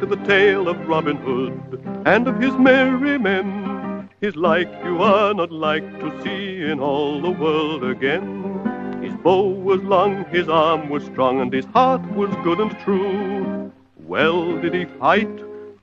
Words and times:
To 0.00 0.06
the 0.06 0.16
tale 0.26 0.68
of 0.68 0.88
Robin 0.88 1.16
Hood 1.16 1.80
and 2.06 2.28
of 2.28 2.40
his 2.40 2.54
merry 2.54 3.18
men. 3.18 4.08
His 4.20 4.36
like 4.36 4.70
you 4.84 5.02
are 5.02 5.34
not 5.34 5.50
like 5.52 5.98
to 6.00 6.22
see 6.22 6.62
in 6.62 6.80
all 6.80 7.20
the 7.20 7.30
world 7.30 7.84
again. 7.84 9.00
His 9.02 9.14
bow 9.14 9.48
was 9.48 9.82
long, 9.82 10.24
his 10.26 10.48
arm 10.48 10.88
was 10.88 11.04
strong, 11.04 11.40
and 11.40 11.52
his 11.52 11.64
heart 11.66 12.02
was 12.12 12.34
good 12.42 12.58
and 12.60 12.76
true. 12.80 13.70
Well 13.96 14.60
did 14.60 14.74
he 14.74 14.86
fight 14.86 15.36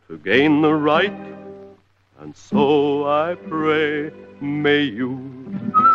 to 0.07 0.17
gain 0.23 0.61
the 0.61 0.73
right, 0.73 1.13
and 2.19 2.35
so 2.35 3.07
I 3.07 3.35
pray 3.35 4.11
may 4.41 4.81
you. 4.81 5.17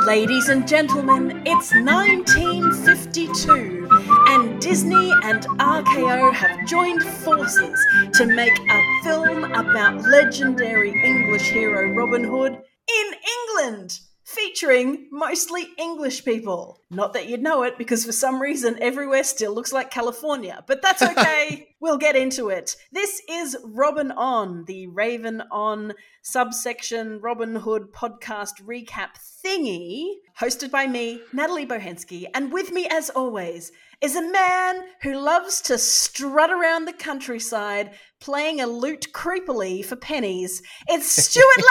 Ladies 0.07 0.49
and 0.49 0.67
gentlemen, 0.67 1.43
it's 1.45 1.75
1952, 1.75 3.80
and 4.29 4.61
Disney 4.61 5.13
and 5.25 5.43
RKO 5.59 6.33
have 6.33 6.67
joined 6.67 7.03
forces 7.03 7.79
to 8.15 8.27
make 8.27 8.59
a 8.59 9.03
film 9.03 9.45
about 9.45 10.03
legendary 10.03 10.91
English 11.05 11.51
hero 11.51 11.93
Robin 11.95 12.25
Hood 12.25 12.53
in 12.53 13.15
England 13.49 14.01
featuring 14.25 15.09
mostly 15.11 15.69
English 15.77 16.25
people. 16.25 16.81
Not 16.91 17.13
that 17.15 17.29
you'd 17.29 17.43
know 17.43 17.63
it, 17.63 17.79
because 17.79 18.05
for 18.05 18.13
some 18.13 18.41
reason 18.41 18.79
everywhere 18.81 19.25
still 19.25 19.55
looks 19.55 19.73
like 19.73 19.91
California, 19.91 20.63
but 20.67 20.83
that's 20.83 21.03
okay. 21.03 21.67
we'll 21.81 21.97
get 21.99 22.15
into 22.15 22.51
it. 22.51 22.77
This 22.93 23.23
is 23.29 23.57
Robin 23.65 24.13
On, 24.13 24.65
the 24.67 24.87
Raven 24.89 25.43
On 25.51 25.95
subsection 26.23 27.21
Robin 27.21 27.57
Hood 27.57 27.93
podcast 27.93 28.63
recap 28.65 29.11
thingy, 29.45 30.13
hosted 30.39 30.71
by 30.71 30.87
me, 30.87 31.23
Natalie 31.33 31.67
Bohensky, 31.67 32.27
and 32.35 32.53
with 32.53 32.71
me, 32.71 32.87
as 32.91 33.09
always, 33.11 33.73
is 34.03 34.15
a 34.17 34.31
man 34.31 34.83
who 35.03 35.19
loves 35.19 35.61
to 35.63 35.79
strut 35.79 36.51
around 36.51 36.85
the 36.85 36.93
countryside 36.93 37.93
playing 38.21 38.61
a 38.61 38.67
lute 38.67 39.09
creepily 39.13 39.85
for 39.85 39.97
pennies. 39.97 40.63
It's 40.89 41.07
Stuart 41.11 41.65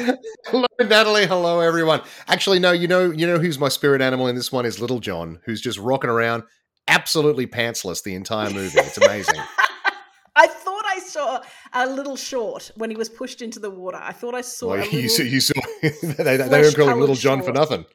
Late. 0.08 0.18
hello, 0.46 0.66
Natalie. 0.80 1.26
Hello, 1.26 1.60
everyone. 1.60 2.02
Actually, 2.28 2.58
no, 2.58 2.72
you 2.72 2.88
know, 2.88 3.10
you 3.10 3.26
know 3.26 3.38
who's 3.38 3.58
my 3.58 3.68
spirit 3.68 4.00
animal 4.00 4.26
in 4.26 4.34
this 4.34 4.50
one 4.50 4.66
is 4.66 4.80
Little 4.80 5.00
John, 5.00 5.40
who's 5.44 5.60
just 5.60 5.78
rocking 5.78 6.10
around, 6.10 6.42
absolutely 6.88 7.46
pantsless 7.46 8.02
the 8.02 8.14
entire 8.14 8.50
movie. 8.50 8.78
It's 8.78 8.98
amazing. 8.98 9.40
I 10.36 10.46
thought 10.46 10.84
I 10.86 10.98
saw 10.98 11.40
a 11.72 11.86
little 11.86 12.16
short 12.16 12.70
when 12.76 12.90
he 12.90 12.96
was 12.96 13.08
pushed 13.08 13.40
into 13.40 13.58
the 13.58 13.70
water. 13.70 13.98
I 14.00 14.12
thought 14.12 14.34
I 14.34 14.42
saw. 14.42 14.72
Well, 14.72 14.86
you 14.88 15.08
saw, 15.08 15.22
you 15.22 15.40
saw 15.40 15.54
they, 15.82 16.36
they 16.36 16.36
don't 16.36 16.76
call 16.76 16.90
him 16.90 17.00
Little 17.00 17.14
John 17.14 17.38
short. 17.38 17.46
for 17.46 17.52
nothing. 17.52 17.86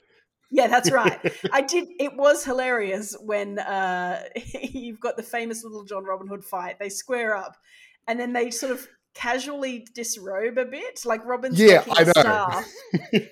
Yeah, 0.50 0.68
that's 0.68 0.92
right. 0.92 1.20
I 1.54 1.62
did. 1.62 1.88
It 2.00 2.18
was 2.18 2.44
hilarious 2.44 3.16
when 3.22 3.60
uh, 3.60 4.24
you've 4.62 5.00
got 5.00 5.18
the 5.18 5.24
famous 5.24 5.64
little 5.64 5.84
John 5.84 6.04
Robin 6.04 6.28
Hood 6.28 6.44
fight. 6.44 6.78
They 6.80 6.90
square 6.90 7.36
up, 7.36 7.58
and 8.08 8.20
then 8.20 8.34
they 8.34 8.50
sort 8.50 8.72
of 8.72 8.88
casually 9.14 9.86
disrobe 9.94 10.58
a 10.58 10.66
bit, 10.66 11.02
like 11.06 11.26
Robin's 11.26 11.60
yeah, 11.60 11.84
I 11.92 12.04
know. 12.04 12.12
Staff, 12.12 12.66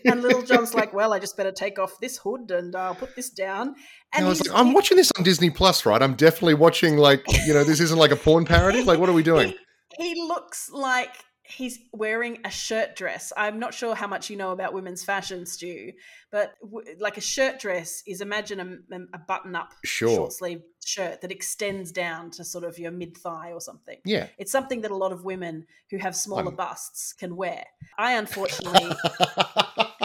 and 0.06 0.22
Little 0.22 0.44
John's 0.44 0.74
like, 0.74 0.94
"Well, 0.94 1.14
I 1.14 1.20
just 1.20 1.36
better 1.36 1.52
take 1.52 1.80
off 1.80 2.00
this 2.00 2.18
hood 2.18 2.52
and 2.52 2.76
I'll 2.76 2.92
uh, 2.92 2.96
put 2.96 3.16
this 3.16 3.30
down." 3.30 3.76
And, 4.14 4.22
and 4.22 4.26
I 4.26 4.30
was 4.30 4.48
like, 4.48 4.58
"I'm 4.58 4.74
watching 4.74 4.98
this 4.98 5.12
on 5.18 5.24
Disney 5.24 5.50
Plus, 5.50 5.86
right? 5.86 6.02
I'm 6.02 6.16
definitely 6.16 6.56
watching 6.56 6.98
like 6.98 7.24
you 7.46 7.54
know 7.54 7.64
this 7.64 7.80
isn't 7.80 7.98
like 7.98 8.12
a 8.12 8.16
porn 8.16 8.46
parody. 8.46 8.84
Like, 8.84 9.00
what 9.00 9.10
are 9.10 9.14
we 9.14 9.24
doing?" 9.24 9.54
He, 9.98 10.14
he 10.16 10.22
looks 10.22 10.72
like 10.72 11.16
he's 11.50 11.80
wearing 11.92 12.40
a 12.46 12.52
shirt 12.52 12.96
dress. 12.96 13.34
I'm 13.36 13.60
not 13.60 13.74
sure 13.74 13.96
how 13.96 14.08
much 14.08 14.30
you 14.30 14.38
know 14.38 14.52
about 14.52 14.74
women's 14.74 15.04
fashion, 15.04 15.46
Stu, 15.46 15.92
but 16.32 16.54
w- 16.62 16.96
like 17.00 17.18
a 17.18 17.22
shirt 17.22 17.60
dress 17.60 18.04
is 18.06 18.22
imagine 18.22 18.84
a, 18.92 18.98
a 19.14 19.20
button 19.20 19.56
up 19.56 19.74
sure. 19.84 20.10
short 20.10 20.34
sleeve 20.34 20.62
shirt 20.86 21.22
that 21.22 21.32
extends 21.32 21.92
down 21.92 22.30
to 22.32 22.44
sort 22.44 22.64
of 22.64 22.78
your 22.78 22.92
mid 22.92 23.18
thigh 23.18 23.52
or 23.52 23.60
something. 23.60 23.98
Yeah. 24.06 24.28
It's 24.38 24.52
something 24.52 24.82
that 24.82 24.92
a 24.92 24.96
lot 24.96 25.12
of 25.12 25.26
women 25.26 25.66
who 25.90 25.98
have 25.98 26.16
smaller 26.16 26.50
I'm... 26.50 26.56
busts 26.56 27.14
can 27.14 27.36
wear. 27.36 27.66
I 27.98 28.14
unfortunately 28.18 28.96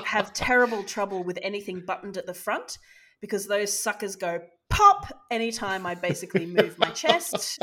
have 0.05 0.33
terrible 0.33 0.83
trouble 0.83 1.25
with 1.25 1.39
anything 1.43 1.83
buttoned 1.87 2.17
at 2.17 2.27
the 2.27 2.35
front 2.35 2.79
because 3.25 3.47
those 3.47 3.73
suckers 3.73 4.17
go 4.17 4.39
pop 4.69 5.07
anytime 5.31 5.87
I 5.87 5.95
basically 5.95 6.45
move 6.45 6.79
my 6.79 6.91
chest 6.91 7.59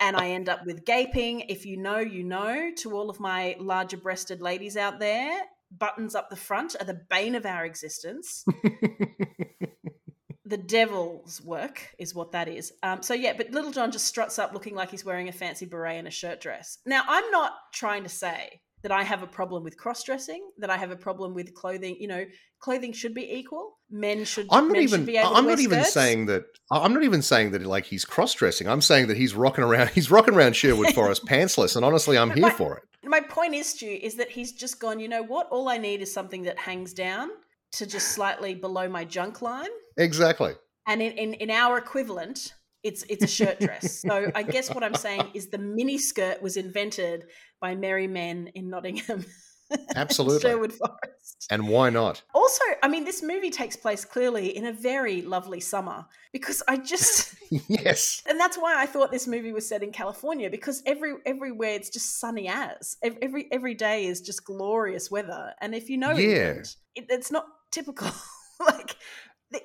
and 0.00 0.16
I 0.16 0.30
end 0.30 0.48
up 0.48 0.64
with 0.64 0.86
gaping. 0.86 1.40
If 1.40 1.66
you 1.66 1.76
know, 1.76 1.98
you 1.98 2.24
know. 2.24 2.70
To 2.78 2.96
all 2.96 3.10
of 3.10 3.20
my 3.20 3.54
larger 3.60 3.98
breasted 3.98 4.40
ladies 4.40 4.78
out 4.78 4.98
there, 4.98 5.42
buttons 5.70 6.14
up 6.14 6.30
the 6.30 6.36
front 6.36 6.74
are 6.80 6.86
the 6.86 7.02
bane 7.10 7.34
of 7.34 7.44
our 7.44 7.66
existence. 7.66 8.46
the 10.46 10.56
devil's 10.56 11.42
work 11.42 11.94
is 11.98 12.14
what 12.14 12.32
that 12.32 12.48
is. 12.48 12.72
Um, 12.82 13.02
so 13.02 13.12
yeah, 13.12 13.34
but 13.36 13.50
Little 13.50 13.72
John 13.72 13.92
just 13.92 14.06
struts 14.06 14.38
up 14.38 14.54
looking 14.54 14.74
like 14.74 14.90
he's 14.90 15.04
wearing 15.04 15.28
a 15.28 15.32
fancy 15.32 15.66
beret 15.66 15.98
and 15.98 16.08
a 16.08 16.10
shirt 16.10 16.40
dress. 16.40 16.78
Now, 16.86 17.02
I'm 17.06 17.30
not 17.30 17.52
trying 17.74 18.04
to 18.04 18.08
say 18.08 18.62
that 18.82 18.92
I 18.92 19.02
have 19.02 19.22
a 19.22 19.26
problem 19.26 19.62
with 19.64 19.76
cross 19.76 20.02
dressing, 20.02 20.50
that 20.58 20.70
I 20.70 20.76
have 20.76 20.90
a 20.90 20.96
problem 20.96 21.34
with 21.34 21.54
clothing. 21.54 21.96
You 21.98 22.08
know, 22.08 22.24
clothing 22.58 22.92
should 22.92 23.14
be 23.14 23.32
equal. 23.32 23.78
Men 23.90 24.24
should. 24.24 24.46
I'm 24.50 24.68
not 24.68 24.78
even. 24.78 25.08
I'm 25.16 25.46
not 25.46 25.60
even 25.60 25.80
skirts. 25.80 25.92
saying 25.92 26.26
that. 26.26 26.44
I'm 26.70 26.92
not 26.92 27.04
even 27.04 27.22
saying 27.22 27.52
that 27.52 27.64
like 27.64 27.84
he's 27.84 28.04
cross 28.04 28.34
dressing. 28.34 28.68
I'm 28.68 28.80
saying 28.80 29.06
that 29.08 29.16
he's 29.16 29.34
rocking 29.34 29.64
around. 29.64 29.90
He's 29.94 30.10
rocking 30.10 30.34
around 30.34 30.56
Sherwood 30.56 30.88
Forest 30.94 31.26
pantsless, 31.26 31.76
and 31.76 31.84
honestly, 31.84 32.16
I'm 32.18 32.30
here 32.30 32.42
my, 32.42 32.50
for 32.50 32.76
it. 32.76 32.82
My 33.04 33.20
point 33.20 33.54
is, 33.54 33.68
Stu, 33.68 33.86
is 33.86 34.14
that 34.16 34.30
he's 34.30 34.52
just 34.52 34.80
gone. 34.80 35.00
You 35.00 35.08
know 35.08 35.22
what? 35.22 35.48
All 35.50 35.68
I 35.68 35.78
need 35.78 36.00
is 36.00 36.12
something 36.12 36.42
that 36.42 36.58
hangs 36.58 36.92
down 36.92 37.28
to 37.72 37.86
just 37.86 38.08
slightly 38.08 38.54
below 38.54 38.88
my 38.88 39.04
junk 39.04 39.42
line. 39.42 39.68
Exactly. 39.96 40.54
And 40.86 41.00
in, 41.00 41.12
in, 41.12 41.34
in 41.34 41.50
our 41.50 41.78
equivalent, 41.78 42.54
it's 42.82 43.04
it's 43.08 43.24
a 43.24 43.28
shirt 43.28 43.60
dress. 43.60 44.00
so 44.00 44.30
I 44.34 44.42
guess 44.42 44.74
what 44.74 44.82
I'm 44.82 44.94
saying 44.94 45.30
is 45.34 45.48
the 45.48 45.58
mini 45.58 45.98
skirt 45.98 46.42
was 46.42 46.56
invented 46.56 47.26
by 47.60 47.74
merry 47.74 48.06
men 48.06 48.50
in 48.54 48.70
Nottingham. 48.70 49.24
Absolutely. 49.96 50.40
Sherwood 50.40 50.72
Forest. 50.72 51.46
And 51.50 51.68
why 51.68 51.90
not? 51.90 52.22
Also, 52.34 52.62
I 52.82 52.88
mean, 52.88 53.04
this 53.04 53.22
movie 53.22 53.50
takes 53.50 53.76
place 53.76 54.04
clearly 54.04 54.54
in 54.54 54.66
a 54.66 54.72
very 54.72 55.22
lovely 55.22 55.60
summer 55.60 56.04
because 56.32 56.62
I 56.68 56.76
just 56.76 57.34
yes, 57.68 58.22
and 58.28 58.38
that's 58.38 58.56
why 58.56 58.80
I 58.80 58.86
thought 58.86 59.10
this 59.10 59.26
movie 59.26 59.52
was 59.52 59.68
set 59.68 59.82
in 59.82 59.92
California 59.92 60.50
because 60.50 60.82
every 60.86 61.14
everywhere 61.24 61.74
it's 61.74 61.90
just 61.90 62.18
sunny 62.20 62.48
as 62.48 62.96
every 63.02 63.48
every 63.50 63.74
day 63.74 64.06
is 64.06 64.20
just 64.20 64.44
glorious 64.44 65.10
weather, 65.10 65.54
and 65.60 65.74
if 65.74 65.88
you 65.88 65.96
know 65.96 66.12
yeah. 66.12 66.48
England, 66.48 66.76
it, 66.94 67.06
it's 67.08 67.30
not 67.30 67.46
typical. 67.70 68.10
like 68.60 68.96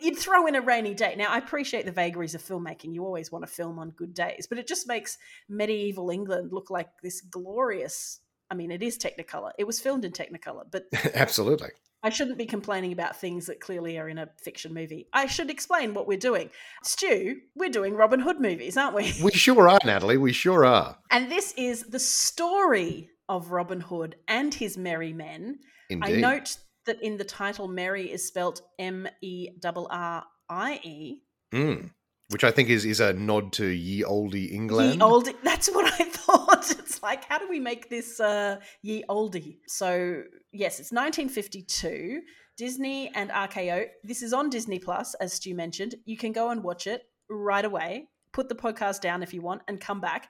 you'd 0.02 0.18
throw 0.18 0.48
in 0.48 0.56
a 0.56 0.62
rainy 0.62 0.94
day. 0.94 1.16
Now, 1.18 1.32
I 1.32 1.38
appreciate 1.38 1.86
the 1.86 1.92
vagaries 1.92 2.36
of 2.36 2.42
filmmaking. 2.42 2.94
You 2.94 3.06
always 3.06 3.32
want 3.32 3.46
to 3.46 3.52
film 3.52 3.80
on 3.80 3.92
good 3.92 4.14
days, 4.14 4.48
but 4.48 4.58
it 4.58 4.68
just 4.68 4.88
makes 4.88 5.18
medieval 5.50 6.10
England 6.10 6.52
look 6.52 6.70
like 6.70 6.90
this 7.02 7.22
glorious. 7.22 8.20
I 8.50 8.56
mean, 8.56 8.72
it 8.72 8.82
is 8.82 8.98
Technicolor. 8.98 9.52
It 9.58 9.66
was 9.66 9.80
filmed 9.80 10.06
in 10.06 10.12
Technicolor, 10.12 10.64
but 10.70 10.86
absolutely. 11.16 11.70
I 12.04 12.10
shouldn't 12.10 12.38
be 12.38 12.46
complaining 12.46 12.94
about 12.94 13.20
things 13.20 13.48
that 13.48 13.60
clearly 13.60 13.98
are 13.98 14.08
in 14.08 14.18
a 14.18 14.30
fiction 14.42 14.74
movie. 14.74 15.08
I 15.14 15.26
should 15.26 15.50
explain 15.50 15.94
what 15.94 16.08
we're 16.08 16.18
doing. 16.18 16.52
Stu, 16.84 17.38
we're 17.56 17.70
doing 17.70 17.96
Robin 17.96 18.20
Hood 18.20 18.40
movies, 18.40 18.78
aren't 18.78 18.96
we? 18.96 19.14
We 19.24 19.32
sure 19.32 19.68
are, 19.68 19.80
Natalie. 19.84 20.18
We 20.18 20.32
sure 20.32 20.64
are. 20.64 20.98
And 21.12 21.32
this 21.32 21.54
is 21.58 21.84
the 21.84 22.00
story 22.00 23.10
of 23.28 23.52
Robin 23.52 23.82
Hood 23.82 24.16
and 24.28 24.54
his 24.54 24.78
merry 24.78 25.12
men. 25.12 25.60
Indeed. 25.90 26.18
I 26.18 26.20
note 26.20 26.58
that 26.88 27.02
in 27.02 27.18
the 27.18 27.24
title, 27.24 27.68
Mary 27.68 28.12
is 28.12 28.28
spelt 28.28 28.62
M 28.80 29.08
E 29.22 29.50
R 29.64 29.88
R 29.90 30.24
I 30.50 30.80
E. 30.84 31.22
Mm. 31.54 31.92
Which 32.30 32.44
I 32.44 32.52
think 32.52 32.70
is 32.70 32.84
is 32.84 33.00
a 33.00 33.14
nod 33.14 33.54
to 33.54 33.68
Ye 33.68 34.04
Olde 34.04 34.36
England. 34.36 34.96
Ye 34.96 35.02
Olde. 35.02 35.30
That's 35.44 35.70
what 35.70 35.86
I 36.00 36.04
thought. 36.10 36.72
It's 36.72 37.02
like, 37.02 37.24
how 37.24 37.38
do 37.38 37.48
we 37.48 37.60
make 37.60 37.90
this 37.90 38.20
uh, 38.20 38.58
Ye 38.82 39.04
Olde? 39.08 39.42
So 39.68 40.24
yes, 40.52 40.80
it's 40.80 40.92
1952. 40.92 42.22
Disney 42.58 43.12
and 43.14 43.30
RKO. 43.30 43.86
This 44.04 44.24
is 44.24 44.34
on 44.34 44.50
Disney 44.50 44.80
Plus, 44.80 45.14
as 45.16 45.34
Stu 45.34 45.54
mentioned. 45.54 45.96
You 46.06 46.18
can 46.18 46.32
go 46.32 46.50
and 46.50 46.64
watch 46.64 46.88
it 46.88 47.04
right 47.30 47.64
away. 47.64 48.08
Put 48.34 48.50
the 48.50 48.56
podcast 48.56 49.02
down 49.02 49.22
if 49.22 49.34
you 49.34 49.42
want, 49.42 49.62
and 49.68 49.80
come 49.80 50.02
back. 50.02 50.30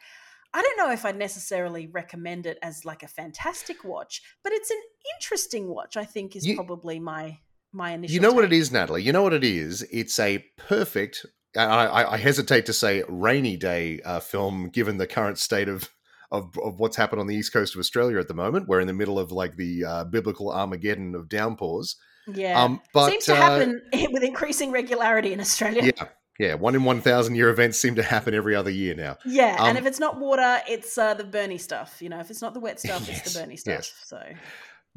I 0.58 0.62
don't 0.64 0.78
know 0.78 0.92
if 0.92 1.06
I'd 1.06 1.20
necessarily 1.20 1.86
recommend 1.86 2.48
it 2.48 2.58
as 2.64 2.84
like 2.84 3.04
a 3.04 3.08
fantastic 3.08 3.84
watch, 3.84 4.24
but 4.44 4.52
it's 4.54 4.72
an 4.72 4.82
interesting 5.16 5.68
watch. 5.68 5.96
I 5.96 6.04
think 6.04 6.36
is 6.36 6.48
you, 6.48 6.56
probably 6.56 7.00
my 7.00 7.38
my 7.72 7.92
initial. 7.92 8.16
You 8.16 8.22
know 8.22 8.30
take. 8.30 8.36
what 8.38 8.46
it 8.46 8.54
is, 8.54 8.72
Natalie. 8.72 9.04
You 9.04 9.12
know 9.12 9.22
what 9.22 9.34
it 9.34 9.44
is. 9.44 9.84
It's 9.92 10.18
a 10.18 10.44
perfect. 10.58 11.28
I, 11.56 12.06
I 12.06 12.18
hesitate 12.18 12.66
to 12.66 12.74
say 12.74 13.04
rainy 13.08 13.56
day 13.56 14.02
uh, 14.02 14.20
film, 14.20 14.70
given 14.70 14.98
the 14.98 15.06
current 15.06 15.38
state 15.38 15.70
of, 15.70 15.92
of 16.32 16.58
of 16.58 16.80
what's 16.80 16.96
happened 16.96 17.22
on 17.22 17.28
the 17.28 17.36
east 17.36 17.54
coast 17.54 17.76
of 17.76 17.80
Australia 17.80 18.18
at 18.18 18.28
the 18.28 18.34
moment. 18.34 18.68
We're 18.68 18.80
in 18.80 18.88
the 18.88 18.94
middle 18.94 19.20
of 19.20 19.32
like 19.32 19.58
the 19.58 19.86
uh, 19.86 20.04
biblical 20.06 20.52
Armageddon 20.52 21.14
of 21.14 21.30
downpours. 21.30 21.98
Yeah, 22.34 22.64
um, 22.64 22.82
but 22.96 23.10
it 23.10 23.12
seems 23.12 23.26
to 23.26 23.34
uh, 23.34 23.36
happen 23.36 23.82
with 24.12 24.24
increasing 24.24 24.72
regularity 24.72 25.34
in 25.34 25.40
Australia. 25.40 25.84
Yeah, 25.84 26.08
yeah, 26.40 26.54
one 26.56 26.76
in 26.76 26.84
one 26.84 27.02
thousand 27.02 27.36
year 27.36 27.50
events 27.50 27.80
seem 27.80 27.96
to 27.96 28.04
happen 28.04 28.34
every 28.34 28.56
other 28.56 28.70
year 28.70 28.96
now. 28.96 29.18
Yeah, 29.26 29.56
um, 29.60 29.70
and 29.70 29.78
if 29.78 29.86
it's 29.86 30.00
not 30.00 30.20
water, 30.20 30.60
it's 30.68 30.98
uh, 30.98 31.14
the 31.14 31.24
Bernie 31.24 31.58
stuff. 31.58 32.02
You 32.02 32.10
know, 32.10 32.20
if 32.20 32.30
it's 32.30 32.42
not 32.42 32.54
the 32.54 32.60
wet 32.60 32.80
stuff, 32.80 33.08
yes, 33.08 33.20
it's 33.20 33.34
the 33.34 33.40
Bernie 33.40 33.58
stuff. 33.58 33.74
Yes. 33.74 33.94
So, 34.06 34.22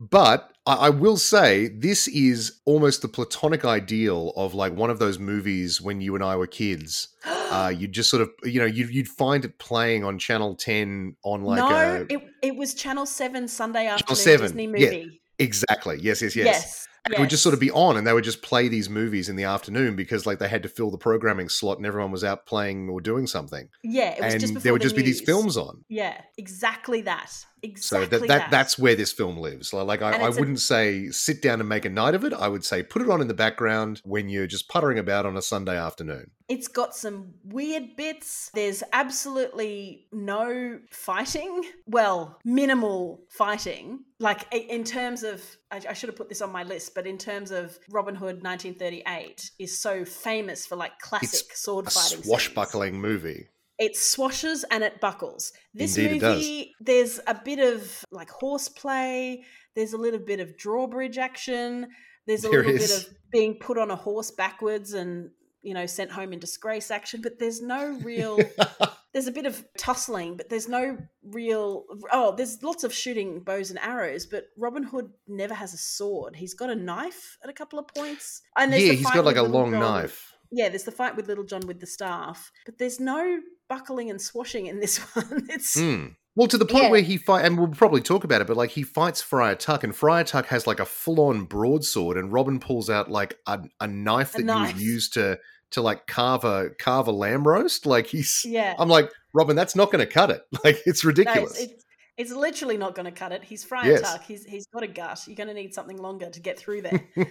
but 0.01 0.53
I, 0.67 0.75
I 0.75 0.91
will 0.91 1.19
say 1.19 1.69
this 1.69 2.09
is 2.09 2.61
almost 2.65 3.03
the 3.03 3.09
platonic 3.09 3.65
ideal 3.65 4.33
of 4.35 4.55
like 4.55 4.75
one 4.75 4.89
of 4.89 4.99
those 4.99 5.19
movies 5.19 5.81
when 5.81 6.01
you 6.01 6.15
and 6.15 6.25
I 6.25 6.37
were 6.37 6.47
kids. 6.47 7.09
uh, 7.27 7.73
you'd 7.77 7.93
just 7.93 8.09
sort 8.09 8.23
of, 8.23 8.31
you 8.43 8.61
know, 8.61 8.67
you'd, 8.67 8.89
you'd 8.89 9.09
find 9.09 9.45
it 9.45 9.59
playing 9.59 10.05
on 10.05 10.19
Channel 10.19 10.55
10 10.55 11.17
on 11.23 11.43
like 11.43 11.59
no, 11.59 11.67
a. 11.69 12.15
it, 12.15 12.23
it 12.43 12.57
was 12.57 12.73
Channel 12.73 13.05
7 13.05 13.47
Sunday 13.47 13.87
afternoon 13.87 14.17
7, 14.17 14.41
Disney 14.47 14.65
yeah. 14.65 14.71
movie. 14.71 15.21
Exactly. 15.39 15.99
Yes, 16.01 16.23
yes, 16.23 16.35
yes. 16.35 16.47
Yes. 16.47 16.89
And 17.05 17.15
it 17.15 17.21
would 17.21 17.31
just 17.31 17.43
sort 17.43 17.55
of 17.55 17.61
be 17.61 17.71
on, 17.71 17.97
and 17.97 18.07
they 18.07 18.13
would 18.13 18.25
just 18.25 18.43
play 18.43 18.69
these 18.69 18.91
movies 18.91 19.29
in 19.29 19.37
the 19.37 19.45
afternoon 19.45 19.97
because, 19.97 20.27
like, 20.27 20.39
they 20.39 20.49
had 20.49 20.63
to 20.65 20.69
fill 20.69 20.91
the 20.91 20.99
programming 20.99 21.49
slot, 21.49 21.79
and 21.79 21.87
everyone 21.87 22.11
was 22.11 22.25
out 22.25 22.45
playing 22.47 22.89
or 22.89 23.01
doing 23.01 23.27
something. 23.27 23.69
Yeah, 23.83 24.11
it 24.11 24.23
was 24.23 24.35
and 24.35 24.41
just 24.41 24.63
there 24.63 24.73
would 24.73 24.83
the 24.83 24.85
just 24.85 24.97
be 24.97 25.03
these 25.03 25.21
films 25.21 25.57
on. 25.57 25.85
Yeah, 25.89 26.21
exactly 26.37 27.01
that. 27.03 27.31
So 27.31 27.47
Exactly 27.63 28.07
that, 28.07 28.29
that 28.29 28.51
that's 28.51 28.79
where 28.79 28.95
this 28.95 29.13
film 29.13 29.37
lives. 29.37 29.73
Like, 29.73 30.01
I, 30.01 30.13
I 30.13 30.29
wouldn't 30.31 30.61
say 30.61 31.09
sit 31.09 31.43
down 31.43 31.61
and 31.61 31.69
make 31.69 31.85
a 31.85 31.91
night 31.91 32.15
of 32.15 32.25
it. 32.25 32.33
I 32.33 32.49
would 32.49 32.65
say 32.65 32.83
put 32.83 33.03
it 33.03 33.11
on 33.11 33.21
in 33.21 33.29
the 33.29 33.35
background 33.35 34.01
when 34.05 34.29
you're 34.29 34.47
just 34.47 34.69
puttering 34.69 34.99
about 34.99 35.27
on 35.27 35.37
a 35.37 35.43
Sunday 35.43 35.77
afternoon. 35.77 36.31
It's 36.49 36.69
got 36.69 36.97
some 36.97 37.35
weird 37.45 37.97
bits. 37.97 38.51
There's 38.55 38.83
absolutely 38.93 40.07
no 40.11 40.81
fighting. 40.91 41.65
Well, 41.87 42.39
minimal 42.45 43.21
fighting. 43.29 44.01
Like 44.19 44.47
in 44.53 44.85
terms 44.85 45.23
of, 45.23 45.43
I, 45.73 45.81
I 45.91 45.93
should 45.93 46.09
have 46.09 46.17
put 46.17 46.29
this 46.29 46.43
on 46.43 46.51
my 46.53 46.63
list, 46.65 46.95
but 46.95 47.07
in 47.07 47.19
terms 47.19 47.51
of 47.51 47.79
Robin 47.91 48.15
Hood 48.15 48.43
1938 48.43 49.51
is 49.59 49.79
so 49.79 50.05
famous 50.05 50.67
for 50.67 50.77
like 50.77 50.99
classic 50.99 51.55
sword 51.57 51.87
A 51.87 51.91
fighting. 51.91 52.09
scenes. 52.19 52.27
swashbuckling 52.27 53.01
movie. 53.01 53.49
It 53.79 53.97
swashes 53.97 54.65
and 54.71 54.83
it 54.85 55.01
buckles. 55.01 55.53
This 55.73 55.97
Indeed 55.97 56.23
movie, 56.23 56.75
there's 56.81 57.19
a 57.27 57.35
bit 57.35 57.59
of 57.61 58.05
like 58.11 58.29
horseplay. 58.31 59.43
There's 59.75 59.93
a 59.95 59.99
little 59.99 60.21
bit 60.21 60.41
of 60.41 60.57
drawbridge 60.59 61.17
action. 61.17 61.89
There's 62.27 62.45
a 62.45 62.49
There 62.49 62.59
little 62.63 62.75
is. 62.77 62.89
bit 62.91 62.99
of 63.09 63.15
being 63.33 63.55
put 63.55 63.79
on 63.79 63.91
a 63.91 63.97
horse 63.97 64.31
backwards 64.31 64.93
and 64.93 65.31
you 65.63 65.73
know 65.75 65.87
sent 65.87 66.11
home 66.11 66.33
in 66.35 66.39
disgrace 66.41 66.91
action. 66.91 67.21
But 67.23 67.39
there's 67.39 67.63
no 67.63 67.99
real. 68.05 68.39
there's 69.13 69.27
a 69.27 69.33
bit 69.33 69.47
of 69.47 69.65
tussling, 69.77 70.37
but 70.37 70.49
there's 70.49 70.69
no 70.69 70.97
real. 71.25 71.85
Oh, 72.13 72.35
there's 72.37 72.63
lots 72.63 72.85
of 72.85 72.93
shooting 72.95 73.41
bows 73.41 73.71
and 73.71 73.79
arrows, 73.81 74.27
but 74.27 74.45
Robin 74.57 74.83
Hood 74.83 75.11
never 75.27 75.55
has 75.55 75.75
a 75.75 75.79
sword. 75.79 76.37
He's 76.37 76.55
got 76.55 76.71
a 76.71 76.77
knife 76.77 77.37
at 77.43 77.51
a 77.51 77.53
couple 77.53 77.79
of 77.79 77.89
points. 77.89 78.43
And 78.57 78.73
there's 78.73 78.85
yeah, 78.85 78.93
he's 78.93 79.11
got 79.11 79.25
like 79.25 79.37
a 79.37 79.43
long 79.43 79.71
John. 79.73 79.81
knife. 79.81 80.33
Yeah, 80.53 80.69
there's 80.69 80.85
the 80.85 80.91
fight 80.93 81.17
with 81.17 81.29
Little 81.29 81.45
John 81.45 81.67
with 81.67 81.81
the 81.81 81.87
staff, 81.87 82.51
but 82.67 82.79
there's 82.79 82.99
no 83.01 83.39
buckling 83.69 84.11
and 84.11 84.21
swashing 84.21 84.67
in 84.67 84.81
this 84.81 84.99
one. 85.15 85.47
It's 85.49 85.77
Mm. 85.77 86.17
Well, 86.37 86.47
to 86.47 86.59
the 86.59 86.65
point 86.65 86.85
Yeah. 86.85 86.91
where 86.91 87.01
he 87.03 87.17
fight, 87.17 87.45
and 87.45 87.59
we'll 87.59 87.69
probably 87.69 88.01
talk 88.01 88.23
about 88.23 88.41
it, 88.41 88.47
but 88.47 88.57
like 88.57 88.71
he 88.71 88.83
fights 88.85 89.21
Friar 89.21 89.57
Tuck, 89.57 89.83
and 89.85 89.95
Friar 89.95 90.23
Tuck 90.25 90.47
has 90.47 90.67
like 90.67 90.79
a 90.79 90.85
full-on 90.85 91.45
broadsword, 91.45 92.17
and 92.17 92.33
Robin 92.33 92.61
pulls 92.61 92.89
out 92.89 93.11
like 93.11 93.37
a, 93.47 93.61
a 93.81 93.87
knife 93.89 94.31
A 94.35 94.39
that 94.39 94.41
you 94.43 94.47
knife. 94.47 94.75
would 94.75 94.83
use 94.83 95.09
to 95.11 95.39
to 95.73 95.83
like 95.83 96.07
carve 96.07 96.45
a 96.45 96.71
carve 96.79 97.09
a 97.09 97.13
lamb 97.13 97.47
roast. 97.47 97.87
Like 97.87 98.07
he's, 98.07 98.43
yeah. 98.45 98.75
I'm 98.79 98.89
like 98.89 99.11
Robin, 99.33 99.57
that's 99.57 99.77
not 99.77 99.93
going 99.93 100.05
to 100.05 100.13
cut 100.13 100.31
it. 100.31 100.43
Like 100.65 100.81
it's 100.87 101.05
No, 101.05 101.09
ridiculous. 101.09 101.59
it's, 101.59 101.73
it's, 101.73 101.85
it's 102.17 102.33
literally 102.33 102.77
not 102.77 102.95
going 102.95 103.07
to 103.07 103.13
cut 103.13 103.33
it. 103.33 103.43
He's 103.43 103.65
Friar 103.65 103.87
Yes. 103.87 104.03
Tuck. 104.03 104.23
He's 104.23 104.45
he's 104.45 104.67
got 104.67 104.83
a 104.83 104.89
gut. 104.89 105.23
You're 105.27 105.37
going 105.37 105.49
to 105.49 105.55
need 105.55 105.73
something 105.73 105.97
longer 105.97 106.29
to 106.29 106.41
get 106.41 106.59
through 106.59 106.83
there. 106.83 107.01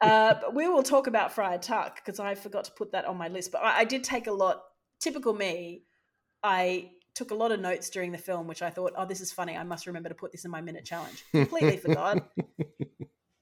uh, 0.00 0.34
but 0.40 0.54
we 0.54 0.68
will 0.68 0.82
talk 0.82 1.06
about 1.06 1.32
Friar 1.32 1.58
Tuck 1.58 1.96
because 1.96 2.20
I 2.20 2.34
forgot 2.34 2.64
to 2.64 2.72
put 2.72 2.92
that 2.92 3.06
on 3.06 3.16
my 3.16 3.28
list. 3.28 3.50
But 3.50 3.62
I, 3.62 3.78
I 3.80 3.84
did 3.84 4.04
take 4.04 4.26
a 4.26 4.32
lot. 4.32 4.62
Typical 5.00 5.32
me. 5.32 5.82
I 6.42 6.90
took 7.14 7.32
a 7.32 7.34
lot 7.34 7.52
of 7.52 7.60
notes 7.60 7.90
during 7.90 8.12
the 8.12 8.18
film, 8.18 8.46
which 8.46 8.62
I 8.62 8.70
thought, 8.70 8.92
oh, 8.96 9.04
this 9.04 9.20
is 9.20 9.32
funny. 9.32 9.56
I 9.56 9.62
must 9.64 9.86
remember 9.86 10.08
to 10.08 10.14
put 10.14 10.32
this 10.32 10.44
in 10.44 10.50
my 10.50 10.60
minute 10.60 10.84
challenge. 10.84 11.24
Completely 11.32 11.76
forgot. 11.76 12.30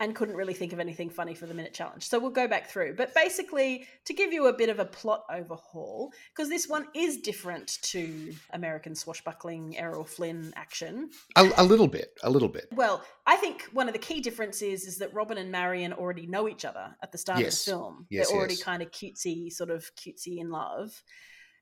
and 0.00 0.15
couldn't 0.15 0.37
really 0.37 0.55
think 0.55 0.73
of 0.73 0.79
anything 0.79 1.11
funny 1.11 1.35
for 1.35 1.47
the 1.47 1.55
minute 1.55 1.75
challenge. 1.75 2.09
So 2.09 2.19
we'll 2.21 2.31
go 2.31 2.47
back 2.47 2.69
through. 2.71 2.95
But 2.95 3.15
basically, 3.15 3.87
to 4.05 4.15
give 4.15 4.33
you 4.33 4.47
a 4.47 4.53
bit 4.53 4.69
of 4.69 4.79
a 4.79 4.85
plot 4.85 5.25
overhaul, 5.31 6.12
because 6.35 6.49
this 6.49 6.69
one 6.69 6.87
is 6.95 7.17
different 7.19 7.79
to 7.83 8.33
American 8.53 8.95
swashbuckling 8.95 9.77
Errol 9.77 10.05
Flynn 10.05 10.53
action. 10.56 11.11
a, 11.37 11.50
a 11.56 11.65
little 11.65 11.89
bit, 11.89 12.17
a 12.23 12.31
little 12.31 12.49
bit. 12.49 12.69
Well, 12.73 13.03
I 13.27 13.37
think 13.37 13.62
one 13.73 13.89
of 13.89 13.93
the 13.93 13.99
key 13.99 14.21
differences 14.21 14.85
is 14.87 14.99
that 14.99 15.12
Robin 15.12 15.37
and 15.39 15.50
Marion 15.50 15.93
already 15.93 16.27
know 16.27 16.49
each 16.49 16.65
other 16.65 16.97
at 17.03 17.11
the 17.12 17.19
start 17.19 17.41
Yes. 17.41 17.61
of 17.61 17.65
the 17.65 17.71
film. 17.79 18.06
Yes, 18.09 18.29
They're 18.29 18.39
already 18.39 18.55
yes. 18.55 18.62
kind 18.62 18.83
of 18.83 18.91
cutesy, 18.93 19.53
sort 19.53 19.71
of 19.71 19.91
cutesy 19.97 20.39
in 20.39 20.51
love. 20.51 21.03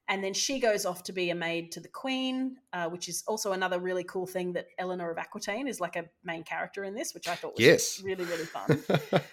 And 0.08 0.22
then 0.22 0.34
she 0.34 0.60
goes 0.60 0.86
off 0.86 1.02
to 1.04 1.12
be 1.12 1.30
a 1.30 1.34
maid 1.34 1.72
to 1.72 1.80
the 1.80 1.88
Queen, 1.88 2.56
uh, 2.72 2.88
which 2.88 3.08
is 3.08 3.24
also 3.26 3.52
another 3.52 3.80
really 3.80 4.04
cool 4.04 4.24
thing 4.26 4.52
that 4.52 4.66
Eleanor 4.78 5.10
of 5.10 5.18
Aquitaine 5.18 5.66
is 5.66 5.80
like 5.80 5.96
a 5.96 6.04
main 6.22 6.44
character 6.44 6.84
in 6.84 6.94
this, 6.94 7.12
which 7.12 7.26
I 7.26 7.34
thought 7.34 7.54
was 7.56 7.64
Yes. 7.64 8.00
really, 8.04 8.24
really 8.24 8.44
fun. 8.44 8.84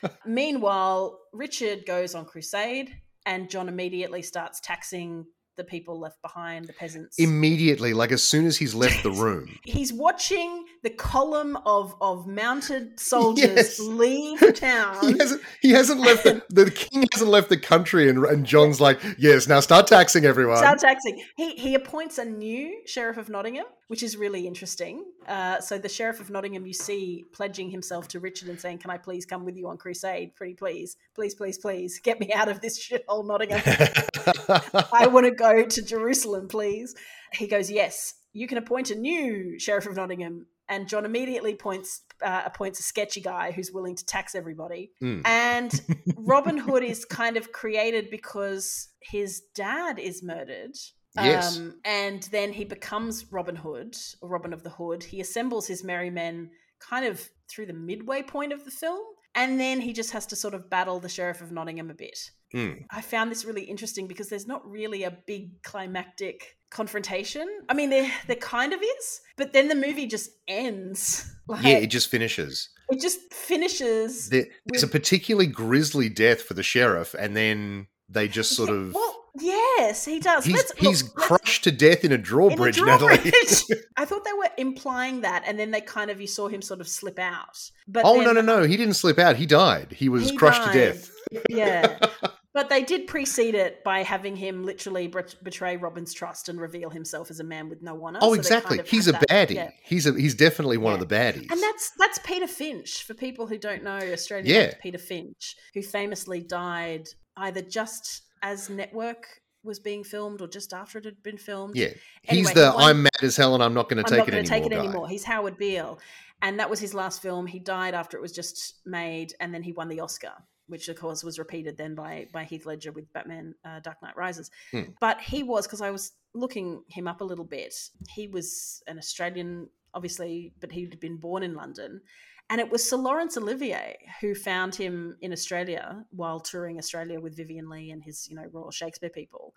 Meanwhile, 0.26 1.20
Richard 1.32 1.86
goes 1.86 2.16
on 2.16 2.26
crusade, 2.26 2.96
and 3.26 3.50
John 3.50 3.70
immediately 3.70 4.22
starts 4.22 4.60
taxing 4.60 5.26
the 5.56 5.64
people 5.64 6.00
left 6.00 6.20
behind, 6.24 6.66
the 6.66 6.74
peasants. 6.74 7.20
Immediately, 7.20 7.94
like 7.94 8.12
as 8.12 8.24
soon 8.24 8.46
as 8.48 8.58
he's 8.58 8.74
left 8.74 9.04
the 9.04 9.12
room. 9.26 9.60
He's 9.64 9.94
watching 9.94 10.63
the 10.84 10.90
column 10.90 11.58
of, 11.66 11.96
of 12.02 12.28
mounted 12.28 13.00
soldiers 13.00 13.56
Yes. 13.56 13.80
leave 13.80 14.40
town. 14.56 14.98
he 15.02 15.18
hasn't. 15.18 15.42
He 15.62 15.72
hasn't 15.72 16.02
left. 16.02 16.24
The, 16.26 16.42
the 16.50 16.72
king 16.72 17.06
hasn't 17.14 17.32
left 17.32 17.50
the 17.50 17.58
country, 17.58 18.10
and, 18.10 18.24
and 18.26 18.46
John's 18.46 18.80
like, 18.82 19.00
"Yes, 19.18 19.48
now 19.48 19.60
start 19.62 19.88
taxing 19.88 20.26
everyone." 20.26 20.58
Start 20.58 20.80
taxing. 20.80 21.24
He 21.38 21.56
he 21.56 21.76
appoints 21.76 22.18
a 22.18 22.26
new 22.26 22.82
sheriff 22.86 23.18
of 23.18 23.30
Nottingham, 23.30 23.66
which 23.88 24.04
is 24.04 24.18
really 24.18 24.46
interesting. 24.46 25.06
Uh, 25.28 25.62
so 25.62 25.78
the 25.78 25.88
sheriff 25.90 26.20
of 26.20 26.30
Nottingham, 26.30 26.66
you 26.68 26.74
see, 26.74 27.24
pledging 27.34 27.70
himself 27.70 28.10
to 28.10 28.20
Richard 28.20 28.50
and 28.50 28.60
saying, 28.60 28.80
"Can 28.80 28.92
I 28.92 28.98
please 28.98 29.26
come 29.26 29.46
with 29.46 29.56
you 29.56 29.70
on 29.70 29.78
crusade? 29.78 30.36
Pretty 30.36 30.54
please, 30.54 30.98
please, 31.16 31.34
please, 31.34 31.58
please, 31.58 32.00
get 32.04 32.20
me 32.20 32.34
out 32.34 32.50
of 32.50 32.60
this 32.60 32.78
shithole 32.78 33.26
Nottingham. 33.26 33.62
I 34.94 35.08
want 35.08 35.26
to 35.26 35.32
go 35.32 35.66
to 35.66 35.82
Jerusalem, 35.82 36.48
please." 36.50 36.94
He 37.32 37.48
goes, 37.48 37.72
"Yes, 37.72 38.16
you 38.34 38.48
can 38.48 38.58
appoint 38.58 38.92
a 38.92 38.96
new 38.96 39.58
sheriff 39.60 39.86
of 39.88 39.96
Nottingham." 39.96 40.46
And 40.74 40.88
John 40.88 41.06
immediately 41.06 41.54
points 41.54 42.02
uh, 42.24 42.42
appoints 42.46 42.80
a 42.80 42.84
sketchy 42.84 43.22
guy 43.22 43.52
who's 43.52 43.72
willing 43.72 43.96
to 43.96 44.06
tax 44.06 44.34
everybody. 44.34 44.92
Mm. 45.02 45.22
And 45.26 45.82
Robin 46.18 46.58
Hood 46.58 46.84
is 46.84 47.06
kind 47.06 47.38
of 47.38 47.52
created 47.52 48.10
because 48.10 48.90
his 49.02 49.44
dad 49.54 50.00
is 50.00 50.24
murdered. 50.24 50.76
Yes. 51.16 51.60
Um, 51.60 51.76
and 51.86 52.24
then 52.32 52.52
he 52.54 52.66
becomes 52.66 53.32
Robin 53.32 53.56
Hood, 53.56 53.96
or 54.22 54.30
Robin 54.30 54.52
of 54.52 54.64
the 54.64 54.72
Hood. 54.72 55.04
He 55.04 55.22
assembles 55.22 55.68
his 55.68 55.84
merry 55.84 56.10
men 56.10 56.50
kind 56.80 57.06
of 57.06 57.30
through 57.48 57.68
the 57.68 57.74
midway 57.74 58.24
point 58.24 58.52
of 58.52 58.66
the 58.66 58.72
film. 58.72 59.06
And 59.36 59.60
then 59.60 59.80
he 59.80 59.94
just 59.94 60.12
has 60.12 60.26
to 60.28 60.36
sort 60.36 60.56
of 60.56 60.70
battle 60.70 61.00
the 61.00 61.10
Sheriff 61.10 61.42
of 61.42 61.52
Nottingham 61.52 61.92
a 61.92 61.96
bit. 61.96 62.18
Mm. 62.54 62.86
I 62.92 63.02
found 63.02 63.32
this 63.32 63.46
really 63.46 63.64
interesting 63.64 64.08
because 64.08 64.30
there's 64.30 64.48
not 64.48 64.68
really 64.68 65.04
a 65.04 65.18
big 65.28 65.62
climactic 65.64 66.58
confrontation. 66.74 67.48
I 67.70 67.74
mean, 67.74 67.90
there, 67.90 68.12
there 68.28 68.36
kind 68.36 68.74
of 68.74 68.82
is, 68.82 69.22
but 69.38 69.54
then 69.54 69.68
the 69.68 69.76
movie 69.76 70.08
just 70.08 70.32
ends. 70.48 71.32
Like, 71.48 71.64
yeah, 71.66 71.78
it 71.78 71.88
just 71.88 72.10
finishes. 72.10 72.70
it 72.90 73.00
just 73.02 73.20
finishes. 73.34 74.30
There- 74.30 74.48
There's 74.66 74.84
a 74.84 74.88
particularly 74.88 75.48
grisly 75.48 76.10
death 76.10 76.42
for 76.42 76.54
the 76.54 76.64
sheriff, 76.64 77.14
and 77.18 77.36
then 77.36 77.88
they 78.10 78.28
just 78.28 78.56
sort 78.56 78.70
of. 78.70 78.94
Well, 78.94 79.16
yes, 79.40 80.06
he 80.06 80.20
does. 80.20 80.46
He's, 80.46 80.56
Let's- 80.56 80.74
he's 80.78 81.04
crushed 81.04 81.64
to 81.66 81.72
death 81.72 82.04
in 82.04 82.12
a 82.12 82.16
in 82.16 82.20
a 82.20 82.24
drawbridge, 82.24 82.80
Natalie. 82.82 83.14
I 83.98 84.06
thought 84.06 84.24
they 84.26 84.34
were 84.34 84.50
implying 84.58 85.22
that, 85.22 85.44
and 85.48 85.58
then 85.60 85.72
they 85.72 85.82
kind 85.82 86.12
of 86.12 86.20
you 86.20 86.28
saw 86.28 86.48
him 86.48 86.62
sort 86.62 86.82
of 86.82 86.88
slip 86.88 87.20
out. 87.20 87.58
But 87.88 88.04
oh 88.06 88.16
then, 88.16 88.26
no, 88.26 88.34
no, 88.34 88.42
no! 88.42 88.64
He 88.68 88.78
didn't 88.78 88.96
slip 88.96 89.20
out. 89.20 89.36
He 89.38 89.46
died. 89.46 89.94
He 89.94 90.10
was 90.10 90.30
He 90.30 90.38
crushed 90.38 90.62
died. 90.64 90.74
to 90.74 90.80
death. 90.80 91.10
Yeah, 91.50 91.98
but 92.54 92.70
they 92.70 92.84
did 92.84 93.08
precede 93.08 93.56
it 93.56 93.84
by 93.84 94.04
having 94.04 94.36
him 94.36 94.64
literally 94.64 95.08
betray 95.42 95.76
Robin's 95.78 96.14
trust 96.14 96.50
and 96.50 96.60
reveal 96.62 96.90
himself 96.90 97.30
as 97.32 97.40
a 97.40 97.44
man 97.44 97.70
with 97.70 97.82
no 97.82 98.04
honor. 98.06 98.20
Oh, 98.22 98.34
So 98.34 98.40
exactly. 98.40 98.78
kind 98.78 98.80
of 98.82 98.90
He's 98.90 99.08
a 99.08 99.14
that- 99.14 99.28
baddie. 99.28 99.56
yeah. 99.56 99.72
He's 99.84 100.06
a 100.06 100.14
he's 100.14 100.36
definitely 100.36 100.78
one 100.78 100.92
Yeah. 100.96 101.02
of 101.02 101.08
the 101.10 101.16
baddies. 101.16 101.52
And 101.52 101.62
that's 101.62 101.92
that's 101.98 102.20
Peter 102.20 102.48
Finch. 102.48 103.04
For 103.04 103.14
people 103.14 103.48
who 103.48 103.58
don't 103.58 103.84
know 103.84 103.98
Australian 103.98 104.48
Yeah. 104.56 104.74
Peter 104.82 104.98
Finch, 105.00 105.56
who 105.74 105.82
famously 105.82 106.42
died 106.42 107.08
either 107.38 107.62
just 107.62 108.22
as 108.42 108.70
Network 108.70 109.26
was 109.64 109.80
being 109.80 110.04
filmed 110.04 110.42
or 110.42 110.48
just 110.48 110.74
after 110.74 110.98
it 111.00 111.06
had 111.06 111.24
been 111.24 111.38
filmed. 111.38 111.76
yeah, 111.76 111.86
Anyway, 112.28 112.48
he's 112.50 112.54
the 112.54 112.70
he 112.72 112.76
won- 112.78 112.84
I'm 112.90 113.04
mad 113.04 113.24
as 113.24 113.38
hell 113.38 113.54
and 113.56 113.64
I'm 113.64 113.74
not 113.74 113.88
going 113.90 114.04
to 114.04 114.10
take 114.10 114.28
it 114.28 114.34
anymore. 114.34 114.44
take 114.44 114.66
it 114.66 114.74
anymore. 114.74 115.08
He's 115.08 115.24
Howard 115.24 115.58
Beale, 115.58 116.00
and 116.42 116.60
that 116.60 116.70
was 116.70 116.82
his 116.82 116.94
last 116.94 117.22
film. 117.22 117.48
He 117.48 117.60
died 117.60 117.94
after 117.94 118.18
it 118.18 118.22
was 118.22 118.34
just 118.34 118.82
made, 118.86 119.34
and 119.40 119.54
then 119.54 119.64
he 119.64 119.72
won 119.72 119.88
the 119.88 120.02
Oscar, 120.02 120.34
which 120.74 120.90
of 120.90 121.00
course 121.00 121.24
was 121.24 121.38
repeated 121.38 121.78
then 121.78 121.94
by 121.94 122.26
by 122.34 122.46
Heath 122.46 122.66
Ledger 122.66 122.92
with 122.92 123.14
Batman: 123.14 123.54
uh, 123.64 123.80
Dark 123.80 124.02
Knight 124.02 124.18
Rises. 124.18 124.50
Hmm. 124.72 124.82
But 125.00 125.22
he 125.22 125.44
was 125.44 125.68
because 125.68 125.82
I 125.82 125.92
was 125.92 126.14
looking 126.34 126.82
him 126.88 127.08
up 127.08 127.22
a 127.22 127.24
little 127.24 127.46
bit. 127.46 127.76
He 128.10 128.28
was 128.28 128.82
an 128.88 128.98
Australian, 128.98 129.70
obviously, 129.94 130.52
but 130.60 130.72
he'd 130.72 131.00
been 131.00 131.18
born 131.18 131.44
in 131.44 131.54
London. 131.54 132.02
And 132.50 132.60
it 132.60 132.72
was 132.72 132.90
Sir 132.90 132.98
Laurence 132.98 133.38
Olivier 133.38 133.98
who 134.20 134.34
found 134.34 134.74
him 134.74 135.16
in 135.22 135.32
Australia 135.32 136.04
while 136.10 136.40
touring 136.40 136.80
Australia 136.80 137.20
with 137.22 137.38
Vivien 137.38 137.70
Leigh 137.70 137.92
and 137.92 138.04
his, 138.04 138.28
you 138.28 138.36
know, 138.36 138.48
Royal 138.52 138.72
Shakespeare 138.72 139.12
people 139.12 139.54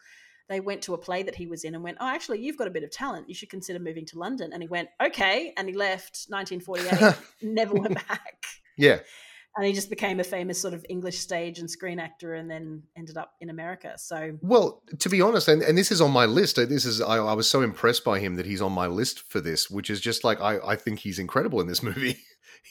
they 0.48 0.60
went 0.60 0.82
to 0.82 0.94
a 0.94 0.98
play 0.98 1.22
that 1.24 1.34
he 1.34 1.46
was 1.46 1.64
in 1.64 1.74
and 1.74 1.82
went, 1.82 1.98
Oh, 2.00 2.06
actually, 2.06 2.40
you've 2.40 2.56
got 2.56 2.68
a 2.68 2.70
bit 2.70 2.84
of 2.84 2.90
talent. 2.90 3.28
You 3.28 3.34
should 3.34 3.50
consider 3.50 3.78
moving 3.78 4.06
to 4.06 4.18
London. 4.18 4.52
And 4.52 4.62
he 4.62 4.68
went, 4.68 4.88
Okay. 5.02 5.52
And 5.56 5.68
he 5.68 5.74
left 5.74 6.26
1948, 6.28 7.16
never 7.42 7.74
went 7.74 7.94
back. 7.94 8.44
Yeah, 8.76 8.98
and 9.56 9.66
he 9.66 9.72
just 9.72 9.88
became 9.90 10.20
a 10.20 10.24
famous 10.24 10.60
sort 10.60 10.74
of 10.74 10.84
English 10.88 11.18
stage 11.18 11.58
and 11.58 11.70
screen 11.70 11.98
actor, 11.98 12.34
and 12.34 12.50
then 12.50 12.82
ended 12.96 13.16
up 13.16 13.32
in 13.40 13.50
America. 13.50 13.94
So, 13.96 14.38
Well, 14.42 14.82
to 14.98 15.08
be 15.08 15.20
honest, 15.22 15.48
and, 15.48 15.62
and 15.62 15.76
this 15.78 15.90
is 15.90 16.00
on 16.00 16.10
my 16.10 16.26
list. 16.26 16.58
uh, 16.58 16.66
This 16.66 16.84
is 16.84 17.00
I, 17.00 17.16
I 17.16 17.32
was 17.32 17.48
so 17.48 17.62
impressed 17.62 18.04
by 18.04 18.18
him 18.18 18.34
that 18.36 18.46
he's 18.46 18.60
on 18.62 18.72
my 18.72 18.86
list 18.86 19.20
for 19.30 19.40
this, 19.40 19.70
which 19.70 19.88
is 19.90 20.00
just 20.00 20.24
like 20.24 20.40
I, 20.40 20.58
I 20.64 20.76
think 20.76 20.98
he's 21.00 21.18
incredible 21.18 21.60
in 21.60 21.66
this 21.66 21.82
movie. 21.90 22.10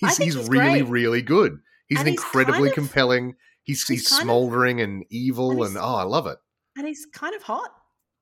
I 0.03 0.07
He's 0.07 0.17
he's, 0.17 0.33
he's 0.35 0.49
really 0.49 0.81
really 0.81 1.21
good. 1.21 1.57
He's 1.87 1.99
And 1.99 2.07
an 2.07 2.13
he's 2.13 2.21
incredibly 2.21 2.59
kind 2.59 2.67
of- 2.69 2.73
compelling. 2.75 3.35
He's 3.63 3.83
he's 3.87 4.07
kind 4.07 4.21
of- 4.21 4.25
smoldering 4.25 4.81
and 4.81 5.05
evil, 5.09 5.51
and 5.63 5.75
and, 5.75 5.77
oh, 5.77 5.95
I 5.95 6.03
love 6.03 6.27
it. 6.27 6.37
and 6.77 6.85
he's 6.87 7.05
kind 7.13 7.33
of 7.35 7.41
hot. 7.43 7.71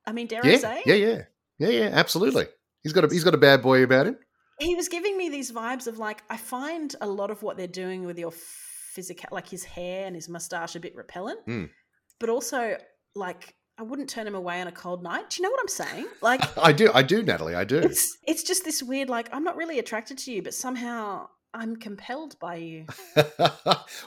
I 0.05 0.11
mean, 0.11 0.27
dare 0.27 0.45
I 0.45 0.49
Yeah, 0.49 0.57
say? 0.57 0.83
yeah, 0.85 0.95
yeah, 0.95 1.21
yeah, 1.59 1.69
yeah. 1.69 1.89
Absolutely. 1.93 2.45
He's 2.83 2.93
got 2.93 3.05
a 3.05 3.07
he's 3.07 3.23
got 3.23 3.33
a 3.33 3.37
bad 3.37 3.61
boy 3.61 3.83
about 3.83 4.07
him. 4.07 4.17
He 4.63 4.75
was 4.75 4.89
giving 4.89 5.17
me 5.17 5.29
these 5.29 5.51
vibes 5.51 5.87
of 5.87 5.97
like 5.97 6.23
I 6.29 6.37
find 6.37 6.95
a 7.01 7.07
lot 7.07 7.31
of 7.31 7.43
what 7.43 7.57
they're 7.57 7.67
doing 7.67 8.05
with 8.05 8.17
your 8.17 8.31
physical, 8.31 9.29
like 9.31 9.47
his 9.47 9.63
hair 9.63 10.05
and 10.05 10.15
his 10.15 10.29
mustache, 10.29 10.75
a 10.75 10.79
bit 10.79 10.95
repellent. 10.95 11.45
Mm. 11.47 11.69
But 12.19 12.29
also, 12.29 12.77
like 13.15 13.55
I 13.77 13.83
wouldn't 13.83 14.09
turn 14.09 14.27
him 14.27 14.35
away 14.35 14.61
on 14.61 14.67
a 14.67 14.71
cold 14.71 15.03
night. 15.03 15.29
Do 15.31 15.41
you 15.41 15.43
know 15.43 15.51
what 15.51 15.59
I'm 15.61 15.67
saying? 15.67 16.07
Like 16.21 16.57
I 16.57 16.71
do, 16.71 16.91
I 16.93 17.01
do, 17.01 17.23
Natalie, 17.23 17.55
I 17.55 17.63
do. 17.63 17.77
it's 17.77 18.17
it's 18.27 18.43
just 18.43 18.63
this 18.63 18.83
weird 18.83 19.09
like 19.09 19.29
I'm 19.31 19.43
not 19.43 19.55
really 19.55 19.79
attracted 19.79 20.17
to 20.19 20.31
you, 20.31 20.41
but 20.41 20.53
somehow 20.53 21.27
I'm 21.53 21.75
compelled 21.75 22.39
by 22.39 22.55
you. 22.55 22.85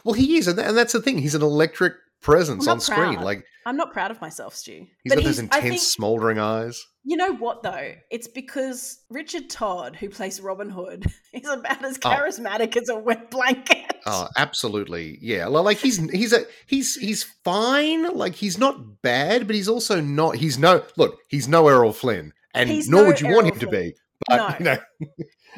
well, 0.05 0.15
he 0.15 0.37
is, 0.37 0.49
and, 0.49 0.59
and 0.59 0.77
that's 0.77 0.93
the 0.93 1.03
thing. 1.03 1.19
He's 1.19 1.35
an 1.35 1.43
electric 1.43 1.95
presence 2.23 2.67
on 2.67 2.81
screen. 2.81 3.15
proud. 3.15 3.25
Like 3.25 3.45
I'm 3.65 3.77
not 3.77 3.93
proud 3.93 4.11
of 4.11 4.21
myself, 4.21 4.55
Stu. 4.55 4.87
he's 5.03 5.13
but 5.13 5.17
got 5.17 5.25
those 5.25 5.39
intense, 5.39 5.63
think- 5.65 5.81
smoldering 5.81 6.39
eyes. 6.39 6.85
You 7.09 7.17
know 7.17 7.35
what 7.37 7.63
though? 7.63 7.93
It's 8.11 8.27
because 8.27 8.99
Richard 9.11 9.49
Todd, 9.49 9.95
who 9.95 10.09
plays 10.09 10.41
Robin 10.41 10.69
Hood, 10.69 11.07
is 11.33 11.49
about 11.49 11.85
as 11.85 11.99
Oh. 12.05 12.09
charismatic 12.11 12.77
as 12.77 12.89
a 12.89 12.99
wet 12.99 13.31
blanket. 13.31 13.85
Oh, 14.07 14.29
absolutely. 14.37 15.19
Yeah. 15.21 15.47
Like 15.47 15.79
he's 15.79 15.99
he's 16.11 16.33
a 16.33 16.47
he's 16.67 16.97
he's 16.97 17.23
fine. 17.45 18.13
Like 18.15 18.35
he's 18.35 18.59
not 18.59 19.03
bad, 19.03 19.47
but 19.47 19.55
he's 19.55 19.69
also 19.69 20.01
not 20.01 20.37
he's 20.37 20.59
no 20.59 20.83
look, 20.97 21.19
he's 21.29 21.47
no 21.49 21.69
Errol 21.69 21.93
Flynn. 21.93 22.33
And 22.55 22.71
He's 22.71 22.89
nor 22.89 23.03
no 23.03 23.07
would 23.09 23.21
you 23.21 23.27
want 23.29 23.47
Errol 23.47 23.53
him 23.55 23.61
to 23.61 23.67
be. 23.69 23.95
But 24.29 24.37
No. 24.37 24.57
you 24.59 24.65
know 24.65 24.79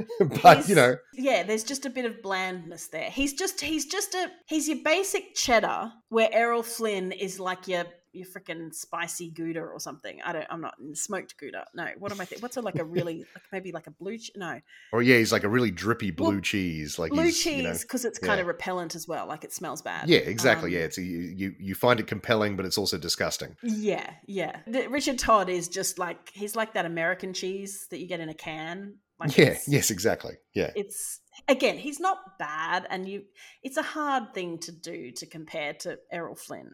but 0.21 0.57
He's- 0.57 0.69
you 0.69 0.75
know, 0.75 0.97
yeah, 1.14 1.43
there's 1.43 1.64
just 1.64 1.87
a 1.87 1.90
bit 1.90 2.05
of 2.05 2.23
blandness 2.23 2.88
there. 2.88 3.11
He's 3.11 3.35
just 3.35 3.61
he's 3.61 3.87
just 3.87 4.14
a 4.14 4.31
he's 4.47 4.69
your 4.69 4.78
basic 4.85 5.35
cheddar, 5.35 5.93
where 6.09 6.28
Errol 6.33 6.62
Flynn 6.62 7.12
is 7.12 7.38
like 7.40 7.69
your 7.69 7.85
your 8.12 8.26
freaking 8.26 8.73
spicy 8.75 9.31
gouda 9.31 9.61
or 9.61 9.78
something. 9.78 10.19
I 10.25 10.33
don't. 10.33 10.47
I'm 10.49 10.62
not 10.62 10.75
smoked 10.95 11.37
gouda. 11.38 11.67
No, 11.75 11.87
what 11.99 12.11
am 12.11 12.21
I? 12.21 12.25
Th- 12.25 12.40
what's 12.40 12.57
a, 12.57 12.62
like 12.62 12.76
a 12.76 12.85
really 12.85 13.19
like 13.35 13.45
maybe 13.52 13.71
like 13.71 13.87
a 13.87 13.90
blue? 13.90 14.17
Ch- 14.19 14.31
no, 14.35 14.61
or 14.93 15.02
yeah, 15.02 15.19
he's 15.19 15.31
like 15.31 15.45
a 15.45 15.49
really 15.49 15.71
drippy 15.71 16.11
blue 16.11 16.31
Well, 16.31 16.40
cheese. 16.40 16.99
Like 16.99 17.11
blue 17.12 17.25
he's, 17.25 17.45
you 17.45 17.62
know- 17.64 17.73
cheese 17.73 17.83
because 17.83 18.05
it's 18.07 18.19
kind 18.19 18.40
of 18.40 18.47
repellent 18.47 18.95
as 18.95 19.07
well. 19.07 19.26
Like 19.26 19.45
it 19.45 19.52
smells 19.52 19.83
bad. 19.83 20.09
yeah, 20.09 20.21
exactly. 20.21 20.71
Um, 20.71 20.75
yeah, 20.81 20.87
it's 20.87 20.97
a, 20.99 21.02
you 21.02 21.19
you- 21.37 21.55
you 21.61 21.75
find 21.75 22.00
it 22.00 22.07
compelling, 22.07 22.57
but 22.57 22.64
it's 22.64 22.78
also 22.78 22.97
disgusting. 22.99 23.57
Yeah, 23.62 24.11
yeah. 24.26 24.61
The, 24.67 24.87
Richard 24.88 25.19
Todd 25.19 25.50
is 25.50 25.69
just 25.69 25.99
like 25.99 26.31
he's 26.33 26.57
like 26.57 26.73
that 26.75 26.87
American 26.87 27.35
cheese 27.35 27.87
that 27.90 27.99
you 28.00 28.07
get 28.09 28.21
in 28.21 28.31
a 28.31 28.35
can. 28.35 28.95
Like 29.21 29.37
yeah, 29.37 29.59
yes, 29.67 29.91
exactly. 29.91 30.35
Yeah. 30.55 30.71
It's 30.77 31.21
again, 31.49 31.77
he's 31.77 31.99
not 31.99 32.39
bad, 32.39 32.87
and 32.89 33.09
you. 33.09 33.25
It's 33.63 33.77
a 33.77 33.83
hard 33.83 34.33
thing 34.33 34.59
to 34.59 34.73
do 34.73 35.11
to 35.13 35.27
compare 35.27 35.75
to 35.81 35.99
Errol 36.13 36.37
Flynn, 36.37 36.73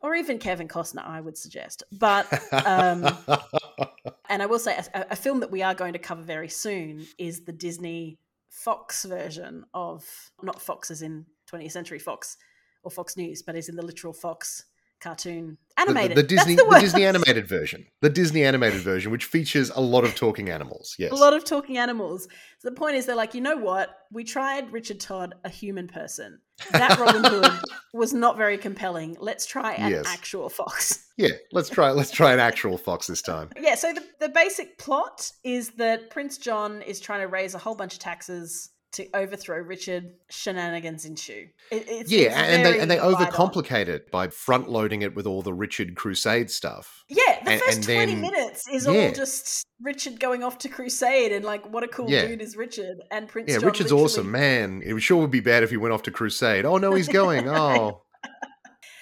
or 0.00 0.14
even 0.14 0.38
Kevin 0.38 0.68
Costner. 0.68 1.06
I 1.06 1.20
would 1.20 1.36
suggest, 1.36 1.82
but 1.92 2.26
um, 2.52 3.06
and 4.30 4.42
I 4.42 4.46
will 4.46 4.58
say 4.58 4.78
a, 4.94 5.06
a 5.10 5.16
film 5.16 5.40
that 5.40 5.50
we 5.50 5.62
are 5.62 5.74
going 5.74 5.92
to 5.92 5.98
cover 5.98 6.22
very 6.22 6.48
soon 6.48 7.06
is 7.18 7.44
the 7.44 7.52
Disney 7.52 8.18
Fox 8.48 9.04
version 9.04 9.64
of 9.74 10.04
not 10.42 10.62
Fox 10.62 10.90
as 10.90 11.02
in 11.02 11.26
20th 11.52 11.72
Century 11.72 11.98
Fox 11.98 12.38
or 12.82 12.90
Fox 12.90 13.16
News, 13.16 13.42
but 13.42 13.56
as 13.56 13.68
in 13.68 13.76
the 13.76 13.84
literal 13.84 14.12
Fox 14.12 14.64
cartoon 15.04 15.58
The- 15.76 15.80
animated. 15.82 16.16
The, 16.16 16.22
Disney, 16.22 16.54
the 16.56 16.64
the. 16.64 16.80
Disney 16.80 17.04
animated 17.04 17.46
version, 17.46 17.86
the 18.00 18.08
Disney 18.10 18.42
animated 18.44 18.80
version, 18.80 19.12
which 19.12 19.26
features 19.26 19.70
a 19.70 19.80
lot 19.80 20.02
of 20.04 20.14
talking 20.16 20.48
animals. 20.50 20.96
Yes, 20.98 21.12
A 21.12 21.14
lot 21.14 21.32
of 21.34 21.44
talking 21.44 21.78
animals. 21.78 22.26
So 22.58 22.70
the 22.70 22.74
point 22.74 22.96
is, 22.96 23.06
they're 23.06 23.14
like, 23.14 23.34
you 23.34 23.40
know 23.40 23.56
what? 23.56 23.90
We 24.10 24.24
tried 24.24 24.72
Richard 24.72 24.98
Todd, 25.00 25.34
a 25.44 25.48
human 25.48 25.86
person. 25.88 26.40
That 26.72 26.98
Robin 26.98 27.24
Hood 27.32 27.52
was 27.92 28.12
not 28.12 28.36
very 28.36 28.56
compelling. 28.58 29.16
Let's 29.20 29.44
try 29.46 29.74
an 29.74 29.90
Yes. 29.92 30.06
actual 30.06 30.48
fox. 30.48 31.06
yeah. 31.16 31.28
Let's 31.52 31.68
try. 31.68 31.90
Let's 31.90 32.10
try 32.10 32.32
an 32.32 32.40
actual 32.40 32.78
fox 32.78 33.06
this 33.06 33.22
time. 33.22 33.50
Yeah, 33.60 33.74
so 33.74 33.92
the, 33.92 34.02
the 34.20 34.28
basic 34.28 34.78
plot 34.78 35.30
is 35.44 35.70
that 35.72 36.10
Prince 36.10 36.38
John 36.38 36.80
is 36.82 37.00
trying 37.00 37.20
to 37.20 37.28
raise 37.28 37.54
a 37.54 37.58
whole 37.58 37.74
bunch 37.74 37.92
of 37.94 37.98
taxes 38.00 38.70
to 38.94 39.06
overthrow 39.14 39.58
Richard. 39.58 40.12
Shenanigans 40.30 41.04
ensue. 41.04 41.48
It, 41.70 41.84
it's, 41.88 42.10
Yeah, 42.10 42.20
it's 42.28 42.36
and 42.36 42.66
they 42.66 42.80
and 42.80 42.90
they 42.90 42.98
on. 42.98 43.14
overcomplicate 43.14 43.88
it 43.88 44.10
by 44.10 44.28
front 44.28 44.68
loading 44.68 45.02
it 45.02 45.14
with 45.14 45.26
all 45.26 45.42
the 45.42 45.52
Richard 45.54 45.94
Crusade 45.96 46.50
stuff. 46.50 47.04
Yeah, 47.08 47.42
the 47.44 47.50
and- 47.52 47.60
first 47.60 47.76
and 47.76 47.84
20 47.84 48.06
then- 48.12 48.20
minutes 48.20 48.68
is 48.72 48.86
yeah. 48.86 48.92
all 49.06 49.12
just 49.12 49.64
Richard 49.82 50.18
going 50.20 50.42
off 50.42 50.58
to 50.58 50.68
crusade 50.68 51.32
and 51.32 51.44
like, 51.44 51.70
what 51.72 51.82
a 51.84 51.88
cool 51.88 52.10
Yeah. 52.10 52.26
dude 52.26 52.40
is 52.42 52.56
Richard. 52.56 52.98
And 53.10 53.28
Prince 53.28 53.50
Yeah, 53.50 53.58
John 53.58 53.66
Richard's 53.70 53.92
awesome, 53.92 54.30
man. 54.30 54.82
It 54.84 54.98
sure 55.00 55.20
would 55.20 55.30
be 55.30 55.40
bad 55.40 55.62
if 55.62 55.70
he 55.70 55.76
went 55.76 55.92
off 55.92 56.02
to 56.04 56.10
Crusade. 56.10 56.64
Oh 56.64 56.78
no, 56.78 56.94
he's 56.94 57.08
going. 57.08 57.48
Oh. 57.54 58.03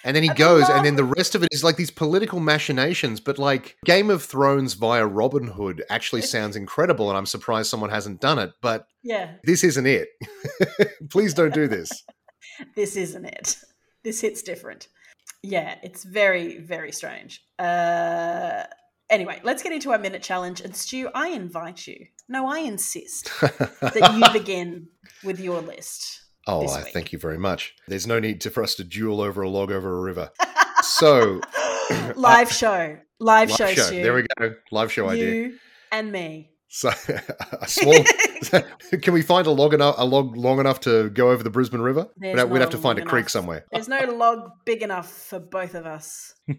And 0.04 0.16
then 0.16 0.22
he 0.22 0.30
I 0.30 0.34
goes, 0.34 0.68
and 0.68 0.84
then 0.84 0.96
the 0.96 1.04
rest 1.04 1.34
of 1.34 1.42
it 1.42 1.48
is 1.52 1.62
like 1.62 1.76
these 1.76 1.90
political 1.90 2.40
machinations. 2.40 3.20
But 3.20 3.38
like 3.38 3.76
Game 3.84 4.10
of 4.10 4.22
Thrones 4.22 4.74
via 4.74 5.06
Robin 5.06 5.46
Hood 5.46 5.84
actually 5.90 6.22
sounds 6.22 6.56
incredible, 6.56 7.08
and 7.08 7.16
I'm 7.16 7.26
surprised 7.26 7.70
someone 7.70 7.90
hasn't 7.90 8.20
done 8.20 8.38
it. 8.38 8.52
But 8.60 8.86
Yeah, 9.02 9.34
this 9.44 9.62
isn't 9.64 9.86
it. 9.86 10.08
Please 11.10 11.34
don't 11.34 11.54
do 11.54 11.68
this. 11.68 11.90
this 12.76 12.96
isn't 12.96 13.24
it. 13.24 13.58
This 14.02 14.20
hits 14.20 14.42
different. 14.42 14.88
Yeah, 15.42 15.76
it's 15.82 16.04
very, 16.04 16.58
very 16.58 16.92
strange. 16.92 17.44
Uh, 17.58 18.64
anyway, 19.10 19.40
let's 19.44 19.62
get 19.62 19.72
into 19.72 19.90
our 19.92 19.98
minute 19.98 20.22
challenge. 20.22 20.60
And 20.60 20.74
Stu, 20.74 21.10
I 21.14 21.28
invite 21.28 21.86
you. 21.86 22.06
No, 22.28 22.46
I 22.46 22.58
insist 22.58 23.30
that 23.40 24.14
you 24.14 24.32
begin 24.40 24.88
with 25.24 25.40
your 25.40 25.60
list. 25.60 26.21
Oh, 26.46 26.66
I 26.66 26.82
week. 26.82 26.92
thank 26.92 27.12
you 27.12 27.18
very 27.18 27.38
much. 27.38 27.74
There's 27.86 28.06
no 28.06 28.18
need 28.18 28.40
to, 28.42 28.50
for 28.50 28.62
us 28.62 28.74
to 28.76 28.84
duel 28.84 29.20
over 29.20 29.42
a 29.42 29.48
log 29.48 29.70
over 29.70 29.98
a 29.98 30.00
river. 30.00 30.30
So, 30.82 31.40
uh, 31.90 32.12
live 32.16 32.50
show, 32.52 32.98
live, 33.20 33.50
live 33.50 33.56
show, 33.56 33.68
show. 33.68 33.90
There 33.90 34.14
we 34.14 34.26
go. 34.38 34.54
Live 34.70 34.92
show 34.92 35.08
idea. 35.08 35.32
You 35.32 35.58
and 35.92 36.10
me. 36.10 36.50
So, 36.68 36.90
a 37.60 37.68
small. 37.68 37.94
can 39.02 39.14
we 39.14 39.22
find 39.22 39.46
a 39.46 39.50
log 39.50 39.74
enough, 39.74 39.94
a 39.98 40.04
log 40.04 40.36
long 40.36 40.60
enough 40.60 40.80
to 40.80 41.10
go 41.10 41.30
over 41.30 41.42
the 41.42 41.50
Brisbane 41.50 41.80
River? 41.80 42.08
We'd 42.18 42.38
have, 42.38 42.50
we'd 42.50 42.60
have 42.60 42.70
to 42.70 42.78
find 42.78 42.98
a 42.98 43.02
long 43.02 43.08
creek 43.08 43.22
enough. 43.24 43.30
somewhere. 43.30 43.66
There's 43.72 43.88
no 43.88 44.00
log 44.12 44.50
big 44.64 44.82
enough 44.82 45.10
for 45.10 45.38
both 45.38 45.74
of 45.74 45.86
us. 45.86 46.34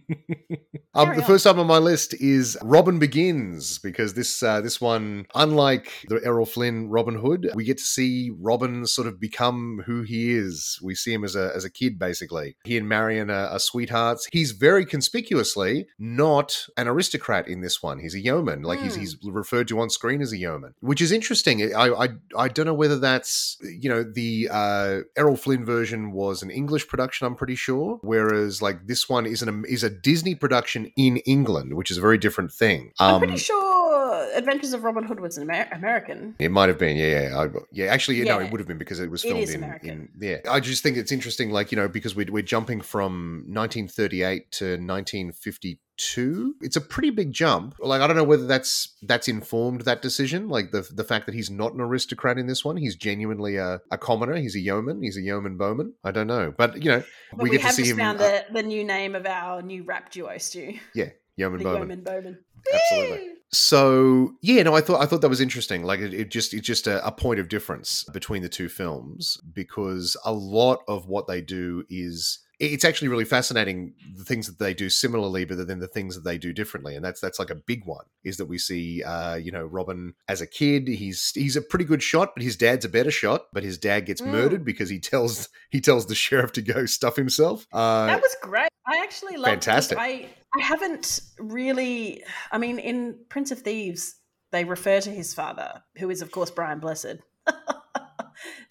Um, 0.95 1.09
the 1.15 1.21
on. 1.21 1.27
first 1.27 1.47
up 1.47 1.57
on 1.57 1.65
my 1.65 1.79
list 1.79 2.13
is 2.21 2.55
Robin 2.61 2.99
Begins 2.99 3.79
because 3.79 4.13
this 4.13 4.43
uh, 4.43 4.61
this 4.61 4.79
one, 4.79 5.25
unlike 5.33 5.91
the 6.07 6.21
Errol 6.23 6.45
Flynn 6.45 6.87
Robin 6.87 7.15
Hood, 7.15 7.49
we 7.55 7.63
get 7.63 7.79
to 7.79 7.83
see 7.83 8.29
Robin 8.39 8.85
sort 8.85 9.07
of 9.07 9.19
become 9.19 9.81
who 9.87 10.03
he 10.03 10.33
is. 10.33 10.79
We 10.83 10.93
see 10.93 11.11
him 11.11 11.23
as 11.23 11.35
a 11.35 11.51
as 11.55 11.65
a 11.65 11.71
kid, 11.71 11.97
basically. 11.97 12.57
He 12.63 12.77
and 12.77 12.87
Marion 12.87 13.31
are, 13.31 13.47
are 13.47 13.57
sweethearts. 13.57 14.27
He's 14.31 14.51
very 14.51 14.85
conspicuously 14.85 15.87
not 15.97 16.67
an 16.77 16.87
aristocrat 16.87 17.47
in 17.47 17.61
this 17.61 17.81
one. 17.81 17.97
He's 17.97 18.13
a 18.13 18.19
yeoman, 18.19 18.61
like 18.61 18.79
he's 18.79 18.93
Mm. 18.95 18.99
he's 18.99 19.17
referred 19.23 19.67
to 19.69 19.79
on 19.79 19.89
screen 19.89 20.21
as 20.21 20.31
a 20.31 20.37
yeoman, 20.37 20.75
which 20.79 21.01
is 21.01 21.11
interesting. 21.11 21.72
I 21.73 22.05
I, 22.05 22.07
I 22.37 22.47
don't 22.47 22.65
know 22.65 22.73
whether 22.73 22.99
that's 22.99 23.57
you 23.61 23.89
know 23.89 24.03
the 24.03 24.49
uh, 24.51 24.99
Errol 25.17 25.35
Flynn 25.35 25.65
version 25.65 26.11
was 26.11 26.43
an 26.43 26.49
English 26.49 26.87
production. 26.87 27.27
I'm 27.27 27.35
pretty 27.35 27.55
sure, 27.55 27.99
whereas 28.01 28.61
like 28.61 28.87
this 28.87 29.09
one 29.09 29.25
is 29.25 29.41
an 29.41 29.65
is 29.67 29.83
a 29.83 29.89
Disney 29.89 30.35
production 30.35 30.91
in 30.97 31.17
England, 31.17 31.73
which 31.75 31.91
is 31.91 31.97
a 31.97 32.01
very 32.01 32.17
different 32.17 32.51
thing. 32.51 32.91
I'm 32.99 33.15
Um, 33.15 33.21
pretty 33.21 33.37
sure 33.37 34.29
Adventures 34.35 34.73
of 34.73 34.83
Robin 34.83 35.03
Hood 35.03 35.19
was 35.19 35.37
an 35.37 35.43
Amer- 35.49 35.67
American. 35.71 36.35
it 36.39 36.49
might 36.51 36.67
have 36.69 36.77
been, 36.79 36.97
yeah, 36.97 37.29
yeah, 37.29 37.39
I, 37.39 37.47
yeah. 37.71 37.85
Actually, 37.87 38.21
no, 38.23 38.39
Yeah. 38.39 38.45
it 38.45 38.51
would 38.51 38.59
have 38.59 38.67
been 38.67 38.77
because 38.77 38.99
it 38.99 39.09
was 39.11 39.21
filmed 39.23 39.49
in, 39.49 39.63
American. 39.63 39.89
in. 39.89 40.09
Yeah, 40.29 40.37
I 40.49 40.59
just 40.59 40.81
think 40.83 40.97
it's 40.97 41.11
interesting, 41.11 41.49
like 41.51 41.71
you 41.71 41.75
know, 41.75 41.87
because 41.87 42.15
we're 42.15 42.31
we're 42.31 42.43
jumping 42.43 42.81
from 42.81 43.43
1938 43.47 44.51
to 44.53 44.65
1952. 44.77 45.77
It's 45.97 46.75
a 46.75 46.81
pretty 46.81 47.09
big 47.09 47.31
jump. 47.33 47.75
Like 47.79 48.01
I 48.01 48.07
don't 48.07 48.15
know 48.15 48.23
whether 48.23 48.47
that's 48.47 48.95
that's 49.03 49.27
informed 49.27 49.81
that 49.81 50.01
decision, 50.01 50.49
like 50.49 50.71
the 50.71 50.87
the 50.93 51.03
fact 51.03 51.25
that 51.27 51.35
he's 51.35 51.49
not 51.49 51.73
an 51.73 51.81
aristocrat 51.81 52.37
in 52.37 52.47
this 52.47 52.65
one. 52.65 52.77
He's 52.77 52.95
genuinely 52.95 53.57
a, 53.57 53.81
a 53.91 53.97
commoner. 53.97 54.35
He's 54.35 54.55
a 54.55 54.59
yeoman. 54.59 55.01
He's 55.03 55.17
a 55.17 55.21
yeoman 55.21 55.57
bowman. 55.57 55.93
I 56.03 56.11
don't 56.11 56.27
know, 56.27 56.53
but 56.57 56.81
you 56.83 56.89
know, 56.91 57.03
But 57.31 57.43
we 57.43 57.49
we, 57.49 57.57
get 57.57 57.67
to 57.67 57.73
see 57.73 57.83
just 57.83 57.91
him. 57.91 57.97
found 57.97 58.19
uh, 58.21 58.41
the, 58.49 58.61
the 58.61 58.63
new 58.63 58.83
name 58.83 59.15
of 59.15 59.25
our 59.25 59.61
new 59.61 59.83
rap 59.83 60.11
duo, 60.11 60.37
Stu. 60.37 60.73
yeoman 61.35 61.59
The 61.59 61.63
bowman. 61.63 61.79
Yeoman 61.79 62.03
Bowman. 62.03 62.37
Absolutely. 62.73 63.29
So 63.51 64.33
yeah, 64.41 64.63
no, 64.63 64.75
I 64.75 64.81
thought 64.81 65.01
I 65.01 65.05
thought 65.05 65.21
that 65.21 65.29
was 65.29 65.41
interesting. 65.41 65.83
Like 65.83 65.99
it, 65.99 66.13
it 66.13 66.31
just 66.31 66.53
it's 66.53 66.65
just 66.65 66.87
a, 66.87 67.05
a 67.05 67.11
point 67.11 67.39
of 67.39 67.49
difference 67.49 68.03
between 68.05 68.41
the 68.41 68.49
two 68.49 68.67
films 68.67 69.37
because 69.53 70.17
a 70.25 70.33
lot 70.33 70.79
of 70.87 71.07
what 71.07 71.27
they 71.27 71.39
do 71.41 71.83
is 71.89 72.39
it's 72.67 72.85
actually 72.85 73.07
really 73.09 73.25
fascinating 73.25 73.93
the 74.17 74.23
things 74.23 74.47
that 74.47 74.59
they 74.59 74.73
do 74.73 74.89
similarly, 74.89 75.45
but 75.45 75.67
then 75.67 75.79
the 75.79 75.87
things 75.87 76.15
that 76.15 76.23
they 76.23 76.37
do 76.37 76.53
differently, 76.53 76.95
and 76.95 77.03
that's 77.03 77.19
that's 77.19 77.39
like 77.39 77.49
a 77.49 77.55
big 77.55 77.85
one. 77.85 78.05
Is 78.23 78.37
that 78.37 78.45
we 78.45 78.57
see, 78.57 79.03
uh, 79.03 79.35
you 79.35 79.51
know, 79.51 79.63
Robin 79.65 80.13
as 80.27 80.41
a 80.41 80.47
kid, 80.47 80.87
he's 80.87 81.31
he's 81.35 81.55
a 81.55 81.61
pretty 81.61 81.85
good 81.85 82.01
shot, 82.03 82.31
but 82.35 82.43
his 82.43 82.55
dad's 82.55 82.85
a 82.85 82.89
better 82.89 83.11
shot, 83.11 83.47
but 83.53 83.63
his 83.63 83.77
dad 83.77 84.05
gets 84.05 84.21
Mm. 84.21 84.27
murdered 84.27 84.65
because 84.65 84.89
he 84.89 84.99
tells 84.99 85.49
he 85.69 85.81
tells 85.81 86.05
the 86.07 86.15
sheriff 86.15 86.51
to 86.53 86.61
go 86.61 86.85
stuff 86.85 87.15
himself. 87.15 87.65
Uh, 87.73 88.07
that 88.07 88.21
was 88.21 88.35
great. 88.41 88.69
I 88.85 88.99
actually 89.03 89.37
loved 89.37 89.49
Fantastic. 89.49 89.97
I 89.97 90.29
I 90.55 90.61
haven't 90.61 91.21
really. 91.39 92.23
I 92.51 92.57
mean, 92.57 92.79
in 92.79 93.17
Prince 93.29 93.51
of 93.51 93.59
Thieves, 93.59 94.15
they 94.51 94.63
refer 94.65 95.01
to 95.01 95.09
his 95.09 95.33
father, 95.33 95.83
who 95.97 96.09
is 96.09 96.21
of 96.21 96.31
course 96.31 96.51
Brian 96.51 96.79
Blessed, 96.79 97.17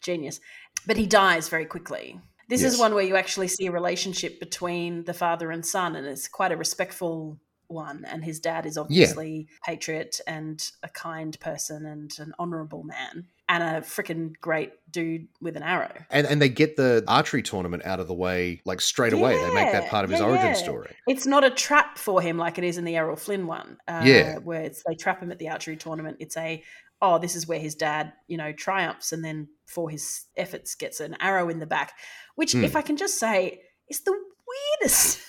genius, 0.02 0.40
but 0.86 0.96
he 0.96 1.06
dies 1.06 1.48
very 1.48 1.64
quickly. 1.66 2.20
This 2.52 2.62
is 2.64 2.78
one 2.78 2.94
where 2.94 3.04
you 3.04 3.16
actually 3.16 3.48
see 3.48 3.66
a 3.66 3.72
relationship 3.72 4.38
between 4.38 5.04
the 5.04 5.14
father 5.14 5.50
and 5.50 5.64
son, 5.64 5.96
and 5.96 6.06
it's 6.06 6.28
quite 6.28 6.52
a 6.52 6.56
respectful 6.56 7.38
one. 7.68 8.04
And 8.04 8.22
his 8.22 8.40
dad 8.40 8.66
is 8.66 8.76
obviously 8.76 9.48
a 9.62 9.70
patriot 9.70 10.20
and 10.26 10.62
a 10.82 10.88
kind 10.90 11.38
person 11.40 11.86
and 11.86 12.12
an 12.18 12.34
honourable 12.38 12.82
man 12.84 13.28
and 13.48 13.62
a 13.62 13.80
freaking 13.82 14.32
great 14.40 14.72
dude 14.90 15.28
with 15.40 15.56
an 15.56 15.62
arrow. 15.62 15.92
and 16.10 16.26
and 16.26 16.40
they 16.40 16.48
get 16.48 16.76
the 16.76 17.04
archery 17.08 17.42
tournament 17.42 17.84
out 17.84 18.00
of 18.00 18.08
the 18.08 18.14
way 18.14 18.60
like 18.64 18.80
straight 18.80 19.12
away. 19.12 19.36
They 19.36 19.54
make 19.54 19.72
that 19.72 19.88
part 19.90 20.04
of 20.04 20.10
his 20.10 20.20
yeah, 20.20 20.26
origin 20.26 20.46
yeah. 20.46 20.52
story. 20.54 20.94
It's 21.06 21.26
not 21.26 21.44
a 21.44 21.50
trap 21.50 21.98
for 21.98 22.20
him 22.22 22.38
like 22.38 22.58
it 22.58 22.64
is 22.64 22.78
in 22.78 22.84
the 22.84 22.96
Errol 22.96 23.16
Flynn 23.16 23.46
one. 23.46 23.78
Uh, 23.88 24.02
Yeah. 24.04 24.38
Where 24.38 24.62
it's 24.62 24.82
they 24.86 24.94
trap 24.94 25.20
him 25.20 25.30
at 25.32 25.38
the 25.38 25.48
archery 25.48 25.76
tournament. 25.76 26.16
It's 26.20 26.36
a, 26.36 26.62
oh, 27.00 27.18
this 27.18 27.34
is 27.34 27.46
where 27.48 27.58
his 27.58 27.74
dad, 27.74 28.12
you 28.28 28.36
know, 28.38 28.52
triumphs 28.52 29.12
and 29.12 29.24
then 29.24 29.48
for 29.66 29.90
his 29.90 30.26
efforts 30.36 30.74
gets 30.74 31.00
an 31.00 31.16
arrow 31.20 31.48
in 31.48 31.58
the 31.58 31.66
back, 31.66 31.92
which, 32.36 32.52
Hmm. 32.52 32.64
if 32.64 32.76
I 32.76 32.82
can 32.82 32.96
just 32.96 33.18
say, 33.18 33.60
is 33.88 34.00
the 34.00 34.16
weirdest. 34.46 35.18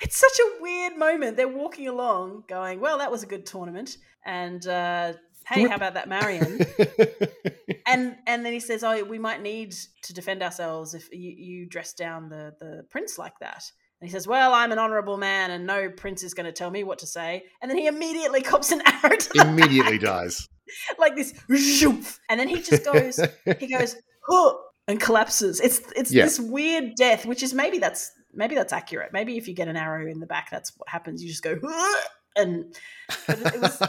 It's 0.00 0.16
such 0.16 0.36
a 0.40 0.62
weird 0.62 0.96
moment. 0.96 1.36
They're 1.36 1.46
walking 1.46 1.86
along 1.86 2.42
going, 2.48 2.80
well, 2.80 2.98
that 2.98 3.10
was 3.12 3.22
a 3.22 3.26
good 3.26 3.46
tournament. 3.46 3.98
And, 4.26 4.66
uh, 4.66 5.12
hey, 5.50 5.68
how 5.68 5.76
about 5.76 5.94
that 5.94 6.08
Marion? 6.08 6.60
and 7.86 8.16
and 8.26 8.44
then 8.44 8.52
he 8.52 8.60
says, 8.60 8.82
"Oh, 8.84 9.04
we 9.04 9.18
might 9.18 9.42
need 9.42 9.74
to 10.02 10.14
defend 10.14 10.42
ourselves 10.42 10.94
if 10.94 11.08
you, 11.12 11.30
you 11.30 11.66
dress 11.66 11.92
down 11.92 12.28
the 12.28 12.54
the 12.60 12.84
prince 12.90 13.18
like 13.18 13.38
that." 13.40 13.64
And 14.00 14.08
he 14.08 14.12
says, 14.12 14.26
"Well, 14.26 14.54
I'm 14.54 14.72
an 14.72 14.78
honourable 14.78 15.16
man, 15.18 15.50
and 15.50 15.66
no 15.66 15.90
prince 15.90 16.22
is 16.22 16.32
going 16.34 16.46
to 16.46 16.52
tell 16.52 16.70
me 16.70 16.84
what 16.84 16.98
to 17.00 17.06
say." 17.06 17.44
And 17.60 17.70
then 17.70 17.78
he 17.78 17.86
immediately 17.86 18.42
cops 18.52 18.72
an 18.72 18.82
arrow, 18.86 19.16
Immediately 19.34 19.98
dies. 19.98 20.48
like 20.98 21.16
this, 21.16 21.34
and 22.28 22.38
then 22.40 22.48
he 22.48 22.62
just 22.62 22.84
goes, 22.84 23.18
he 23.58 23.66
goes, 23.66 23.96
huh, 24.28 24.54
and 24.88 25.00
collapses. 25.00 25.60
It's 25.60 25.80
it's 25.96 26.12
Yeah. 26.12 26.24
this 26.24 26.38
weird 26.38 26.94
death, 26.96 27.26
which 27.26 27.42
is 27.42 27.52
maybe 27.54 27.78
that's 27.78 28.10
maybe 28.32 28.54
that's 28.54 28.72
accurate. 28.72 29.12
Maybe 29.12 29.36
if 29.36 29.48
you 29.48 29.54
get 29.54 29.68
an 29.68 29.76
arrow 29.76 30.08
in 30.10 30.20
the 30.20 30.26
back, 30.26 30.48
that's 30.50 30.72
what 30.76 30.88
happens. 30.88 31.22
You 31.22 31.28
just 31.28 31.42
go, 31.42 31.58
huh, 31.62 32.00
and 32.36 32.74
it 33.28 33.60
was 33.60 33.82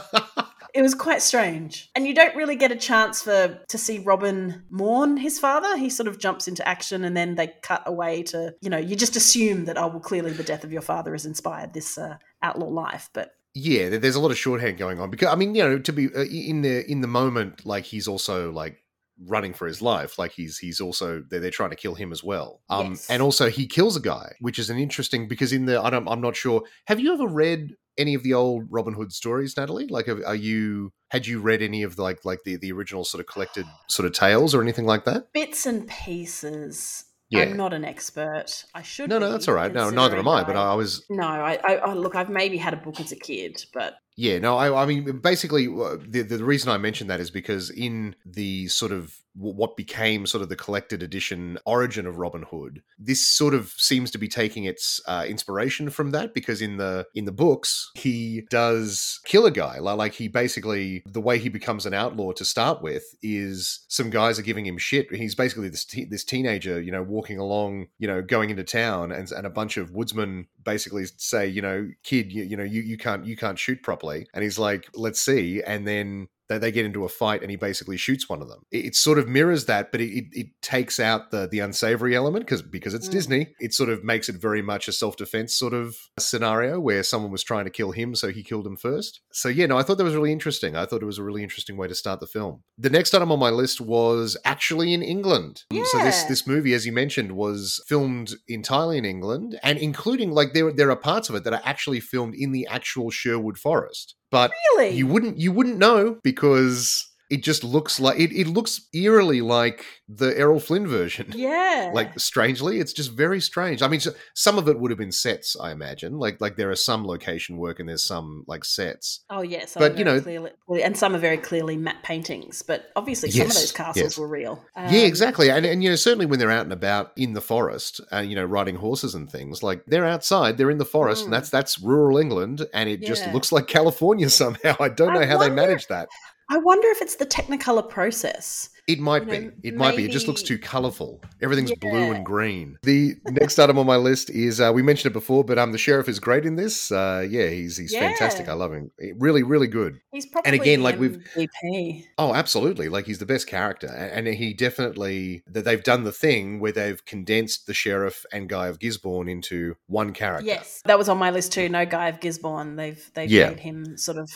it 0.74 0.82
was 0.82 0.94
quite 0.94 1.22
strange 1.22 1.90
and 1.94 2.06
you 2.06 2.14
don't 2.14 2.34
really 2.34 2.56
get 2.56 2.72
a 2.72 2.76
chance 2.76 3.22
for 3.22 3.60
to 3.68 3.78
see 3.78 3.98
robin 3.98 4.62
mourn 4.70 5.16
his 5.16 5.38
father 5.38 5.76
he 5.76 5.90
sort 5.90 6.08
of 6.08 6.18
jumps 6.18 6.48
into 6.48 6.66
action 6.66 7.04
and 7.04 7.16
then 7.16 7.34
they 7.34 7.52
cut 7.62 7.82
away 7.86 8.22
to 8.22 8.54
you 8.60 8.70
know 8.70 8.78
you 8.78 8.96
just 8.96 9.16
assume 9.16 9.64
that 9.66 9.76
oh 9.78 9.88
well 9.88 10.00
clearly 10.00 10.32
the 10.32 10.42
death 10.42 10.64
of 10.64 10.72
your 10.72 10.82
father 10.82 11.12
has 11.12 11.26
inspired 11.26 11.72
this 11.74 11.98
uh, 11.98 12.16
outlaw 12.42 12.68
life 12.68 13.10
but 13.12 13.34
Yeah, 13.54 13.90
there's 13.98 14.16
a 14.16 14.20
lot 14.20 14.30
of 14.30 14.38
shorthand 14.38 14.78
going 14.78 14.98
on 14.98 15.10
because 15.10 15.28
I 15.28 15.34
mean, 15.36 15.54
you 15.54 15.62
know, 15.62 15.78
to 15.78 15.92
be 15.92 16.06
uh, 16.14 16.24
in 16.24 16.62
the 16.62 16.90
in 16.90 17.02
the 17.02 17.06
moment, 17.06 17.66
like 17.66 17.84
he's 17.84 18.08
also 18.08 18.50
like 18.50 18.78
running 19.26 19.52
for 19.52 19.66
his 19.66 19.82
life, 19.82 20.18
like 20.18 20.32
he's 20.32 20.56
he's 20.56 20.80
also 20.80 21.22
they're, 21.28 21.38
they're 21.38 21.50
trying 21.50 21.68
to 21.68 21.76
kill 21.76 21.94
him 21.94 22.12
as 22.12 22.24
well. 22.24 22.62
Um, 22.70 22.92
Yes. 22.92 23.10
and 23.10 23.20
also 23.20 23.50
he 23.50 23.66
kills 23.66 23.94
a 23.94 24.00
guy, 24.00 24.32
which 24.40 24.58
is 24.58 24.70
an 24.70 24.78
interesting 24.78 25.28
because 25.28 25.52
in 25.52 25.66
the 25.66 25.78
I 25.78 25.90
don't 25.90 26.08
I'm 26.08 26.22
not 26.22 26.34
sure. 26.34 26.62
Have 26.86 26.98
you 26.98 27.12
ever 27.12 27.26
read 27.26 27.76
any 27.98 28.14
of 28.14 28.22
the 28.22 28.34
old 28.34 28.64
Robin 28.70 28.94
Hood 28.94 29.12
stories, 29.12 29.56
Natalie? 29.56 29.86
Like, 29.86 30.08
are 30.08 30.24
are 30.26 30.34
you 30.34 30.92
had 31.10 31.26
you 31.26 31.40
read 31.40 31.60
any 31.62 31.82
of 31.82 31.96
the, 31.96 32.02
like 32.02 32.24
like 32.24 32.40
the 32.44 32.56
the 32.56 32.72
original 32.72 33.04
sort 33.04 33.20
of 33.20 33.26
collected 33.26 33.66
sort 33.88 34.06
of 34.06 34.12
tales 34.12 34.54
or 34.54 34.62
anything 34.62 34.86
like 34.86 35.04
that? 35.04 35.32
bits 35.32 35.66
and 35.66 35.86
pieces 35.88 37.04
Yeah. 37.30 37.40
i'm 37.42 37.56
not 37.56 37.72
an 37.72 37.84
expert 37.84 38.64
i 38.74 38.82
should 38.82 39.08
No, 39.10 39.18
no, 39.18 39.30
that's 39.30 39.48
all 39.48 39.54
right. 39.54 39.72
No, 39.72 39.90
neither 39.90 40.16
am 40.18 40.28
I. 40.28 40.42
But 40.44 40.56
I 40.56 40.74
was 40.74 41.04
no 41.10 41.24
I, 41.26 41.58
I, 41.64 41.74
I 41.76 41.92
look 41.94 42.14
i've 42.14 42.30
maybe 42.30 42.56
had 42.56 42.74
a 42.74 42.76
book 42.78 43.00
as 43.00 43.12
a 43.12 43.16
kid 43.16 43.62
but 43.72 43.94
Yeah, 44.16 44.38
no, 44.38 44.56
I, 44.58 44.82
I 44.82 44.86
mean, 44.86 45.18
basically, 45.20 45.66
uh, 45.66 45.96
the, 46.06 46.22
the 46.22 46.44
reason 46.44 46.70
I 46.70 46.76
mentioned 46.78 47.08
that 47.10 47.20
is 47.20 47.30
because 47.30 47.70
in 47.70 48.14
the 48.26 48.68
sort 48.68 48.92
of 48.92 49.16
what 49.34 49.78
became 49.78 50.26
sort 50.26 50.42
of 50.42 50.50
the 50.50 50.56
collected 50.56 51.02
edition 51.02 51.58
origin 51.64 52.06
of 52.06 52.18
Robin 52.18 52.42
Hood, 52.42 52.82
this 52.98 53.26
sort 53.26 53.54
of 53.54 53.70
seems 53.78 54.10
to 54.10 54.18
be 54.18 54.28
taking 54.28 54.64
its 54.64 55.00
uh, 55.06 55.24
inspiration 55.26 55.88
from 55.88 56.10
that 56.10 56.34
because 56.34 56.60
in 56.60 56.76
the 56.76 57.06
in 57.14 57.24
the 57.24 57.32
books 57.32 57.90
he 57.94 58.42
does 58.50 59.20
kill 59.24 59.46
a 59.46 59.50
guy. 59.50 59.78
Li- 59.78 59.94
Like 59.94 60.12
he 60.12 60.28
basically 60.28 61.02
the 61.06 61.20
way 61.20 61.38
he 61.38 61.48
becomes 61.48 61.86
an 61.86 61.94
outlaw 61.94 62.32
to 62.32 62.44
start 62.44 62.82
with 62.82 63.04
is 63.22 63.86
some 63.88 64.10
guys 64.10 64.38
are 64.38 64.42
giving 64.42 64.66
him 64.66 64.76
shit. 64.76 65.10
He's 65.10 65.34
basically 65.34 65.70
this 65.70 65.86
this 66.10 66.24
teenager, 66.24 66.78
you 66.82 66.92
know, 66.92 67.02
walking 67.02 67.38
along, 67.38 67.86
you 67.98 68.08
know, 68.08 68.20
going 68.20 68.50
into 68.50 68.64
town, 68.64 69.12
and 69.12 69.30
and 69.32 69.46
a 69.46 69.50
bunch 69.50 69.78
of 69.78 69.92
woodsmen 69.92 70.48
basically 70.62 71.06
say, 71.16 71.46
you 71.46 71.62
know, 71.62 71.88
kid, 72.04 72.30
you, 72.30 72.42
you 72.44 72.56
know, 72.58 72.62
you 72.64 72.82
you 72.82 72.98
can't 72.98 73.24
you 73.24 73.36
can't 73.36 73.58
shoot 73.58 73.82
properly, 73.82 74.01
and 74.34 74.42
he's 74.42 74.58
like, 74.58 74.88
let's 74.94 75.20
see, 75.20 75.62
and 75.62 75.86
then 75.86 76.28
they, 76.48 76.58
they 76.58 76.72
get 76.72 76.84
into 76.84 77.04
a 77.04 77.08
fight 77.08 77.42
and 77.42 77.50
he 77.50 77.56
basically 77.56 77.96
shoots 77.96 78.28
one 78.28 78.42
of 78.42 78.48
them. 78.48 78.62
It, 78.70 78.86
it 78.86 78.94
sort 78.96 79.18
of 79.18 79.28
mirrors 79.28 79.66
that, 79.66 79.92
but 79.92 80.00
it, 80.00 80.10
it, 80.12 80.24
it 80.32 80.46
takes 80.62 80.98
out 80.98 81.30
the 81.30 81.46
the 81.48 81.60
unsavory 81.60 82.16
element 82.16 82.44
because 82.46 82.62
because 82.62 82.94
it's 82.94 83.08
Mm. 83.08 83.12
Disney. 83.12 83.54
It 83.60 83.74
sort 83.74 83.90
of 83.90 84.02
makes 84.04 84.28
it 84.28 84.36
very 84.40 84.62
much 84.62 84.88
a 84.88 84.92
self 84.92 85.16
defense 85.16 85.54
sort 85.54 85.74
of 85.74 85.96
scenario 86.18 86.80
where 86.80 87.02
someone 87.02 87.30
was 87.30 87.42
trying 87.42 87.64
to 87.64 87.70
kill 87.70 87.92
him, 87.92 88.14
so 88.14 88.30
he 88.30 88.42
killed 88.42 88.66
him 88.66 88.76
first. 88.76 89.20
So 89.32 89.48
yeah, 89.48 89.66
no, 89.66 89.76
I 89.76 89.82
thought 89.82 89.98
that 89.98 90.04
was 90.04 90.14
really 90.14 90.32
interesting. 90.32 90.76
I 90.76 90.86
thought 90.86 91.02
it 91.02 91.06
was 91.06 91.18
a 91.18 91.22
really 91.22 91.42
interesting 91.42 91.76
way 91.76 91.88
to 91.88 91.94
start 91.94 92.20
the 92.20 92.26
film. 92.26 92.62
The 92.78 92.90
next 92.90 93.14
item 93.14 93.30
on 93.32 93.38
my 93.38 93.50
list 93.50 93.80
was 93.80 94.36
actually 94.44 94.94
in 94.94 95.02
England. 95.02 95.64
So 95.72 95.98
this 95.98 96.22
this 96.24 96.46
movie, 96.46 96.74
as 96.74 96.86
you 96.86 96.92
mentioned, 96.92 97.32
was 97.32 97.82
filmed 97.86 98.34
entirely 98.48 98.98
in 98.98 99.04
England, 99.04 99.58
and 99.62 99.78
including 99.78 100.30
like 100.30 100.54
there 100.54 100.72
there 100.72 100.90
are 100.90 100.96
parts 100.96 101.28
of 101.28 101.34
it 101.34 101.44
that 101.44 101.52
are 101.52 101.62
actually 101.64 102.00
filmed 102.00 102.34
in 102.34 102.52
the 102.52 102.66
actual 102.66 103.10
Sherwood 103.10 103.58
Forest. 103.58 104.14
But 104.32 104.50
really? 104.76 104.90
you 104.96 105.06
wouldn't 105.06 105.38
you 105.38 105.52
wouldn't 105.52 105.78
know 105.78 106.18
because 106.24 107.06
it 107.32 107.42
just 107.42 107.64
looks 107.64 107.98
like 107.98 108.18
it, 108.18 108.30
it 108.32 108.46
looks 108.46 108.88
eerily 108.92 109.40
like 109.40 109.84
the 110.08 110.36
Errol 110.38 110.60
Flynn 110.60 110.86
version. 110.86 111.32
yeah 111.34 111.90
Like 111.94 112.18
strangely, 112.20 112.78
it's 112.80 112.92
just 112.92 113.12
very 113.12 113.40
strange. 113.40 113.80
I 113.82 113.88
mean, 113.88 114.00
so- 114.00 114.12
some 114.34 114.58
of 114.58 114.68
it 114.68 114.78
would 114.78 114.90
have 114.90 114.98
been 114.98 115.12
sets, 115.12 115.56
I 115.58 115.70
imagine. 115.72 116.18
Like 116.18 116.40
like 116.40 116.56
there 116.56 116.70
are 116.70 116.76
some 116.76 117.06
location 117.06 117.56
work 117.56 117.80
and 117.80 117.88
there's 117.88 118.04
some 118.04 118.44
like 118.46 118.64
sets. 118.64 119.20
Oh 119.30 119.42
yes, 119.42 119.74
But, 119.78 119.96
you 119.98 120.04
know- 120.04 120.20
clearly, 120.20 120.50
and 120.82 120.96
some 120.96 121.14
are 121.14 121.18
very 121.18 121.38
clearly 121.38 121.76
matte 121.76 122.02
paintings. 122.02 122.62
But 122.62 122.90
obviously, 122.96 123.30
some 123.30 123.46
of 123.48 123.54
those 123.54 123.72
castles 123.72 124.02
yes. 124.12 124.18
were 124.18 124.28
real. 124.28 124.62
yeah, 124.76 124.88
Um, 124.88 124.94
exactly. 124.94 125.50
And 125.50 125.64
and 125.66 125.82
you 125.82 125.90
know 125.90 125.96
certainly 125.96 126.26
when 126.26 126.38
they're 126.38 126.50
out 126.58 126.64
and 126.64 126.72
about 126.72 127.12
in 127.16 127.32
the 127.32 127.40
forest, 127.40 128.00
uh, 128.12 128.18
you 128.18 128.34
know 128.34 128.44
riding 128.44 128.76
horses 128.76 129.14
and 129.14 129.30
things, 129.30 129.62
like 129.62 129.84
they're 129.86 130.06
outside, 130.06 130.56
they're 130.58 130.70
in 130.70 130.78
the 130.78 130.84
forest, 130.84 131.22
Mm. 131.22 131.24
and 131.26 131.32
that's 131.32 131.50
that's 131.50 131.80
rural 131.80 132.18
England, 132.18 132.66
and 132.74 132.88
it 132.88 133.00
just 133.02 133.26
looks 133.32 133.50
like 133.52 133.66
California 133.66 134.28
somehow. 134.42 134.74
I 134.80 134.88
don't 134.88 135.10
I 135.16 135.20
know 135.20 135.26
how 135.26 135.38
they 135.38 135.48
wonder- 135.48 135.62
manage 135.62 135.86
that. 135.88 136.08
I 136.52 136.58
wonder 136.58 136.86
if 136.88 137.00
it's 137.00 137.16
the 137.16 137.24
Technicolor 137.26 137.88
process. 137.88 138.68
It 138.88 138.98
might 138.98 139.22
You 139.26 139.30
be. 139.30 139.38
know, 139.38 139.52
It 139.62 139.74
might 139.76 139.96
be. 139.96 140.04
It 140.04 140.10
just 140.10 140.26
looks 140.26 140.42
too 140.42 140.58
colourful. 140.58 141.22
Everything's 141.40 141.72
blue 141.76 142.10
and 142.12 142.26
green. 142.26 142.76
The 142.82 143.14
next 143.30 143.58
item 143.58 143.78
on 143.78 143.86
my 143.86 143.96
list 143.96 144.28
is 144.28 144.60
uh, 144.60 144.72
we 144.74 144.82
mentioned 144.82 145.12
it 145.12 145.14
before, 145.14 145.44
but 145.44 145.56
um, 145.56 145.70
the 145.72 145.78
sheriff 145.78 146.08
is 146.08 146.18
great 146.18 146.44
in 146.44 146.56
this. 146.56 146.90
Uh, 146.92 147.24
yeah, 147.30 147.46
he's 147.48 147.76
he's 147.76 147.94
fantastic. 147.94 148.48
I 148.48 148.52
love 148.54 148.72
him. 148.72 148.90
Really, 149.16 149.44
really 149.44 149.68
good. 149.68 150.00
He's 150.10 150.26
probably 150.26 150.50
and 150.52 150.60
again, 150.60 150.80
the 150.80 150.84
like 150.84 150.98
we've- 150.98 151.20
MVP. 151.36 152.04
Oh, 152.18 152.34
absolutely. 152.34 152.88
Like 152.90 153.06
he's 153.06 153.18
the 153.18 153.24
best 153.26 153.46
character, 153.46 153.86
and 153.86 154.26
he 154.26 154.52
definitely 154.52 155.42
that 155.46 155.64
they've 155.64 155.82
done 155.82 156.02
the 156.04 156.12
thing 156.12 156.58
where 156.60 156.72
they've 156.72 157.02
condensed 157.06 157.66
the 157.68 157.74
sheriff 157.74 158.26
and 158.32 158.48
Guy 158.48 158.66
of 158.66 158.78
Gisborne 158.80 159.28
into 159.28 159.76
one 159.86 160.12
character. 160.12 160.46
Yes, 160.46 160.82
that 160.84 160.98
was 160.98 161.08
on 161.08 161.16
my 161.18 161.30
list 161.30 161.52
too. 161.52 161.68
No 161.68 161.86
Guy 161.86 162.08
of 162.08 162.20
Gisborne. 162.20 162.76
They've 162.76 163.10
they've 163.14 163.30
Yeah. 163.30 163.50
made 163.50 163.60
him 163.60 163.96
sort 163.96 164.18
of. 164.18 164.28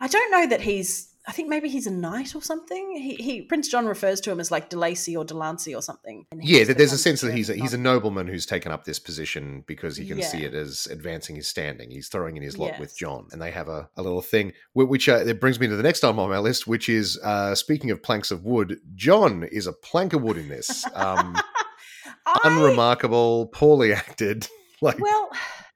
I 0.00 0.08
don't 0.08 0.30
know 0.32 0.46
that 0.48 0.60
he's. 0.62 1.13
I 1.26 1.32
think 1.32 1.48
maybe 1.48 1.70
he's 1.70 1.86
a 1.86 1.90
knight 1.90 2.34
or 2.34 2.42
something. 2.42 2.96
He, 2.96 3.14
he 3.14 3.42
Prince 3.42 3.68
John 3.68 3.86
refers 3.86 4.20
to 4.22 4.30
him 4.30 4.40
as 4.40 4.50
like 4.50 4.68
Delacy 4.68 5.16
or 5.16 5.24
Delancey 5.24 5.74
or 5.74 5.80
something. 5.80 6.26
Yeah, 6.38 6.64
there's 6.64 6.92
a 6.92 6.98
sense 6.98 7.22
that 7.22 7.32
he's 7.32 7.48
a, 7.48 7.54
he's 7.54 7.72
a 7.72 7.78
nobleman 7.78 8.26
who's 8.26 8.44
taken 8.44 8.70
up 8.70 8.84
this 8.84 8.98
position 8.98 9.64
because 9.66 9.96
he 9.96 10.06
can 10.06 10.18
see 10.22 10.44
it 10.44 10.52
as 10.52 10.86
advancing 10.90 11.36
his 11.36 11.48
standing. 11.48 11.90
He's 11.90 12.08
throwing 12.08 12.36
in 12.36 12.42
his 12.42 12.58
lot 12.58 12.78
with 12.78 12.96
John, 12.96 13.28
and 13.32 13.40
they 13.40 13.50
have 13.52 13.68
a, 13.68 13.88
a 13.96 14.02
little 14.02 14.20
thing, 14.20 14.52
which 14.74 15.08
uh, 15.08 15.16
it 15.26 15.40
brings 15.40 15.58
me 15.58 15.66
to 15.66 15.76
the 15.76 15.82
next 15.82 16.04
item 16.04 16.18
on 16.18 16.28
my 16.28 16.38
list, 16.38 16.66
which 16.66 16.90
is 16.90 17.18
uh, 17.22 17.54
speaking 17.54 17.90
of 17.90 18.02
planks 18.02 18.30
of 18.30 18.44
wood. 18.44 18.80
John 18.94 19.44
is 19.44 19.66
a 19.66 19.72
plank 19.72 20.12
of 20.12 20.22
wood 20.22 20.36
in 20.36 20.48
this, 20.48 20.84
um, 20.94 21.36
I- 22.26 22.38
unremarkable, 22.44 23.46
poorly 23.46 23.94
acted. 23.94 24.46
like 24.82 24.98
Well, 25.00 25.30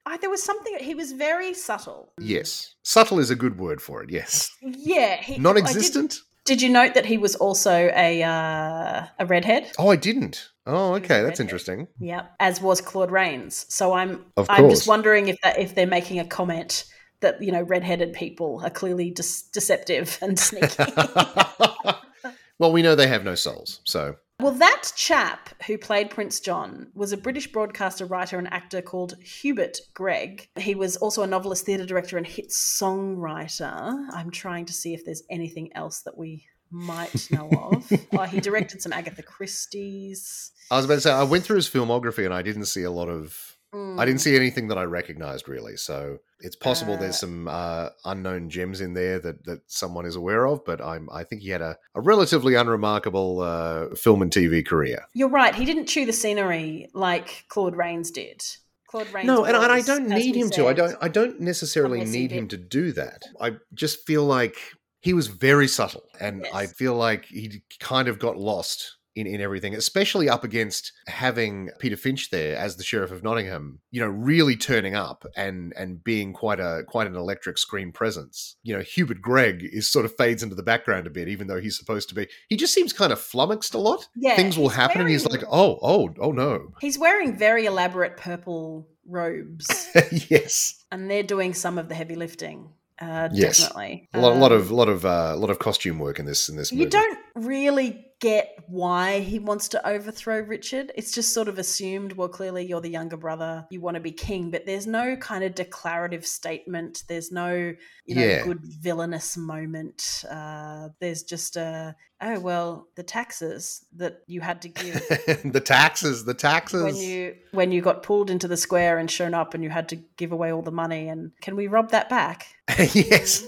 I, 0.08 0.16
there 0.16 0.30
was 0.30 0.42
something. 0.42 0.76
He 0.80 0.94
was 0.94 1.12
very 1.12 1.54
subtle. 1.54 2.12
yes, 2.18 2.74
subtle 2.82 3.18
is 3.18 3.30
a 3.30 3.36
good 3.36 3.58
word 3.58 3.82
for 3.82 4.02
it. 4.02 4.10
Yes, 4.10 4.50
Yeah. 4.62 5.16
He, 5.20 5.38
non-existent. 5.38 6.10
Did, 6.10 6.20
did 6.46 6.62
you 6.62 6.70
note 6.70 6.94
that 6.94 7.04
he 7.04 7.18
was 7.18 7.36
also 7.36 7.90
a 7.94 8.22
uh, 8.22 9.06
a 9.18 9.26
redhead? 9.26 9.70
Oh, 9.78 9.90
I 9.90 9.96
didn't. 9.96 10.48
Oh, 10.66 10.94
okay, 10.94 11.20
that's 11.22 11.22
redhead. 11.22 11.40
interesting. 11.40 11.88
Yep, 12.00 12.30
as 12.40 12.60
was 12.60 12.80
Claude 12.80 13.10
Rains. 13.10 13.66
So 13.68 13.92
I'm 13.92 14.24
Of 14.36 14.46
I'm 14.48 14.70
just 14.70 14.88
wondering 14.88 15.28
if 15.28 15.38
that 15.42 15.58
if 15.58 15.74
they're 15.74 15.86
making 15.86 16.20
a 16.20 16.24
comment 16.26 16.84
that 17.20 17.42
you 17.42 17.52
know 17.52 17.62
redheaded 17.62 18.14
people 18.14 18.62
are 18.64 18.70
clearly 18.70 19.10
dis- 19.10 19.42
deceptive 19.42 20.18
and 20.22 20.38
sneaky. 20.38 20.74
well, 22.58 22.72
we 22.72 22.80
know 22.82 22.94
they 22.94 23.08
have 23.08 23.24
no 23.24 23.34
souls, 23.34 23.80
so 23.84 24.16
well, 24.40 24.53
that 24.53 24.92
chap 24.94 25.51
who 25.66 25.77
played 25.77 26.11
Prince 26.11 26.38
John 26.40 26.88
was 26.94 27.12
a 27.12 27.16
British 27.16 27.51
broadcaster, 27.51 28.07
writer, 28.07 28.38
and 28.38 28.53
actor 28.53 28.81
called 28.81 29.14
Hubert 29.22 29.79
Gregg. 29.94 30.48
He 30.57 30.74
was 30.77 30.96
also 30.96 31.22
a 31.22 31.27
novelist, 31.27 31.66
theatre 31.66 31.85
director, 31.87 32.16
and 32.18 32.27
hit 32.27 32.51
songwriter. 32.51 34.07
I'm 34.12 34.31
trying 34.31 34.66
to 34.66 34.72
see 34.72 34.94
if 34.94 35.05
there's 35.05 35.22
anything 35.31 35.70
else 35.74 36.03
that 36.03 36.16
we 36.16 36.44
might 36.70 37.29
know 37.33 37.48
of. 37.51 37.90
oh, 38.12 38.22
he 38.24 38.40
directed 38.40 38.81
some 38.83 38.92
Agatha 38.92 39.22
Christie's. 39.22 40.53
I 40.70 40.77
was 40.77 40.85
about 40.85 40.96
to 40.96 41.01
say 41.01 41.11
I 41.12 41.22
went 41.24 41.44
through 41.44 41.57
his 41.57 41.68
filmography 41.68 42.24
and 42.24 42.35
I 42.35 42.42
didn't 42.42 42.66
see 42.66 42.83
a 42.85 42.90
lot 42.90 43.09
of. 43.09 43.57
I 43.72 43.77
Mm. 43.77 44.07
didn't 44.07 44.20
see 44.22 44.35
anything 44.35 44.68
that 44.68 44.79
I 44.79 44.85
recognized 44.85 45.46
really, 45.46 45.77
so 45.77 46.20
it's 46.40 46.57
possible 46.57 46.94
Uh, 46.94 46.98
there's 46.98 47.18
some 47.18 47.48
uh, 47.48 47.88
unknown 48.05 48.51
gems 48.51 48.81
in 48.81 48.94
there 48.94 49.18
that, 49.18 49.44
that 49.44 49.61
someone 49.66 50.07
is 50.07 50.16
aware 50.16 50.46
of. 50.46 50.64
But 50.64 50.81
I'm 50.81 51.09
I 51.12 51.24
think 51.24 51.42
he 51.42 51.51
had 51.51 51.62
a, 51.62 51.77
a 51.94 52.01
relatively 52.01 52.55
unremarkable 52.55 53.40
uh, 53.40 53.94
film 53.94 54.22
and 54.22 54.31
TV 54.31 54.64
career. 54.66 55.07
You're 55.14 55.29
right. 55.29 55.55
He 55.55 55.64
didn't 55.64 55.87
chew 55.87 56.07
the 56.07 56.12
scenery 56.12 56.88
like 56.94 57.44
Claude 57.48 57.77
Rains 57.77 58.11
did. 58.11 58.42
Claude 58.87 59.12
Rains. 59.12 59.27
No, 59.27 59.44
and, 59.44 59.57
and 59.57 59.72
I 59.72 59.83
don't 59.83 60.09
need 60.09 60.35
him 60.35 60.51
to. 60.51 60.66
I 60.66 60.72
don't. 60.72 60.96
I 61.01 61.09
don't 61.09 61.40
necessarily 61.40 62.05
need 62.05 62.31
him 62.31 62.48
to 62.48 62.57
do 62.57 62.92
that. 62.92 63.22
I 63.40 63.57
just 63.74 64.07
feel 64.07 64.24
like 64.24 64.57
he 65.01 65.12
was 65.12 65.29
very 65.29 65.68
subtle, 65.68 66.05
and 66.20 66.46
I 66.55 66.66
feel 66.66 66.94
like 66.94 67.27
he 67.27 67.62
kind 67.81 68.09
of 68.09 68.18
got 68.18 68.37
lost 68.37 68.97
in 69.18 69.26
in 69.26 69.40
everything, 69.40 69.74
especially 69.74 70.28
up 70.28 70.44
against 70.44 70.92
having 71.07 71.70
Peter 71.78 71.96
Finch 71.96 72.31
there 72.31 72.57
as 72.57 72.76
the 72.76 72.85
sheriff 72.85 73.11
of 73.11 73.22
Nottingham. 73.22 73.81
You 73.90 74.00
know, 74.00 74.09
really 74.09 74.57
turning 74.57 74.94
up 74.94 75.24
and 75.37 75.72
and 75.76 76.02
being 76.02 76.33
quite 76.33 76.61
a 76.61 76.83
quite 76.87 77.07
an 77.07 77.16
electric 77.16 77.59
screen 77.59 77.92
presence. 77.92 78.57
You 78.62 78.76
know, 78.76 78.83
Hubert 78.83 79.20
Gregg 79.20 79.62
is 79.62 79.90
sort 79.90 80.04
of 80.04 80.14
fades 80.16 80.42
into 80.42 80.54
the 80.54 80.62
background 80.62 81.07
a 81.07 81.11
bit, 81.11 81.28
even 81.28 81.46
though 81.46 81.61
he's 81.61 81.76
supposed 81.78 82.09
to 82.11 82.14
be. 82.14 82.28
He 82.48 82.57
just 82.57 82.72
seems 82.74 82.92
kind 82.92 83.12
of 83.12 83.20
flummoxed 83.20 83.74
a 83.74 83.78
lot. 83.78 84.07
Yeah, 84.16 84.37
Things 84.37 84.57
will 84.59 84.68
happen, 84.70 85.00
and 85.00 85.11
he's 85.11 85.26
like, 85.26 85.42
oh, 85.50 85.78
oh, 85.83 86.14
oh 86.20 86.33
no. 86.33 86.72
He's 86.81 86.98
wearing 86.98 87.37
very 87.37 87.66
elaborate 87.66 88.16
purple 88.16 88.88
robes, 89.07 89.88
yes. 90.31 90.85
and 90.92 91.11
they're 91.11 91.22
doing 91.22 91.54
some 91.54 91.78
of 91.78 91.88
the 91.88 91.94
heavy 91.94 92.14
lifting. 92.14 92.70
Uh, 93.00 93.28
Yes. 93.33 93.59
Definitely. 93.59 94.09
A 94.12 94.20
lot, 94.20 94.37
lot 94.37 94.52
Um, 94.52 94.59
of 94.59 94.70
lot 94.70 94.88
of 94.88 95.04
uh, 95.04 95.33
a 95.35 95.37
lot 95.37 95.50
of 95.50 95.59
costume 95.59 95.98
work 95.98 96.18
in 96.18 96.26
this 96.26 96.48
in 96.48 96.57
this 96.57 96.72
movie. 96.72 96.85
You 96.85 96.90
don't 96.90 97.18
really 97.37 98.04
get 98.20 98.57
why 98.66 99.20
he 99.20 99.38
wants 99.38 99.68
to 99.68 99.88
overthrow 99.88 100.40
Richard. 100.40 100.90
It's 100.96 101.12
just 101.12 101.33
sort 101.33 101.46
of 101.48 101.59
assumed, 101.59 102.14
well, 102.14 102.28
clearly 102.28 102.66
you're 102.66 102.81
the 102.81 102.90
younger 102.90 103.16
brother, 103.16 103.66
you 103.70 103.81
want 103.81 103.94
to 103.94 104.00
be 104.00 104.11
king, 104.11 104.50
but 104.50 104.66
there's 104.66 104.87
no 104.87 105.16
kind 105.16 105.44
of 105.44 105.54
declarative 105.54 106.26
statement. 106.26 107.04
There's 107.09 107.31
no, 107.31 107.74
you 108.07 108.14
know, 108.14 108.24
Yeah. 108.24 108.42
good 108.44 108.61
villainous 108.62 109.37
moment. 109.37 110.24
Uh, 110.28 110.88
there's 111.00 111.22
just 111.22 111.57
a, 111.57 111.94
oh, 112.20 112.40
well, 112.40 112.88
the 112.96 113.04
taxes 113.04 113.85
that 113.96 114.20
you 114.26 114.40
had 114.40 114.62
to 114.62 114.68
give 114.68 114.94
the 115.52 115.62
taxes, 115.64 116.24
the 116.24 116.35
taxes. 116.35 116.83
when 116.83 116.96
you 116.96 117.35
when 117.52 117.70
you 117.72 117.81
got 117.81 118.02
pulled 118.02 118.31
into 118.31 118.48
the 118.48 118.57
square 118.57 118.98
and 118.98 119.09
shown 119.11 119.33
up 119.33 119.54
and 119.54 119.62
you 119.62 119.70
had 119.70 119.88
to 119.90 119.96
give 120.16 120.33
away 120.33 120.52
all 120.52 120.62
the 120.62 120.72
money 120.72 121.09
and 121.09 121.31
can 121.40 121.54
we 121.57 121.66
rob 121.68 121.90
that 121.92 122.09
back 122.09 122.46
yes. 122.78 123.44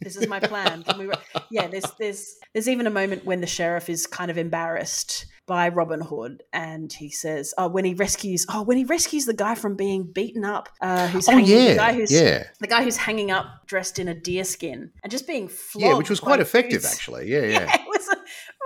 This 0.00 0.16
is 0.16 0.26
my 0.28 0.40
plan 0.40 0.82
can 0.82 0.98
we 0.98 1.10
yeah 1.50 1.66
there's 1.66 1.84
there's 1.98 2.36
there's 2.52 2.68
even 2.68 2.86
a 2.86 2.90
moment 2.90 3.24
when 3.24 3.40
the 3.40 3.46
sheriff 3.46 3.88
is 3.88 4.06
kind 4.06 4.30
of 4.30 4.38
embarrassed 4.38 5.26
by 5.46 5.68
robin 5.68 6.00
hood 6.00 6.42
and 6.52 6.92
he 6.92 7.10
says 7.10 7.52
oh 7.58 7.68
when 7.68 7.84
he 7.84 7.94
rescues 7.94 8.46
oh 8.50 8.62
when 8.62 8.76
he 8.76 8.84
rescues 8.84 9.24
the 9.26 9.34
guy 9.34 9.54
from 9.54 9.74
being 9.74 10.04
beaten 10.04 10.44
up 10.44 10.68
uh 10.80 11.08
who's 11.08 11.28
Oh 11.28 11.32
hanging, 11.32 11.48
yeah, 11.50 11.68
the 11.70 11.74
guy 11.76 11.92
who's 11.92 12.12
yeah, 12.12 12.44
the 12.60 12.66
guy 12.66 12.84
who's 12.84 12.96
hanging 12.96 13.30
up 13.30 13.46
dressed 13.66 13.98
in 13.98 14.08
a 14.08 14.14
deer 14.14 14.44
skin 14.44 14.90
and 15.02 15.10
just 15.10 15.26
being 15.26 15.48
flogged 15.48 15.86
yeah, 15.86 15.94
which 15.94 16.10
was 16.10 16.20
quite 16.20 16.40
effective 16.40 16.82
dudes. 16.82 16.92
actually. 16.92 17.28
Yeah, 17.28 17.40
Yeah, 17.42 17.60
yeah. 17.60 17.74
it 17.74 17.86
was 17.86 18.08
a 18.08 18.16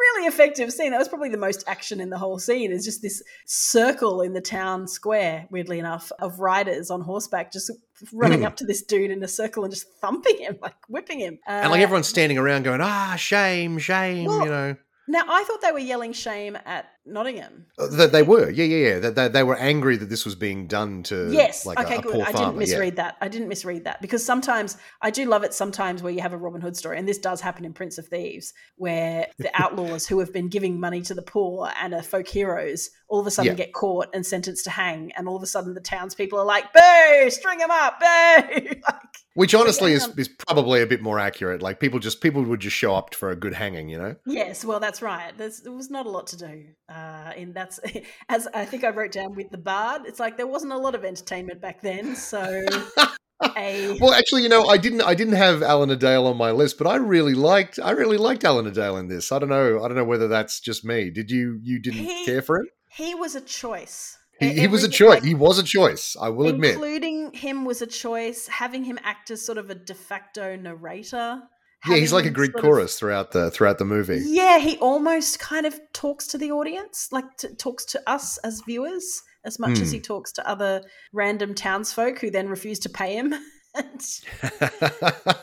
really 0.00 0.26
effective 0.26 0.72
scene. 0.72 0.90
That 0.92 0.98
was 0.98 1.08
probably 1.08 1.28
the 1.28 1.38
most 1.38 1.64
action 1.66 2.00
in 2.00 2.10
the 2.10 2.18
whole 2.18 2.38
scene. 2.38 2.72
Is 2.72 2.84
just 2.84 3.02
this 3.02 3.22
circle 3.46 4.20
in 4.22 4.32
the 4.32 4.40
town 4.40 4.86
square, 4.88 5.46
weirdly 5.50 5.78
enough, 5.78 6.10
of 6.20 6.38
riders 6.40 6.90
on 6.90 7.00
horseback 7.02 7.52
just 7.52 7.70
running 8.12 8.40
Hmm. 8.40 8.46
up 8.46 8.56
to 8.56 8.66
this 8.66 8.82
dude 8.82 9.10
in 9.10 9.22
a 9.22 9.28
circle 9.28 9.64
and 9.64 9.72
just 9.72 9.86
thumping 10.00 10.38
him, 10.38 10.58
like 10.60 10.74
whipping 10.88 11.20
him. 11.20 11.38
And 11.46 11.70
like 11.70 11.80
Uh, 11.80 11.82
everyone's 11.82 12.08
standing 12.08 12.38
around 12.38 12.64
going, 12.64 12.80
ah, 12.80 13.14
shame, 13.16 13.78
shame. 13.78 14.24
Well, 14.26 14.44
you 14.44 14.50
know, 14.50 14.76
Now, 15.06 15.24
I 15.28 15.44
thought 15.44 15.60
they 15.60 15.70
were 15.72 15.78
yelling 15.78 16.12
shame 16.12 16.56
at 16.64 16.86
Nottingham. 17.06 17.66
Uh, 17.78 17.88
that 17.88 18.12
they 18.12 18.22
were. 18.22 18.50
Yeah, 18.50 18.64
yeah, 18.64 18.88
yeah. 18.88 18.98
That 18.98 19.14
they, 19.14 19.28
they 19.28 19.42
were 19.42 19.56
angry 19.56 19.96
that 19.96 20.08
this 20.08 20.24
was 20.24 20.34
being 20.34 20.66
done 20.66 21.02
to 21.04 21.30
yes. 21.30 21.66
like 21.66 21.78
okay, 21.78 21.96
a, 21.96 21.98
a 21.98 22.02
good. 22.02 22.20
I 22.20 22.32
didn't 22.32 22.54
yeah. 22.54 22.58
misread 22.58 22.96
that. 22.96 23.16
I 23.20 23.28
didn't 23.28 23.48
misread 23.48 23.84
that 23.84 24.00
because 24.00 24.24
sometimes 24.24 24.78
I 25.02 25.10
do 25.10 25.26
love 25.26 25.44
it 25.44 25.52
sometimes 25.52 26.02
where 26.02 26.12
you 26.12 26.20
have 26.20 26.32
a 26.32 26.38
Robin 26.38 26.60
Hood 26.60 26.76
story, 26.76 26.98
and 26.98 27.06
this 27.06 27.18
does 27.18 27.40
happen 27.40 27.64
in 27.64 27.74
Prince 27.74 27.98
of 27.98 28.06
Thieves, 28.06 28.54
where 28.76 29.26
the 29.38 29.50
outlaws 29.62 30.06
who 30.06 30.18
have 30.20 30.32
been 30.32 30.48
giving 30.48 30.80
money 30.80 31.02
to 31.02 31.14
the 31.14 31.22
poor 31.22 31.70
and 31.80 31.92
are 31.92 32.02
folk 32.02 32.26
heroes 32.28 32.90
all 33.08 33.20
of 33.20 33.26
a 33.26 33.30
sudden 33.30 33.52
Yeah. 33.52 33.64
get 33.64 33.72
caught 33.72 34.08
and 34.14 34.24
sentenced 34.24 34.64
to 34.64 34.70
hang, 34.70 35.12
and 35.12 35.28
all 35.28 35.36
of 35.36 35.42
a 35.42 35.46
sudden 35.46 35.74
the 35.74 35.80
townspeople 35.80 36.38
are 36.38 36.44
like, 36.44 36.72
"Boo! 36.72 37.30
String 37.30 37.60
him 37.60 37.70
up! 37.70 38.00
Boo!" 38.00 38.60
like, 38.88 39.02
Which 39.34 39.54
honestly 39.54 39.92
is, 39.92 40.08
is 40.16 40.28
probably 40.28 40.80
a 40.80 40.86
bit 40.86 41.02
more 41.02 41.18
accurate. 41.18 41.60
Like 41.60 41.80
people 41.80 41.98
just 41.98 42.20
people 42.20 42.42
would 42.42 42.60
just 42.60 42.76
show 42.76 42.94
up 42.94 43.14
for 43.14 43.30
a 43.30 43.36
good 43.36 43.52
hanging, 43.52 43.88
you 43.88 43.98
know. 43.98 44.16
Yes, 44.26 44.64
well, 44.64 44.80
that's 44.80 45.02
right. 45.02 45.36
There's, 45.36 45.60
there 45.60 45.72
was 45.72 45.90
not 45.90 46.06
a 46.06 46.10
lot 46.10 46.28
to 46.28 46.36
do. 46.36 46.64
Uh, 46.94 47.32
in 47.36 47.52
that's 47.52 47.80
as 48.28 48.46
I 48.54 48.64
think 48.64 48.84
I 48.84 48.90
wrote 48.90 49.12
down 49.12 49.34
with 49.34 49.50
the 49.50 49.58
bard. 49.58 50.02
It's 50.06 50.20
like 50.20 50.36
there 50.36 50.46
wasn't 50.46 50.72
a 50.72 50.78
lot 50.78 50.94
of 50.94 51.04
entertainment 51.04 51.60
back 51.60 51.80
then. 51.82 52.14
So 52.14 52.64
a 53.56 53.98
Well, 54.00 54.12
actually, 54.14 54.42
you 54.42 54.48
know, 54.48 54.66
I 54.66 54.76
didn't 54.76 55.02
I 55.02 55.14
didn't 55.14 55.34
have 55.34 55.62
Alan 55.62 55.96
Dale 55.98 56.26
on 56.26 56.36
my 56.36 56.50
list, 56.52 56.78
but 56.78 56.86
I 56.86 56.96
really 56.96 57.34
liked 57.34 57.78
I 57.82 57.90
really 57.90 58.16
liked 58.18 58.44
Alan 58.44 58.72
Dale 58.72 58.96
in 58.96 59.08
this. 59.08 59.32
I 59.32 59.38
don't 59.38 59.48
know 59.48 59.82
I 59.82 59.88
don't 59.88 59.96
know 59.96 60.04
whether 60.04 60.28
that's 60.28 60.60
just 60.60 60.84
me. 60.84 61.10
Did 61.10 61.30
you 61.30 61.58
you 61.62 61.80
didn't 61.80 62.04
He- 62.04 62.24
care 62.26 62.42
for 62.42 62.58
him? 62.60 62.66
he 62.90 63.14
was 63.14 63.34
a 63.34 63.40
choice. 63.40 64.16
He, 64.40 64.52
he 64.52 64.66
was 64.66 64.82
a 64.84 64.88
choice. 64.88 65.14
like, 65.14 65.22
he 65.24 65.34
was 65.34 65.58
a 65.60 65.62
choice. 65.62 66.16
I 66.20 66.28
will 66.28 66.48
admit. 66.48 66.72
including 66.74 67.32
him 67.32 67.64
was 67.64 67.82
a 67.82 67.86
choice. 67.86 68.48
Having 68.48 68.84
him 68.84 68.98
act 69.04 69.30
as 69.30 69.44
sort 69.44 69.58
of 69.58 69.70
a 69.70 69.74
de 69.76 69.94
facto 69.94 70.56
narrator. 70.56 71.42
Yeah, 71.88 71.96
he's 71.96 72.12
like 72.12 72.24
a 72.24 72.30
Greek 72.30 72.52
sort 72.52 72.64
of- 72.64 72.70
chorus 72.70 72.98
throughout 72.98 73.32
the 73.32 73.50
throughout 73.50 73.78
the 73.78 73.84
movie. 73.84 74.22
Yeah, 74.24 74.58
he 74.58 74.76
almost 74.78 75.38
kind 75.38 75.66
of 75.66 75.78
talks 75.92 76.26
to 76.28 76.38
the 76.38 76.50
audience, 76.52 77.08
like 77.12 77.36
to, 77.38 77.54
talks 77.56 77.84
to 77.86 78.10
us 78.10 78.38
as 78.38 78.62
viewers 78.66 79.22
as 79.44 79.58
much 79.58 79.78
as 79.80 79.90
Hmm. 79.90 79.94
he 79.96 80.00
talks 80.00 80.32
to 80.32 80.48
other 80.48 80.82
random 81.12 81.54
townsfolk 81.54 82.18
who 82.20 82.30
then 82.30 82.48
refuse 82.48 82.78
to 82.80 82.88
pay 82.88 83.14
him. 83.16 83.34
uh, 83.74 83.82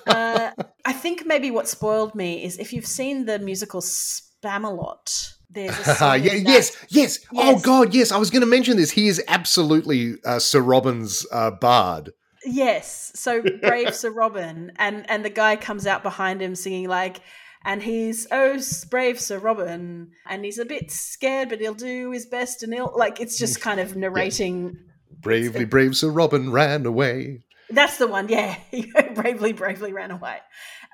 I 0.86 0.94
think 0.94 1.26
maybe 1.26 1.52
what 1.52 1.68
spoiled 1.68 2.16
me 2.16 2.44
is 2.44 2.58
if 2.58 2.74
you've 2.74 2.86
seen 2.88 3.26
the 3.26 3.40
musical 3.40 3.82
Spamalot, 3.82 5.34
there's 5.50 5.78
yeah, 5.88 6.18
that- 6.18 6.44
yes, 6.46 6.78
yes, 6.90 7.20
Oh 7.36 7.60
God, 7.60 7.94
yes. 7.94 8.12
I 8.12 8.18
was 8.18 8.30
going 8.30 8.42
to 8.42 8.48
mention 8.48 8.78
this. 8.78 8.92
He 8.92 9.08
is 9.08 9.22
absolutely 9.28 10.16
uh, 10.26 10.40
Sir 10.40 10.62
Robin's 10.62 11.26
uh, 11.32 11.52
bard. 11.52 12.12
Yes. 12.46 13.12
So 13.16 13.42
brave 13.62 13.96
Sir 13.96 14.12
Robin, 14.12 14.72
and 14.78 15.10
and 15.10 15.24
the 15.24 15.30
guy 15.30 15.56
comes 15.56 15.88
out 15.88 16.04
behind 16.04 16.42
him 16.42 16.56
singing 16.56 16.88
like, 16.88 17.22
and 17.64 17.82
he's 17.84 18.28
oh 18.32 18.60
brave 18.90 19.20
Sir 19.20 19.40
Robin, 19.40 20.12
and 20.28 20.46
he's 20.46 20.60
a 20.60 20.66
bit 20.66 20.92
scared, 20.92 21.50
but 21.50 21.60
he'll 21.60 21.74
do 21.74 22.12
his 22.12 22.26
best, 22.26 22.64
and 22.64 22.74
he'll 22.74 22.94
like 22.96 23.20
it's 23.20 23.38
just 23.38 23.62
kind 23.62 23.80
of 23.80 23.96
narrating. 23.96 24.78
Bravely, 25.20 25.66
brave 25.66 25.96
Sir 25.96 26.10
Robin 26.10 26.52
ran 26.52 26.86
away. 26.86 27.44
That's 27.70 27.98
the 27.98 28.08
one, 28.08 28.28
yeah. 28.28 28.58
Bravely, 29.16 29.54
bravely 29.54 29.94
ran 29.94 30.12
away, 30.12 30.38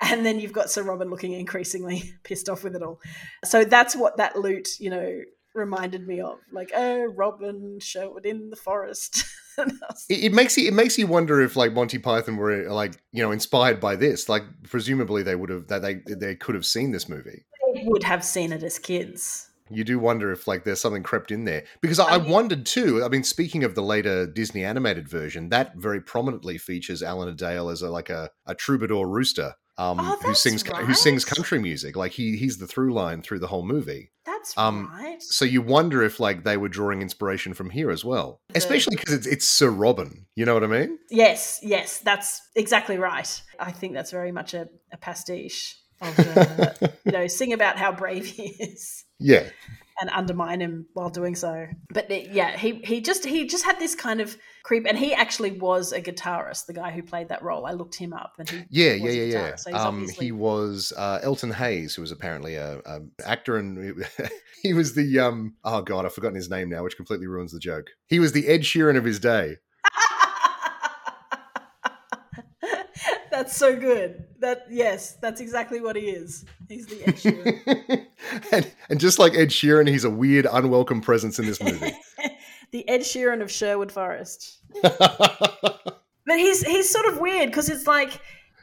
and 0.02 0.26
then 0.26 0.40
you've 0.40 0.54
got 0.54 0.70
Sir 0.70 0.84
Robin 0.84 1.10
looking 1.10 1.34
increasingly 1.34 2.14
pissed 2.24 2.50
off 2.50 2.64
with 2.64 2.76
it 2.76 2.84
all. 2.84 3.00
So 3.46 3.64
that's 3.64 3.96
what 3.96 4.18
that 4.18 4.38
lute, 4.38 4.68
you 4.80 4.90
know, 4.90 5.22
reminded 5.58 6.08
me 6.08 6.22
of. 6.22 6.38
Like, 6.52 6.72
oh, 6.76 7.04
Robin 7.06 7.80
Sherwood 7.80 8.26
in 8.26 8.50
the 8.50 8.56
forest. 8.56 9.26
And 9.60 9.72
I 9.72 9.88
was- 9.90 10.06
It, 10.08 10.26
it 10.26 10.34
makes 10.34 10.56
you 10.56 10.68
it 10.68 10.74
makes 10.76 11.00
you 11.00 11.08
wonder 11.08 11.42
if 11.42 11.56
like 11.56 11.74
Monty 11.74 11.98
Python 11.98 12.38
were 12.38 12.70
like 12.70 12.94
you 13.12 13.24
know 13.24 13.32
inspired 13.32 13.80
by 13.80 13.96
this. 13.96 14.30
Like 14.30 14.44
presumably 14.70 15.24
they 15.24 15.34
would 15.36 15.50
have 15.50 15.66
that 15.70 15.82
they 15.82 15.96
they 16.14 16.36
could 16.36 16.54
have 16.54 16.64
seen 16.64 16.92
this 16.92 17.10
movie. 17.10 17.44
they 17.74 17.82
would 17.88 18.04
have 18.04 18.24
seen 18.24 18.52
it 18.54 18.62
as 18.62 18.78
kids. 18.78 19.50
You 19.72 19.84
do 19.84 19.98
wonder 19.98 20.32
if 20.32 20.48
like 20.48 20.64
there's 20.64 20.80
something 20.80 21.02
crept 21.02 21.32
in 21.32 21.46
there 21.46 21.64
because 21.82 21.98
I, 21.98 22.06
I 22.06 22.18
mean- 22.20 22.30
wondered 22.32 22.68
too. 22.68 23.04
I 23.04 23.08
mean, 23.08 23.24
speaking 23.24 23.64
of 23.64 23.74
the 23.74 23.82
later 23.82 24.28
Disney 24.28 24.64
animated 24.64 25.10
version, 25.10 25.50
that 25.50 25.76
very 25.76 26.02
prominently 26.02 26.60
features 26.60 27.02
Alan 27.02 27.36
Adale 27.36 27.74
as 27.74 27.82
a 27.82 27.90
like 27.90 28.12
a, 28.12 28.30
a 28.46 28.54
troubadour 28.54 29.08
rooster 29.08 29.56
um, 29.80 29.98
Oh, 30.00 30.20
who 30.22 30.36
sings 30.36 30.62
who 30.62 30.94
sings 30.94 31.26
country 31.26 31.58
music. 31.58 31.96
Like 31.96 32.12
he 32.12 32.38
he's 32.38 32.60
the 32.60 32.68
through 32.68 32.94
line 32.94 33.24
through 33.24 33.40
the 33.40 33.48
whole 33.48 33.66
movie. 33.66 34.12
That's 34.24 34.37
Um, 34.56 34.90
right. 34.94 35.22
So 35.22 35.46
you 35.46 35.62
wonder 35.62 36.04
if 36.04 36.20
like 36.20 36.44
they 36.44 36.58
were 36.58 36.70
drawing 36.70 37.02
inspiration 37.02 37.54
from 37.54 37.70
here 37.72 37.90
as 37.90 38.06
well, 38.06 38.42
The- 38.50 38.58
especially 38.60 38.96
because 38.96 39.14
it's 39.14 39.28
it's 39.28 39.48
Sir 39.48 39.70
Robin. 39.70 40.26
You 40.36 40.46
know 40.46 40.54
what 40.54 40.64
I 40.64 40.68
mean? 40.68 41.00
Yes, 41.10 41.60
yes, 41.64 42.00
that's 42.00 42.42
exactly 42.56 42.98
right. 42.98 43.42
I 43.60 43.72
think 43.72 43.94
that's 43.94 44.12
very 44.12 44.32
much 44.32 44.54
a, 44.54 44.70
a 44.94 44.98
pastiche 44.98 45.76
of, 46.02 46.20
uh, 46.38 46.74
you 47.06 47.12
know, 47.12 47.28
sing 47.28 47.54
about 47.54 47.78
how 47.78 47.92
brave 47.92 48.26
he 48.26 48.44
is. 48.44 49.04
Yeah. 49.20 49.50
And 50.00 50.10
undermine 50.12 50.62
him 50.62 50.86
while 50.94 51.10
doing 51.10 51.36
so. 51.36 51.68
But 51.94 52.10
it, 52.12 52.32
yeah, 52.32 52.58
he 52.58 52.82
he 52.84 53.02
just 53.02 53.26
he 53.26 53.46
just 53.48 53.66
had 53.66 53.80
this 53.80 53.96
kind 53.96 54.22
of 54.22 54.38
creep, 54.64 54.86
and 54.88 54.98
he 54.98 55.14
actually 55.14 55.52
was 55.52 55.92
a 55.92 56.02
guitarist. 56.02 56.66
The 56.68 56.74
guy 56.74 56.92
who 56.92 57.02
played 57.04 57.30
that 57.30 57.42
role, 57.44 57.66
I 57.66 57.72
looked 57.72 57.96
him 57.96 58.14
up, 58.14 58.34
and 58.40 58.50
he 58.50 58.64
Yeah, 58.70 58.94
was 58.94 59.16
yeah, 59.16 59.24
yeah, 59.24 59.24
yeah. 59.48 59.56
so 59.56 59.72
he's 59.72 59.80
um, 59.82 59.88
obviously- 59.96 60.26
he 60.26 60.32
was 60.32 60.94
uh, 60.98 61.20
Elton 61.24 61.52
Hayes, 61.52 61.96
who 61.96 62.02
was 62.02 62.12
apparently 62.12 62.56
a, 62.56 62.80
a 62.86 63.00
actor, 63.26 63.58
and 63.58 64.06
he 64.64 64.74
was 64.74 64.94
the 64.96 65.20
um. 65.20 65.56
Oh 65.64 65.82
god, 65.82 66.06
I've 66.06 66.14
forgotten 66.14 66.36
his 66.36 66.50
name 66.50 66.70
now, 66.70 66.84
which 66.84 66.96
completely 66.98 67.28
ruins 67.28 67.52
the 67.52 67.60
joke. 67.60 67.88
He 68.08 68.20
was 68.20 68.32
the 68.34 68.48
Ed 68.48 68.62
Sheeran 68.62 68.98
of 68.98 69.04
his 69.06 69.20
day. 69.20 69.58
That's 73.38 73.56
so 73.56 73.76
good. 73.76 74.26
That 74.40 74.66
yes, 74.70 75.14
that's 75.22 75.42
exactly 75.42 75.80
what 75.80 75.96
he 75.96 76.04
is. 76.04 76.44
He's 76.68 76.88
the 76.88 77.04
Ed 77.08 77.16
Sheeran. 77.16 78.06
and, 78.52 78.74
and 78.90 79.00
just 79.00 79.20
like 79.20 79.36
Ed 79.36 79.50
Sheeran, 79.50 79.88
he's 79.88 80.04
a 80.04 80.10
weird, 80.10 80.48
unwelcome 80.52 81.02
presence 81.02 81.38
in 81.38 81.46
this 81.46 81.62
movie. 81.62 81.94
the 82.72 82.88
Ed 82.90 83.02
Sheeran 83.02 83.42
of 83.42 83.52
Sherwood 83.52 83.92
Forest. 83.92 84.60
But 86.28 86.40
he's 86.40 86.62
he's 86.62 86.90
sort 86.90 87.06
of 87.06 87.22
weird 87.22 87.48
because 87.48 87.70
it's 87.70 87.88
like 87.88 88.20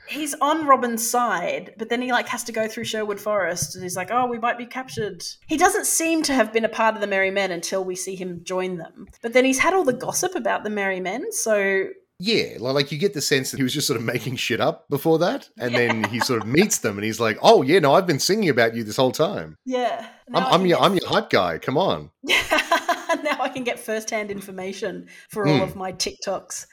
he's 0.07 0.35
on 0.35 0.67
Robin's 0.67 1.09
side, 1.09 1.73
but 1.79 1.89
then 1.89 2.03
he 2.03 2.13
like 2.13 2.29
has 2.29 2.45
to 2.45 2.53
go 2.53 2.69
through 2.69 2.85
Sherwood 2.85 3.19
Forest, 3.19 3.75
and 3.75 3.83
he's 3.83 3.97
like, 3.97 4.11
"Oh, 4.11 4.27
we 4.27 4.39
might 4.39 4.59
be 4.59 4.67
captured." 4.67 5.25
He 5.47 5.57
doesn't 5.57 5.87
seem 5.87 6.23
to 6.25 6.35
have 6.35 6.53
been 6.53 6.67
a 6.67 6.69
part 6.69 6.95
of 6.95 7.01
the 7.01 7.07
Merry 7.07 7.31
Men 7.31 7.51
until 7.51 7.83
we 7.83 7.97
see 7.97 8.17
him 8.17 8.43
join 8.45 8.77
them. 8.77 9.07
But 9.23 9.33
then 9.33 9.47
he's 9.47 9.61
had 9.61 9.73
all 9.73 9.83
the 9.83 9.95
gossip 9.95 10.35
about 10.35 10.63
the 10.63 10.69
Merry 10.69 11.01
Men, 11.01 11.33
so 11.33 11.87
yeah, 12.18 12.57
li- 12.59 12.59
like 12.59 12.92
you 12.92 12.98
get 12.98 13.14
the 13.14 13.20
sense 13.20 13.50
that 13.50 13.57
he 13.59 13.62
was 13.62 13.74
just 13.74 13.87
sort 13.87 13.98
of 13.98 14.05
making 14.07 14.37
shit 14.37 14.61
up 14.61 14.88
before 14.88 15.18
that, 15.18 15.48
and 15.59 15.74
then 15.74 16.05
he 16.05 16.20
sort 16.20 16.42
of 16.42 16.48
meets 16.48 16.79
them, 16.79 16.96
and 16.96 17.05
he's 17.05 17.20
like, 17.20 17.38
"Oh 17.42 17.62
yeah, 17.62 17.79
no, 17.81 17.94
I've 17.94 18.07
been 18.07 18.20
singing 18.20 18.48
about 18.48 18.74
you 18.74 18.85
this 18.85 18.96
whole 18.96 19.12
time. 19.12 19.57
yeah. 19.64 20.07
I'm, 20.33 20.44
I'm 20.46 20.66
your 20.66 20.79
get- 20.79 20.85
I'm 20.87 20.94
your 20.94 21.09
hype 21.09 21.31
guy. 21.31 21.59
Come 21.59 21.77
on." 21.79 22.11
now 22.24 23.38
I 23.40 23.50
can 23.53 23.64
get 23.64 23.79
first-hand 23.79 24.31
information 24.31 25.09
for 25.31 25.46
all 25.46 25.59
Mm. 25.59 25.62
of 25.62 25.77
my 25.77 25.92
TikToks, 25.92 26.66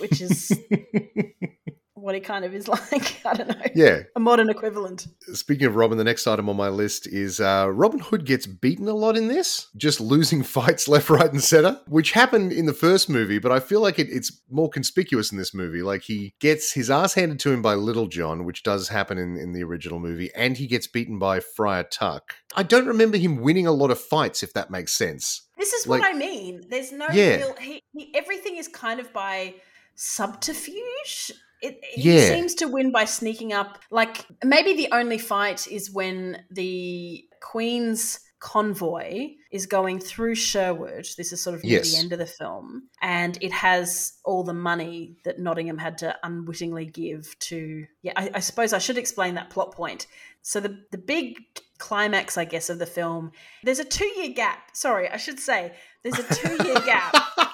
which 0.00 0.20
is 0.20 0.52
what 2.08 2.14
he 2.14 2.22
kind 2.22 2.42
of 2.46 2.54
is 2.54 2.66
like. 2.92 3.20
I 3.26 3.34
don't 3.34 3.48
know. 3.48 3.54
Yeah. 3.74 4.04
A 4.16 4.20
modern 4.20 4.48
equivalent. 4.48 5.06
Speaking 5.34 5.66
of 5.66 5.76
Robin, 5.76 5.98
the 5.98 6.04
next 6.04 6.26
item 6.26 6.48
on 6.48 6.56
my 6.56 6.68
list 6.70 7.06
is 7.06 7.38
uh, 7.38 7.68
Robin 7.70 8.00
Hood 8.00 8.24
gets 8.24 8.46
beaten 8.46 8.88
a 8.88 8.94
lot 8.94 9.14
in 9.14 9.28
this, 9.28 9.68
just 9.76 10.00
losing 10.00 10.42
fights 10.56 10.88
left, 10.88 11.10
right, 11.10 11.30
and 11.30 11.42
center, 11.44 11.78
which 11.86 12.12
happened 12.12 12.50
in 12.52 12.64
the 12.64 12.72
first 12.72 13.10
movie, 13.10 13.38
but 13.38 13.52
I 13.52 13.60
feel 13.60 13.82
like 13.82 13.98
it, 13.98 14.08
it's 14.10 14.40
more 14.50 14.70
conspicuous 14.70 15.30
in 15.32 15.36
this 15.36 15.52
movie. 15.52 15.82
Like 15.82 16.02
he 16.02 16.32
gets 16.40 16.72
his 16.72 16.90
ass 16.90 17.12
handed 17.12 17.38
to 17.40 17.52
him 17.52 17.60
by 17.60 17.74
Little 17.74 18.06
John, 18.06 18.46
which 18.46 18.62
does 18.62 18.88
happen 18.88 19.18
in, 19.18 19.36
in 19.36 19.52
the 19.52 19.62
original 19.62 20.00
movie, 20.00 20.30
and 20.34 20.56
he 20.56 20.66
gets 20.66 20.86
beaten 20.86 21.18
by 21.18 21.40
Friar 21.40 21.84
Tuck. 21.84 22.32
I 22.56 22.62
don't 22.62 22.86
remember 22.86 23.18
him 23.18 23.42
winning 23.42 23.66
a 23.66 23.72
lot 23.72 23.90
of 23.90 24.00
fights, 24.00 24.42
if 24.42 24.54
that 24.54 24.70
makes 24.70 24.94
sense. 24.96 25.42
This 25.58 25.74
is 25.74 25.86
Like- 25.86 26.00
what 26.00 26.14
I 26.14 26.16
mean. 26.16 26.62
There's 26.70 26.90
no 26.92 27.06
Yeah. 27.12 27.36
real. 27.36 27.54
He, 27.60 27.82
he, 27.92 28.14
everything 28.14 28.56
is 28.56 28.66
kind 28.68 28.98
of 28.98 29.12
by 29.12 29.56
subterfuge. 29.96 31.32
It, 31.60 31.78
he 31.92 32.12
Yeah. 32.14 32.28
seems 32.28 32.54
to 32.56 32.66
win 32.68 32.92
by 32.92 33.04
sneaking 33.04 33.52
up. 33.52 33.78
Like 33.90 34.24
maybe 34.44 34.74
the 34.74 34.88
only 34.92 35.18
fight 35.18 35.66
is 35.66 35.90
when 35.90 36.44
the 36.50 37.24
Queen's 37.42 38.20
convoy 38.40 39.30
is 39.50 39.66
going 39.66 39.98
through 39.98 40.34
Sherwood. 40.34 41.06
This 41.16 41.32
is 41.32 41.40
sort 41.42 41.56
of 41.56 41.64
near 41.64 41.78
Yes. 41.78 41.92
the 41.92 41.98
end 41.98 42.12
of 42.12 42.18
the 42.20 42.26
film, 42.26 42.88
and 43.02 43.36
it 43.40 43.52
has 43.52 44.12
all 44.24 44.44
the 44.44 44.52
money 44.54 45.16
that 45.24 45.38
Nottingham 45.38 45.78
had 45.78 45.98
to 45.98 46.16
unwittingly 46.22 46.86
give 46.86 47.36
to. 47.40 47.84
Yeah, 48.02 48.12
I, 48.16 48.30
I 48.34 48.40
suppose 48.40 48.72
I 48.72 48.78
should 48.78 48.98
explain 48.98 49.34
that 49.34 49.50
plot 49.50 49.72
point. 49.74 50.06
So 50.42 50.60
the 50.60 50.78
the 50.92 50.98
big 50.98 51.38
climax, 51.78 52.36
I 52.38 52.44
guess, 52.44 52.70
of 52.70 52.78
the 52.78 52.86
film. 52.86 53.32
There's 53.64 53.78
a 53.80 53.84
two 53.84 54.06
year 54.16 54.30
gap. 54.30 54.58
Sorry, 54.74 55.08
I 55.08 55.16
should 55.16 55.38
say 55.40 55.72
there's 56.02 56.18
a 56.18 56.34
two 56.34 56.64
year 56.64 56.80
gap 56.80 57.14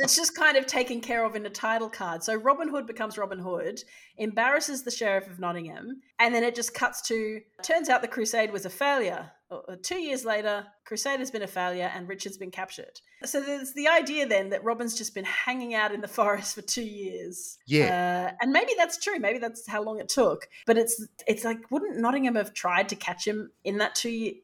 that's 0.00 0.16
just 0.16 0.34
kind 0.34 0.56
of 0.56 0.66
taken 0.66 1.00
care 1.00 1.24
of 1.24 1.36
in 1.36 1.44
a 1.46 1.50
title 1.50 1.88
card. 1.88 2.22
So 2.22 2.34
Robin 2.34 2.68
Hood 2.68 2.86
becomes 2.86 3.18
Robin 3.18 3.38
Hood, 3.38 3.82
embarrasses 4.16 4.82
the 4.82 4.90
Sheriff 4.90 5.26
of 5.28 5.38
Nottingham, 5.38 6.00
and 6.18 6.34
then 6.34 6.42
it 6.42 6.54
just 6.54 6.74
cuts 6.74 7.02
to 7.02 7.40
turns 7.62 7.88
out 7.88 8.02
the 8.02 8.08
crusade 8.08 8.52
was 8.52 8.66
a 8.66 8.70
failure. 8.70 9.30
Uh, 9.50 9.56
uh, 9.68 9.76
Two 9.82 9.98
years 9.98 10.24
later, 10.24 10.66
crusade 10.84 11.18
has 11.18 11.30
been 11.30 11.42
a 11.42 11.46
failure 11.46 11.90
and 11.94 12.08
Richard's 12.08 12.36
been 12.36 12.50
captured. 12.50 13.00
So 13.24 13.40
there's 13.40 13.74
the 13.74 13.88
idea 13.88 14.26
then 14.26 14.50
that 14.50 14.62
Robin's 14.64 14.96
just 14.96 15.14
been 15.14 15.24
hanging 15.24 15.74
out 15.74 15.92
in 15.92 16.00
the 16.00 16.08
forest 16.18 16.54
for 16.54 16.62
two 16.62 16.84
years. 16.84 17.58
Yeah. 17.66 18.30
Uh, 18.30 18.36
and 18.40 18.52
maybe 18.52 18.72
that's 18.76 18.98
true. 19.02 19.18
Maybe 19.18 19.38
that's 19.38 19.66
how 19.68 19.82
long 19.82 19.98
it 19.98 20.08
took. 20.08 20.48
But 20.66 20.78
it's 20.78 21.04
it's 21.26 21.44
like, 21.44 21.70
wouldn't 21.70 21.98
Nottingham 21.98 22.36
have 22.36 22.54
tried 22.54 22.88
to 22.90 22.96
catch 22.96 23.26
him 23.26 23.50
in 23.64 23.78
that 23.78 23.94
two 23.94 24.10
year? 24.10 24.34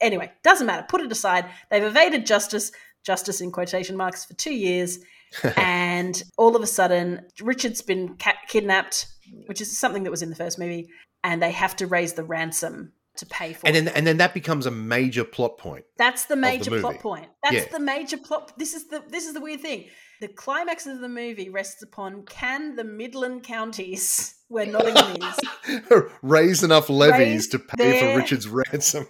Anyway, 0.00 0.30
doesn't 0.42 0.66
matter. 0.66 0.86
Put 0.88 1.00
it 1.00 1.12
aside. 1.12 1.46
They've 1.70 1.82
evaded 1.82 2.26
justice, 2.26 2.72
justice 3.04 3.40
in 3.40 3.50
quotation 3.52 3.96
marks, 3.96 4.24
for 4.24 4.34
two 4.34 4.54
years. 4.54 4.98
and 5.56 6.22
all 6.36 6.56
of 6.56 6.62
a 6.62 6.66
sudden, 6.66 7.24
Richard's 7.40 7.82
been 7.82 8.16
ca- 8.16 8.34
kidnapped, 8.48 9.06
which 9.46 9.60
is 9.60 9.78
something 9.78 10.02
that 10.02 10.10
was 10.10 10.22
in 10.22 10.30
the 10.30 10.34
first 10.36 10.58
movie, 10.58 10.88
and 11.22 11.40
they 11.40 11.52
have 11.52 11.76
to 11.76 11.86
raise 11.86 12.14
the 12.14 12.24
ransom 12.24 12.92
to 13.16 13.26
pay 13.26 13.52
for 13.52 13.66
And 13.66 13.76
it. 13.76 13.84
then, 13.84 13.94
and 13.94 14.06
then 14.06 14.16
that 14.16 14.34
becomes 14.34 14.66
a 14.66 14.70
major 14.72 15.22
plot 15.24 15.56
point. 15.58 15.84
That's 15.98 16.24
the 16.24 16.34
major 16.36 16.70
movie. 16.70 16.80
plot 16.80 16.98
point. 16.98 17.26
That's 17.44 17.54
Yeah. 17.54 17.64
the 17.70 17.78
major 17.80 18.16
plot. 18.16 18.52
This 18.58 18.74
is 18.74 18.88
the 18.88 19.04
this 19.08 19.26
is 19.26 19.34
the 19.34 19.40
weird 19.40 19.60
thing. 19.60 19.86
The 20.20 20.28
climax 20.28 20.86
of 20.86 21.00
the 21.00 21.08
movie 21.08 21.48
rests 21.48 21.82
upon 21.82 22.24
can 22.26 22.74
the 22.76 22.84
Midland 22.84 23.42
counties 23.44 24.34
where 24.48 24.66
Nottingham 24.66 25.16
is 25.22 26.02
Raise 26.22 26.62
enough 26.64 26.88
levies 26.90 27.18
Raise 27.18 27.48
to 27.48 27.58
pay 27.60 27.76
their- 28.00 28.14
for 28.14 28.18
Richard's 28.20 28.48
ransom. 28.48 29.06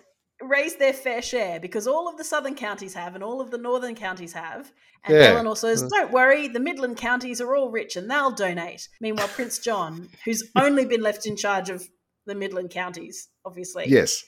Raise 0.50 0.76
their 0.76 0.92
fair 0.92 1.22
share 1.22 1.60
because 1.60 1.86
all 1.86 2.08
of 2.08 2.16
the 2.16 2.24
southern 2.24 2.54
counties 2.54 2.94
have 2.94 3.14
and 3.14 3.22
all 3.24 3.40
of 3.40 3.50
the 3.50 3.58
northern 3.58 3.94
counties 3.94 4.32
have. 4.32 4.72
And 5.04 5.16
Yeah. 5.16 5.22
Eleanor 5.30 5.56
says, 5.56 5.82
mm. 5.82 5.88
"Don't 5.90 6.10
worry, 6.12 6.48
the 6.48 6.60
Midland 6.60 6.96
counties 6.96 7.40
are 7.40 7.54
all 7.54 7.70
rich 7.70 7.96
and 7.96 8.10
they'll 8.10 8.30
donate." 8.32 8.88
Meanwhile, 9.00 9.28
Prince 9.28 9.58
John, 9.58 10.08
who's 10.24 10.42
only 10.56 10.84
been 10.84 11.00
left 11.02 11.24
in 11.26 11.36
charge 11.36 11.70
of 11.70 11.88
the 12.26 12.34
Midland 12.34 12.70
counties, 12.70 13.28
obviously, 13.44 13.84
Yes. 13.88 14.24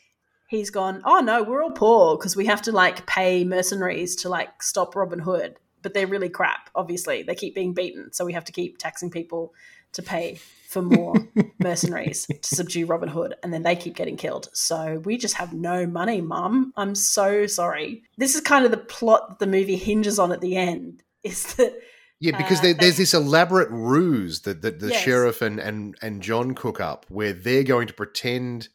he's 0.48 0.70
gone, 0.70 1.02
oh 1.04 1.20
no, 1.20 1.42
we're 1.42 1.62
all 1.62 1.70
poor 1.72 2.16
because 2.16 2.36
we 2.36 2.46
have 2.46 2.62
to 2.62 2.72
like 2.72 3.06
pay 3.06 3.44
mercenaries 3.44 4.16
to 4.22 4.28
like 4.28 4.62
stop 4.62 4.94
Robin 4.96 5.18
Hood. 5.18 5.56
But 5.82 5.94
they're 5.94 6.06
really 6.06 6.28
crap, 6.28 6.70
obviously. 6.76 7.22
They 7.24 7.34
keep 7.34 7.54
being 7.56 7.74
beaten. 7.74 8.12
So 8.12 8.24
we 8.24 8.32
have 8.34 8.44
to 8.44 8.52
keep 8.52 8.78
taxing 8.78 9.10
people 9.10 9.52
to 9.94 10.02
pay 10.02 10.38
for 10.72 10.82
more 10.82 11.14
mercenaries 11.58 12.26
to 12.26 12.54
subdue 12.56 12.86
Robin 12.86 13.08
Hood. 13.08 13.34
And 13.42 13.52
then 13.52 13.62
they 13.62 13.76
keep 13.76 13.94
getting 13.94 14.16
killed. 14.16 14.48
So 14.52 15.00
we 15.04 15.18
just 15.18 15.34
have 15.34 15.52
no 15.52 15.86
money, 15.86 16.20
mum. 16.20 16.72
I'm 16.76 16.94
so 16.94 17.46
sorry. 17.46 18.02
This 18.18 18.34
is 18.34 18.40
kind 18.40 18.64
of 18.64 18.70
the 18.70 18.76
plot 18.78 19.28
that 19.28 19.38
the 19.38 19.46
movie 19.46 19.76
hinges 19.76 20.18
on 20.18 20.32
at 20.32 20.40
the 20.40 20.56
end 20.56 21.02
is 21.22 21.54
that 21.54 21.74
Yeah, 22.20 22.36
because 22.36 22.58
Uh, 22.60 22.62
they- 22.62 22.72
there's 22.72 22.96
this 22.96 23.14
elaborate 23.14 23.68
ruse 23.70 24.40
that, 24.40 24.62
that 24.62 24.80
the 24.80 24.88
Yes. 24.88 25.02
sheriff 25.02 25.42
and, 25.42 25.60
and, 25.60 25.94
and 26.02 26.22
John 26.22 26.54
cook 26.54 26.80
up 26.80 27.06
where 27.08 27.32
they're 27.32 27.62
going 27.64 27.86
to 27.88 27.94
pretend 27.94 28.68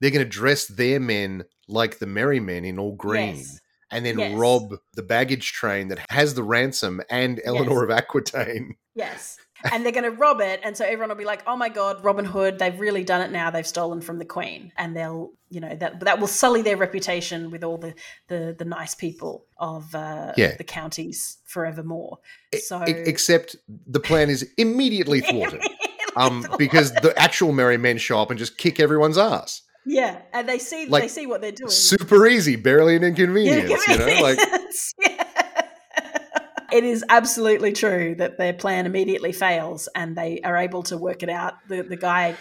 they're 0.00 0.10
going 0.10 0.24
to 0.24 0.28
dress 0.28 0.66
their 0.66 0.98
men 1.00 1.44
like 1.68 1.98
the 1.98 2.06
merry 2.06 2.40
men 2.40 2.64
in 2.64 2.78
all 2.78 2.94
green 2.94 3.36
Yes. 3.36 3.60
and 3.90 4.04
then 4.04 4.18
Yes. 4.18 4.36
rob 4.36 4.74
the 4.94 5.02
baggage 5.02 5.52
train 5.52 5.88
that 5.88 6.00
has 6.10 6.34
the 6.34 6.42
ransom 6.42 7.00
and 7.08 7.40
Eleanor 7.44 7.84
of 7.84 7.90
Aquitaine. 7.90 8.76
Yes. 8.94 9.38
And 9.72 9.84
they're 9.84 9.92
going 9.92 10.04
to 10.04 10.10
rob 10.16 10.40
it. 10.40 10.60
And 10.62 10.76
so 10.76 10.84
everyone 10.84 11.08
will 11.08 11.16
be 11.16 11.24
like, 11.24 11.42
oh 11.46 11.56
my 11.56 11.68
God, 11.68 12.04
Robin 12.04 12.24
Hood, 12.24 12.58
they've 12.58 12.78
really 12.78 13.04
done 13.04 13.20
it 13.22 13.30
now. 13.32 13.50
They've 13.50 13.66
stolen 13.66 14.00
from 14.00 14.18
the 14.18 14.24
Queen. 14.24 14.72
And 14.76 14.96
they'll, 14.96 15.32
you 15.50 15.60
know, 15.60 15.74
that 15.76 16.00
that 16.00 16.18
will 16.20 16.26
sully 16.26 16.62
their 16.62 16.76
reputation 16.76 17.50
with 17.50 17.64
all 17.64 17.78
the, 17.78 17.94
the, 18.28 18.54
the 18.58 18.64
nice 18.64 18.94
people 18.94 19.46
of 19.58 19.94
uh, 19.94 20.32
Yeah. 20.36 20.56
the 20.56 20.64
counties 20.64 21.38
forevermore. 21.46 22.18
So, 22.58 22.82
except 22.82 23.56
the 23.86 24.00
plan 24.00 24.28
is 24.30 24.48
immediately 24.58 25.20
thwarted. 25.28 25.62
Um, 26.16 26.46
because 26.58 26.92
the 26.92 27.12
actual 27.16 27.52
merry 27.52 27.76
men 27.78 27.98
show 27.98 28.20
up 28.20 28.30
and 28.30 28.38
just 28.38 28.56
kick 28.58 28.78
everyone's 28.78 29.18
ass. 29.18 29.62
yeah. 29.84 30.20
And 30.32 30.48
they 30.48 30.58
see, 30.58 30.86
Like, 30.86 31.02
they 31.02 31.08
see 31.08 31.26
what 31.26 31.40
they're 31.40 31.50
doing. 31.52 31.70
Super 31.70 32.26
easy, 32.26 32.54
barely 32.56 32.94
an 32.96 33.02
inconvenience, 33.02 33.88
you 33.88 33.98
know? 33.98 34.20
Like 34.22 34.38
Yeah. 35.00 35.23
It 36.74 36.82
is 36.82 37.04
absolutely 37.08 37.72
true 37.72 38.16
that 38.16 38.36
their 38.36 38.52
plan 38.52 38.84
immediately 38.84 39.30
fails, 39.30 39.88
and 39.94 40.16
they 40.16 40.40
are 40.40 40.56
able 40.56 40.82
to 40.84 40.98
work 40.98 41.22
it 41.22 41.28
out. 41.28 41.54
The 41.68 41.82
the 41.82 41.96
guy, 41.96 42.34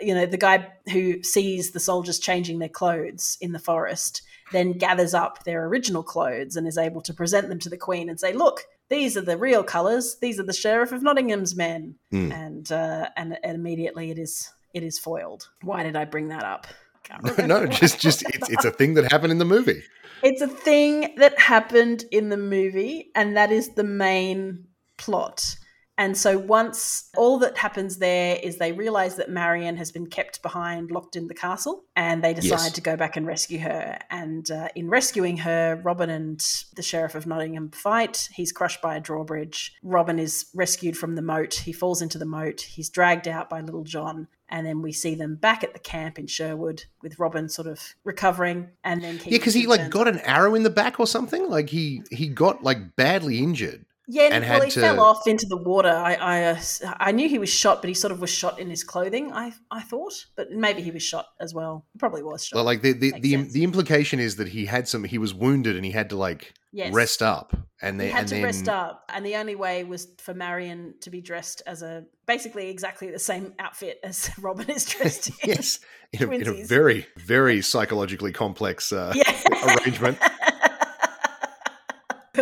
you 0.00 0.12
know, 0.12 0.26
the 0.26 0.36
guy 0.36 0.72
who 0.92 1.22
sees 1.22 1.70
the 1.70 1.78
soldiers 1.78 2.18
changing 2.18 2.58
their 2.58 2.68
clothes 2.68 3.38
in 3.40 3.52
the 3.52 3.60
forest, 3.60 4.22
then 4.50 4.72
gathers 4.72 5.14
up 5.14 5.44
their 5.44 5.64
original 5.66 6.02
clothes 6.02 6.56
and 6.56 6.66
is 6.66 6.76
able 6.76 7.00
to 7.02 7.14
present 7.14 7.48
them 7.48 7.60
to 7.60 7.68
the 7.68 7.76
queen 7.76 8.08
and 8.08 8.18
say, 8.18 8.32
"Look, 8.32 8.64
these 8.88 9.16
are 9.16 9.20
the 9.20 9.36
real 9.38 9.62
colours. 9.62 10.16
These 10.20 10.40
are 10.40 10.48
the 10.50 10.52
sheriff 10.52 10.90
of 10.90 11.04
Nottingham's 11.04 11.54
men." 11.54 11.94
Mm. 12.12 12.32
And, 12.32 12.72
uh, 12.72 13.10
and 13.16 13.38
and 13.44 13.54
immediately 13.54 14.10
it 14.10 14.18
is 14.18 14.52
it 14.74 14.82
is 14.82 14.98
foiled. 14.98 15.48
Why 15.62 15.84
did 15.84 15.94
I 15.94 16.06
bring 16.06 16.26
that 16.28 16.42
up? 16.42 16.66
Can't 17.10 17.38
no, 17.48 17.66
just 17.66 18.00
just 18.00 18.22
it's, 18.34 18.48
it's 18.48 18.64
a 18.64 18.70
thing 18.70 18.94
that 18.94 19.10
happened 19.10 19.32
in 19.32 19.38
the 19.38 19.44
movie. 19.44 19.82
It's 20.22 20.42
a 20.42 20.48
thing 20.48 21.14
that 21.16 21.38
happened 21.38 22.04
in 22.10 22.28
the 22.28 22.36
movie, 22.36 23.10
and 23.14 23.36
that 23.36 23.50
is 23.50 23.70
the 23.70 23.84
main 23.84 24.66
plot. 24.98 25.56
And 26.00 26.16
so 26.16 26.38
once 26.38 27.10
all 27.14 27.38
that 27.40 27.58
happens 27.58 27.98
there 27.98 28.38
is 28.42 28.56
they 28.56 28.72
realize 28.72 29.16
that 29.16 29.28
Marion 29.28 29.76
has 29.76 29.92
been 29.92 30.06
kept 30.06 30.40
behind, 30.40 30.90
locked 30.90 31.14
in 31.14 31.28
the 31.28 31.34
castle, 31.34 31.84
and 31.94 32.24
they 32.24 32.32
decide 32.32 32.64
Yes. 32.64 32.72
to 32.72 32.80
go 32.80 32.96
back 32.96 33.18
and 33.18 33.26
rescue 33.26 33.58
her. 33.58 33.98
And 34.08 34.50
uh, 34.50 34.68
in 34.74 34.88
rescuing 34.88 35.36
her, 35.36 35.78
Robin 35.84 36.08
and 36.08 36.40
the 36.74 36.82
Sheriff 36.82 37.14
of 37.14 37.26
Nottingham 37.26 37.70
fight. 37.70 38.30
He's 38.32 38.50
crushed 38.50 38.80
by 38.80 38.96
a 38.96 39.00
drawbridge. 39.00 39.74
Robin 39.82 40.18
is 40.18 40.46
rescued 40.54 40.96
from 40.96 41.16
the 41.16 41.22
moat. 41.22 41.52
He 41.52 41.72
falls 41.72 42.00
into 42.00 42.16
the 42.16 42.24
moat. 42.24 42.62
He's 42.62 42.88
dragged 42.88 43.28
out 43.28 43.50
by 43.50 43.60
Little 43.60 43.84
John. 43.84 44.26
And 44.48 44.66
then 44.66 44.80
we 44.80 44.92
see 44.92 45.14
them 45.14 45.36
back 45.36 45.62
at 45.62 45.74
the 45.74 45.78
camp 45.78 46.18
in 46.18 46.26
Sherwood 46.26 46.84
with 47.02 47.18
Robin 47.18 47.48
sort 47.50 47.68
of 47.68 47.78
recovering. 48.04 48.68
And 48.82 49.04
then 49.04 49.16
Yeah, 49.16 49.32
because 49.38 49.52
he 49.54 49.66
like 49.66 49.90
got 49.90 50.08
an 50.08 50.18
arrow 50.20 50.54
in 50.54 50.62
the 50.62 50.70
back 50.70 50.98
or 50.98 51.06
something. 51.06 51.48
Like 51.50 51.68
he 51.68 52.02
he 52.10 52.26
got 52.28 52.64
like 52.64 52.96
badly 52.96 53.38
injured. 53.38 53.84
Yeah, 54.12 54.30
and 54.32 54.44
well, 54.44 54.62
he 54.62 54.70
to- 54.72 54.80
fell 54.80 55.00
off 55.00 55.26
into 55.28 55.46
the 55.46 55.56
water. 55.56 55.88
I, 55.88 56.14
I, 56.14 56.42
uh, 56.44 56.60
I 56.98 57.12
knew 57.12 57.28
he 57.28 57.38
was 57.38 57.48
shot, 57.48 57.80
but 57.80 57.86
he 57.88 57.94
sort 57.94 58.10
of 58.10 58.20
was 58.20 58.30
shot 58.30 58.58
in 58.58 58.68
his 58.68 58.82
clothing. 58.82 59.32
I, 59.32 59.52
I 59.70 59.82
thought, 59.82 60.26
but 60.36 60.50
maybe 60.50 60.82
he 60.82 60.90
was 60.90 61.04
shot 61.04 61.26
as 61.40 61.54
well. 61.54 61.86
He 61.92 61.98
probably 61.98 62.24
was 62.24 62.44
shot. 62.44 62.56
Well, 62.56 62.64
like 62.64 62.82
the 62.82 62.92
the 62.92 63.12
the, 63.20 63.36
the 63.36 63.62
implication 63.62 64.18
is 64.18 64.34
that 64.36 64.48
he 64.48 64.66
had 64.66 64.88
some 64.88 65.04
he 65.04 65.18
was 65.18 65.32
wounded 65.32 65.76
and 65.76 65.84
he 65.84 65.92
had 65.92 66.10
to 66.10 66.16
like 66.16 66.54
yes. 66.72 66.92
rest 66.92 67.22
up 67.22 67.56
and 67.82 68.00
He 68.00 68.08
had 68.08 68.26
to 68.28 68.34
then 68.34 68.44
rest 68.44 68.68
up, 68.68 69.04
and 69.08 69.24
the 69.24 69.36
only 69.36 69.54
way 69.54 69.84
was 69.84 70.08
for 70.18 70.34
Marion 70.34 70.94
to 71.00 71.10
be 71.10 71.20
dressed 71.20 71.62
as 71.66 71.82
a 71.82 72.04
basically 72.26 72.68
exactly 72.68 73.10
the 73.10 73.18
same 73.18 73.54
outfit 73.58 73.98
as 74.02 74.30
Robin 74.38 74.68
is 74.68 74.84
dressed 74.84 75.28
in. 75.44 75.50
yes 75.50 75.78
in 76.12 76.28
a, 76.28 76.32
in 76.32 76.48
a 76.48 76.64
very 76.64 77.06
very 77.16 77.62
psychologically 77.62 78.32
complex 78.32 78.92
uh, 78.92 79.12
yeah. 79.16 79.76
arrangement. 79.76 80.18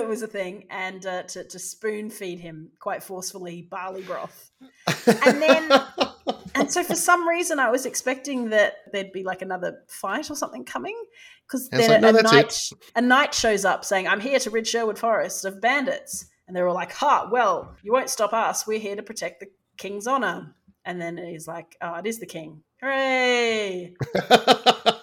It 0.03 0.09
was 0.15 0.23
a 0.23 0.27
thing, 0.27 0.65
and 0.71 1.05
uh, 1.07 1.23
to, 1.25 1.45
to 1.45 1.59
spoon 1.59 2.11
feed 2.11 2.39
him 2.41 2.71
quite 2.81 3.03
forcefully 3.03 3.63
barley 3.71 4.03
broth. 4.03 4.51
And 5.25 5.43
then- 5.43 5.71
And 6.55 6.71
so, 6.73 6.83
for 6.83 6.97
some 6.97 7.29
reason, 7.29 7.61
I 7.61 7.71
was 7.71 7.87
expecting 7.87 8.51
that 8.51 8.75
there'd 8.93 9.13
be 9.13 9.23
like 9.23 9.43
another 9.43 9.81
fight 9.87 10.29
or 10.31 10.35
something 10.35 10.65
coming, 10.65 10.97
because 11.47 11.69
then 11.69 11.89
like, 11.89 12.01
no, 12.01 12.19
a 12.19 12.23
knight 12.23 12.71
a 12.97 13.01
knight 13.01 13.33
shows 13.35 13.65
up 13.65 13.85
saying, 13.85 14.09
"I'm 14.09 14.19
here 14.19 14.39
to 14.41 14.51
rid 14.51 14.67
Sherwood 14.67 14.99
Forest 14.99 15.45
of 15.45 15.61
bandits," 15.61 16.27
and 16.47 16.57
they're 16.57 16.67
all 16.67 16.75
like, 16.75 16.91
"Ha! 16.93 17.29
Well, 17.31 17.77
you 17.83 17.93
won't 17.93 18.11
stop 18.11 18.33
us. 18.33 18.67
We're 18.67 18.81
here 18.81 18.97
to 18.97 19.03
protect 19.05 19.41
the 19.41 19.47
king's 19.77 20.07
honor." 20.09 20.55
And 20.85 21.01
then 21.01 21.17
he's 21.17 21.47
like, 21.47 21.77
"Oh, 21.81 21.95
it 21.95 22.07
is 22.07 22.19
the 22.19 22.27
king! 22.27 22.63
Hooray!" 22.83 23.95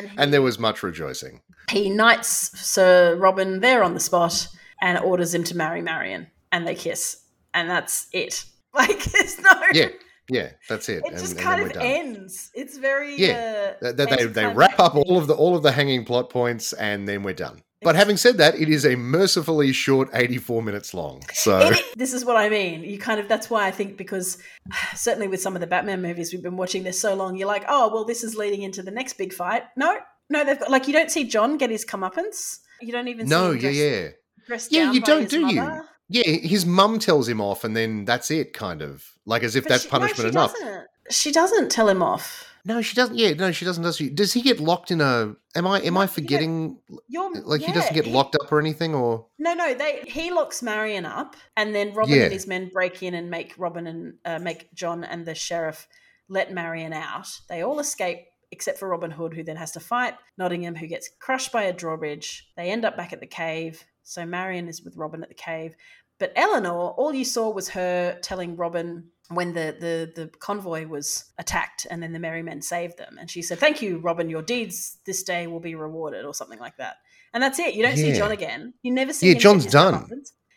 And 0.00 0.10
he, 0.10 0.18
and 0.18 0.32
there 0.32 0.42
was 0.42 0.58
much 0.58 0.82
rejoicing. 0.82 1.40
he 1.70 1.90
knights 1.90 2.58
Sir 2.58 3.16
Robin 3.16 3.60
there 3.60 3.82
on 3.84 3.94
the 3.94 4.00
spot 4.00 4.48
and 4.80 4.98
orders 4.98 5.34
him 5.34 5.44
to 5.44 5.56
marry 5.56 5.82
Marion, 5.82 6.28
and 6.52 6.66
they 6.66 6.74
kiss, 6.74 7.22
and 7.54 7.68
that's 7.68 8.06
it. 8.12 8.44
Like, 8.72 9.02
there's 9.02 9.36
no. 9.40 9.50
Yeah, 9.72 9.88
yeah, 10.28 10.50
that's 10.68 10.88
it. 10.88 10.98
It 10.98 11.04
and, 11.06 11.18
just 11.18 11.32
and 11.32 11.40
kind 11.40 11.60
of 11.60 11.72
done. 11.72 11.82
ends. 11.82 12.52
It's 12.54 12.78
very 12.78 13.16
Yeah. 13.16 13.72
Uh, 13.82 13.90
that 13.90 14.10
they 14.10 14.26
they 14.26 14.46
wrap 14.46 14.78
up 14.78 14.94
all 14.94 15.18
of 15.18 15.26
the 15.26 15.34
all 15.34 15.56
of 15.56 15.64
the 15.64 15.72
hanging 15.72 16.04
plot 16.04 16.30
points 16.30 16.72
and 16.72 17.08
then 17.08 17.24
we're 17.24 17.34
done. 17.34 17.62
But 17.82 17.96
having 17.96 18.18
said 18.18 18.36
that, 18.38 18.56
it 18.56 18.68
is 18.68 18.84
a 18.84 18.94
mercifully 18.96 19.72
short 19.72 20.10
84 20.12 20.62
minutes 20.62 20.92
long. 20.92 21.22
So 21.32 21.58
It- 21.70 21.82
this 21.96 22.12
is 22.12 22.24
what 22.26 22.36
I 22.36 22.50
mean. 22.50 22.82
You 22.84 22.98
kind 22.98 23.18
of 23.18 23.26
that's 23.28 23.48
why 23.48 23.66
I 23.66 23.70
think 23.70 23.96
because 23.96 24.36
certainly 24.94 25.28
with 25.28 25.40
some 25.40 25.54
of 25.54 25.60
the 25.60 25.66
Batman 25.66 26.02
movies 26.02 26.32
we've 26.32 26.42
been 26.42 26.56
watching 26.58 26.82
this 26.82 27.00
so 27.00 27.14
long, 27.14 27.36
you're 27.36 27.48
like, 27.48 27.64
oh 27.68 27.90
well, 27.92 28.04
this 28.04 28.22
is 28.22 28.36
leading 28.36 28.62
into 28.62 28.82
the 28.82 28.90
next 28.90 29.14
big 29.14 29.32
fight. 29.32 29.62
No, 29.76 29.96
no, 30.28 30.44
they've 30.44 30.58
got 30.60 30.70
like 30.70 30.86
you 30.88 30.92
don't 30.92 31.10
see 31.10 31.24
John 31.24 31.56
get 31.56 31.70
his 31.70 31.86
comeuppance. 31.86 32.58
You 32.82 32.92
don't 32.92 33.08
even 33.08 33.28
no, 33.28 33.52
see 33.52 33.58
him 33.66 33.74
yeah, 33.74 33.80
yeah. 33.80 34.08
dressed 34.46 34.72
Yeah, 34.72 34.92
you 34.92 35.00
don't, 35.00 35.28
do 35.28 35.46
you? 35.46 35.82
Yeah, 36.12 36.22
his 36.26 36.66
mum 36.66 36.98
tells 36.98 37.28
him 37.28 37.40
off 37.40 37.62
and 37.64 37.76
then 37.76 38.04
that's 38.04 38.30
it 38.30 38.52
kind 38.52 38.82
of. 38.82 39.04
Like 39.24 39.42
as 39.42 39.56
if 39.56 39.64
But 39.64 39.70
that's 39.70 39.82
she- 39.84 39.88
no, 39.88 39.98
punishment 39.98 40.20
she 40.26 40.28
enough. 40.28 40.52
Doesn't. 40.52 40.86
She 41.10 41.32
doesn't 41.32 41.70
tell 41.70 41.88
him 41.88 42.02
off. 42.02 42.46
No, 42.64 42.82
she 42.82 42.94
doesn't. 42.94 43.16
Yeah, 43.16 43.32
no, 43.34 43.52
she 43.52 43.64
doesn't. 43.64 43.82
Does 43.82 43.96
she? 43.96 44.10
Does 44.10 44.32
he 44.32 44.42
get 44.42 44.60
locked 44.60 44.90
in 44.90 45.00
a? 45.00 45.34
Am 45.54 45.66
I? 45.66 45.80
Am 45.80 45.94
No, 45.94 46.00
I 46.00 46.06
forgetting? 46.06 46.78
You're 47.08 47.32
Like 47.42 47.62
he 47.62 47.72
doesn't 47.72 47.94
get 47.94 48.06
locked 48.06 48.36
up 48.36 48.52
or 48.52 48.60
anything, 48.60 48.94
or 48.94 49.26
No, 49.38 49.54
no, 49.54 49.74
they 49.74 50.02
he 50.06 50.30
locks 50.30 50.62
Marion 50.62 51.06
up, 51.06 51.36
and 51.56 51.74
then 51.74 51.94
Robin 51.94 52.14
Yeah. 52.16 52.24
and 52.24 52.32
his 52.32 52.46
men 52.46 52.68
break 52.72 53.02
in 53.02 53.14
and 53.14 53.30
make 53.30 53.54
Robin 53.58 53.86
and 53.86 54.14
uh, 54.24 54.38
make 54.38 54.72
John 54.74 55.04
and 55.04 55.24
the 55.24 55.34
sheriff 55.34 55.88
let 56.28 56.52
Marion 56.52 56.92
out. 56.92 57.28
They 57.48 57.62
all 57.62 57.80
escape 57.80 58.26
except 58.52 58.78
for 58.78 58.88
Robin 58.88 59.10
Hood, 59.12 59.32
who 59.32 59.44
then 59.44 59.56
has 59.56 59.70
to 59.72 59.80
fight 59.80 60.14
Nottingham, 60.36 60.74
who 60.74 60.86
gets 60.88 61.08
crushed 61.20 61.52
by 61.52 61.62
a 61.64 61.72
drawbridge. 61.72 62.50
They 62.56 62.70
end 62.70 62.84
up 62.84 62.96
back 62.96 63.12
at 63.12 63.20
the 63.20 63.26
cave, 63.26 63.84
so 64.02 64.26
Marion 64.26 64.68
is 64.68 64.82
with 64.82 64.96
Robin 64.96 65.22
at 65.22 65.28
the 65.28 65.34
cave. 65.36 65.74
But 66.18 66.32
Eleanor, 66.36 66.90
all 66.90 67.14
you 67.14 67.24
saw 67.24 67.50
was 67.50 67.68
her 67.70 68.18
telling 68.22 68.56
Robin 68.56 69.04
when 69.30 69.52
the, 69.54 69.74
the, 69.78 70.22
the 70.22 70.28
convoy 70.38 70.86
was 70.86 71.24
attacked 71.38 71.86
and 71.90 72.02
then 72.02 72.12
the 72.12 72.18
merry 72.18 72.42
men 72.42 72.60
saved 72.62 72.98
them. 72.98 73.16
And 73.18 73.30
she 73.30 73.42
said, 73.42 73.58
Thank 73.58 73.80
you, 73.80 73.98
Robin, 73.98 74.28
your 74.28 74.42
deeds 74.42 74.98
this 75.06 75.22
day 75.22 75.46
will 75.46 75.60
be 75.60 75.74
rewarded, 75.74 76.24
or 76.24 76.34
something 76.34 76.58
like 76.58 76.76
that. 76.78 76.96
And 77.32 77.42
that's 77.42 77.58
it. 77.58 77.74
You 77.74 77.82
don't 77.82 77.96
see 77.96 78.12
John 78.12 78.32
again. 78.32 78.74
You 78.82 78.92
never 78.92 79.12
see 79.12 79.32
Yeah, 79.32 79.38
John's 79.38 79.66
done. 79.66 80.08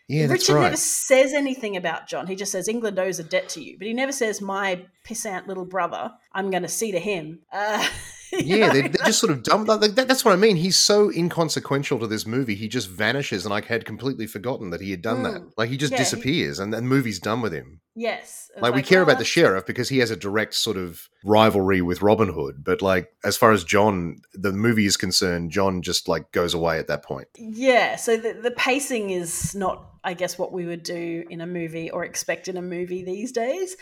yeah, 0.08 0.26
that's 0.26 0.44
Richard 0.50 0.56
right. 0.56 0.64
never 0.64 0.78
says 0.78 1.34
anything 1.34 1.78
about 1.78 2.08
John. 2.08 2.26
He 2.26 2.36
just 2.36 2.52
says 2.52 2.68
England 2.68 2.98
owes 2.98 3.20
a 3.20 3.24
debt 3.24 3.48
to 3.50 3.62
you, 3.64 3.78
but 3.78 3.86
he 3.86 3.94
never 3.94 4.12
says 4.12 4.42
my 4.42 4.84
pissant 5.08 5.46
little 5.48 5.66
brother. 5.66 6.12
I'm 6.34 6.50
going 6.50 6.64
to 6.64 6.70
see 6.70 6.92
to 6.92 7.00
him. 7.00 7.40
Uh, 7.52 7.88
Yeah, 8.44 8.68
know? 8.68 8.74
they, 8.74 8.82
they 8.84 8.98
just 9.06 9.20
sort 9.20 9.32
of 9.32 9.44
dump. 9.44 9.68
Like, 9.68 9.80
that, 9.96 10.08
that's 10.08 10.26
what 10.26 10.34
I 10.34 10.38
mean. 10.38 10.56
He's 10.58 10.78
so 10.78 11.12
inconsequential 11.12 12.00
to 12.00 12.08
this 12.08 12.26
movie. 12.26 12.56
He 12.56 12.68
just 12.68 12.90
vanishes, 12.90 13.46
and 13.46 13.54
I 13.54 13.62
had 13.62 13.86
completely 13.86 14.28
forgotten 14.28 14.70
that 14.72 14.82
he 14.82 14.92
had 14.92 15.02
done 15.02 15.24
that. 15.24 15.42
Mm. 15.42 15.52
Like 15.58 15.70
he 15.70 15.78
just 15.78 15.92
Yeah, 15.92 16.00
he- 16.00 16.04
disappears, 16.04 16.60
and 16.60 16.74
the 16.74 16.82
movie's 16.82 17.20
done 17.20 17.42
with 17.42 17.54
him. 17.54 17.82
yes, 17.96 18.50
was 18.56 18.62
Like, 18.64 18.76
we 18.76 18.82
care 18.82 19.00
oh, 19.00 19.04
about 19.04 19.18
the 19.20 19.26
sheriff 19.26 19.66
because 19.66 19.90
he 19.90 20.00
has 20.00 20.12
a 20.12 20.16
direct 20.16 20.54
sort 20.56 20.78
of 20.78 21.08
rivalry 21.24 21.82
with 21.82 22.02
Robin 22.02 22.30
Hood, 22.34 22.64
but 22.64 22.82
like 22.82 23.10
as 23.24 23.38
far 23.38 23.52
as 23.52 23.64
John, 23.64 24.22
the 24.34 24.52
movie 24.52 24.86
is 24.86 24.98
concerned, 24.98 25.52
John 25.52 25.82
just 25.82 26.08
like 26.08 26.32
goes 26.32 26.54
away 26.54 26.80
at 26.80 26.88
that 26.88 27.04
point. 27.04 27.28
Yeah, 27.38 27.96
so 27.96 28.18
the, 28.18 28.34
the 28.34 28.52
pacing 28.52 29.10
is 29.12 29.56
not, 29.56 29.86
I 30.04 30.14
guess, 30.14 30.38
what 30.38 30.52
we 30.52 30.66
would 30.66 30.84
do 30.84 31.24
in 31.30 31.40
a 31.42 31.48
movie 31.48 31.90
or 31.90 32.04
expect 32.04 32.48
in 32.48 32.58
a 32.58 32.62
movie 32.62 33.04
these 33.04 33.32
days. 33.32 33.76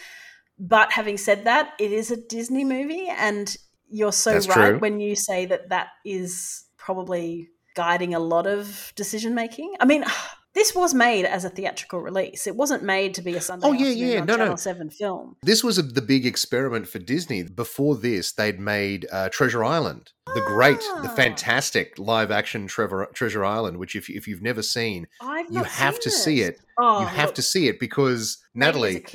But 0.60 0.92
having 0.92 1.18
said 1.18 1.46
that, 1.46 1.74
it 1.80 1.92
is 1.92 2.12
a 2.12 2.18
Disney 2.18 2.64
movie, 2.64 3.08
and 3.10 3.56
you're 3.92 4.12
so 4.12 4.34
That's 4.34 4.48
right 4.48 4.70
true. 4.72 4.80
when 4.80 5.00
you 5.00 5.16
say 5.16 5.46
that 5.48 5.70
that 5.70 5.88
is 6.06 6.64
probably 6.78 7.50
guiding 7.76 8.14
a 8.14 8.20
lot 8.20 8.48
of 8.48 8.92
decision 8.96 9.36
making. 9.36 9.74
I 9.80 9.86
mean, 9.86 10.04
this 10.54 10.76
was 10.76 10.94
made 10.94 11.24
as 11.26 11.46
a 11.46 11.50
theatrical 11.50 12.02
release. 12.02 12.46
It 12.48 12.56
wasn't 12.56 12.84
made 12.84 13.14
to 13.14 13.22
be 13.22 13.36
a 13.36 13.42
Sunday 13.42 13.68
Oh, 13.68 13.72
yeah, 13.72 13.88
yeah, 13.88 14.24
no, 14.26 14.36
no. 14.36 14.56
Seven 14.58 14.90
film. 14.90 15.38
This 15.44 15.64
was 15.64 15.78
a, 15.78 15.82
the 15.82 16.02
big 16.02 16.26
experiment 16.26 16.88
for 16.88 17.00
Disney. 17.00 17.44
Before 17.44 17.96
this, 17.96 18.34
they'd 18.34 18.60
made 18.60 19.08
uh, 19.12 19.30
Treasure 19.30 19.64
Island, 19.64 20.12
the 20.34 20.42
great, 20.42 20.80
the 20.80 21.10
Ah. 21.10 21.16
fantastic 21.16 21.98
live 21.98 22.32
action 22.32 22.68
Trevor, 22.68 23.08
Treasure 23.14 23.46
Island, 23.46 23.78
which 23.78 23.96
if, 23.96 24.10
if 24.10 24.28
you've 24.28 24.42
never 24.42 24.62
seen, 24.62 25.08
you 25.50 25.64
have 25.64 26.00
to 26.02 26.12
see 26.12 26.42
it. 26.42 26.60
Oh, 26.78 27.02
you 27.02 27.08
have 27.08 27.28
look, 27.28 27.36
to 27.36 27.42
see 27.42 27.68
it 27.70 27.80
because 27.80 28.40
Natalie, 28.54 29.06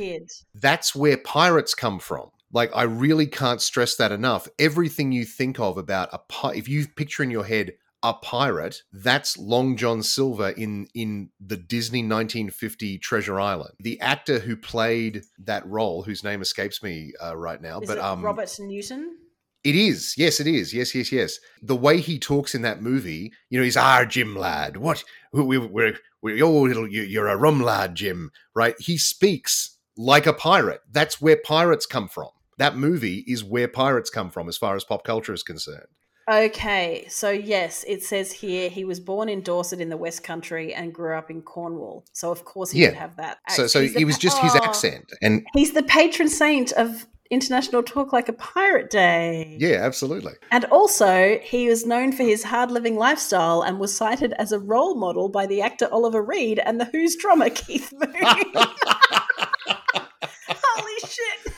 that's 0.55 0.95
where 0.95 1.17
pirates 1.19 1.75
come 1.75 1.99
from. 1.99 2.31
Like 2.53 2.71
I 2.75 2.83
really 2.85 3.27
can't 3.27 3.61
stress 3.61 3.97
that 3.97 4.13
enough. 4.13 4.49
Everything 4.59 5.13
you 5.13 5.25
think 5.25 5.59
of 5.59 5.77
about 5.79 6.09
a 6.13 6.19
pi- 6.19 6.55
if 6.55 6.69
you 6.69 6.87
picture 6.87 7.23
in 7.23 7.31
your 7.31 7.45
head 7.45 7.73
a 8.03 8.15
pirate, 8.15 8.83
that's 8.93 9.37
Long 9.37 9.77
John 9.77 10.03
Silver 10.03 10.51
in 10.51 10.87
in 10.95 11.31
the 11.41 11.57
Disney 11.57 12.01
1950 12.01 12.99
Treasure 12.99 13.41
Island. 13.41 13.75
The 13.81 14.01
actor 14.01 14.39
who 14.39 14.57
played 14.57 15.23
that 15.39 15.67
role, 15.67 16.03
whose 16.03 16.23
name 16.23 16.41
escapes 16.41 16.83
me 16.83 17.13
uh, 17.23 17.37
right 17.37 17.61
now, 17.61 17.81
Is 17.81 17.89
but 17.89 17.99
it 17.99 18.05
um, 18.05 18.23
Robert 18.23 18.55
Newton? 18.61 19.17
it 19.65 19.75
is. 19.75 20.15
Yes, 20.17 20.39
it 20.39 20.47
is. 20.47 20.73
Yes, 20.73 20.95
yes, 20.95 21.11
yes. 21.11 21.41
The 21.61 21.75
way 21.75 21.99
he 22.01 22.21
talks 22.21 22.55
in 22.55 22.63
that 22.63 22.81
movie, 22.81 23.33
you 23.51 23.59
know, 23.59 23.65
he's 23.65 23.77
our 23.77 24.07
Jim 24.07 24.37
lad. 24.37 24.77
What? 24.77 25.03
We, 25.33 25.43
we, 25.43 25.59
we're 25.59 25.99
we're 26.23 26.45
oh, 26.45 26.63
little, 26.63 26.87
you're 26.87 27.27
a 27.27 27.37
rum 27.37 27.63
lad, 27.63 27.97
Jim. 27.97 28.31
Right? 28.55 28.77
He 28.79 28.97
speaks 28.97 29.77
like 29.97 30.27
a 30.27 30.33
pirate. 30.33 30.83
That's 30.91 31.21
where 31.21 31.37
pirates 31.37 31.87
come 31.87 32.07
from. 32.07 32.29
That 32.59 32.77
movie 32.77 33.25
is 33.27 33.45
where 33.45 33.69
pirates 33.69 34.11
come 34.11 34.31
from, 34.31 34.49
as 34.49 34.57
far 34.57 34.77
as 34.77 34.85
pop 34.85 35.05
culture 35.05 35.33
is 35.35 35.43
concerned. 35.43 35.87
Okay, 36.29 37.07
so 37.09 37.31
yes, 37.31 37.85
it 37.87 38.03
says 38.03 38.33
here 38.33 38.69
he 38.69 38.85
was 38.85 38.99
born 38.99 39.29
in 39.29 39.43
Dorset 39.43 39.81
in 39.81 39.91
the 39.91 39.97
West 39.97 40.25
Country 40.25 40.75
and 40.75 40.93
grew 40.93 41.17
up 41.17 41.31
in 41.31 41.41
Cornwall. 41.43 42.05
So 42.13 42.33
of 42.33 42.45
course 42.45 42.73
he 42.73 42.81
Yeah. 42.83 42.89
would 42.89 42.97
have 42.97 43.17
that. 43.17 43.39
So, 43.51 43.63
act- 43.65 43.71
so 43.73 43.81
the 43.87 44.01
it 44.01 44.05
was 44.07 44.19
just 44.19 44.39
his 44.39 44.53
Oh, 44.57 44.61
accent, 44.65 45.13
and 45.23 45.47
He's 45.55 45.73
the 45.73 45.85
patron 45.85 46.29
saint 46.29 46.73
of 46.73 47.07
International 47.31 47.83
Talk 47.83 48.13
Like 48.13 48.29
a 48.29 48.33
Pirate 48.33 48.91
Day. 48.91 49.57
yeah, 49.61 49.77
absolutely. 49.83 50.33
And 50.51 50.65
also, 50.67 51.39
he 51.45 51.69
was 51.69 51.87
known 51.87 52.11
for 52.11 52.23
his 52.25 52.43
hard 52.43 52.71
living 52.73 52.97
lifestyle 52.97 53.63
and 53.63 53.79
was 53.79 53.95
cited 53.95 54.33
as 54.33 54.51
a 54.51 54.59
role 54.59 54.97
model 54.97 55.29
by 55.29 55.47
the 55.47 55.61
actor 55.61 55.89
Oliver 55.93 56.23
Reed 56.23 56.59
and 56.59 56.81
the 56.81 56.87
Who's 56.87 57.15
drummer 57.17 57.51
Keith 57.51 57.93
Moon. 57.93 58.13
Holy 60.49 61.01
shit. 61.09 61.53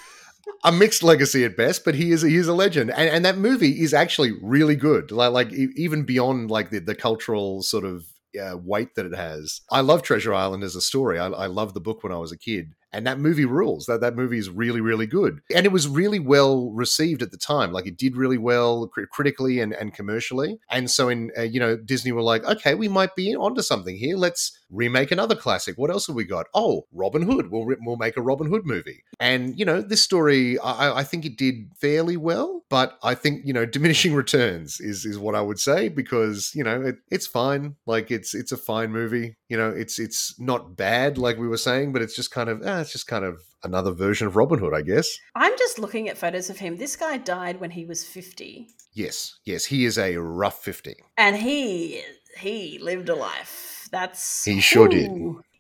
A 0.65 0.73
mixed 0.73 1.03
legacy 1.03 1.45
at 1.45 1.57
best, 1.57 1.85
but 1.85 1.95
he 1.95 2.11
is 2.13 2.23
he 2.23 2.37
is 2.37 2.49
a 2.49 2.55
legend, 2.55 2.91
and 2.91 3.09
and 3.09 3.25
that 3.25 3.39
movie 3.39 3.81
is 3.83 3.95
actually 3.95 4.33
really 4.43 4.77
good. 4.77 5.11
Like 5.11 5.33
like 5.33 5.53
even 5.53 6.05
beyond 6.05 6.51
like 6.51 6.71
the 6.71 6.81
the 6.81 6.95
cultural 6.95 7.63
sort 7.63 7.85
of 7.85 8.05
uh, 8.41 8.57
weight 8.57 8.95
that 8.95 9.07
it 9.07 9.15
has. 9.15 9.61
I 9.71 9.81
love 9.81 10.03
Treasure 10.03 10.35
Island 10.35 10.63
as 10.63 10.77
a 10.77 10.81
story. 10.81 11.19
I, 11.19 11.29
I 11.29 11.47
loved 11.47 11.75
the 11.75 11.81
book 11.81 12.03
when 12.03 12.13
I 12.13 12.19
was 12.19 12.33
a 12.33 12.39
kid, 12.39 12.75
and 12.93 13.07
that 13.07 13.19
movie 13.19 13.45
rules. 13.45 13.87
That 13.87 14.01
that 14.01 14.17
movie 14.17 14.39
is 14.39 14.51
really 14.51 14.81
really 14.81 15.07
good, 15.07 15.41
and 15.55 15.65
it 15.65 15.73
was 15.73 15.89
really 15.89 16.19
well 16.19 16.71
received 16.73 17.23
at 17.23 17.31
the 17.31 17.39
time. 17.39 17.73
Like 17.73 17.87
it 17.87 17.97
did 17.97 18.17
really 18.17 18.39
well 18.39 18.89
cri- 18.89 19.07
critically 19.11 19.61
and, 19.61 19.73
and 19.73 19.95
commercially. 19.95 20.59
And 20.71 20.91
so 20.91 21.09
in 21.09 21.31
uh, 21.39 21.43
you 21.43 21.61
know 21.61 21.77
Disney 21.77 22.13
were 22.13 22.23
like, 22.23 22.45
okay, 22.45 22.75
we 22.75 22.89
might 22.89 23.15
be 23.15 23.35
onto 23.37 23.63
something 23.63 23.97
here. 23.97 24.17
Let's 24.17 24.59
remake 24.71 25.11
another 25.11 25.35
classic. 25.35 25.77
What 25.77 25.91
else 25.91 26.07
have 26.07 26.16
we 26.16 26.25
got? 26.25 26.47
Oh, 26.55 26.87
Robin 26.93 27.23
Hood. 27.23 27.51
We'll 27.51 27.66
we'll 27.81 27.97
make 27.97 28.16
a 28.16 28.23
Robin 28.23 28.49
Hood 28.49 28.66
movie. 28.66 29.03
And 29.21 29.59
you 29.59 29.64
know 29.64 29.81
this 29.81 30.03
story, 30.03 30.59
I, 30.59 30.99
I 30.99 31.05
think 31.05 31.25
it 31.25 31.37
did 31.37 31.73
fairly 31.77 32.16
well, 32.16 32.64
but 32.69 32.99
I 33.03 33.14
think 33.14 33.43
you 33.45 33.53
know 33.53 33.66
diminishing 33.79 34.14
returns 34.14 34.81
is 34.81 35.05
is 35.05 35.19
what 35.19 35.35
I 35.35 35.41
would 35.41 35.59
say 35.59 35.89
because 35.89 36.53
you 36.55 36.64
know 36.64 36.81
it, 36.83 36.97
it's 37.11 37.27
fine. 37.27 37.77
Like 37.87 38.11
it's 38.11 38.35
it's 38.35 38.53
a 38.53 38.57
fine 38.57 38.93
movie. 38.93 39.37
You 39.49 39.57
know 39.57 39.71
it's 39.71 39.99
it's 39.99 40.39
not 40.39 40.77
bad 40.77 41.19
like 41.19 41.39
we 41.39 41.49
were 41.49 41.57
saying, 41.57 41.93
but 41.93 42.03
it's 42.03 42.16
just 42.16 42.31
kind 42.31 42.49
of 42.49 42.64
eh, 42.64 42.81
it's 42.81 42.93
just 42.93 43.07
kind 43.07 43.25
of 43.25 43.43
another 43.64 43.91
version 43.91 44.27
of 44.27 44.37
Robin 44.37 44.59
Hood, 44.59 44.75
I 44.75 44.83
guess. 44.83 45.19
I'm 45.35 45.57
just 45.59 45.79
looking 45.79 46.09
at 46.09 46.16
photos 46.16 46.49
of 46.49 46.59
him. 46.59 46.77
This 46.77 46.95
guy 46.95 47.16
died 47.16 47.61
when 47.61 47.73
he 47.73 47.85
was 47.85 48.05
50. 48.05 48.69
Yes, 48.93 49.39
yes, 49.45 49.64
he 49.64 49.85
is 49.85 49.99
a 49.99 50.16
rough 50.16 50.62
fifty. 50.62 50.97
And 51.16 51.37
he 51.37 52.03
he 52.39 52.79
lived 52.79 53.09
a 53.09 53.14
life. 53.14 53.78
That's 53.91 54.45
He 54.45 54.61
sure 54.61 54.89
did. 54.89 55.11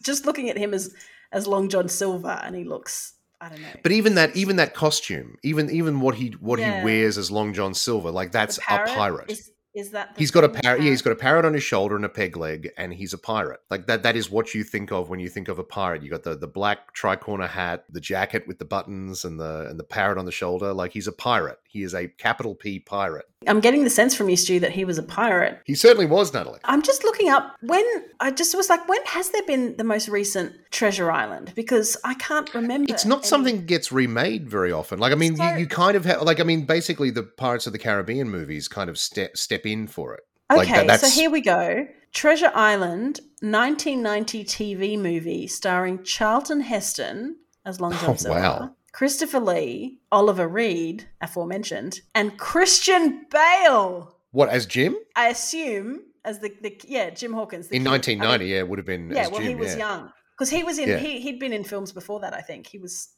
Just 0.02 0.26
looking 0.26 0.50
at 0.50 0.56
him 0.56 0.74
as 0.74 0.94
as 1.32 1.46
Long 1.46 1.68
John 1.68 1.88
Silver 1.88 2.40
and 2.42 2.54
he 2.56 2.64
looks 2.64 3.14
I 3.40 3.48
don't 3.50 3.62
know. 3.62 3.68
But 3.82 3.92
even 3.92 4.16
that, 4.16 4.34
even 4.36 4.56
that 4.56 4.74
costume, 4.74 5.36
even 5.42 5.70
even 5.70 6.00
what 6.00 6.16
he 6.16 6.34
what 6.40 6.58
Yeah. 6.58 6.80
he 6.80 6.84
wears 6.84 7.16
as 7.18 7.30
Long 7.30 7.52
John 7.54 7.74
Silver, 7.74 8.10
like 8.10 8.32
that's 8.32 8.58
a 8.58 8.60
pirate. 8.86 9.30
Is, 9.30 9.52
is 9.74 9.90
that 9.92 10.14
the 10.14 10.18
He's 10.18 10.32
got 10.32 10.42
a 10.42 10.48
parrot. 10.48 10.82
Yeah, 10.82 10.90
he's 10.90 11.02
got 11.02 11.12
a 11.12 11.16
parrot 11.16 11.44
on 11.44 11.54
his 11.54 11.62
shoulder 11.62 11.94
and 11.94 12.04
a 12.04 12.08
peg 12.08 12.36
leg, 12.36 12.70
and 12.76 12.92
he's 12.92 13.12
a 13.12 13.18
pirate. 13.18 13.60
Like 13.70 13.86
that. 13.86 14.02
That 14.02 14.16
is 14.16 14.28
what 14.28 14.54
you 14.54 14.64
think 14.64 14.90
of 14.90 15.08
when 15.08 15.20
you 15.20 15.28
think 15.28 15.46
of 15.46 15.60
a 15.60 15.64
pirate. 15.64 16.02
You 16.02 16.10
got 16.10 16.24
the 16.24 16.34
the 16.36 16.48
black 16.48 16.96
tricorner 16.96 17.48
hat, 17.48 17.84
the 17.88 18.00
jacket 18.00 18.48
with 18.48 18.58
the 18.58 18.64
buttons, 18.64 19.24
and 19.24 19.38
the 19.38 19.68
and 19.70 19.78
the 19.78 19.84
parrot 19.84 20.18
on 20.18 20.24
the 20.24 20.32
shoulder. 20.32 20.72
Like 20.72 20.92
he's 20.92 21.06
a 21.06 21.12
pirate. 21.12 21.58
He 21.68 21.84
is 21.84 21.94
a 21.94 22.08
capital 22.08 22.56
P 22.56 22.80
pirate. 22.80 23.26
I'm 23.46 23.60
getting 23.60 23.84
the 23.84 23.90
sense 23.90 24.16
from 24.16 24.28
you, 24.28 24.36
Stu, 24.36 24.58
that 24.60 24.72
he 24.72 24.84
was 24.84 24.98
a 24.98 25.02
pirate. 25.02 25.60
He 25.64 25.74
certainly 25.76 26.06
was, 26.06 26.34
Natalie. 26.34 26.58
I'm 26.64 26.82
just 26.82 27.04
looking 27.04 27.28
up 27.28 27.54
when 27.60 27.84
I 28.18 28.32
just 28.32 28.54
was 28.56 28.68
like, 28.68 28.86
when 28.88 29.00
has 29.06 29.30
there 29.30 29.44
been 29.46 29.76
the 29.76 29.84
most 29.84 30.08
recent 30.08 30.54
Treasure 30.72 31.10
Island? 31.10 31.52
Because 31.54 31.96
I 32.04 32.14
can't 32.14 32.52
remember. 32.52 32.92
It's 32.92 33.04
not 33.04 33.18
any- 33.20 33.28
something 33.28 33.56
that 33.58 33.66
gets 33.66 33.92
remade 33.92 34.48
very 34.50 34.72
often. 34.72 34.98
Like 34.98 35.12
I 35.12 35.14
mean, 35.14 35.36
So- 35.36 35.52
you, 35.52 35.60
you 35.60 35.66
kind 35.68 35.96
of 35.96 36.04
have 36.04 36.22
like 36.22 36.40
I 36.40 36.42
mean, 36.42 36.64
basically 36.66 37.10
the 37.10 37.22
Pirates 37.22 37.66
of 37.68 37.72
the 37.72 37.78
Caribbean 37.78 38.28
movies 38.28 38.66
kind 38.66 38.90
of 38.90 38.98
step 38.98 39.36
step 39.36 39.64
in 39.64 39.86
for 39.86 40.14
it. 40.14 40.20
Okay, 40.50 40.78
like 40.78 40.86
that- 40.88 41.00
so 41.00 41.08
here 41.08 41.30
we 41.30 41.40
go. 41.40 41.86
Treasure 42.12 42.50
Island, 42.54 43.20
1990 43.42 44.44
TV 44.44 44.98
movie 44.98 45.46
starring 45.46 46.02
Charlton 46.02 46.60
Heston 46.60 47.36
as 47.64 47.80
Long 47.80 47.92
John 47.92 48.00
Oh, 48.10 48.14
Silver, 48.16 48.40
wow. 48.40 48.74
Christopher 48.98 49.38
Lee, 49.38 50.00
Oliver 50.10 50.48
Reed, 50.48 51.08
aforementioned, 51.20 52.00
and 52.16 52.36
Christian 52.36 53.26
Bale. 53.30 54.12
What 54.32 54.48
as 54.48 54.66
Jim 54.66 54.96
I 55.14 55.28
assume 55.28 56.00
as 56.24 56.40
the, 56.40 56.52
the 56.62 56.80
yeah 56.84 57.10
Jim 57.10 57.32
Hawkins 57.32 57.66
in 57.68 57.82
kid. 57.84 57.88
I 57.88 57.92
mean, 57.92 57.92
1990? 57.92 58.46
yeah, 58.46 58.58
it 58.58 58.68
would 58.68 58.80
have 58.80 58.86
been. 58.86 59.08
yeah, 59.10 59.28
well 59.28 59.38
Jim, 59.38 59.50
he 59.50 59.54
was 59.54 59.74
yeah. 59.74 59.78
young 59.78 60.12
because 60.36 60.50
he 60.50 60.64
was 60.64 60.80
in 60.80 60.88
Yeah. 60.88 60.96
he 60.98 61.20
he'd 61.20 61.38
been 61.38 61.52
in 61.52 61.62
films 61.62 61.92
before 61.92 62.18
that. 62.22 62.34
I 62.34 62.40
think 62.40 62.66
he 62.66 62.78
was 62.78 63.08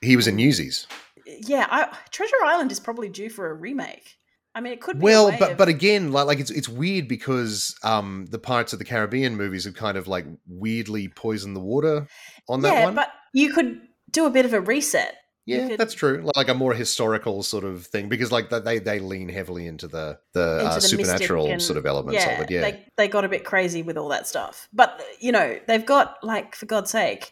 He 0.00 0.14
was 0.14 0.28
in 0.28 0.36
Newsies. 0.36 0.86
yeah. 1.26 1.66
I, 1.72 1.92
Treasure 2.12 2.36
Island 2.44 2.70
is 2.70 2.78
probably 2.78 3.08
due 3.08 3.28
for 3.28 3.50
a 3.50 3.54
remake. 3.54 4.14
I 4.54 4.60
mean, 4.60 4.74
it 4.74 4.80
could 4.80 5.02
Well, 5.02 5.34
but 5.36 5.50
of- 5.50 5.56
but 5.58 5.66
again, 5.66 6.12
like 6.12 6.26
like 6.28 6.38
it's 6.38 6.52
it's 6.52 6.68
weird 6.68 7.08
because 7.08 7.74
um 7.82 8.26
the 8.30 8.38
Pirates 8.38 8.72
of 8.72 8.78
the 8.78 8.84
Caribbean 8.84 9.34
movies 9.36 9.64
have 9.64 9.74
kind 9.74 9.98
of 9.98 10.06
like 10.06 10.24
weirdly 10.46 11.08
poisoned 11.08 11.56
the 11.56 11.60
water 11.74 12.06
on 12.48 12.60
that 12.60 12.72
yeah, 12.74 12.84
one. 12.84 12.94
but 12.94 13.08
you 13.34 13.52
could 13.52 13.80
do 14.16 14.26
a 14.26 14.30
bit 14.30 14.44
of 14.44 14.52
a 14.52 14.60
reset. 14.60 15.14
yeah, 15.46 15.68
could- 15.68 15.78
that's 15.80 15.94
true. 15.94 16.16
Like 16.34 16.48
a 16.48 16.54
more 16.54 16.74
historical 16.74 17.42
sort 17.42 17.64
of 17.64 17.86
thing 17.86 18.08
because 18.08 18.30
like 18.32 18.50
they 18.50 18.78
they 18.80 18.98
lean 18.98 19.28
heavily 19.28 19.66
into 19.66 19.86
the 19.88 20.18
the, 20.32 20.46
into 20.60 20.66
uh, 20.70 20.74
the 20.74 20.80
supernatural 20.80 21.46
and- 21.46 21.62
sort 21.62 21.76
of 21.76 21.86
elements 21.86 22.24
of 22.24 22.30
it. 22.42 22.50
Yeah, 22.50 22.60
they 22.62 22.86
they 22.96 23.08
got 23.08 23.24
a 23.24 23.28
bit 23.28 23.44
crazy 23.44 23.82
with 23.82 23.96
all 23.96 24.08
that 24.08 24.26
stuff. 24.26 24.68
But 24.72 25.00
you 25.20 25.32
know, 25.32 25.48
they've 25.68 25.86
got 25.86 26.16
like 26.22 26.56
for 26.56 26.66
God's 26.66 26.90
sake, 26.90 27.30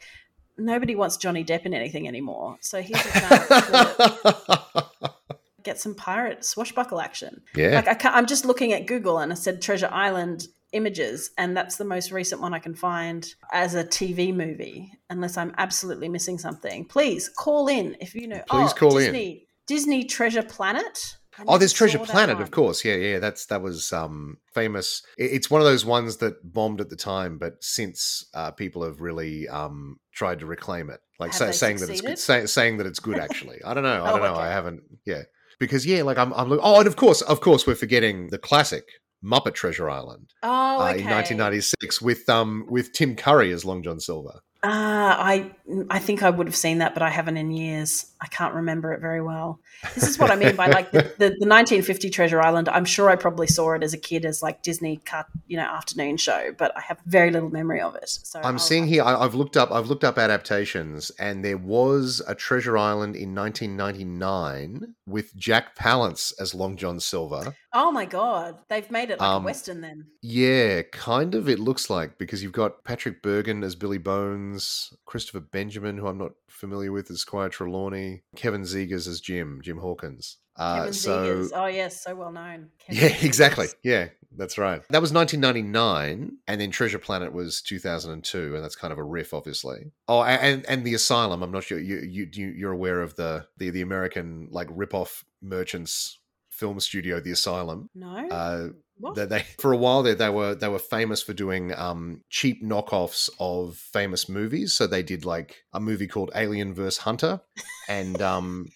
nobody 0.59 0.95
wants 0.95 1.16
Johnny 1.16 1.43
Depp 1.45 1.66
in 1.66 1.74
anything 1.74 2.07
anymore. 2.07 2.57
So 2.61 2.80
here's 2.82 3.05
a 3.05 3.11
chance 3.20 3.47
to 3.49 4.85
get 5.64 5.80
some 5.80 5.95
pirate 5.95 6.45
swashbuckle 6.45 7.01
action. 7.01 7.43
yeah. 7.57 7.82
Like 7.87 8.05
I 8.05 8.11
I'm 8.11 8.26
just 8.26 8.45
looking 8.45 8.72
at 8.72 8.87
Google 8.87 9.18
and 9.18 9.32
I 9.32 9.35
said 9.35 9.61
Treasure 9.62 9.89
Island 9.91 10.47
images, 10.74 11.30
and 11.38 11.56
that's 11.56 11.76
the 11.76 11.84
most 11.84 12.12
recent 12.12 12.40
one 12.40 12.52
I 12.52 12.58
can 12.58 12.74
find 12.74 13.26
as 13.52 13.74
a 13.74 13.84
TV 13.84 14.34
movie. 14.34 14.92
Unless 15.08 15.36
I'm 15.36 15.54
absolutely 15.56 16.08
missing 16.08 16.38
something, 16.38 16.84
please 16.84 17.28
call 17.28 17.68
in 17.68 17.96
if 18.00 18.14
you 18.14 18.28
know. 18.28 18.42
Please 18.48 18.72
oh, 18.72 18.74
call 18.74 18.98
in. 18.98 19.12
Disney, 19.12 19.46
Disney 19.66 20.04
Treasure 20.04 20.42
Planet. 20.42 21.16
I 21.38 21.44
Oh, 21.48 21.58
there's 21.58 21.72
Treasure 21.72 21.98
Planet, 21.98 22.40
of 22.40 22.50
course. 22.50 22.84
Yeah, 22.84 22.94
yeah. 22.94 23.18
That's 23.18 23.46
that 23.46 23.62
was 23.62 23.92
um 23.92 24.38
famous. 24.52 25.02
It's 25.16 25.50
one 25.50 25.60
of 25.60 25.66
those 25.66 25.84
ones 25.84 26.18
that 26.18 26.52
bombed 26.52 26.80
at 26.80 26.90
the 26.90 26.96
time, 26.96 27.38
but 27.38 27.54
since 27.62 28.26
uh, 28.34 28.50
people 28.52 28.84
have 28.84 29.00
really 29.00 29.48
um 29.48 29.98
tried 30.12 30.40
to 30.40 30.46
reclaim 30.46 30.90
it, 30.90 31.00
like 31.18 31.32
say, 31.32 31.52
saying 31.52 31.78
that 31.78 31.90
it's 31.90 32.00
good, 32.00 32.18
say, 32.18 32.46
saying 32.46 32.76
that 32.78 32.86
it's 32.86 33.00
good. 33.00 33.18
Actually, 33.18 33.62
I 33.64 33.74
don't 33.74 33.82
know. 33.82 34.04
I 34.04 34.10
Oh, 34.12 34.18
don't 34.18 34.34
know. 34.34 34.40
I 34.40 34.48
haven't. 34.48 34.82
Yeah, 35.04 35.22
because 35.58 35.86
yeah, 35.86 36.02
like 36.02 36.18
I'm. 36.18 36.32
I'm 36.34 36.52
oh, 36.52 36.78
and 36.78 36.86
of 36.86 36.96
course, 36.96 37.20
of 37.22 37.40
course, 37.40 37.66
we're 37.66 37.74
forgetting 37.74 38.28
the 38.28 38.38
classic 38.38 38.84
Muppet 39.24 39.54
Treasure 39.54 39.88
Island 39.88 40.32
Oh, 40.42 40.80
uh, 40.80 40.92
in 40.92 41.06
1996 41.06 42.02
with 42.02 42.28
um 42.28 42.66
with 42.68 42.92
Tim 42.92 43.16
Curry 43.16 43.52
as 43.52 43.64
Long 43.64 43.82
John 43.82 44.00
Silver. 44.00 44.40
Ah, 44.66 45.22
I 45.22 45.50
I 45.90 45.98
think 45.98 46.22
I 46.22 46.30
would 46.30 46.46
have 46.46 46.56
seen 46.56 46.78
that, 46.78 46.94
but 46.94 47.02
I 47.02 47.10
haven't 47.10 47.36
in 47.36 47.50
years. 47.50 48.06
I 48.22 48.28
can't 48.28 48.54
remember 48.54 48.94
it 48.94 49.00
very 49.00 49.20
well. 49.20 49.60
This 49.94 50.08
is 50.08 50.18
what 50.18 50.30
I 50.30 50.36
mean 50.36 50.56
by 50.56 50.68
like 50.68 50.90
the, 50.90 51.02
the, 51.02 51.36
the 51.38 51.46
1950 51.46 52.08
Treasure 52.08 52.40
Island. 52.40 52.70
I'm 52.70 52.86
sure 52.86 53.10
I 53.10 53.16
probably 53.16 53.46
saw 53.46 53.74
it 53.74 53.82
as 53.82 53.92
a 53.92 53.98
kid 53.98 54.24
as 54.24 54.42
like 54.42 54.62
Disney 54.62 55.02
cut, 55.04 55.26
you 55.46 55.58
know, 55.58 55.64
afternoon 55.64 56.16
show, 56.16 56.54
but 56.56 56.74
I 56.74 56.80
have 56.80 56.98
very 57.04 57.30
little 57.30 57.50
memory 57.50 57.82
of 57.82 57.94
it. 57.96 58.08
So 58.08 58.38
I'm 58.38 58.54
I'll 58.54 58.58
seeing 58.58 58.86
here. 58.86 59.02
I, 59.02 59.14
I've 59.14 59.34
looked 59.34 59.58
up. 59.58 59.70
I've 59.70 59.88
looked 59.88 60.04
up 60.04 60.16
adaptations, 60.16 61.10
and 61.18 61.44
there 61.44 61.58
was 61.58 62.22
a 62.26 62.34
Treasure 62.34 62.78
Island 62.78 63.16
in 63.16 63.34
1999 63.34 64.94
with 65.06 65.36
Jack 65.36 65.76
Palance 65.76 66.32
as 66.40 66.54
Long 66.54 66.78
John 66.78 67.00
Silver. 67.00 67.54
Oh 67.76 67.90
my 67.90 68.04
god, 68.04 68.56
they've 68.68 68.88
made 68.90 69.10
it 69.10 69.18
like 69.18 69.28
Um, 69.28 69.42
a 69.42 69.46
western 69.46 69.80
then. 69.80 70.06
Yeah, 70.22 70.82
kind 70.92 71.34
of. 71.34 71.48
It 71.48 71.58
looks 71.58 71.90
like 71.90 72.18
because 72.18 72.42
you've 72.42 72.52
got 72.52 72.84
Patrick 72.84 73.20
Bergin 73.22 73.64
as 73.64 73.74
Billy 73.74 73.98
Bones, 73.98 74.92
Christopher 75.06 75.40
Benjamin, 75.40 75.98
who 75.98 76.06
I'm 76.06 76.18
not 76.18 76.32
familiar 76.48 76.92
with, 76.92 77.10
as 77.10 77.20
Squire 77.20 77.48
Trelawney, 77.48 78.22
Kevin 78.36 78.62
Zegers 78.62 79.08
as 79.08 79.20
Jim, 79.20 79.60
Jim 79.62 79.78
Hawkins. 79.78 80.36
Uh, 80.56 80.76
Kevin 80.78 80.92
so 80.92 81.10
Zegers. 81.26 81.50
Oh 81.52 81.66
yes, 81.66 82.00
so 82.02 82.14
well 82.14 82.30
known. 82.30 82.68
Kevin 82.78 83.02
yeah, 83.02 83.08
Zegers. 83.10 83.24
exactly. 83.24 83.66
Yeah, 83.82 84.08
that's 84.36 84.56
right. 84.56 84.82
That 84.90 85.02
was 85.02 85.12
1999, 85.12 86.38
and 86.46 86.60
then 86.60 86.70
Treasure 86.70 86.98
Planet 87.00 87.32
was 87.32 87.60
2002, 87.62 88.54
and 88.54 88.62
that's 88.64 88.76
kind 88.76 88.92
of 88.92 88.98
a 88.98 89.04
riff, 89.04 89.34
obviously. 89.34 89.90
Oh, 90.06 90.22
and 90.22 90.64
and 90.68 90.84
the 90.84 90.94
Asylum. 90.94 91.42
I'm 91.42 91.50
not 91.50 91.64
sure 91.64 91.78
you 91.80 91.98
you 91.98 92.28
you- 92.32 92.54
you're 92.56 92.72
aware 92.72 93.02
of 93.02 93.16
the 93.16 93.46
the 93.56 93.70
the 93.70 93.80
American 93.82 94.48
like 94.52 94.68
rip-off 94.70 95.24
merchants 95.42 96.18
film 96.64 96.80
studio, 96.80 97.20
The 97.20 97.32
Asylum. 97.32 97.90
No. 97.94 98.26
Uh, 98.28 98.68
that 99.14 99.28
they 99.28 99.44
for 99.58 99.72
a 99.72 99.76
while 99.76 100.02
there 100.02 100.14
they 100.14 100.30
were 100.30 100.54
they 100.54 100.68
were 100.68 100.78
famous 100.78 101.20
for 101.20 101.32
doing 101.32 101.74
um 101.74 102.22
cheap 102.30 102.62
knockoffs 102.62 103.28
of 103.38 103.76
famous 103.76 104.28
movies. 104.28 104.72
So 104.72 104.86
they 104.86 105.02
did 105.02 105.24
like 105.24 105.64
a 105.72 105.80
movie 105.80 106.06
called 106.06 106.30
alien 106.34 106.72
vs 106.72 106.98
hunter 106.98 107.40
and 107.88 108.22
um 108.22 108.68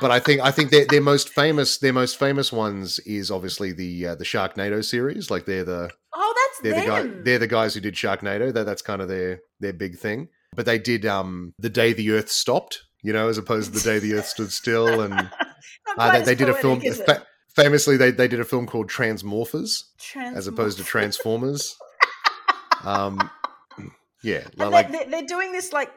but 0.00 0.10
i 0.12 0.20
think 0.20 0.40
i 0.40 0.52
think 0.52 0.70
their, 0.70 0.86
their 0.86 1.00
most 1.00 1.28
famous 1.30 1.78
their 1.78 1.92
most 1.92 2.16
famous 2.16 2.52
ones 2.52 3.00
is 3.00 3.30
obviously 3.30 3.72
the 3.72 4.06
uh, 4.06 4.14
the 4.14 4.24
sharknado 4.24 4.84
series. 4.84 5.30
Like 5.30 5.46
they're 5.46 5.64
the 5.64 5.90
oh, 6.14 6.34
that's 6.36 6.60
they're 6.62 6.80
the 6.80 6.86
guy 6.86 7.22
they're 7.24 7.40
the 7.40 7.48
guys 7.48 7.74
who 7.74 7.80
did 7.80 7.94
sharknado. 7.94 8.54
That, 8.54 8.64
that's 8.64 8.82
kind 8.82 9.02
of 9.02 9.08
their 9.08 9.40
their 9.58 9.72
big 9.72 9.98
thing. 9.98 10.28
But 10.54 10.64
they 10.64 10.78
did 10.78 11.04
um 11.04 11.54
the 11.58 11.70
day 11.70 11.92
the 11.92 12.12
earth 12.12 12.30
stopped 12.30 12.85
you 13.02 13.12
know 13.12 13.28
as 13.28 13.38
opposed 13.38 13.72
to 13.72 13.78
the 13.78 13.84
day 13.84 13.98
the 13.98 14.14
earth 14.14 14.26
stood 14.26 14.52
still 14.52 15.00
and 15.00 15.14
uh, 15.98 16.12
they, 16.12 16.22
they 16.22 16.34
did 16.34 16.48
a 16.48 16.54
film. 16.54 16.80
Fa- 16.80 17.26
famously, 17.54 17.96
they, 17.96 18.10
they 18.10 18.28
did 18.28 18.40
a 18.40 18.44
film 18.44 18.66
called 18.66 18.88
Transmorphers 18.88 19.84
as 20.16 20.46
opposed 20.46 20.78
to 20.78 20.84
Transformers. 20.84 21.76
um, 22.84 23.30
yeah, 24.22 24.46
And 24.58 24.70
like 24.70 24.90
they're, 24.90 25.06
they're 25.08 25.26
doing 25.26 25.52
this 25.52 25.72
like 25.72 25.90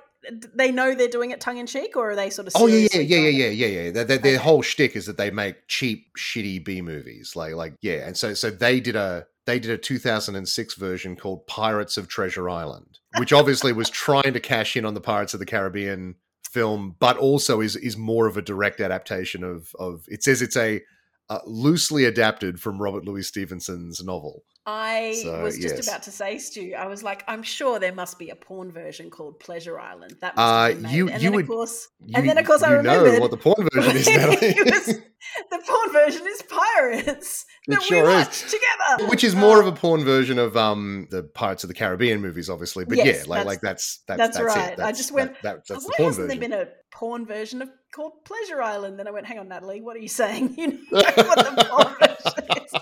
they 0.53 0.71
know 0.71 0.95
they're 0.95 1.07
doing 1.07 1.31
it 1.31 1.39
tongue 1.39 1.57
in 1.57 1.65
cheek, 1.65 1.95
or 1.95 2.11
are 2.11 2.15
they 2.15 2.29
sort 2.29 2.47
of? 2.47 2.53
oh 2.55 2.67
yeah, 2.67 2.87
yeah, 2.93 2.99
yeah, 2.99 3.17
yeah, 3.17 3.29
yeah, 3.29 3.47
yeah, 3.47 3.67
yeah. 3.67 3.91
Their, 3.91 4.03
their, 4.03 4.17
their 4.17 4.35
Okay. 4.35 4.43
whole 4.43 4.61
shtick 4.61 4.95
is 4.95 5.05
that 5.05 5.17
they 5.17 5.31
make 5.31 5.67
cheap, 5.67 6.07
shitty 6.17 6.63
B 6.63 6.81
movies. 6.81 7.35
Like, 7.35 7.53
like 7.53 7.75
yeah, 7.81 8.05
and 8.05 8.17
so 8.17 8.33
so 8.33 8.49
they 8.49 8.79
did 8.79 8.95
a 8.95 9.25
they 9.45 9.59
did 9.59 9.71
a 9.71 9.77
2006 9.77 10.75
version 10.75 11.15
called 11.15 11.47
Pirates 11.47 11.97
of 11.97 12.07
Treasure 12.07 12.49
Island, 12.49 12.99
which 13.17 13.33
obviously 13.33 13.71
was 13.73 13.89
trying 13.89 14.33
to 14.33 14.39
cash 14.39 14.75
in 14.75 14.85
on 14.85 14.93
the 14.93 15.01
Pirates 15.01 15.33
of 15.33 15.39
the 15.39 15.45
Caribbean 15.45 16.15
film, 16.51 16.95
but 16.99 17.17
also 17.17 17.61
is 17.61 17.75
is 17.75 17.97
more 17.97 18.27
of 18.27 18.37
a 18.37 18.41
direct 18.41 18.79
adaptation 18.81 19.43
of 19.43 19.73
of. 19.79 20.05
It 20.07 20.23
says 20.23 20.41
it's 20.41 20.57
a 20.57 20.81
uh, 21.29 21.39
loosely 21.45 22.05
adapted 22.05 22.59
from 22.59 22.81
Robert 22.81 23.05
Louis 23.05 23.23
Stevenson's 23.23 24.03
novel. 24.03 24.43
I 24.65 25.19
So, 25.23 25.41
was 25.41 25.57
just 25.57 25.75
yes. 25.77 25.87
about 25.87 26.03
to 26.03 26.11
say, 26.11 26.37
Stu. 26.37 26.73
I 26.77 26.85
was 26.85 27.01
like, 27.01 27.23
I'm 27.27 27.41
sure 27.43 27.79
there 27.79 27.93
must 27.93 28.19
be 28.19 28.29
a 28.29 28.35
porn 28.35 28.71
version 28.71 29.09
called 29.09 29.39
Pleasure 29.39 29.79
Island. 29.79 30.15
That 30.21 30.35
must 30.35 30.85
Uh, 30.85 30.87
you- 30.89 31.09
and 31.09 31.21
you 31.21 31.29
then 31.29 31.35
would- 31.35 31.45
of 31.45 31.49
course, 31.49 31.87
You, 32.05 32.13
and 32.17 32.29
then 32.29 32.37
of 32.37 32.45
course 32.45 32.61
I 32.61 32.73
remembered 32.73 33.13
know 33.15 33.19
what 33.19 33.31
the 33.31 33.37
porn 33.37 33.67
version 33.73 33.95
is, 33.97 34.07
Natalie. 34.07 34.55
was- 34.69 34.85
the 35.51 35.59
porn 35.65 35.91
version 35.91 36.27
is 36.27 36.41
pirates 36.43 37.45
that 37.67 37.81
sure 37.83 38.05
we 38.07 38.13
is. 38.13 38.41
together, 38.43 39.09
Which 39.09 39.23
is 39.23 39.35
more 39.35 39.59
of 39.59 39.65
a 39.67 39.71
porn 39.71 40.03
version 40.03 40.37
of 40.37 40.55
um 40.55 41.07
the 41.09 41.23
Pirates 41.23 41.63
of 41.63 41.67
the 41.69 41.73
Caribbean 41.73 42.21
movies, 42.21 42.49
obviously. 42.49 42.85
But 42.85 42.97
Yes, 42.97 43.05
yeah, 43.05 43.11
like 43.13 43.27
that's- 43.27 43.45
like 43.47 43.61
that's 43.61 43.99
that's 44.07 44.17
that's 44.17 44.37
that's, 44.37 44.55
right. 44.55 44.73
It. 44.73 44.79
I 44.79 44.91
just 44.91 45.11
went, 45.11 45.33
that, 45.41 45.41
that- 45.41 45.67
that's 45.67 45.83
the 45.85 45.89
Why 45.89 45.97
porn 45.97 46.09
hasn't 46.09 46.27
version. 46.27 46.39
there 46.41 46.49
been 46.49 46.67
a 46.67 46.71
porn 46.91 47.25
version 47.25 47.61
of 47.63 47.69
called 47.91 48.23
Pleasure 48.25 48.61
Island? 48.61 48.99
Then 48.99 49.07
I 49.07 49.11
went, 49.11 49.25
hang 49.25 49.39
on, 49.39 49.47
Natalie, 49.47 49.81
what 49.81 49.95
are 49.95 49.99
you 49.99 50.07
saying? 50.09 50.55
You 50.57 50.67
know 50.67 50.77
what 50.91 51.37
the 51.39 51.65
porn 51.69 51.95
version 51.99 52.65
is. 52.65 52.73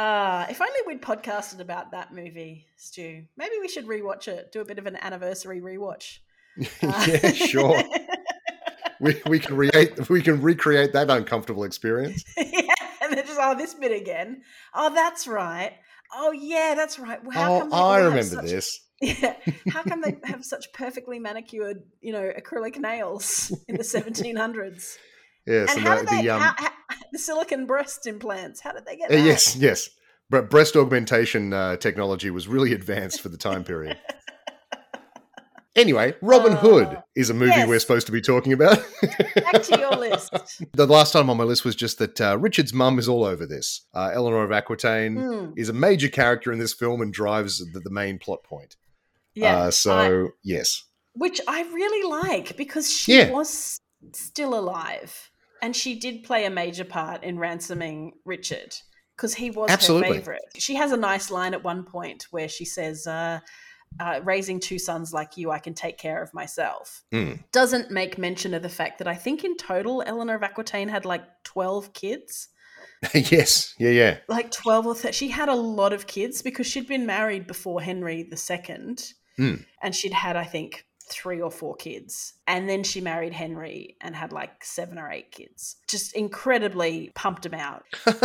Uh, 0.00 0.46
if 0.48 0.62
only 0.62 0.80
we'd 0.86 1.02
podcasted 1.02 1.60
about 1.60 1.90
that 1.90 2.10
movie, 2.10 2.66
Stu. 2.78 3.22
Maybe 3.36 3.52
we 3.60 3.68
should 3.68 3.86
rewatch 3.86 4.28
it. 4.28 4.50
Do 4.50 4.62
a 4.62 4.64
bit 4.64 4.78
of 4.78 4.86
an 4.86 4.96
anniversary 4.96 5.60
rewatch. 5.60 6.20
Uh, 6.82 7.06
yeah, 7.06 7.32
sure. 7.32 7.82
we 9.00 9.20
we 9.26 9.38
can 9.38 9.58
recreate 9.58 10.08
we 10.08 10.22
can 10.22 10.40
recreate 10.40 10.94
that 10.94 11.10
uncomfortable 11.10 11.64
experience. 11.64 12.24
yeah, 12.38 12.72
and 13.02 13.12
then 13.12 13.26
just 13.26 13.38
oh, 13.38 13.54
this 13.54 13.74
bit 13.74 13.92
again. 13.92 14.40
Oh, 14.72 14.88
that's 14.94 15.28
right. 15.28 15.74
Oh, 16.14 16.32
yeah, 16.32 16.72
that's 16.74 16.98
right. 16.98 17.22
Well, 17.22 17.34
How 17.34 17.54
oh, 17.56 17.60
come 17.60 17.74
I 17.74 17.98
remember 17.98 18.22
such- 18.22 18.44
this. 18.46 18.80
Yeah. 19.02 19.34
How 19.70 19.82
come 19.82 20.00
they 20.00 20.18
have 20.24 20.44
such 20.46 20.72
perfectly 20.72 21.18
manicured, 21.18 21.82
you 22.00 22.12
know, 22.12 22.32
acrylic 22.38 22.78
nails 22.78 23.50
in 23.68 23.76
the 23.76 23.82
1700s? 23.82 24.96
Yes, 25.46 25.70
and 25.70 25.78
and 25.78 25.86
how 25.86 25.94
the, 25.94 26.00
did 26.00 26.08
they, 26.10 26.22
the 26.22 26.30
um 26.30 26.40
how, 26.40 26.54
how, 26.56 26.70
the 27.12 27.18
silicon 27.18 27.66
breast 27.66 28.06
implants? 28.06 28.60
How 28.60 28.72
did 28.72 28.84
they 28.86 28.96
get 28.96 29.10
uh, 29.10 29.16
that? 29.16 29.24
yes, 29.24 29.56
yes. 29.56 29.90
Bre- 30.30 30.40
Breast 30.42 30.76
augmentation 30.76 31.52
uh, 31.52 31.76
technology 31.76 32.30
was 32.30 32.46
really 32.48 32.72
advanced 32.72 33.20
for 33.20 33.28
the 33.28 33.36
time 33.38 33.64
period. 33.64 33.98
Anyway, 35.76 36.14
Robin 36.20 36.54
Uh, 36.54 36.56
Hood 36.56 36.98
is 37.14 37.30
a 37.30 37.34
movie 37.34 37.52
yes. 37.52 37.68
we're 37.68 37.78
supposed 37.78 38.06
to 38.06 38.12
be 38.12 38.20
talking 38.20 38.52
about. 38.52 38.84
Back 39.36 39.62
to 39.62 39.78
your 39.78 39.92
list. 39.96 40.32
the 40.72 40.86
last 40.86 41.12
time 41.12 41.30
on 41.30 41.36
my 41.36 41.44
list 41.44 41.64
was 41.64 41.76
just 41.76 41.98
that 41.98 42.20
uh, 42.20 42.36
Richard's 42.38 42.74
mum 42.74 42.98
is 42.98 43.08
all 43.08 43.24
over 43.24 43.46
this. 43.46 43.86
Uh, 43.94 44.10
Eleanor 44.12 44.42
of 44.42 44.50
Aquitaine 44.50 45.16
Hmm, 45.16 45.52
is 45.56 45.68
a 45.68 45.72
major 45.72 46.08
character 46.08 46.50
in 46.52 46.58
this 46.58 46.74
film 46.74 47.00
and 47.00 47.12
drives 47.12 47.58
the, 47.72 47.78
the 47.78 47.88
main 47.90 48.18
plot 48.18 48.42
point. 48.42 48.74
yeah. 49.34 49.60
uh, 49.60 49.66
I- 49.68 49.70
so 49.70 50.30
yes, 50.42 50.82
which 51.14 51.40
I 51.46 51.62
really 51.62 52.08
like 52.26 52.56
because 52.56 52.90
she 52.92 53.18
Yeah. 53.18 53.30
was 53.30 53.78
still 54.12 54.58
alive 54.58 55.29
and 55.62 55.74
she 55.74 55.98
did 55.98 56.24
play 56.24 56.44
a 56.44 56.50
major 56.50 56.84
part 56.84 57.22
in 57.22 57.38
ransoming 57.38 58.12
Richard 58.24 58.74
because 59.16 59.34
he 59.34 59.50
was 59.50 59.70
Absolutely. 59.70 60.08
her 60.08 60.14
favorite. 60.14 60.42
She 60.56 60.74
has 60.76 60.92
a 60.92 60.96
nice 60.96 61.30
line 61.30 61.54
at 61.54 61.62
one 61.62 61.84
point 61.84 62.26
where 62.30 62.48
she 62.48 62.64
says, 62.64 63.06
uh, 63.06 63.40
uh, 63.98 64.20
raising 64.22 64.60
two 64.60 64.78
sons 64.78 65.12
like 65.12 65.36
you, 65.36 65.50
I 65.50 65.58
can 65.58 65.74
take 65.74 65.98
care 65.98 66.22
of 66.22 66.32
myself. 66.32 67.02
Mm. 67.12 67.42
Doesn't 67.52 67.90
make 67.90 68.18
mention 68.18 68.54
of 68.54 68.62
the 68.62 68.68
fact 68.68 68.98
that 68.98 69.08
I 69.08 69.14
think 69.14 69.44
in 69.44 69.56
total, 69.56 70.02
Eleanor 70.06 70.36
of 70.36 70.42
Aquitaine 70.42 70.88
had 70.88 71.04
like 71.04 71.24
12 71.44 71.92
kids. 71.92 72.48
yes, 73.14 73.74
yeah, 73.78 73.90
yeah. 73.90 74.18
Like 74.28 74.50
12 74.50 74.86
or 74.86 74.94
13. 74.94 75.12
She 75.12 75.28
had 75.28 75.48
a 75.48 75.54
lot 75.54 75.92
of 75.92 76.06
kids 76.06 76.42
because 76.42 76.66
she'd 76.66 76.86
been 76.86 77.06
married 77.06 77.46
before 77.46 77.80
Henry 77.82 78.30
II. 78.30 78.96
Hmm. 79.36 79.54
And 79.82 79.94
she'd 79.94 80.12
had, 80.12 80.36
I 80.36 80.44
think, 80.44 80.86
three 81.10 81.40
or 81.40 81.50
four 81.50 81.74
kids. 81.76 82.32
And 82.46 82.68
then 82.68 82.82
she 82.82 83.00
married 83.00 83.32
Henry 83.32 83.96
and 84.00 84.14
had 84.16 84.32
like 84.32 84.64
seven 84.64 84.98
or 84.98 85.10
eight 85.10 85.30
kids. 85.30 85.76
Just 85.88 86.14
incredibly 86.14 87.12
pumped 87.14 87.44
him 87.46 87.54
out. 87.54 87.84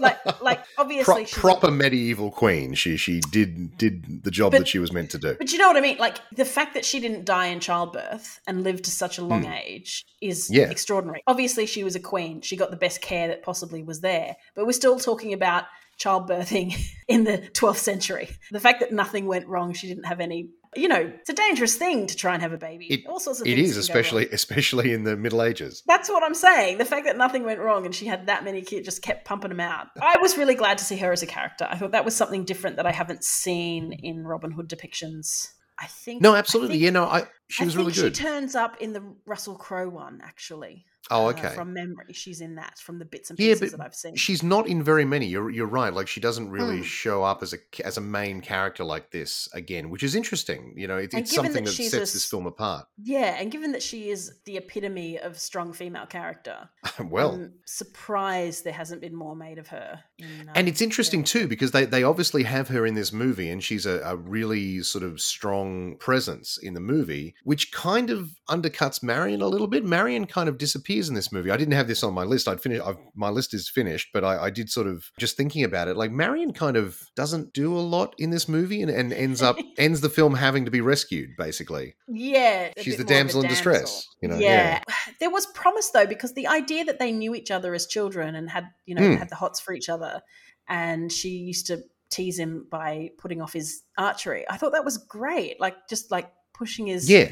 Like, 0.00 0.42
like 0.42 0.60
obviously, 0.78 1.26
Pro- 1.26 1.52
proper 1.54 1.70
medieval 1.70 2.30
queen. 2.30 2.74
She 2.74 2.96
she 2.96 3.20
did 3.30 3.76
did 3.78 4.24
the 4.24 4.30
job 4.30 4.52
But- 4.52 4.58
that 4.58 4.68
she 4.68 4.78
was 4.78 4.92
meant 4.92 5.10
to 5.10 5.18
do. 5.18 5.34
But 5.38 5.52
you 5.52 5.58
know 5.58 5.68
what 5.68 5.76
I 5.76 5.80
mean? 5.80 5.96
Like 5.98 6.18
the 6.34 6.44
fact 6.44 6.74
that 6.74 6.84
she 6.84 7.00
didn't 7.00 7.24
die 7.24 7.46
in 7.46 7.60
childbirth 7.60 8.40
and 8.46 8.62
lived 8.62 8.84
to 8.84 8.90
such 8.90 9.18
a 9.18 9.24
long 9.24 9.44
Hmm. 9.44 9.52
age 9.52 10.04
is 10.20 10.50
Yeah. 10.50 10.70
extraordinary. 10.70 11.22
Obviously, 11.26 11.66
she 11.66 11.82
was 11.84 11.94
a 11.96 12.00
queen. 12.00 12.40
She 12.42 12.56
got 12.56 12.70
the 12.70 12.76
best 12.76 13.00
care 13.00 13.28
that 13.28 13.42
possibly 13.42 13.82
was 13.82 14.00
there. 14.00 14.36
But 14.54 14.66
we're 14.66 14.72
still 14.72 14.98
talking 14.98 15.32
about 15.32 15.64
childbirthing 15.98 16.76
in 17.08 17.24
the 17.24 17.38
12th 17.54 17.78
century. 17.78 18.28
The 18.50 18.60
fact 18.60 18.80
that 18.80 18.92
nothing 18.92 19.26
went 19.26 19.46
wrong, 19.46 19.72
she 19.72 19.88
didn't 19.88 20.04
have 20.04 20.20
any, 20.20 20.50
you 20.76 20.88
know, 20.88 21.12
it's 21.20 21.30
a 21.30 21.34
dangerous 21.34 21.76
thing 21.76 22.06
to 22.06 22.16
try 22.16 22.34
and 22.34 22.42
have 22.42 22.52
a 22.52 22.58
baby. 22.58 22.86
It- 22.92 23.06
All 23.06 23.18
sorts 23.20 23.40
of 23.40 23.46
It 23.46 23.58
is, 23.58 23.72
can 23.72 23.74
go 23.74 23.76
wrong. 23.76 23.80
especially 23.82 24.28
especially 24.30 24.92
in 24.92 25.04
the 25.04 25.16
Middle 25.16 25.42
Ages. 25.42 25.82
That's 25.86 26.08
what 26.08 26.22
I'm 26.22 26.34
saying. 26.34 26.78
The 26.78 26.84
fact 26.84 27.06
that 27.06 27.16
nothing 27.16 27.44
went 27.44 27.60
wrong 27.60 27.84
and 27.86 27.94
she 27.94 28.06
had 28.06 28.26
that 28.26 28.44
many 28.44 28.62
kids 28.62 28.84
just 28.84 29.02
kept 29.02 29.24
pumping 29.24 29.50
them 29.50 29.60
out. 29.60 29.88
I 30.00 30.18
was 30.20 30.36
really 30.36 30.54
glad 30.54 30.78
to 30.78 30.84
see 30.84 30.96
her 30.98 31.12
as 31.12 31.22
a 31.22 31.26
character. 31.26 31.66
I 31.70 31.76
thought 31.76 31.92
that 31.92 32.04
was 32.04 32.14
something 32.14 32.44
different 32.44 32.76
that 32.76 32.86
I 32.86 32.92
haven't 32.92 33.24
seen 33.24 33.92
in 33.92 34.24
Robin 34.26 34.50
Hood 34.52 34.68
depictions. 34.68 35.48
I 35.78 35.86
think 35.86 36.22
No, 36.22 36.34
I 36.34 36.38
absolutely. 36.38 36.76
think- 36.76 36.84
Yeah, 36.84 36.90
no, 36.90 37.04
I 37.04 37.24
she 37.48 37.62
I 37.62 37.66
was 37.66 37.74
think 37.74 37.86
really 37.86 37.92
good. 37.92 38.16
She 38.16 38.22
turns 38.22 38.54
up 38.54 38.80
in 38.80 38.92
the 38.94 39.02
Russell 39.26 39.56
Crowe 39.56 39.90
one, 39.90 40.20
actually. 40.24 40.86
Oh, 41.10 41.26
Uh, 41.26 41.30
okay. 41.30 41.54
from 41.54 41.72
memory, 41.72 42.12
she's 42.12 42.40
in 42.40 42.54
that 42.56 42.78
from 42.78 42.98
the 42.98 43.04
bits 43.04 43.30
and 43.30 43.38
Yeah, 43.38 43.54
pieces 43.54 43.70
but 43.72 43.78
that 43.78 43.84
I've 43.86 43.94
seen. 43.94 44.16
She's 44.16 44.42
not 44.42 44.66
in 44.66 44.82
very 44.82 45.04
many. 45.04 45.26
You're 45.26 45.50
you're 45.50 45.66
right. 45.66 45.92
Like 45.92 46.08
she 46.08 46.20
doesn't 46.20 46.48
really 46.50 46.80
Mm. 46.80 46.84
show 46.84 47.22
up 47.22 47.42
as 47.42 47.52
a 47.54 47.58
as 47.86 47.96
a 47.96 48.00
main 48.00 48.40
character 48.40 48.84
like 48.84 49.10
this 49.10 49.48
again, 49.54 49.90
which 49.90 50.02
is 50.02 50.14
interesting. 50.14 50.74
You 50.76 50.86
know, 50.88 50.96
it, 50.98 51.14
it's 51.14 51.34
something 51.34 51.64
that 51.64 51.76
that 51.76 51.90
sets 51.90 51.94
a 51.94 52.14
this 52.14 52.26
film 52.26 52.46
apart. 52.46 52.86
yeah, 53.02 53.36
and 53.40 53.50
given 53.52 53.72
that 53.72 53.82
she 53.82 54.10
is 54.10 54.32
the 54.44 54.56
epitome 54.56 55.18
of 55.18 55.38
strong 55.38 55.72
female 55.72 56.06
character, 56.06 56.68
well, 57.10 57.32
I'm 57.34 57.52
surprised 57.64 58.64
there 58.64 58.72
hasn't 58.72 59.00
been 59.00 59.14
more 59.14 59.36
made 59.36 59.58
of 59.58 59.68
her. 59.68 60.00
in, 60.18 60.26
and 60.54 60.58
um, 60.58 60.66
it's 60.68 60.80
interesting 60.80 61.20
the- 61.22 61.26
too 61.28 61.46
because 61.48 61.70
they 61.70 61.84
they 61.84 62.02
obviously 62.02 62.42
have 62.44 62.68
her 62.68 62.84
in 62.86 62.94
this 62.94 63.12
movie, 63.12 63.48
and 63.50 63.62
she's 63.62 63.86
a, 63.86 64.00
a 64.04 64.16
really 64.16 64.82
sort 64.82 65.04
of 65.04 65.20
strong 65.20 65.96
presence 65.98 66.58
in 66.58 66.74
the 66.74 66.80
movie, 66.80 67.34
which 67.44 67.72
kind 67.72 68.10
of 68.10 68.30
undercuts 68.48 69.02
Marion 69.02 69.40
a 69.42 69.48
little 69.48 69.66
bit. 69.66 69.84
Marion 69.84 70.26
kind 70.26 70.48
of 70.48 70.58
disappears 70.58 70.95
in 71.08 71.14
this 71.14 71.30
movie. 71.32 71.50
I 71.50 71.56
didn't 71.56 71.74
have 71.74 71.86
this 71.86 72.02
on 72.02 72.14
my 72.14 72.24
list. 72.24 72.48
I'd 72.48 72.60
finished. 72.60 72.82
I've, 72.84 72.96
my 73.14 73.28
list 73.28 73.54
is 73.54 73.68
finished, 73.68 74.08
but 74.12 74.24
I, 74.24 74.44
I 74.44 74.50
did 74.50 74.70
sort 74.70 74.86
of 74.86 75.04
just 75.18 75.36
thinking 75.36 75.62
about 75.64 75.88
it. 75.88 75.96
Like 75.96 76.10
Marion 76.10 76.52
kind 76.52 76.76
of 76.76 77.00
doesn't 77.14 77.52
do 77.52 77.76
a 77.76 77.80
lot 77.80 78.14
in 78.18 78.30
this 78.30 78.48
movie, 78.48 78.82
and, 78.82 78.90
and 78.90 79.12
ends 79.12 79.42
up 79.42 79.56
ends 79.78 80.00
the 80.00 80.08
film 80.08 80.34
having 80.34 80.64
to 80.64 80.70
be 80.70 80.80
rescued. 80.80 81.30
Basically, 81.38 81.94
Yeah, 82.08 82.70
she's 82.78 82.96
the 82.96 83.04
bit 83.04 83.10
more 83.10 83.16
of 83.20 83.20
a 83.20 83.24
damsel 83.24 83.42
in 83.42 83.48
distress. 83.48 84.08
You 84.22 84.28
know, 84.28 84.38
yeah. 84.38 84.82
There 85.20 85.30
was 85.30 85.46
promise 85.46 85.90
though, 85.90 86.06
because 86.06 86.34
the 86.34 86.46
idea 86.46 86.84
that 86.84 86.98
they 86.98 87.12
knew 87.12 87.34
each 87.34 87.50
other 87.50 87.74
as 87.74 87.86
children 87.86 88.34
and 88.34 88.50
had, 88.50 88.68
you 88.86 88.94
know, 88.94 89.02
Hmm. 89.06 89.14
had 89.16 89.28
the 89.28 89.36
hots 89.36 89.60
for 89.60 89.72
each 89.74 89.88
other, 89.88 90.22
and 90.68 91.12
she 91.12 91.28
used 91.30 91.66
to 91.68 91.82
tease 92.10 92.38
him 92.38 92.66
by 92.70 93.10
putting 93.18 93.40
off 93.42 93.52
his 93.52 93.82
archery. 93.98 94.44
I 94.48 94.56
thought 94.56 94.72
that 94.72 94.84
was 94.84 94.96
great. 94.98 95.60
Like 95.60 95.74
just 95.88 96.10
like 96.10 96.30
pushing 96.54 96.86
his 96.86 97.10
yeah, 97.10 97.30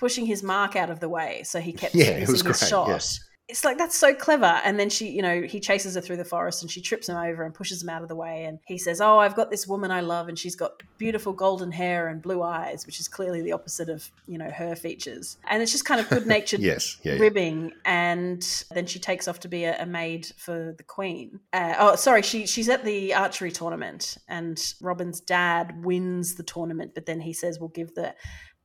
pushing 0.00 0.26
his 0.26 0.42
mark 0.42 0.74
out 0.74 0.90
of 0.90 0.98
the 0.98 1.08
way 1.08 1.42
so 1.44 1.60
he 1.60 1.72
kept 1.72 1.94
Yeah, 2.00 2.06
it 2.06 2.20
missing 2.20 2.32
was 2.32 2.42
his 2.42 2.58
great, 2.58 2.68
shot. 2.68 2.88
yes. 2.88 3.20
It's 3.48 3.64
like 3.64 3.78
that's 3.78 3.96
so 3.98 4.14
clever. 4.14 4.60
And 4.64 4.78
then 4.78 4.88
she, 4.90 5.08
you 5.08 5.22
know, 5.22 5.42
he 5.42 5.58
chases 5.58 5.96
her 5.96 6.00
through 6.00 6.18
the 6.18 6.24
forest 6.24 6.62
and 6.62 6.70
she 6.70 6.80
trips 6.80 7.08
him 7.08 7.16
over 7.16 7.42
and 7.42 7.52
pushes 7.52 7.82
him 7.82 7.88
out 7.88 8.00
of 8.00 8.06
the 8.08 8.14
way. 8.14 8.44
And 8.44 8.60
he 8.64 8.78
says, 8.78 9.00
Oh, 9.00 9.18
I've 9.18 9.34
got 9.34 9.50
this 9.50 9.66
woman 9.66 9.90
I 9.90 10.02
love, 10.02 10.28
and 10.28 10.38
she's 10.38 10.54
got 10.54 10.84
beautiful 10.98 11.32
golden 11.32 11.72
hair 11.72 12.06
and 12.06 12.22
blue 12.22 12.42
eyes, 12.44 12.86
which 12.86 13.00
is 13.00 13.08
clearly 13.08 13.42
the 13.42 13.50
opposite 13.50 13.88
of, 13.88 14.08
you 14.28 14.38
know, 14.38 14.48
her 14.50 14.76
features. 14.76 15.36
And 15.48 15.60
it's 15.64 15.72
just 15.72 15.84
kind 15.84 16.00
of 16.00 16.08
good 16.08 16.26
natured 16.36 16.60
yes, 16.60 16.98
yeah, 17.02 17.14
yeah. 17.14 17.18
ribbing. 17.20 17.72
And 17.84 18.40
then 18.70 18.86
she 18.86 19.00
takes 19.00 19.26
off 19.26 19.40
to 19.40 19.48
be 19.48 19.64
a, 19.64 19.82
a 19.82 19.86
maid 19.86 20.28
for 20.36 20.72
the 20.78 20.84
queen. 20.84 21.40
Uh, 21.52 21.74
oh, 21.76 21.96
sorry, 21.96 22.22
she 22.22 22.46
she's 22.46 22.68
at 22.68 22.84
the 22.84 23.14
archery 23.14 23.50
tournament, 23.50 24.16
and 24.28 24.62
Robin's 24.80 25.18
dad 25.18 25.84
wins 25.84 26.36
the 26.36 26.44
tournament, 26.44 26.92
but 26.94 27.04
then 27.04 27.18
he 27.20 27.32
says, 27.32 27.58
We'll 27.58 27.70
give 27.70 27.96
the 27.96 28.14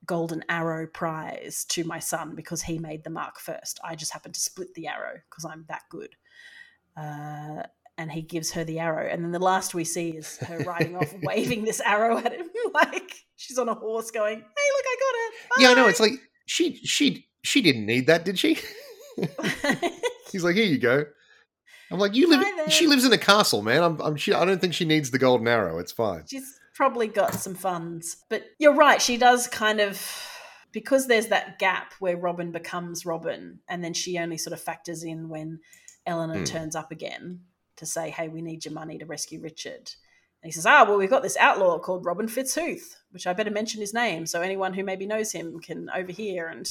golden 0.06 0.44
arrow 0.50 0.88
prize 0.88 1.66
to 1.70 1.84
my 1.84 2.00
son 2.00 2.36
because 2.36 2.62
he 2.62 2.78
made 2.80 3.04
the 3.04 3.10
mark 3.10 3.40
first. 3.40 3.80
I 3.84 3.96
just 3.96 4.12
happened 4.12 4.36
to 4.36 4.40
split 4.40 4.74
the 4.74 4.88
arrow 4.88 5.20
because 5.30 5.46
I'm 5.46 5.66
that 5.68 5.84
good. 5.90 6.16
Uh, 6.98 7.64
and 7.98 8.12
he 8.12 8.22
gives 8.22 8.52
her 8.52 8.64
the 8.64 8.80
arrow. 8.80 9.08
And 9.08 9.24
then 9.24 9.32
the 9.32 9.40
last 9.40 9.74
we 9.74 9.84
see 9.84 10.12
is 10.12 10.38
her 10.38 10.60
riding 10.60 10.96
off, 10.96 11.14
waving 11.24 11.64
this 11.64 11.80
arrow 11.80 12.18
at 12.18 12.34
him 12.34 12.48
like 12.74 13.26
she's 13.36 13.58
on 13.58 13.70
a 13.70 13.74
horse 13.74 14.12
going, 14.12 14.36
Hey, 14.36 14.42
look, 14.42 14.86
I 14.86 14.96
got 15.00 15.16
it. 15.16 15.62
Yeah, 15.62 15.70
I 15.70 15.74
know. 15.74 15.88
It's 15.88 16.00
like 16.00 16.14
she 16.46 16.76
she 16.78 17.28
she 17.44 17.62
didn't 17.62 17.86
need 17.86 18.08
that, 18.08 18.26
did 18.26 18.40
she? 18.40 18.58
He's 20.32 20.44
like, 20.44 20.56
here 20.56 20.66
you 20.66 20.80
go. 20.80 21.06
I'm 21.92 22.00
like, 22.00 22.16
you 22.16 22.30
live. 22.30 22.44
She 22.70 22.88
lives 22.88 23.06
in 23.06 23.14
a 23.14 23.18
castle, 23.18 23.62
man. 23.62 23.84
I'm. 23.84 24.02
I'm 24.02 24.16
she, 24.16 24.34
I 24.34 24.44
don't 24.44 24.60
think 24.60 24.74
she 24.74 24.86
needs 24.86 25.12
the 25.12 25.20
golden 25.20 25.48
arrow. 25.48 25.78
It's 25.78 25.92
fine. 25.92 26.24
she's 26.28 26.60
probably 26.76 27.08
got 27.08 27.34
some 27.34 27.56
funds. 27.56 28.18
But 28.30 28.44
you're 28.60 28.76
right, 28.76 29.02
she 29.02 29.18
does 29.18 29.48
kind 29.48 29.80
of 29.80 30.00
because 30.72 31.08
there's 31.08 31.28
that 31.28 31.58
gap 31.58 31.94
where 32.00 32.18
Robin 32.18 32.52
becomes 32.52 33.06
Robin, 33.06 33.60
and 33.68 33.84
then 33.84 33.94
she 33.94 34.20
only 34.20 34.38
sort 34.38 34.54
of 34.54 34.62
factors 34.62 35.04
in 35.04 35.30
when 35.30 35.60
Eleanor 36.06 36.40
Hmm. 36.40 36.44
turns 36.44 36.76
up 36.76 36.92
again 36.92 37.46
to 37.78 37.86
say, 37.86 38.10
"Hey, 38.10 38.28
we 38.28 38.42
need 38.42 38.66
your 38.66 38.74
money 38.74 38.98
to 38.98 39.06
rescue 39.06 39.40
Richard." 39.42 39.92
And 40.44 40.50
he 40.50 40.52
says, 40.52 40.66
"Ah, 40.66 40.84
well, 40.84 40.98
we've 40.98 41.10
got 41.10 41.24
this 41.24 41.38
outlaw 41.38 41.80
called 41.80 42.06
Robin 42.06 42.28
Fitzooth, 42.28 42.98
which 43.10 43.26
I 43.26 43.34
better 43.34 43.50
mention 43.52 43.82
his 43.82 43.94
name 43.94 44.26
so 44.28 44.42
anyone 44.42 44.74
who 44.74 44.84
maybe 44.84 45.08
knows 45.08 45.32
him 45.32 45.60
can 45.60 45.90
overhear 45.90 46.48
and 46.48 46.70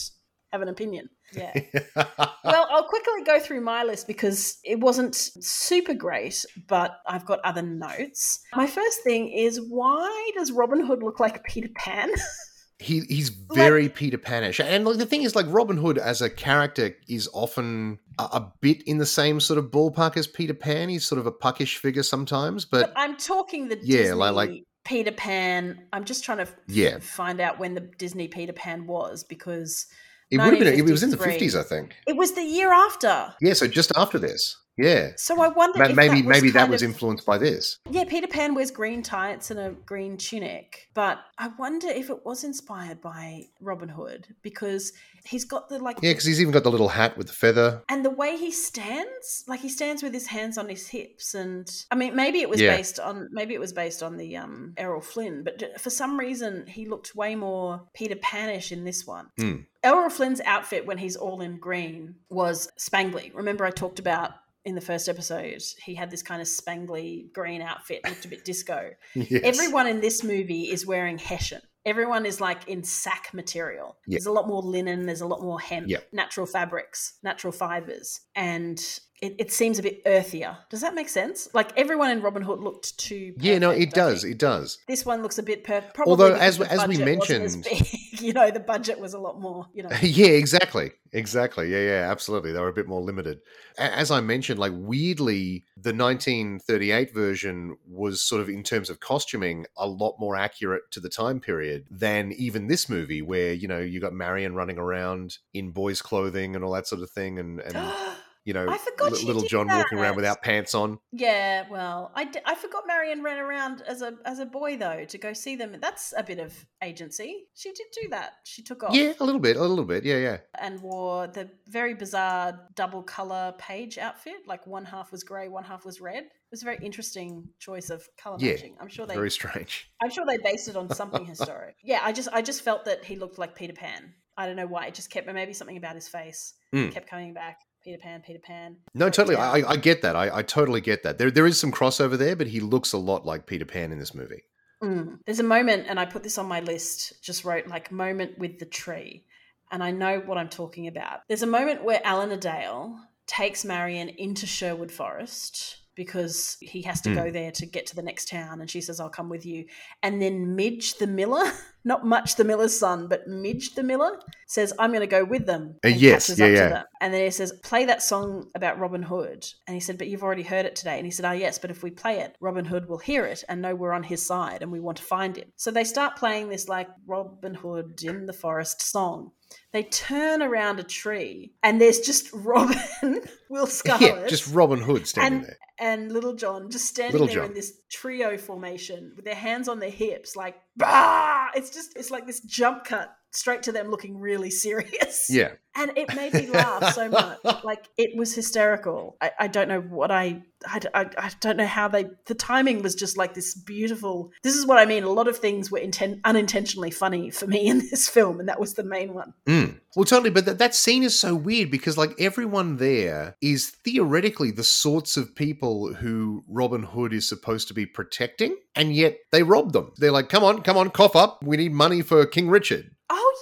have 0.54 0.62
an 0.62 0.68
opinion. 0.68 1.10
Yeah. 1.36 1.52
well, 1.96 2.68
I'll 2.70 2.88
quickly 2.88 3.24
go 3.24 3.40
through 3.40 3.60
my 3.60 3.82
list 3.82 4.06
because 4.06 4.58
it 4.64 4.78
wasn't 4.78 5.14
super 5.14 5.94
great, 5.94 6.44
but 6.68 6.98
I've 7.06 7.26
got 7.26 7.40
other 7.44 7.62
notes. 7.62 8.40
My 8.54 8.66
first 8.66 9.02
thing 9.02 9.30
is 9.30 9.60
why 9.60 10.30
does 10.36 10.52
Robin 10.52 10.86
Hood 10.86 11.02
look 11.02 11.18
like 11.18 11.42
Peter 11.44 11.68
Pan? 11.74 12.10
he 12.78 13.00
he's 13.08 13.30
very 13.30 13.84
like, 13.84 13.94
Peter 13.94 14.18
Panish, 14.18 14.60
and 14.60 14.84
like 14.84 14.98
the 14.98 15.06
thing 15.06 15.22
is, 15.22 15.34
like 15.34 15.46
Robin 15.48 15.76
Hood 15.76 15.98
as 15.98 16.22
a 16.22 16.30
character 16.30 16.94
is 17.08 17.28
often 17.32 17.98
a, 18.18 18.22
a, 18.24 18.52
bit 18.60 18.82
in 18.82 18.98
the 18.98 19.06
same 19.06 19.40
sort 19.40 19.58
of 19.58 19.66
ballpark 19.66 20.16
as 20.16 20.26
Peter 20.26 20.54
Pan. 20.54 20.88
He's 20.88 21.04
sort 21.04 21.18
of 21.18 21.26
a 21.26 21.32
puckish 21.32 21.78
figure 21.78 22.02
sometimes, 22.02 22.64
but, 22.64 22.86
but 22.86 22.92
I'm 22.96 23.16
talking 23.16 23.68
the 23.68 23.78
yeah, 23.82 23.98
Disney 23.98 24.14
like, 24.14 24.34
like 24.34 24.50
Peter 24.84 25.12
Pan. 25.12 25.86
I'm 25.92 26.04
just 26.04 26.24
trying 26.24 26.38
to 26.38 26.48
yeah. 26.68 26.98
find 27.00 27.40
out 27.40 27.58
when 27.58 27.74
the 27.74 27.80
Disney 27.98 28.28
Peter 28.28 28.52
Pan 28.52 28.86
was 28.86 29.24
because 29.24 29.86
it 30.34 30.38
would 30.38 30.54
have 30.54 30.58
been. 30.60 30.78
It 30.78 30.90
was 30.90 31.02
in 31.02 31.10
the 31.10 31.16
fifties, 31.16 31.56
I 31.56 31.62
think. 31.62 31.94
It 32.06 32.16
was 32.16 32.32
the 32.32 32.42
year 32.42 32.72
after. 32.72 33.34
Yeah, 33.40 33.54
so 33.54 33.66
just 33.66 33.92
after 33.96 34.18
this. 34.18 34.56
Yeah. 34.76 35.12
So 35.16 35.40
I 35.40 35.48
wonder 35.48 35.78
Ma- 35.78 35.94
maybe 35.94 36.22
that 36.22 36.28
maybe 36.28 36.50
that 36.50 36.68
was 36.68 36.82
of, 36.82 36.90
influenced 36.90 37.24
by 37.24 37.38
this. 37.38 37.78
Yeah, 37.90 38.04
Peter 38.04 38.26
Pan 38.26 38.54
wears 38.54 38.70
green 38.70 39.02
tights 39.02 39.50
and 39.50 39.60
a 39.60 39.70
green 39.70 40.16
tunic, 40.16 40.88
but 40.94 41.20
I 41.38 41.48
wonder 41.58 41.88
if 41.88 42.10
it 42.10 42.24
was 42.24 42.44
inspired 42.44 43.00
by 43.00 43.44
Robin 43.60 43.88
Hood 43.88 44.34
because 44.42 44.92
he's 45.24 45.44
got 45.44 45.68
the 45.68 45.78
like 45.78 45.98
Yeah, 46.02 46.10
because 46.10 46.24
he's 46.24 46.40
even 46.40 46.52
got 46.52 46.64
the 46.64 46.70
little 46.70 46.88
hat 46.88 47.16
with 47.16 47.28
the 47.28 47.32
feather. 47.32 47.82
And 47.88 48.04
the 48.04 48.10
way 48.10 48.36
he 48.36 48.50
stands, 48.50 49.44
like 49.46 49.60
he 49.60 49.68
stands 49.68 50.02
with 50.02 50.12
his 50.12 50.26
hands 50.26 50.58
on 50.58 50.68
his 50.68 50.88
hips 50.88 51.34
and 51.34 51.70
I 51.90 51.94
mean 51.94 52.16
maybe 52.16 52.40
it 52.40 52.48
was 52.48 52.60
yeah. 52.60 52.76
based 52.76 52.98
on 52.98 53.28
maybe 53.30 53.54
it 53.54 53.60
was 53.60 53.72
based 53.72 54.02
on 54.02 54.16
the 54.16 54.36
um 54.36 54.74
Errol 54.76 55.00
Flynn, 55.00 55.44
but 55.44 55.80
for 55.80 55.90
some 55.90 56.18
reason 56.18 56.66
he 56.66 56.88
looked 56.88 57.14
way 57.14 57.36
more 57.36 57.82
Peter 57.94 58.16
Panish 58.16 58.72
in 58.72 58.84
this 58.84 59.06
one. 59.06 59.28
Mm. 59.38 59.66
Errol 59.84 60.08
Flynn's 60.08 60.40
outfit 60.44 60.86
when 60.86 60.98
he's 60.98 61.14
all 61.14 61.40
in 61.42 61.58
green 61.58 62.16
was 62.30 62.68
spangly. 62.78 63.32
Remember 63.34 63.64
I 63.64 63.70
talked 63.70 63.98
about 63.98 64.32
in 64.64 64.74
the 64.74 64.80
first 64.80 65.08
episode, 65.08 65.62
he 65.84 65.94
had 65.94 66.10
this 66.10 66.22
kind 66.22 66.40
of 66.40 66.48
spangly 66.48 67.30
green 67.32 67.60
outfit, 67.60 68.00
looked 68.08 68.24
a 68.24 68.28
bit 68.28 68.44
disco. 68.44 68.90
yes. 69.14 69.42
Everyone 69.44 69.86
in 69.86 70.00
this 70.00 70.24
movie 70.24 70.70
is 70.70 70.86
wearing 70.86 71.18
hessian. 71.18 71.60
Everyone 71.84 72.24
is 72.24 72.40
like 72.40 72.66
in 72.66 72.82
sack 72.82 73.28
material. 73.34 73.98
Yep. 74.06 74.18
There's 74.18 74.26
a 74.26 74.32
lot 74.32 74.48
more 74.48 74.62
linen, 74.62 75.04
there's 75.04 75.20
a 75.20 75.26
lot 75.26 75.42
more 75.42 75.60
hemp, 75.60 75.88
yep. 75.88 76.08
natural 76.12 76.46
fabrics, 76.46 77.18
natural 77.22 77.52
fibers. 77.52 78.20
And 78.34 78.82
it, 79.24 79.34
it, 79.38 79.52
seems 79.52 79.78
a 79.78 79.82
bit 79.82 80.02
earthier. 80.04 80.56
Does 80.68 80.82
that 80.82 80.94
make 80.94 81.08
sense? 81.08 81.48
Like 81.54 81.76
everyone 81.78 82.10
in 82.10 82.20
Robin 82.20 82.42
Hood 82.42 82.60
looked 82.60 82.98
too. 82.98 83.32
Perfect, 83.32 83.44
yeah, 83.44 83.58
no, 83.58 83.70
it 83.70 83.90
does. 83.90 84.22
It 84.24 84.38
does. 84.38 84.78
This 84.86 85.06
one 85.06 85.22
looks 85.22 85.38
a 85.38 85.42
bit 85.42 85.64
perfect. 85.64 85.98
Although, 86.06 86.34
as 86.34 86.60
as 86.60 86.86
we 86.86 86.98
mentioned, 86.98 87.66
you 88.20 88.32
know, 88.32 88.50
the 88.50 88.60
budget 88.60 89.00
was 89.00 89.14
a 89.14 89.18
lot 89.18 89.40
more. 89.40 89.66
You 89.72 89.84
know. 89.84 89.90
yeah, 90.02 90.26
exactly, 90.26 90.92
exactly. 91.12 91.70
Yeah, 91.70 91.80
yeah, 91.80 92.10
absolutely. 92.10 92.52
They 92.52 92.60
were 92.60 92.68
a 92.68 92.72
bit 92.74 92.86
more 92.86 93.00
limited. 93.00 93.40
As 93.78 94.10
I 94.10 94.20
mentioned, 94.20 94.58
like 94.60 94.72
weirdly, 94.74 95.64
the 95.76 95.94
1938 95.94 97.14
version 97.14 97.76
was 97.88 98.20
sort 98.20 98.42
of 98.42 98.48
in 98.50 98.62
terms 98.62 98.90
of 98.90 99.00
costuming 99.00 99.64
a 99.76 99.86
lot 99.86 100.16
more 100.18 100.36
accurate 100.36 100.90
to 100.90 101.00
the 101.00 101.08
time 101.08 101.40
period 101.40 101.86
than 101.90 102.32
even 102.32 102.66
this 102.66 102.88
movie, 102.90 103.22
where 103.22 103.54
you 103.54 103.68
know 103.68 103.80
you 103.80 104.00
got 104.00 104.12
Marion 104.12 104.54
running 104.54 104.78
around 104.78 105.38
in 105.54 105.70
boys' 105.70 106.02
clothing 106.02 106.54
and 106.54 106.62
all 106.62 106.72
that 106.72 106.86
sort 106.86 107.02
of 107.02 107.10
thing, 107.10 107.38
and 107.38 107.60
and. 107.60 107.74
you 108.44 108.52
know, 108.52 108.68
I 108.68 108.76
forgot 108.76 109.12
little 109.22 109.42
John 109.42 109.68
that. 109.68 109.78
walking 109.78 109.98
around 109.98 110.16
without 110.16 110.42
pants 110.42 110.74
on. 110.74 110.98
Yeah, 111.12 111.64
well, 111.70 112.12
I, 112.14 112.24
d- 112.24 112.40
I 112.44 112.54
forgot 112.54 112.84
Marion 112.86 113.22
ran 113.22 113.38
around 113.38 113.82
as 113.86 114.02
a 114.02 114.14
as 114.26 114.38
a 114.38 114.44
boy 114.44 114.76
though 114.76 115.04
to 115.06 115.18
go 115.18 115.32
see 115.32 115.56
them. 115.56 115.76
That's 115.80 116.12
a 116.16 116.22
bit 116.22 116.38
of 116.38 116.52
agency. 116.82 117.46
She 117.54 117.72
did 117.72 117.86
do 118.02 118.08
that. 118.10 118.34
She 118.44 118.62
took 118.62 118.84
off. 118.84 118.94
Yeah, 118.94 119.14
a 119.18 119.24
little 119.24 119.40
bit, 119.40 119.56
a 119.56 119.64
little 119.64 119.84
bit. 119.84 120.04
Yeah, 120.04 120.18
yeah. 120.18 120.38
And 120.60 120.82
wore 120.82 121.26
the 121.26 121.48
very 121.68 121.94
bizarre 121.94 122.68
double 122.74 123.02
color 123.02 123.54
page 123.56 123.96
outfit. 123.96 124.46
Like 124.46 124.66
one 124.66 124.84
half 124.84 125.10
was 125.10 125.24
grey, 125.24 125.48
one 125.48 125.64
half 125.64 125.86
was 125.86 126.00
red. 126.02 126.24
It 126.24 126.50
was 126.50 126.60
a 126.62 126.66
very 126.66 126.78
interesting 126.82 127.48
choice 127.58 127.88
of 127.88 128.06
color 128.18 128.36
yeah, 128.38 128.52
matching. 128.52 128.76
I'm 128.78 128.88
sure 128.88 129.06
they 129.06 129.14
very 129.14 129.30
strange. 129.30 129.90
I'm 130.02 130.10
sure 130.10 130.26
they 130.26 130.38
based 130.38 130.68
it 130.68 130.76
on 130.76 130.94
something 130.94 131.24
historic. 131.26 131.76
Yeah, 131.82 132.00
I 132.02 132.12
just 132.12 132.28
I 132.30 132.42
just 132.42 132.60
felt 132.60 132.84
that 132.84 133.04
he 133.04 133.16
looked 133.16 133.38
like 133.38 133.54
Peter 133.54 133.72
Pan. 133.72 134.12
I 134.36 134.46
don't 134.46 134.56
know 134.56 134.66
why. 134.66 134.86
It 134.86 134.94
just 134.94 135.10
kept 135.10 135.32
maybe 135.32 135.52
something 135.54 135.76
about 135.76 135.94
his 135.94 136.08
face 136.08 136.54
mm. 136.74 136.92
kept 136.92 137.08
coming 137.08 137.32
back. 137.32 137.60
Peter 137.84 137.98
Pan, 137.98 138.22
Peter 138.26 138.38
Pan. 138.38 138.76
No, 138.94 139.10
totally. 139.10 139.36
I, 139.36 139.56
I 139.68 139.76
get 139.76 140.00
that. 140.02 140.16
I, 140.16 140.38
I 140.38 140.42
totally 140.42 140.80
get 140.80 141.02
that. 141.02 141.18
There, 141.18 141.30
there 141.30 141.46
is 141.46 141.60
some 141.60 141.70
crossover 141.70 142.16
there, 142.16 142.34
but 142.34 142.46
he 142.46 142.60
looks 142.60 142.94
a 142.94 142.98
lot 142.98 143.26
like 143.26 143.46
Peter 143.46 143.66
Pan 143.66 143.92
in 143.92 143.98
this 143.98 144.14
movie. 144.14 144.44
Mm. 144.82 145.18
There's 145.26 145.40
a 145.40 145.44
moment, 145.44 145.84
and 145.86 146.00
I 146.00 146.06
put 146.06 146.22
this 146.22 146.38
on 146.38 146.46
my 146.46 146.60
list, 146.60 147.22
just 147.22 147.44
wrote 147.44 147.66
like 147.66 147.92
moment 147.92 148.38
with 148.38 148.58
the 148.58 148.64
tree. 148.64 149.26
And 149.70 149.82
I 149.82 149.90
know 149.90 150.20
what 150.20 150.38
I'm 150.38 150.48
talking 150.48 150.86
about. 150.86 151.20
There's 151.28 151.42
a 151.42 151.46
moment 151.46 151.84
where 151.84 152.00
Alan 152.04 152.30
Adale 152.30 152.96
takes 153.26 153.64
Marion 153.64 154.08
into 154.08 154.46
Sherwood 154.46 154.90
Forest 154.90 155.78
because 155.94 156.56
he 156.60 156.82
has 156.82 157.00
to 157.02 157.10
mm. 157.10 157.14
go 157.14 157.30
there 157.30 157.50
to 157.52 157.66
get 157.66 157.86
to 157.86 157.96
the 157.96 158.02
next 158.02 158.28
town. 158.28 158.60
And 158.60 158.70
she 158.70 158.80
says, 158.80 159.00
I'll 159.00 159.08
come 159.08 159.28
with 159.28 159.46
you. 159.46 159.66
And 160.02 160.20
then 160.20 160.56
Midge 160.56 160.98
the 160.98 161.06
Miller, 161.06 161.50
not 161.84 162.04
Much 162.04 162.36
the 162.36 162.44
Miller's 162.44 162.78
son, 162.78 163.06
but 163.08 163.28
Midge 163.28 163.74
the 163.74 163.82
Miller 163.82 164.18
says, 164.46 164.72
I'm 164.78 164.90
going 164.90 165.00
to 165.00 165.06
go 165.06 165.24
with 165.24 165.46
them. 165.46 165.76
Uh, 165.84 165.88
yes, 165.88 166.36
yeah, 166.38 166.46
yeah. 166.46 166.82
And 167.00 167.12
then 167.12 167.24
he 167.24 167.30
says, 167.30 167.52
play 167.62 167.84
that 167.86 168.02
song 168.02 168.50
about 168.54 168.78
Robin 168.78 169.02
Hood. 169.02 169.46
And 169.66 169.74
he 169.74 169.80
said, 169.80 169.98
but 169.98 170.08
you've 170.08 170.22
already 170.22 170.42
heard 170.42 170.66
it 170.66 170.76
today. 170.76 170.96
And 170.96 171.04
he 171.04 171.10
said, 171.10 171.24
oh, 171.24 171.32
yes, 171.32 171.58
but 171.58 171.70
if 171.70 171.82
we 171.82 171.90
play 171.90 172.20
it, 172.20 172.36
Robin 172.40 172.64
Hood 172.64 172.88
will 172.88 172.98
hear 172.98 173.26
it 173.26 173.44
and 173.48 173.62
know 173.62 173.74
we're 173.74 173.92
on 173.92 174.02
his 174.02 174.24
side 174.24 174.62
and 174.62 174.72
we 174.72 174.80
want 174.80 174.98
to 174.98 175.04
find 175.04 175.36
him. 175.36 175.52
So 175.56 175.70
they 175.70 175.84
start 175.84 176.16
playing 176.16 176.48
this 176.48 176.68
like 176.68 176.88
Robin 177.06 177.54
Hood 177.54 178.00
in 178.02 178.26
the 178.26 178.32
forest 178.32 178.82
song. 178.82 179.32
They 179.72 179.82
turn 179.84 180.42
around 180.42 180.80
a 180.80 180.84
tree 180.84 181.52
and 181.62 181.80
there's 181.80 182.00
just 182.00 182.30
Robin, 182.32 183.20
Will 183.48 183.66
Scarlet. 183.66 184.22
Yeah, 184.22 184.26
just 184.26 184.52
Robin 184.52 184.80
Hood 184.80 185.06
standing 185.06 185.40
and, 185.40 185.46
there. 185.46 185.56
And 185.78 186.12
Little 186.12 186.34
John 186.34 186.70
just 186.70 186.86
standing 186.86 187.12
Little 187.12 187.26
there 187.26 187.36
John. 187.36 187.46
in 187.46 187.54
this 187.54 187.72
trio 187.90 188.38
formation 188.38 189.12
with 189.16 189.24
their 189.24 189.34
hands 189.34 189.68
on 189.68 189.80
their 189.80 189.90
hips, 189.90 190.36
like, 190.36 190.56
bah! 190.76 191.43
It's 191.54 191.70
just, 191.70 191.96
it's 191.96 192.10
like 192.10 192.26
this 192.26 192.40
jump 192.40 192.84
cut 192.84 193.14
straight 193.34 193.62
to 193.64 193.72
them 193.72 193.90
looking 193.90 194.18
really 194.18 194.50
serious. 194.50 195.26
Yeah. 195.28 195.52
And 195.76 195.90
it 195.98 196.14
made 196.14 196.32
me 196.32 196.46
laugh 196.46 196.94
so 196.94 197.08
much. 197.08 197.40
Like 197.64 197.86
it 197.96 198.16
was 198.16 198.32
hysterical. 198.32 199.16
I, 199.20 199.32
I 199.40 199.46
don't 199.48 199.66
know 199.66 199.80
what 199.80 200.12
I, 200.12 200.44
I, 200.64 200.80
I, 200.94 201.10
I, 201.18 201.30
don't 201.40 201.56
know 201.56 201.66
how 201.66 201.88
they, 201.88 202.06
the 202.26 202.34
timing 202.36 202.80
was 202.80 202.94
just 202.94 203.16
like 203.16 203.34
this 203.34 203.56
beautiful. 203.56 204.30
This 204.44 204.54
is 204.54 204.66
what 204.66 204.78
I 204.78 204.86
mean. 204.86 205.02
A 205.02 205.10
lot 205.10 205.26
of 205.26 205.36
things 205.36 205.72
were 205.72 205.80
inten- 205.80 206.20
unintentionally 206.24 206.92
funny 206.92 207.30
for 207.30 207.48
me 207.48 207.66
in 207.66 207.78
this 207.78 208.08
film, 208.08 208.38
and 208.38 208.48
that 208.48 208.60
was 208.60 208.74
the 208.74 208.84
main 208.84 209.14
one. 209.14 209.34
Mm. 209.46 209.80
Well, 209.96 210.04
totally. 210.04 210.30
But 210.30 210.44
that, 210.44 210.58
that 210.58 210.76
scene 210.76 211.02
is 211.02 211.18
so 211.18 211.34
weird 211.34 211.72
because 211.72 211.98
like 211.98 212.14
everyone 212.20 212.76
there 212.76 213.36
is 213.40 213.70
theoretically 213.70 214.52
the 214.52 214.62
sorts 214.62 215.16
of 215.16 215.34
people 215.34 215.92
who 215.94 216.44
Robin 216.46 216.84
Hood 216.84 217.12
is 217.12 217.28
supposed 217.28 217.66
to 217.66 217.74
be 217.74 217.84
protecting, 217.84 218.56
and 218.76 218.94
yet 218.94 219.18
they 219.32 219.42
rob 219.42 219.72
them. 219.72 219.92
They're 219.96 220.12
like, 220.12 220.28
come 220.28 220.44
on, 220.44 220.62
come 220.62 220.76
on, 220.76 220.90
cough 220.90 221.16
up. 221.16 221.42
We 221.44 221.56
need 221.56 221.72
money 221.72 222.02
for 222.02 222.26
King 222.26 222.48
Richard. 222.48 222.90
Oh 223.10 223.34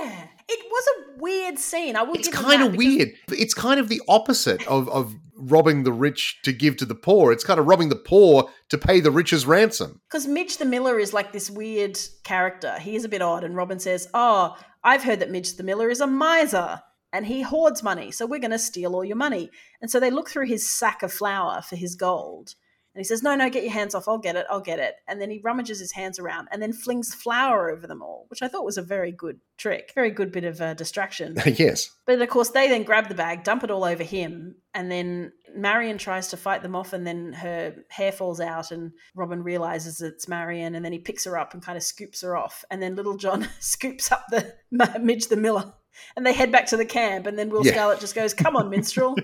yeah, 0.00 0.26
it 0.48 0.58
was 0.70 0.84
a 0.86 1.22
weird 1.22 1.58
scene. 1.58 1.96
I 1.96 2.02
will. 2.02 2.14
It's 2.14 2.28
kind 2.28 2.62
of 2.62 2.76
weird. 2.76 3.10
It's 3.28 3.54
kind 3.54 3.80
of 3.80 3.88
the 3.88 4.00
opposite 4.08 4.66
of 4.66 4.88
of 4.88 5.14
robbing 5.36 5.84
the 5.84 5.92
rich 5.92 6.40
to 6.44 6.52
give 6.52 6.76
to 6.76 6.84
the 6.84 6.94
poor. 6.94 7.32
It's 7.32 7.44
kind 7.44 7.58
of 7.58 7.66
robbing 7.66 7.88
the 7.88 7.96
poor 7.96 8.50
to 8.68 8.78
pay 8.78 9.00
the 9.00 9.10
rich's 9.10 9.46
ransom. 9.46 10.00
Because 10.08 10.26
Midge 10.26 10.58
the 10.58 10.64
Miller 10.64 10.98
is 10.98 11.12
like 11.12 11.32
this 11.32 11.50
weird 11.50 11.98
character. 12.24 12.78
He 12.78 12.94
is 12.94 13.04
a 13.04 13.08
bit 13.08 13.22
odd, 13.22 13.44
and 13.44 13.56
Robin 13.56 13.78
says, 13.78 14.08
"Oh, 14.14 14.56
I've 14.84 15.02
heard 15.02 15.20
that 15.20 15.30
Midge 15.30 15.56
the 15.56 15.62
Miller 15.62 15.90
is 15.90 16.00
a 16.00 16.06
miser." 16.06 16.82
And 17.12 17.26
he 17.26 17.42
hoards 17.42 17.82
money, 17.82 18.12
so 18.12 18.24
we're 18.24 18.38
going 18.38 18.52
to 18.52 18.58
steal 18.58 18.94
all 18.94 19.04
your 19.04 19.16
money. 19.16 19.50
And 19.82 19.90
so 19.90 19.98
they 19.98 20.12
look 20.12 20.30
through 20.30 20.46
his 20.46 20.70
sack 20.70 21.02
of 21.02 21.12
flour 21.12 21.60
for 21.60 21.74
his 21.74 21.96
gold 21.96 22.54
and 22.92 23.00
he 23.00 23.04
says, 23.04 23.22
No, 23.22 23.36
no, 23.36 23.48
get 23.48 23.62
your 23.62 23.72
hands 23.72 23.94
off. 23.94 24.08
I'll 24.08 24.18
get 24.18 24.34
it. 24.34 24.46
I'll 24.50 24.60
get 24.60 24.80
it. 24.80 24.96
And 25.06 25.20
then 25.20 25.30
he 25.30 25.40
rummages 25.44 25.78
his 25.78 25.92
hands 25.92 26.18
around 26.18 26.48
and 26.50 26.60
then 26.60 26.72
flings 26.72 27.14
flour 27.14 27.70
over 27.70 27.86
them 27.86 28.02
all, 28.02 28.26
which 28.28 28.42
I 28.42 28.48
thought 28.48 28.64
was 28.64 28.78
a 28.78 28.82
very 28.82 29.12
good 29.12 29.38
trick. 29.58 29.92
Very 29.94 30.10
good 30.10 30.32
bit 30.32 30.42
of 30.42 30.60
uh, 30.60 30.74
distraction. 30.74 31.36
yes. 31.46 31.90
But 32.04 32.20
of 32.20 32.28
course, 32.28 32.50
they 32.50 32.68
then 32.68 32.82
grab 32.82 33.08
the 33.08 33.14
bag, 33.14 33.44
dump 33.44 33.62
it 33.62 33.70
all 33.70 33.84
over 33.84 34.02
him. 34.02 34.56
And 34.74 34.90
then 34.90 35.32
Marion 35.54 35.98
tries 35.98 36.28
to 36.28 36.36
fight 36.36 36.62
them 36.62 36.74
off. 36.74 36.92
And 36.92 37.06
then 37.06 37.32
her 37.32 37.76
hair 37.90 38.10
falls 38.10 38.40
out. 38.40 38.72
And 38.72 38.90
Robin 39.14 39.44
realizes 39.44 40.00
it's 40.00 40.26
Marion. 40.26 40.74
And 40.74 40.84
then 40.84 40.92
he 40.92 40.98
picks 40.98 41.24
her 41.26 41.38
up 41.38 41.54
and 41.54 41.62
kind 41.62 41.76
of 41.76 41.84
scoops 41.84 42.22
her 42.22 42.36
off. 42.36 42.64
And 42.72 42.82
then 42.82 42.96
Little 42.96 43.16
John 43.16 43.48
scoops 43.60 44.10
up 44.10 44.24
the 44.30 44.52
Midge 45.00 45.28
the 45.28 45.36
Miller. 45.36 45.72
And 46.16 46.26
they 46.26 46.32
head 46.32 46.50
back 46.50 46.66
to 46.66 46.76
the 46.76 46.84
camp. 46.84 47.26
And 47.26 47.38
then 47.38 47.50
Will 47.50 47.64
yeah. 47.64 47.72
Scarlet 47.72 48.00
just 48.00 48.16
goes, 48.16 48.34
Come 48.34 48.56
on, 48.56 48.68
minstrel. 48.68 49.14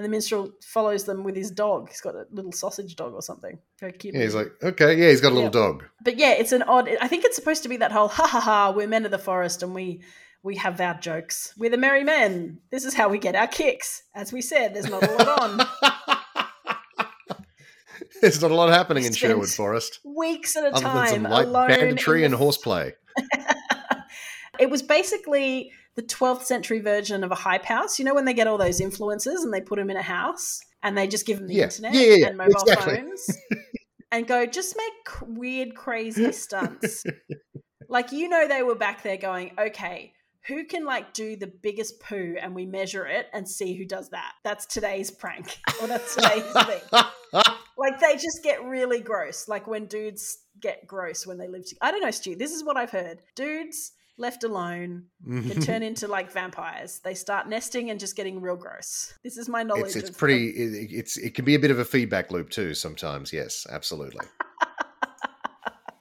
And 0.00 0.04
the 0.06 0.08
minstrel 0.08 0.50
follows 0.62 1.04
them 1.04 1.24
with 1.24 1.36
his 1.36 1.50
dog. 1.50 1.90
He's 1.90 2.00
got 2.00 2.14
a 2.14 2.24
little 2.32 2.52
sausage 2.52 2.96
dog 2.96 3.12
or 3.12 3.20
something. 3.20 3.58
Very 3.78 3.92
cute. 3.92 4.14
Yeah, 4.14 4.22
he's 4.22 4.34
like, 4.34 4.50
okay, 4.62 4.98
yeah, 4.98 5.10
he's 5.10 5.20
got 5.20 5.32
a 5.32 5.34
little 5.34 5.50
yeah. 5.50 5.50
dog. 5.50 5.84
But 6.02 6.16
yeah, 6.16 6.30
it's 6.30 6.52
an 6.52 6.62
odd. 6.62 6.88
I 7.02 7.06
think 7.06 7.26
it's 7.26 7.36
supposed 7.36 7.62
to 7.64 7.68
be 7.68 7.76
that 7.76 7.92
whole 7.92 8.08
ha 8.08 8.26
ha 8.26 8.40
ha. 8.40 8.72
We're 8.74 8.88
men 8.88 9.04
of 9.04 9.10
the 9.10 9.18
forest, 9.18 9.62
and 9.62 9.74
we 9.74 10.00
we 10.42 10.56
have 10.56 10.80
our 10.80 10.94
jokes. 10.94 11.52
We're 11.58 11.68
the 11.68 11.76
merry 11.76 12.02
men. 12.02 12.60
This 12.70 12.86
is 12.86 12.94
how 12.94 13.10
we 13.10 13.18
get 13.18 13.36
our 13.36 13.46
kicks. 13.46 14.04
As 14.14 14.32
we 14.32 14.40
said, 14.40 14.72
there's 14.72 14.88
not 14.88 15.02
a 15.02 15.12
lot 15.12 15.42
on. 15.42 15.66
there's 18.22 18.40
not 18.40 18.52
a 18.52 18.54
lot 18.54 18.70
happening 18.70 19.04
in 19.04 19.12
Sherwood 19.12 19.50
Forest. 19.50 20.00
Weeks 20.02 20.56
at 20.56 20.64
a 20.64 20.68
other 20.68 20.80
time, 20.80 21.22
than 21.22 21.30
some 21.30 21.52
light 21.52 21.68
banditry 21.68 22.24
and 22.24 22.32
horseplay. 22.32 22.94
it 24.58 24.70
was 24.70 24.80
basically 24.80 25.72
the 25.96 26.02
12th 26.02 26.42
century 26.44 26.80
version 26.80 27.24
of 27.24 27.30
a 27.32 27.34
hype 27.36 27.64
house. 27.64 27.98
You 27.98 28.04
know 28.04 28.14
when 28.14 28.24
they 28.24 28.34
get 28.34 28.46
all 28.46 28.58
those 28.58 28.80
influencers 28.80 29.42
and 29.42 29.52
they 29.52 29.60
put 29.60 29.76
them 29.78 29.90
in 29.90 29.96
a 29.96 30.02
house 30.02 30.60
and 30.82 30.96
they 30.96 31.06
just 31.06 31.26
give 31.26 31.38
them 31.38 31.48
the 31.48 31.54
Yeah. 31.54 31.64
internet 31.64 31.94
Yeah, 31.94 32.14
yeah, 32.14 32.26
and 32.28 32.38
mobile 32.38 32.54
Exactly. 32.62 32.96
phones 32.96 33.26
and 34.12 34.26
go 34.26 34.46
just 34.46 34.76
make 34.76 35.38
weird 35.38 35.74
crazy 35.74 36.32
stunts. 36.44 37.04
like 37.88 38.12
you 38.12 38.28
know 38.28 38.46
they 38.48 38.62
were 38.62 38.74
back 38.76 39.02
there 39.02 39.16
going, 39.16 39.52
"Okay, 39.58 40.12
who 40.46 40.64
can 40.64 40.84
like 40.84 41.12
do 41.12 41.36
the 41.36 41.46
biggest 41.62 42.00
poo 42.00 42.36
and 42.40 42.54
we 42.54 42.64
measure 42.66 43.06
it 43.06 43.26
and 43.32 43.48
see 43.48 43.74
who 43.76 43.84
does 43.84 44.10
that?" 44.10 44.32
That's 44.44 44.66
today's 44.66 45.10
prank 45.10 45.58
or 45.82 45.86
that's 45.88 46.14
today's 46.14 46.44
thing. 46.52 47.02
Like 47.76 47.98
they 47.98 48.14
just 48.14 48.40
get 48.42 48.62
really 48.64 49.00
gross. 49.00 49.48
Like 49.48 49.66
when 49.66 49.86
dudes 49.86 50.38
get 50.60 50.86
gross 50.86 51.26
when 51.26 51.38
they 51.38 51.48
live 51.48 51.64
together. 51.66 51.78
I 51.80 51.90
don't 51.90 52.02
know, 52.02 52.10
Stu. 52.10 52.36
This 52.36 52.52
is 52.52 52.62
what 52.62 52.76
I've 52.76 52.90
heard. 52.90 53.20
Dudes 53.34 53.92
left 54.20 54.44
alone 54.44 55.04
can 55.24 55.42
mm-hmm. 55.42 55.60
turn 55.60 55.82
into 55.82 56.06
like 56.06 56.30
vampires. 56.30 57.00
They 57.00 57.14
start 57.14 57.48
nesting 57.48 57.90
and 57.90 57.98
just 57.98 58.16
getting 58.16 58.40
real 58.40 58.56
gross. 58.56 59.14
This 59.24 59.36
is 59.36 59.48
my 59.48 59.62
knowledge. 59.62 59.86
it's 59.86 59.96
it's 59.96 60.10
of- 60.10 60.18
pretty 60.18 60.48
it, 60.48 60.90
it's 60.92 61.16
it 61.16 61.34
can 61.34 61.44
be 61.44 61.54
a 61.54 61.58
bit 61.58 61.70
of 61.70 61.78
a 61.78 61.84
feedback 61.84 62.30
loop 62.30 62.50
too 62.50 62.74
sometimes 62.74 63.32
yes 63.32 63.66
absolutely 63.70 64.26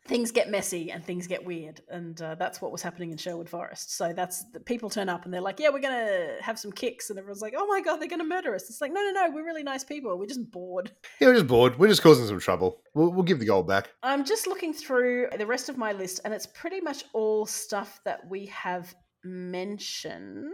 things 0.10 0.32
get 0.32 0.50
messy 0.50 0.92
and 0.92 1.06
things 1.06 1.28
get 1.28 1.46
weird, 1.46 1.82
and 1.88 2.20
uh, 2.22 2.36
that's 2.36 2.62
what 2.62 2.72
was 2.72 2.82
happening 2.82 3.12
in 3.12 3.18
Sherwood 3.18 3.48
Forest. 3.48 3.96
So 3.96 4.12
that's 4.12 4.44
the 4.52 4.60
people 4.60 4.90
turn 4.90 5.08
up 5.08 5.24
and 5.24 5.34
they're 5.34 5.40
like, 5.40 5.60
"Yeah, 5.60 5.70
we're 5.70 5.80
gonna 5.80 6.34
have 6.42 6.60
some 6.60 6.72
kicks," 6.72 7.10
and 7.10 7.20
everyone's 7.20 7.42
like, 7.42 7.54
"Oh 7.56 7.68
my 7.68 7.80
god, 7.80 7.98
they're 7.98 8.10
gonna 8.10 8.26
murder 8.26 8.54
us!" 8.56 8.70
It's 8.70 8.82
like, 8.82 8.92
no, 8.92 9.02
no, 9.02 9.12
no, 9.12 9.32
we're 9.32 9.46
really 9.46 9.64
nice 9.64 9.84
people. 9.84 10.18
We're 10.18 10.26
just 10.26 10.50
bored. 10.52 10.92
yeah 11.22 11.28
we're 11.28 11.36
just 11.36 11.48
bored 11.48 11.78
we're 11.78 11.88
just 11.88 12.02
causing 12.02 12.26
some 12.26 12.40
trouble 12.40 12.82
we'll, 12.96 13.12
we'll 13.12 13.24
give 13.24 13.40
the 13.40 13.46
gold 13.46 13.68
back 13.68 13.90
I'm 14.04 14.26
just 14.26 14.48
looking 14.48 14.74
through 14.74 15.28
the 15.38 15.46
rest 15.46 15.70
of 15.70 15.78
my 15.78 15.92
list, 15.94 16.22
and 16.26 16.34
it's 16.34 16.48
pretty 16.48 16.82
much 16.82 17.04
all 17.14 17.46
stuff 17.46 18.02
that 18.06 18.28
we 18.28 18.48
have 18.48 18.94
mentioned. 19.24 20.52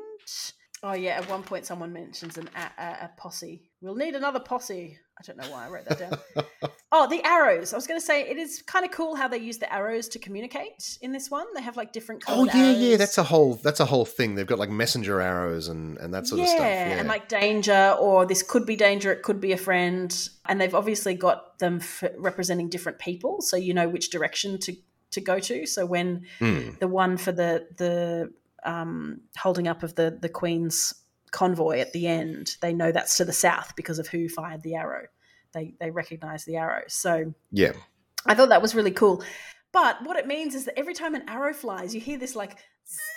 Oh 0.83 0.93
yeah, 0.93 1.17
at 1.17 1.29
one 1.29 1.43
point 1.43 1.65
someone 1.65 1.93
mentions 1.93 2.37
an 2.37 2.49
a, 2.55 2.81
a, 2.81 2.87
a 3.05 3.11
posse. 3.17 3.63
We'll 3.81 3.95
need 3.95 4.15
another 4.15 4.39
posse. 4.39 4.97
I 5.17 5.23
don't 5.25 5.37
know 5.37 5.49
why 5.49 5.65
I 5.65 5.69
wrote 5.69 5.85
that 5.85 5.97
down. 5.99 6.19
oh, 6.91 7.07
the 7.07 7.23
arrows. 7.25 7.71
I 7.73 7.77
was 7.77 7.87
going 7.87 7.99
to 7.99 8.05
say 8.05 8.21
it 8.29 8.37
is 8.37 8.61
kind 8.61 8.83
of 8.85 8.91
cool 8.91 9.15
how 9.15 9.27
they 9.29 9.37
use 9.37 9.57
the 9.57 9.73
arrows 9.73 10.09
to 10.09 10.19
communicate 10.19 10.97
in 11.01 11.13
this 11.13 11.31
one. 11.31 11.45
They 11.55 11.61
have 11.61 11.77
like 11.77 11.93
different. 11.93 12.25
Colors. 12.25 12.49
Oh 12.53 12.57
yeah 12.57 12.71
yeah 12.71 12.97
that's 12.97 13.17
a 13.17 13.23
whole 13.23 13.55
that's 13.55 13.79
a 13.79 13.85
whole 13.85 14.05
thing 14.05 14.35
they've 14.35 14.45
got 14.45 14.59
like 14.59 14.69
messenger 14.69 15.21
arrows 15.21 15.69
and 15.69 15.97
and 15.99 16.13
that 16.13 16.27
sort 16.27 16.39
yeah, 16.39 16.43
of 16.45 16.49
stuff 16.49 16.61
yeah 16.61 16.99
and 16.99 17.07
like 17.07 17.29
danger, 17.29 17.95
or 17.99 18.25
this 18.25 18.43
could 18.43 18.65
be 18.65 18.75
danger, 18.75 19.11
it 19.11 19.23
could 19.23 19.39
be 19.39 19.53
a 19.53 19.57
friend, 19.57 20.29
and 20.47 20.59
they've 20.59 20.75
obviously 20.75 21.13
got 21.15 21.59
them 21.59 21.77
f- 21.77 22.11
representing 22.17 22.69
different 22.69 22.99
people, 22.99 23.41
so 23.41 23.55
you 23.55 23.73
know 23.73 23.87
which 23.87 24.09
direction 24.09 24.59
to 24.59 24.75
to 25.11 25.21
go 25.21 25.39
to. 25.39 25.65
So 25.65 25.85
when 25.85 26.25
Hmm. 26.39 26.71
the 26.81 26.87
one 26.89 27.15
for 27.17 27.31
the 27.31 27.67
the 27.77 28.31
um, 28.69 29.21
holding 29.37 29.67
up 29.67 29.81
of 29.83 29.95
the 29.95 30.17
the 30.21 30.27
Queen's 30.29 30.93
convoy 31.35 31.79
at 31.79 31.93
the 31.93 32.07
end, 32.07 32.55
they 32.61 32.73
know 32.73 32.91
that's 32.91 33.17
to 33.17 33.25
the 33.25 33.33
south 33.33 33.75
because 33.75 33.99
of 33.99 34.07
who 34.07 34.29
fired 34.29 34.63
the 34.63 34.75
arrow. 34.75 35.05
They 35.53 35.75
they 35.79 35.91
recognize 35.91 36.45
the 36.45 36.55
arrow. 36.55 36.83
So 36.87 37.33
yeah 37.51 37.73
I 38.25 38.33
thought 38.33 38.49
that 38.49 38.61
was 38.61 38.75
really 38.75 38.91
cool. 38.91 39.23
But 39.71 40.03
what 40.03 40.17
it 40.17 40.27
means 40.27 40.55
is 40.55 40.65
that 40.65 40.79
every 40.79 40.93
time 40.93 41.15
an 41.15 41.27
arrow 41.27 41.53
flies, 41.53 41.93
you 41.93 42.01
hear 42.01 42.17
this 42.17 42.35
like 42.35 42.51
zing, 42.51 43.14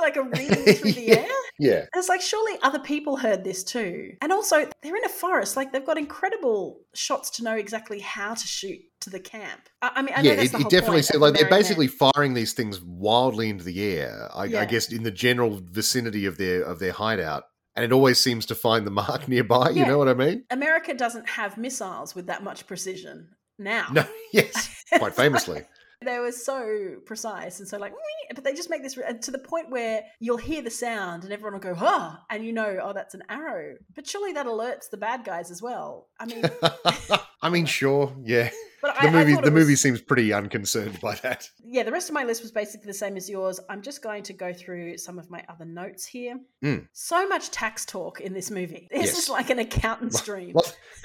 like 0.00 0.16
a 0.16 0.22
ringing 0.22 0.54
through 0.74 0.92
the 0.92 1.02
Yeah. 1.02 1.14
air. 1.16 1.28
yeah 1.58 1.78
And 1.80 1.88
it's 1.96 2.08
like 2.08 2.20
surely 2.20 2.58
other 2.62 2.78
people 2.78 3.16
heard 3.16 3.44
this 3.44 3.64
too. 3.64 4.12
And 4.22 4.32
also 4.32 4.68
they're 4.82 4.96
in 4.96 5.04
a 5.04 5.08
forest. 5.08 5.56
Like 5.56 5.72
they've 5.72 5.84
got 5.84 5.98
incredible 5.98 6.80
shots 6.94 7.30
to 7.30 7.44
know 7.44 7.54
exactly 7.54 8.00
how 8.00 8.34
to 8.34 8.46
shoot 8.46 8.80
to 9.00 9.10
the 9.10 9.20
camp. 9.20 9.68
I, 9.82 9.90
I 9.96 10.02
mean, 10.02 10.14
I 10.16 10.20
yeah, 10.22 10.32
it, 10.32 10.52
it 10.54 10.70
definitely 10.70 11.02
said 11.02 11.20
like 11.20 11.34
the 11.34 11.40
they're 11.40 11.50
basically 11.50 11.86
Men. 11.86 12.10
firing 12.12 12.34
these 12.34 12.52
things 12.52 12.80
wildly 12.80 13.48
into 13.50 13.64
the 13.64 13.80
air. 13.82 14.28
I, 14.34 14.44
Yeah. 14.46 14.60
I 14.62 14.64
guess 14.64 14.90
in 14.92 15.02
the 15.04 15.10
general 15.10 15.60
vicinity 15.62 16.26
of 16.26 16.36
their 16.38 16.62
of 16.62 16.78
their 16.80 16.92
hideout, 16.92 17.44
and 17.76 17.84
it 17.84 17.92
always 17.92 18.22
seems 18.22 18.46
to 18.46 18.54
find 18.54 18.86
the 18.86 18.90
mark 19.02 19.28
nearby. 19.28 19.70
You 19.70 19.86
know 19.86 19.98
what 19.98 20.08
I 20.08 20.14
mean? 20.14 20.44
America 20.50 20.94
doesn't 20.94 21.28
have 21.28 21.56
missiles 21.56 22.14
with 22.14 22.26
that 22.26 22.42
much 22.42 22.66
precision 22.66 23.28
now. 23.58 23.86
No, 23.92 24.04
yes, 24.32 24.82
quite 24.98 25.14
famously. 25.14 25.62
They 26.04 26.18
were 26.20 26.30
so 26.32 26.94
precise 27.06 27.58
and 27.58 27.68
so 27.68 27.76
like 27.78 27.92
but 28.34 28.44
they 28.44 28.54
just 28.54 28.70
make 28.70 28.82
this 28.82 28.94
to 29.20 29.30
the 29.30 29.38
point 29.38 29.68
where 29.70 30.02
you'll 30.20 30.36
hear 30.36 30.62
the 30.62 30.70
sound 30.70 31.24
and 31.24 31.32
everyone 31.32 31.54
will 31.54 31.60
go 31.60 31.74
huh 31.74 32.16
and 32.30 32.44
you 32.44 32.52
know 32.52 32.78
oh 32.82 32.92
that's 32.92 33.14
an 33.14 33.22
arrow 33.28 33.74
but 33.96 34.06
surely 34.06 34.32
that 34.32 34.46
alerts 34.46 34.88
the 34.90 34.96
bad 34.96 35.24
guys 35.24 35.50
as 35.50 35.60
well 35.60 36.06
i 36.20 36.24
mean 36.26 36.44
I 37.40 37.50
mean, 37.50 37.66
sure, 37.66 38.12
yeah. 38.24 38.50
but 38.82 38.96
The 39.00 39.06
I, 39.06 39.10
movie 39.12 39.34
I 39.36 39.40
the 39.40 39.46
it 39.46 39.52
movie 39.52 39.76
seems 39.76 40.00
pretty 40.00 40.32
unconcerned 40.32 41.00
by 41.00 41.14
that. 41.16 41.48
yeah 41.64 41.84
the 41.84 41.92
rest 41.92 42.08
of 42.08 42.14
my 42.14 42.24
list 42.24 42.42
was 42.42 42.50
basically 42.50 42.86
the 42.86 42.94
same 42.94 43.16
as 43.16 43.28
yours 43.30 43.58
i'm 43.68 43.80
just 43.82 44.02
going 44.02 44.22
to 44.24 44.32
go 44.32 44.52
through 44.52 44.98
some 44.98 45.18
of 45.18 45.30
my 45.30 45.42
other 45.48 45.64
notes 45.64 46.04
here 46.06 46.38
Mm. 46.64 46.88
so 46.92 47.28
much 47.28 47.50
tax 47.52 47.84
talk 47.84 48.20
in 48.20 48.32
this 48.32 48.50
movie 48.50 48.88
this 48.90 49.06
Yes. 49.10 49.18
is 49.18 49.28
like 49.28 49.50
an 49.50 49.60
accountant's 49.60 50.20
dream 50.22 50.54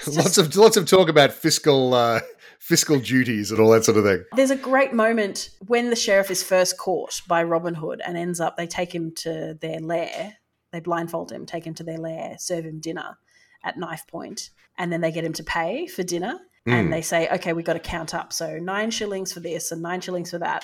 Lots 0.08 0.38
of 0.38 0.56
lots 0.56 0.78
of 0.78 0.86
talk 0.86 1.10
about 1.10 1.32
fiscal 1.32 1.94
uh, 1.94 2.20
fiscal 2.64 2.98
duties 2.98 3.52
and 3.52 3.60
all 3.60 3.72
that 3.72 3.84
sort 3.84 3.98
of 3.98 4.06
thing. 4.06 4.24
There's 4.36 4.50
a 4.50 4.56
great 4.56 4.94
moment 4.94 5.50
when 5.68 5.90
the 5.90 5.98
sheriff 5.98 6.32
is 6.32 6.42
first 6.42 6.78
caught 6.78 7.22
by 7.28 7.44
Robin 7.44 7.76
Hood 7.76 8.02
and 8.06 8.18
ends 8.18 8.40
up, 8.40 8.56
they 8.56 8.68
take 8.68 8.96
him 8.96 9.12
to 9.18 9.58
their 9.60 9.82
lair. 9.82 10.38
They 10.72 10.80
blindfold 10.80 11.30
him, 11.30 11.46
take 11.46 11.68
him 11.68 11.74
to 11.76 11.84
their 11.84 11.98
lair, 11.98 12.38
serve 12.40 12.66
him 12.66 12.80
dinner 12.80 13.18
at 13.66 13.78
knife 13.78 14.08
point, 14.08 14.50
and 14.78 14.92
then 14.94 15.02
they 15.02 15.12
get 15.12 15.26
him 15.26 15.34
to 15.34 15.44
pay 15.44 15.88
for 15.88 16.04
dinner. 16.04 16.40
Mm. 16.66 16.74
And 16.74 16.94
they 16.94 17.02
say, 17.02 17.28
okay, 17.28 17.52
we've 17.52 17.66
got 17.66 17.74
to 17.74 17.80
count 17.80 18.16
up. 18.16 18.32
So 18.32 18.58
nine 18.60 18.92
shillings 18.92 19.34
for 19.34 19.42
this 19.42 19.74
and 19.74 19.82
nine 19.82 20.00
shillings 20.00 20.32
for 20.32 20.40
that. 20.40 20.64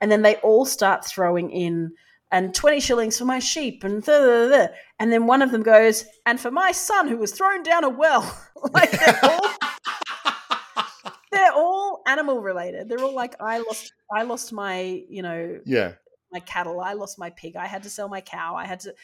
And 0.00 0.10
then 0.10 0.22
they 0.22 0.36
all 0.36 0.64
start 0.64 1.04
throwing 1.04 1.50
in, 1.50 1.92
and 2.34 2.52
20 2.52 2.80
shillings 2.80 3.16
for 3.16 3.24
my 3.24 3.38
sheep, 3.38 3.84
and 3.84 4.02
da, 4.02 4.18
da, 4.18 4.48
da, 4.48 4.48
da. 4.48 4.72
And 4.98 5.12
then 5.12 5.26
one 5.26 5.40
of 5.40 5.52
them 5.52 5.62
goes, 5.62 6.04
and 6.26 6.40
for 6.40 6.50
my 6.50 6.72
son 6.72 7.06
who 7.06 7.16
was 7.16 7.30
thrown 7.30 7.62
down 7.62 7.84
a 7.84 7.88
well. 7.88 8.22
like 8.72 8.90
they're 8.90 9.20
all 9.22 9.50
they're 11.32 11.52
all 11.52 12.02
animal 12.08 12.40
related. 12.40 12.88
They're 12.88 13.00
all 13.00 13.14
like, 13.14 13.36
I 13.40 13.58
lost, 13.58 13.92
I 14.12 14.24
lost 14.24 14.52
my, 14.52 15.04
you 15.08 15.22
know, 15.22 15.60
Yeah, 15.64 15.92
my 16.32 16.40
cattle. 16.40 16.80
I 16.80 16.94
lost 16.94 17.20
my 17.20 17.30
pig. 17.30 17.54
I 17.54 17.66
had 17.66 17.84
to 17.84 17.90
sell 17.90 18.08
my 18.08 18.20
cow. 18.20 18.56
I 18.56 18.66
had 18.66 18.80
to, 18.80 18.94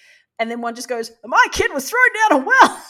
and 0.40 0.50
then 0.50 0.60
one 0.60 0.74
just 0.74 0.88
goes, 0.88 1.12
my 1.24 1.46
kid 1.52 1.72
was 1.72 1.88
thrown 1.88 2.02
down 2.30 2.42
a 2.42 2.44
well. 2.44 2.82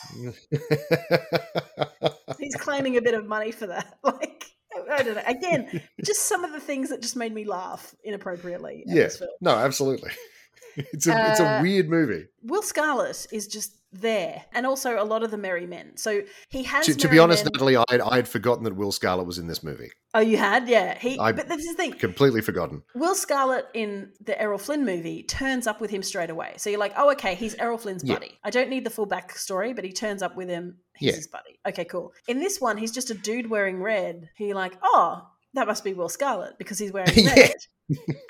He's 2.39 2.57
claiming 2.57 2.97
a 2.97 3.03
bit 3.03 3.13
of 3.13 3.27
money 3.27 3.53
for 3.53 3.67
that. 3.67 3.99
Like, 4.03 4.45
I 4.91 5.03
don't 5.03 5.17
know. 5.17 5.23
Again, 5.27 5.83
just 6.05 6.29
some 6.29 6.45
of 6.45 6.53
the 6.53 6.61
things 6.61 6.89
that 6.91 7.03
just 7.03 7.17
made 7.17 7.35
me 7.35 7.45
laugh 7.45 7.95
inappropriately. 8.05 8.85
Yes. 8.87 9.19
Yeah. 9.21 9.27
no, 9.41 9.51
absolutely. 9.51 10.11
It's 10.93 11.07
a 11.07 11.31
it's 11.31 11.41
a 11.41 11.59
Uh, 11.59 11.63
weird 11.63 11.89
movie. 11.89 12.27
Will 12.43 12.63
Scarlet 12.63 13.27
is 13.33 13.47
just 13.47 13.77
there, 13.93 14.45
and 14.55 14.67
also 14.67 15.03
a 15.03 15.05
lot 15.05 15.23
of 15.25 15.31
the 15.31 15.37
merry 15.37 15.67
men. 15.67 15.97
So 15.97 16.23
he 16.49 16.63
has. 16.63 16.87
To, 16.87 16.95
to 16.95 17.09
be 17.09 17.19
honest, 17.19 17.45
men- 17.45 17.51
Natalie, 17.55 17.77
I 17.77 17.85
I 17.91 18.17
had 18.17 18.29
forgotten 18.29 18.65
that 18.65 18.77
Will 18.77 18.93
Scarlet 18.93 19.25
was 19.25 19.39
in 19.39 19.47
this 19.49 19.63
movie. 19.63 19.91
oh, 20.15 20.21
you 20.21 20.37
had, 20.37 20.69
yeah. 20.69 20.97
He, 20.99 21.19
I- 21.19 21.33
but 21.33 21.49
this 21.49 21.61
is 21.61 21.69
the 21.69 21.75
thing. 21.75 21.93
Completely 21.95 22.41
forgotten. 22.41 22.83
Will 22.95 23.15
Scarlet 23.15 23.67
in 23.75 24.11
the 24.25 24.41
Errol 24.41 24.59
Flynn 24.59 24.85
movie 24.85 25.23
turns 25.25 25.67
up 25.67 25.81
with 25.81 25.91
him 25.91 26.03
straight 26.03 26.31
away. 26.31 26.55
So 26.57 26.71
you're 26.71 26.79
like, 26.81 26.95
oh, 26.97 27.11
okay, 27.13 27.35
he's 27.35 27.55
Errol 27.57 27.79
Flynn's 27.79 28.05
Yeah. 28.05 28.15
buddy. 28.15 28.39
I 28.45 28.51
don't 28.51 28.71
need 28.71 28.85
the 28.85 28.91
full 28.91 29.07
backstory, 29.09 29.75
but 29.75 29.85
he 29.85 29.93
turns 29.93 30.23
up 30.23 30.37
with 30.37 30.49
him. 30.49 30.79
He's 30.97 31.11
Yeah. 31.11 31.17
his 31.17 31.27
buddy. 31.29 31.59
Okay, 31.67 31.85
cool. 31.85 32.13
In 32.29 32.39
this 32.41 32.61
one, 32.61 32.77
he's 32.79 32.93
just 32.93 33.11
a 33.11 33.15
dude 33.15 33.51
wearing 33.51 33.83
red. 33.83 34.31
He 34.37 34.55
like, 34.55 34.75
oh, 34.83 35.27
that 35.55 35.67
must 35.67 35.85
be 35.85 35.95
Will 35.95 36.09
Scarlet 36.09 36.59
because 36.59 36.79
he's 36.79 36.93
wearing 36.93 37.11
Yeah. 37.15 37.49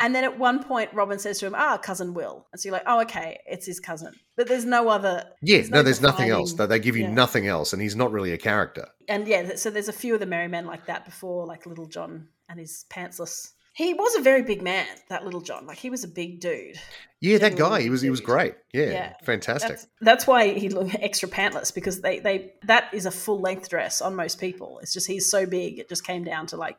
and 0.01 0.15
then 0.15 0.25
at 0.25 0.39
one 0.39 0.63
point, 0.63 0.91
Robin 0.95 1.19
says 1.19 1.39
to 1.41 1.47
him, 1.47 1.55
ah, 1.55 1.77
cousin 1.77 2.15
Will. 2.15 2.47
And 2.53 2.61
so 2.61 2.69
you're 2.69 2.73
like, 2.73 2.85
oh, 2.87 3.03
okay, 3.03 3.39
it's 3.47 3.67
his 3.67 3.79
cousin. 3.79 4.15
But 4.37 4.49
there's 4.49 4.65
no 4.65 4.89
other. 4.89 5.25
Yeah, 5.43 5.59
There's 5.59 5.71
no, 5.71 5.79
no 5.79 5.83
there's 5.83 6.01
nothing 6.01 6.31
else. 6.31 6.55
They 6.55 6.67
they 6.67 6.79
give 6.79 6.97
you 6.97 7.03
yeah. 7.05 7.13
nothing 7.13 7.47
else, 7.47 7.73
and 7.75 7.83
he's 7.83 7.97
not 7.97 8.11
really 8.11 8.33
a 8.33 8.39
character. 8.39 8.89
And 9.09 9.29
yeah, 9.29 9.57
so 9.57 9.69
there's 9.71 9.89
a 9.89 9.93
few 9.93 10.15
of 10.15 10.21
the 10.21 10.27
merry 10.27 10.49
men 10.49 10.65
like 10.67 10.87
that 10.87 11.05
before, 11.05 11.47
like 11.47 11.67
Little 11.67 11.87
John 11.87 12.29
and 12.49 12.59
his 12.59 12.87
pantsless. 12.91 13.53
He 13.73 13.95
was 13.95 14.17
a 14.17 14.21
very 14.21 14.43
big 14.43 14.63
man, 14.63 14.87
that 15.09 15.25
Little 15.25 15.41
John. 15.41 15.67
Like 15.67 15.79
he 15.79 15.91
was 15.91 16.03
a 16.05 16.09
big 16.09 16.41
dude. 16.41 16.77
Yeah, 17.21 17.39
that 17.39 17.57
guy, 17.57 17.81
he 17.81 17.91
was 17.91 18.03
he 18.03 18.11
was 18.11 18.21
great. 18.21 18.55
Yeah, 18.73 18.91
Yeah, 18.91 19.13
fantastic. 19.23 19.71
That's, 19.71 19.87
that's 20.01 20.27
why 20.27 20.49
he 20.55 20.69
looked 20.69 20.97
extra 21.01 21.29
pantless 21.29 21.73
because 21.75 22.01
they 22.01 22.19
they 22.19 22.55
that 22.65 22.93
is 22.93 23.07
a 23.07 23.11
full 23.11 23.41
length 23.41 23.69
dress 23.69 24.01
on 24.01 24.17
most 24.17 24.41
people. 24.41 24.81
It's 24.83 24.93
just 24.93 25.07
he's 25.07 25.31
so 25.31 25.47
big 25.47 25.79
it 25.79 25.89
just 25.89 26.05
came 26.05 26.25
down 26.25 26.47
to 26.49 26.57
like 26.57 26.77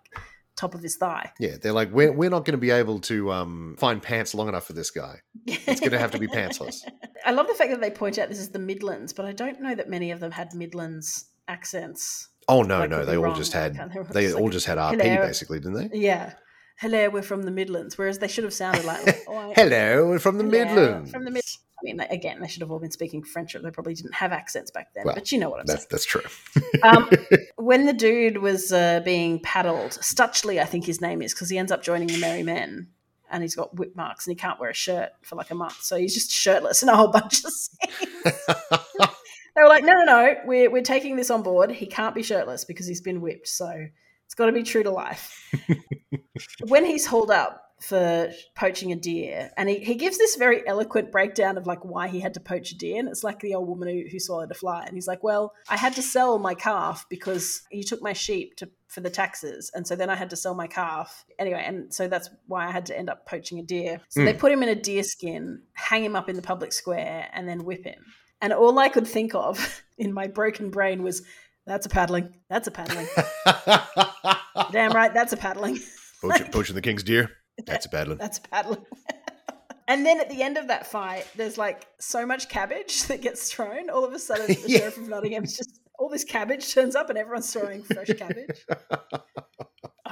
top 0.56 0.76
of 0.76 0.82
his 0.82 0.96
thigh. 0.96 1.32
Yeah, 1.40 1.58
they're 1.62 1.74
like, 1.74 1.92
we're, 1.92 2.12
we're 2.12 2.30
not 2.30 2.46
going 2.46 2.54
to 2.54 2.58
be 2.62 2.72
able 2.72 3.00
to 3.02 3.32
um, 3.32 3.76
find 3.80 4.02
pants 4.02 4.34
long 4.36 4.48
enough 4.48 4.66
for 4.66 4.74
this 4.74 4.92
guy. 4.92 5.20
It's 5.46 5.80
going 5.80 5.92
to 5.92 6.00
have 6.00 6.12
to 6.12 6.20
be 6.20 6.28
pantsless. 6.28 6.82
I 7.26 7.32
love 7.32 7.48
the 7.48 7.54
fact 7.54 7.72
that 7.72 7.82
they 7.82 7.90
point 7.90 8.18
out 8.20 8.30
this 8.30 8.40
is 8.40 8.50
the 8.50 8.60
Midlands, 8.60 9.14
but 9.14 9.26
I 9.26 9.32
don't 9.32 9.60
know 9.62 9.74
that 9.76 9.90
many 9.90 10.12
of 10.12 10.20
them 10.20 10.32
had 10.32 10.54
Midlands 10.54 11.26
accents. 11.48 12.30
Oh 12.48 12.64
no, 12.64 12.82
I 12.82 12.88
no, 12.88 13.06
they 13.06 13.18
all 13.18 13.24
wrong, 13.24 13.36
just 13.36 13.54
had 13.54 13.76
can't- 13.76 13.92
they 13.94 14.00
were 14.00 14.06
they 14.06 14.34
all 14.34 14.50
just 14.50 14.66
had 14.66 14.78
RP 14.78 14.98
basically, 15.22 15.60
didn't 15.60 15.90
they? 15.90 15.98
Yeah. 15.98 16.34
Hello, 16.82 17.12
we're 17.12 17.22
from 17.22 17.44
the 17.44 17.52
Midlands. 17.52 17.96
Whereas 17.96 18.18
they 18.18 18.28
should 18.28 18.44
have 18.44 18.56
sounded 18.56 18.86
like, 18.86 19.24
oh, 19.28 19.54
Hello, 19.56 20.08
we're 20.08 20.18
from 20.18 20.40
the 20.40 20.44
Midlands. 20.44 21.12
From 21.12 21.26
the 21.26 21.30
Mid. 21.30 21.44
I 21.46 21.84
mean, 21.84 22.00
again, 22.00 22.42
they 22.42 22.48
should 22.48 22.62
have 22.62 22.72
all 22.72 22.80
been 22.80 22.90
speaking 22.90 23.22
French. 23.22 23.54
Or 23.54 23.60
they 23.60 23.70
probably 23.70 23.94
didn't 23.94 24.16
have 24.16 24.32
accents 24.32 24.72
back 24.72 24.88
then. 24.96 25.04
Well, 25.06 25.14
but 25.14 25.32
you 25.32 25.38
know 25.38 25.52
what 25.52 25.60
I'm 25.60 25.68
saying. 25.68 25.86
That's 25.92 26.06
that's 26.06 26.06
true. 26.06 26.24
um, 26.84 27.08
when 27.58 27.86
the 27.86 27.94
dude 27.94 28.40
was 28.40 28.74
uh, 28.74 29.02
being 29.06 29.40
paddled, 29.42 29.92
Stutchley, 29.92 30.60
I 30.60 30.66
think 30.66 30.84
his 30.84 31.02
name 31.02 31.22
is, 31.22 31.36
because 31.36 31.52
he 31.52 31.60
ends 31.60 31.72
up 31.72 31.84
joining 31.84 32.08
the 32.08 32.18
Merry 32.18 32.42
Men. 32.42 32.88
and 33.30 33.44
he's 33.44 33.54
got 33.54 33.76
whip 33.78 33.96
marks 33.96 34.26
and 34.26 34.32
he 34.32 34.36
can't 34.36 34.60
wear 34.60 34.72
a 34.72 34.74
shirt 34.74 35.12
for 35.22 35.36
like 35.36 35.52
a 35.52 35.56
month. 35.56 35.84
So 35.84 35.98
he's 35.98 36.16
just 36.16 36.32
shirtless 36.32 36.82
in 36.82 36.90
a 36.90 36.96
whole 36.96 37.08
bunch 37.12 37.46
of 37.46 37.52
scenes. 37.52 38.10
they 38.24 39.62
were 39.62 39.70
like, 39.70 39.84
no, 39.84 39.94
no, 39.94 40.04
no, 40.06 40.36
we're, 40.46 40.72
we're 40.72 40.82
taking 40.82 41.16
this 41.16 41.30
on 41.30 41.44
board. 41.44 41.70
He 41.70 41.86
can't 41.86 42.16
be 42.16 42.24
shirtless 42.24 42.66
because 42.66 42.88
he's 42.88 43.02
been 43.02 43.22
whipped. 43.22 43.50
So 43.50 43.86
it's 44.32 44.36
got 44.38 44.46
to 44.46 44.54
be 44.54 44.64
true 44.64 44.82
to 44.82 44.92
life. 44.92 45.44
when 46.62 46.86
he's 46.86 47.06
hauled 47.06 47.32
up 47.32 47.66
for 47.82 48.32
poaching 48.56 48.94
a 48.94 48.96
deer, 48.96 49.52
and 49.58 49.68
he, 49.68 49.80
he 49.80 49.96
gives 49.96 50.18
this 50.18 50.38
very 50.38 50.66
eloquent 50.66 51.12
breakdown 51.12 51.58
of 51.58 51.68
like 51.68 51.84
why 51.84 52.08
he 52.08 52.22
had 52.22 52.34
to 52.36 52.40
poach 52.40 52.72
a 52.72 52.78
deer. 52.78 52.98
And 52.98 53.10
it's 53.10 53.26
like 53.26 53.42
the 53.42 53.56
old 53.56 53.68
woman 53.68 53.90
who, 53.90 54.04
who 54.10 54.20
swallowed 54.22 54.50
a 54.50 54.54
fly. 54.54 54.86
And 54.86 54.96
he's 54.96 55.06
like, 55.06 55.22
well, 55.22 55.52
I 55.68 55.76
had 55.76 55.94
to 55.96 56.02
sell 56.02 56.40
my 56.40 56.54
calf 56.54 57.06
because 57.10 57.64
he 57.72 57.84
took 57.84 58.02
my 58.02 58.14
sheep 58.14 58.56
to 58.56 58.70
for 58.88 59.02
the 59.02 59.10
taxes. 59.10 59.70
And 59.74 59.86
so 59.86 59.98
then 59.98 60.10
I 60.10 60.16
had 60.16 60.30
to 60.30 60.38
sell 60.38 60.54
my 60.56 60.68
calf. 60.68 61.26
Anyway, 61.38 61.62
and 61.66 61.94
so 61.94 62.08
that's 62.08 62.30
why 62.48 62.66
I 62.68 62.72
had 62.72 62.86
to 62.86 62.98
end 62.98 63.10
up 63.10 63.26
poaching 63.26 63.60
a 63.60 63.64
deer. 63.64 64.00
So 64.08 64.22
Mm. 64.22 64.26
they 64.26 64.34
put 64.34 64.54
him 64.54 64.64
in 64.64 64.70
a 64.70 64.76
deer 64.76 65.04
skin, 65.04 65.62
hang 65.74 66.06
him 66.06 66.16
up 66.16 66.30
in 66.30 66.38
the 66.38 66.42
public 66.42 66.72
square, 66.72 67.28
and 67.34 67.50
then 67.50 67.66
whip 67.66 67.84
him. 67.84 68.06
And 68.42 68.54
all 68.54 68.80
I 68.80 68.88
could 68.88 69.08
think 69.08 69.36
of 69.36 69.84
in 69.98 70.14
my 70.14 70.28
broken 70.28 70.70
brain 70.70 71.04
was, 71.04 71.22
that's 71.66 71.86
a 71.86 71.90
paddling. 71.90 72.34
That's 72.50 72.68
a 72.68 72.72
paddling. 72.72 73.08
Damn 74.72 74.92
right, 74.92 75.14
that's 75.14 75.34
a 75.34 75.38
paddling. 75.38 75.80
Poaching, 76.22 76.48
poaching 76.52 76.76
the 76.76 76.82
king's 76.82 77.04
deer. 77.04 77.32
That's 77.66 77.86
a 77.92 78.06
one. 78.06 78.18
That's 78.18 78.40
a 78.40 78.42
paddling. 78.42 78.86
and 79.88 80.06
then 80.06 80.20
at 80.20 80.30
the 80.30 80.42
end 80.42 80.58
of 80.58 80.68
that 80.68 80.88
fight, 80.88 81.28
there's 81.36 81.58
like 81.58 81.88
so 82.00 82.26
much 82.26 82.50
cabbage 82.50 83.04
that 83.04 83.22
gets 83.22 83.52
thrown. 83.52 83.90
All 83.90 84.06
of 84.06 84.14
a 84.14 84.20
sudden, 84.20 84.48
the 84.48 84.64
Yeah. 84.68 84.80
sheriff 84.80 84.98
of 84.98 85.08
Nottingham's 85.08 85.58
just 85.58 85.80
all 86.00 86.10
this 86.10 86.24
cabbage 86.24 86.74
turns 86.74 86.96
up, 86.96 87.10
and 87.10 87.18
everyone's 87.18 87.52
throwing 87.52 87.84
fresh 87.84 88.08
cabbage. 88.18 88.66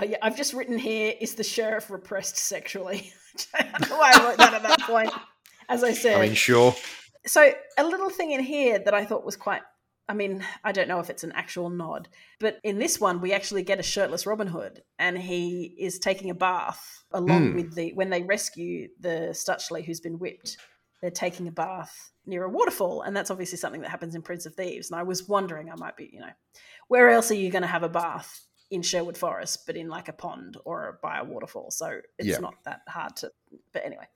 Oh 0.01 0.03
yeah, 0.03 0.17
I've 0.21 0.37
just 0.37 0.53
written 0.53 0.77
here: 0.77 1.13
is 1.19 1.35
the 1.35 1.43
sheriff 1.43 1.89
repressed 1.89 2.37
sexually? 2.37 3.11
I 3.55 3.63
don't 3.63 3.89
know 3.89 3.97
why 3.97 4.11
I 4.13 4.27
wrote 4.27 4.37
that 4.37 4.53
at 4.53 4.63
that 4.63 4.81
point. 4.81 5.11
As 5.67 5.83
I 5.83 5.93
said, 5.93 6.17
I 6.17 6.21
mean, 6.27 6.33
sure. 6.35 6.75
so 7.25 7.51
a 7.77 7.83
little 7.83 8.09
thing 8.09 8.31
in 8.31 8.39
here 8.41 8.79
that 8.79 8.93
I 8.93 9.05
thought 9.05 9.25
was 9.25 9.35
quite 9.35 9.61
I 10.09 10.13
mean, 10.13 10.43
I 10.63 10.71
don't 10.73 10.87
know 10.89 10.99
if 10.99 11.09
it's 11.09 11.23
an 11.23 11.31
actual 11.33 11.69
nod, 11.69 12.09
but 12.39 12.59
in 12.63 12.79
this 12.79 12.99
one 12.99 13.21
we 13.21 13.31
actually 13.31 13.63
get 13.63 13.79
a 13.79 13.83
shirtless 13.83 14.25
Robin 14.25 14.47
Hood 14.47 14.81
and 14.97 15.17
he 15.17 15.75
is 15.79 15.99
taking 15.99 16.31
a 16.31 16.35
bath 16.35 17.03
along 17.11 17.51
Hmm. 17.51 17.55
with 17.55 17.75
the 17.75 17.93
when 17.93 18.09
they 18.09 18.23
rescue 18.23 18.89
the 18.99 19.29
Stutchley 19.33 19.85
who's 19.85 20.01
been 20.01 20.19
whipped. 20.19 20.57
They're 21.01 21.11
taking 21.11 21.47
a 21.47 21.51
bath 21.51 22.11
near 22.25 22.43
a 22.43 22.49
waterfall, 22.49 23.03
and 23.03 23.15
that's 23.15 23.31
obviously 23.31 23.57
something 23.57 23.79
that 23.81 23.89
happens 23.89 24.15
in 24.15 24.21
Prince 24.21 24.45
of 24.45 24.53
Thieves. 24.55 24.91
And 24.91 24.99
I 24.99 25.03
was 25.03 25.29
wondering, 25.29 25.71
I 25.71 25.75
might 25.75 25.95
be, 25.95 26.09
you 26.11 26.19
know, 26.19 26.33
where 26.89 27.09
else 27.09 27.31
are 27.31 27.35
you 27.35 27.49
going 27.49 27.61
to 27.61 27.69
have 27.69 27.83
a 27.83 27.89
bath 27.89 28.41
in 28.69 28.81
Sherwood 28.81 29.15
Forest, 29.17 29.65
but 29.65 29.77
in 29.77 29.87
like 29.87 30.09
a 30.09 30.13
pond 30.13 30.57
or 30.65 30.99
by 31.01 31.19
a 31.19 31.23
waterfall? 31.23 31.71
So 31.71 32.01
it's 32.17 32.27
Yeah. 32.27 32.39
not 32.39 32.55
that 32.65 32.81
hard 32.89 33.15
to. 33.17 33.31
But 33.71 33.85
anyway, 33.85 34.07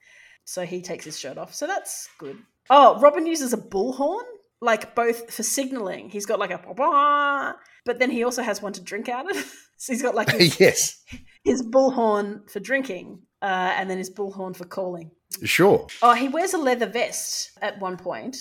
so 0.43 0.65
he 0.65 0.81
takes 0.81 1.05
his 1.05 1.17
shirt 1.17 1.37
off. 1.37 1.55
So 1.55 1.67
that's 1.67 2.09
good. 2.17 2.37
Oh, 2.69 2.99
Robin 2.99 3.25
uses 3.27 3.53
a 3.53 3.57
bullhorn, 3.57 4.25
like 4.63 4.95
both 4.95 5.31
for 5.33 5.43
signaling. 5.43 6.09
He's 6.09 6.25
got 6.25 6.39
like 6.39 6.51
a 6.51 6.59
"Bah," 6.75 7.53
but 7.85 7.99
then 7.99 8.09
he 8.09 8.23
also 8.23 8.41
has 8.41 8.61
one 8.61 8.73
to 8.73 8.81
drink 8.81 9.09
out 9.09 9.29
of. 9.29 9.35
so 9.77 9.93
he's 9.93 10.01
got 10.01 10.15
like 10.15 10.31
his, 10.31 10.59
yes, 10.59 11.03
his 11.43 11.61
bullhorn 11.61 12.49
for 12.49 12.59
drinking, 12.59 13.21
uh, 13.41 13.73
and 13.77 13.89
then 13.89 13.97
his 13.97 14.09
bullhorn 14.09 14.55
for 14.55 14.65
calling. 14.65 15.11
sure. 15.43 15.87
Oh, 16.01 16.13
he 16.13 16.27
wears 16.29 16.53
a 16.53 16.57
leather 16.57 16.87
vest 16.87 17.51
at 17.61 17.79
one 17.79 17.97
point, 17.97 18.37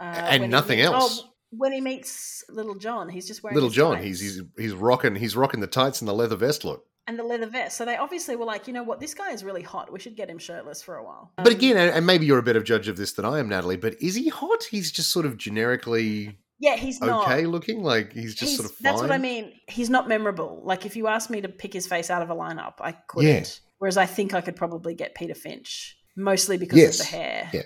uh, 0.00 0.04
And 0.04 0.50
nothing 0.50 0.78
meets- 0.78 0.90
else. 0.90 1.22
Oh, 1.24 1.30
when 1.50 1.72
he 1.72 1.80
meets 1.80 2.44
Little 2.48 2.74
John, 2.74 3.08
he's 3.08 3.26
just 3.26 3.42
wearing 3.42 3.54
Little 3.54 3.70
John, 3.70 3.94
tights 3.96 4.06
he's 4.06 4.20
he's 4.20 4.42
he's 4.58 4.72
rocking 4.72 5.14
he's 5.14 5.36
rocking 5.36 5.60
the 5.60 5.66
tights 5.68 6.00
and 6.00 6.08
the 6.08 6.12
leather 6.14 6.36
vest 6.36 6.64
look. 6.64 6.84
And 7.08 7.18
the 7.18 7.22
leather 7.24 7.46
vest. 7.46 7.76
So 7.76 7.84
they 7.84 7.96
obviously 7.96 8.36
were 8.36 8.44
like, 8.44 8.66
you 8.66 8.72
know 8.72 8.82
what, 8.82 9.00
this 9.00 9.14
guy 9.14 9.30
is 9.32 9.44
really 9.44 9.62
hot. 9.62 9.92
We 9.92 9.98
should 10.00 10.16
get 10.16 10.28
him 10.28 10.38
shirtless 10.38 10.82
for 10.82 10.96
a 10.96 11.04
while. 11.04 11.32
But 11.36 11.46
Um, 11.48 11.52
again, 11.52 11.76
and 11.76 12.06
maybe 12.06 12.26
you're 12.26 12.38
a 12.38 12.42
better 12.42 12.62
judge 12.62 12.88
of 12.88 12.96
this 12.96 13.12
than 13.12 13.24
I 13.24 13.38
am, 13.38 13.48
Natalie. 13.48 13.76
But 13.76 14.00
is 14.02 14.14
he 14.14 14.28
hot? 14.28 14.64
He's 14.64 14.90
just 14.90 15.10
sort 15.10 15.26
of 15.26 15.36
generically 15.36 16.38
yeah, 16.58 16.76
he's 16.76 17.00
not. 17.00 17.28
okay 17.28 17.44
looking. 17.46 17.82
Like 17.82 18.12
he's 18.12 18.34
just 18.34 18.52
He's- 18.52 18.56
sort 18.56 18.70
of 18.70 18.76
fine. 18.76 18.84
That's 18.92 19.02
what 19.02 19.12
I 19.12 19.18
mean. 19.18 19.52
He's 19.68 19.90
not 19.90 20.08
memorable. 20.08 20.62
Like 20.64 20.86
if 20.86 20.96
you 20.96 21.06
asked 21.06 21.28
me 21.30 21.40
to 21.42 21.48
pick 21.48 21.72
his 21.72 21.86
face 21.86 22.08
out 22.10 22.22
of 22.22 22.30
a 22.30 22.34
lineup, 22.34 22.74
I 22.80 22.92
couldn't. 22.92 23.28
Yeah. 23.30 23.44
Whereas 23.78 23.96
I 23.98 24.06
think 24.06 24.32
I 24.32 24.40
could 24.40 24.56
probably 24.56 24.94
get 24.94 25.14
Peter 25.14 25.34
Finch, 25.34 25.98
mostly 26.16 26.56
because 26.56 26.78
Yes. 26.78 27.00
of 27.00 27.06
the 27.10 27.16
hair. 27.16 27.50
Yeah. 27.52 27.62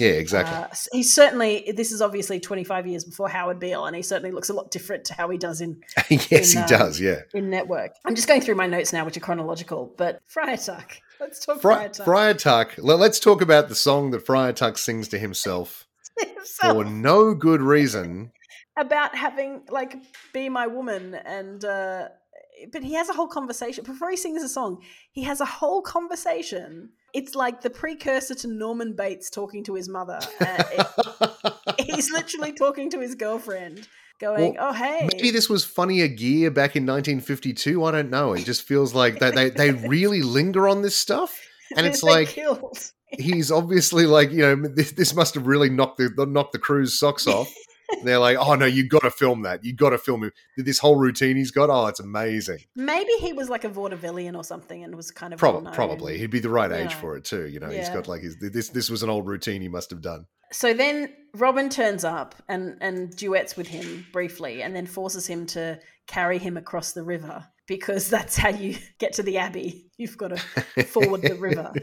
Yeah, 0.00 0.10
exactly. 0.12 0.56
Uh, 0.56 0.68
he's 0.92 1.14
certainly. 1.14 1.72
This 1.76 1.92
is 1.92 2.00
obviously 2.00 2.40
25 2.40 2.86
years 2.86 3.04
before 3.04 3.28
Howard 3.28 3.60
Beale, 3.60 3.84
and 3.84 3.94
he 3.94 4.02
certainly 4.02 4.30
looks 4.32 4.48
a 4.48 4.54
lot 4.54 4.70
different 4.70 5.04
to 5.06 5.14
how 5.14 5.28
he 5.28 5.36
does 5.38 5.60
in 5.60 5.82
yes, 6.10 6.54
in, 6.54 6.58
he 6.60 6.64
uh, 6.64 6.66
does. 6.66 7.00
Yeah. 7.00 7.20
in 7.34 7.50
Network. 7.50 7.92
I'm 8.04 8.14
just 8.14 8.26
going 8.26 8.40
through 8.40 8.54
my 8.54 8.66
notes 8.66 8.92
now, 8.92 9.04
which 9.04 9.16
are 9.16 9.20
chronological. 9.20 9.92
But 9.98 10.20
Friar 10.26 10.56
Tuck. 10.56 10.96
Let's 11.20 11.44
talk 11.44 11.60
Fri- 11.60 11.74
Friar 11.74 11.88
Tuck. 11.90 12.04
Friar 12.04 12.34
Tuck. 12.34 12.78
le- 12.78 12.94
Let's 12.94 13.20
talk 13.20 13.42
about 13.42 13.68
the 13.68 13.74
song 13.74 14.10
that 14.12 14.24
Friar 14.24 14.52
Tuck 14.52 14.78
sings 14.78 15.08
to 15.08 15.18
himself 15.18 15.86
So, 16.44 16.74
for 16.74 16.84
no 16.84 17.34
good 17.34 17.60
reason. 17.62 18.32
about 18.76 19.14
having 19.14 19.62
like 19.70 19.96
be 20.32 20.48
my 20.48 20.66
woman 20.66 21.14
and 21.14 21.64
uh 21.64 22.08
but 22.72 22.82
he 22.82 22.94
has 22.94 23.08
a 23.08 23.12
whole 23.12 23.28
conversation 23.28 23.84
before 23.84 24.10
he 24.10 24.16
sings 24.16 24.42
a 24.42 24.48
song 24.48 24.82
he 25.12 25.22
has 25.22 25.40
a 25.40 25.44
whole 25.44 25.82
conversation 25.82 26.90
it's 27.14 27.34
like 27.34 27.60
the 27.60 27.70
precursor 27.70 28.34
to 28.34 28.48
norman 28.48 28.94
bates 28.94 29.30
talking 29.30 29.62
to 29.64 29.74
his 29.74 29.88
mother 29.88 30.18
uh, 30.40 30.62
it- 30.72 31.86
he's 31.86 32.10
literally 32.10 32.52
talking 32.52 32.90
to 32.90 33.00
his 33.00 33.14
girlfriend 33.14 33.86
going 34.18 34.56
oh 34.60 34.72
hey 34.72 35.08
Maybe 35.14 35.30
this 35.30 35.48
was 35.48 35.64
funnier 35.64 36.06
gear 36.08 36.50
back 36.50 36.76
in 36.76 36.86
1952. 36.86 37.82
I 37.84 37.90
don't 37.90 38.08
know. 38.10 38.34
It 38.34 38.44
just 38.44 38.62
feels 38.62 38.94
like 38.94 39.18
they, 39.18 39.32
they, 39.32 39.50
they 39.50 39.70
really 39.88 40.22
linger 40.22 40.68
on 40.68 40.82
this 40.82 40.96
stuff. 40.96 41.40
And 41.76 41.86
it's 41.86 42.04
like 42.04 42.28
killed 42.28 42.92
he's 43.18 43.50
obviously 43.50 44.06
like, 44.06 44.30
you 44.30 44.42
know, 44.42 44.68
this, 44.68 44.92
this 44.92 45.14
must 45.14 45.34
have 45.34 45.46
really 45.46 45.70
knocked 45.70 45.98
the 45.98 46.26
knocked 46.26 46.52
the 46.52 46.58
crew's 46.58 46.98
socks 46.98 47.26
off. 47.26 47.52
And 47.98 48.06
they're 48.08 48.18
like, 48.18 48.36
oh 48.38 48.54
no, 48.54 48.66
you 48.66 48.88
got 48.88 49.02
to 49.02 49.10
film 49.10 49.42
that. 49.42 49.64
You 49.64 49.74
got 49.74 49.90
to 49.90 49.98
film 49.98 50.24
it. 50.24 50.32
This 50.56 50.78
whole 50.78 50.96
routine 50.96 51.36
he's 51.36 51.50
got. 51.50 51.70
Oh, 51.70 51.86
it's 51.86 52.00
amazing. 52.00 52.58
maybe 52.74 53.12
he 53.20 53.32
was 53.32 53.48
like 53.48 53.64
a 53.64 53.68
vaudevillian 53.70 54.36
or 54.36 54.44
something 54.44 54.82
and 54.82 54.94
was 54.96 55.10
kind 55.10 55.32
of 55.32 55.38
Prob- 55.38 55.54
well-known. 55.54 55.74
probably 55.74 56.18
he'd 56.18 56.30
be 56.30 56.40
the 56.40 56.48
right 56.50 56.72
age 56.72 56.90
Yeah. 56.90 56.96
for 57.00 57.16
it 57.16 57.24
too. 57.24 57.46
You 57.48 57.60
know, 57.60 57.68
he's 57.68 57.88
got 57.90 58.08
like 58.08 58.22
his, 58.22 58.36
this. 58.40 58.68
This 58.70 58.90
was 58.90 59.02
an 59.02 59.10
old 59.10 59.26
routine 59.26 59.62
he 59.62 59.68
must 59.68 59.90
have 59.90 60.00
done. 60.02 60.26
so 60.52 60.74
then 60.74 61.08
Robin 61.34 61.68
turns 61.68 62.04
up 62.04 62.34
and 62.48 62.76
and 62.80 63.14
duets 63.16 63.56
with 63.56 63.66
him 63.68 64.06
briefly, 64.12 64.62
and 64.62 64.74
then 64.76 64.86
forces 64.86 65.26
him 65.26 65.46
to 65.46 65.78
carry 66.06 66.38
him 66.38 66.56
across 66.56 66.92
the 66.92 67.02
river 67.02 67.46
because 67.68 68.08
that's 68.16 68.36
how 68.36 68.48
you 68.50 68.76
get 68.98 69.12
to 69.14 69.22
the 69.22 69.38
abbey. 69.38 69.86
You've 69.96 70.18
got 70.18 70.28
to 70.36 70.84
forward 70.84 71.22
the 71.22 71.34
river. 71.36 71.72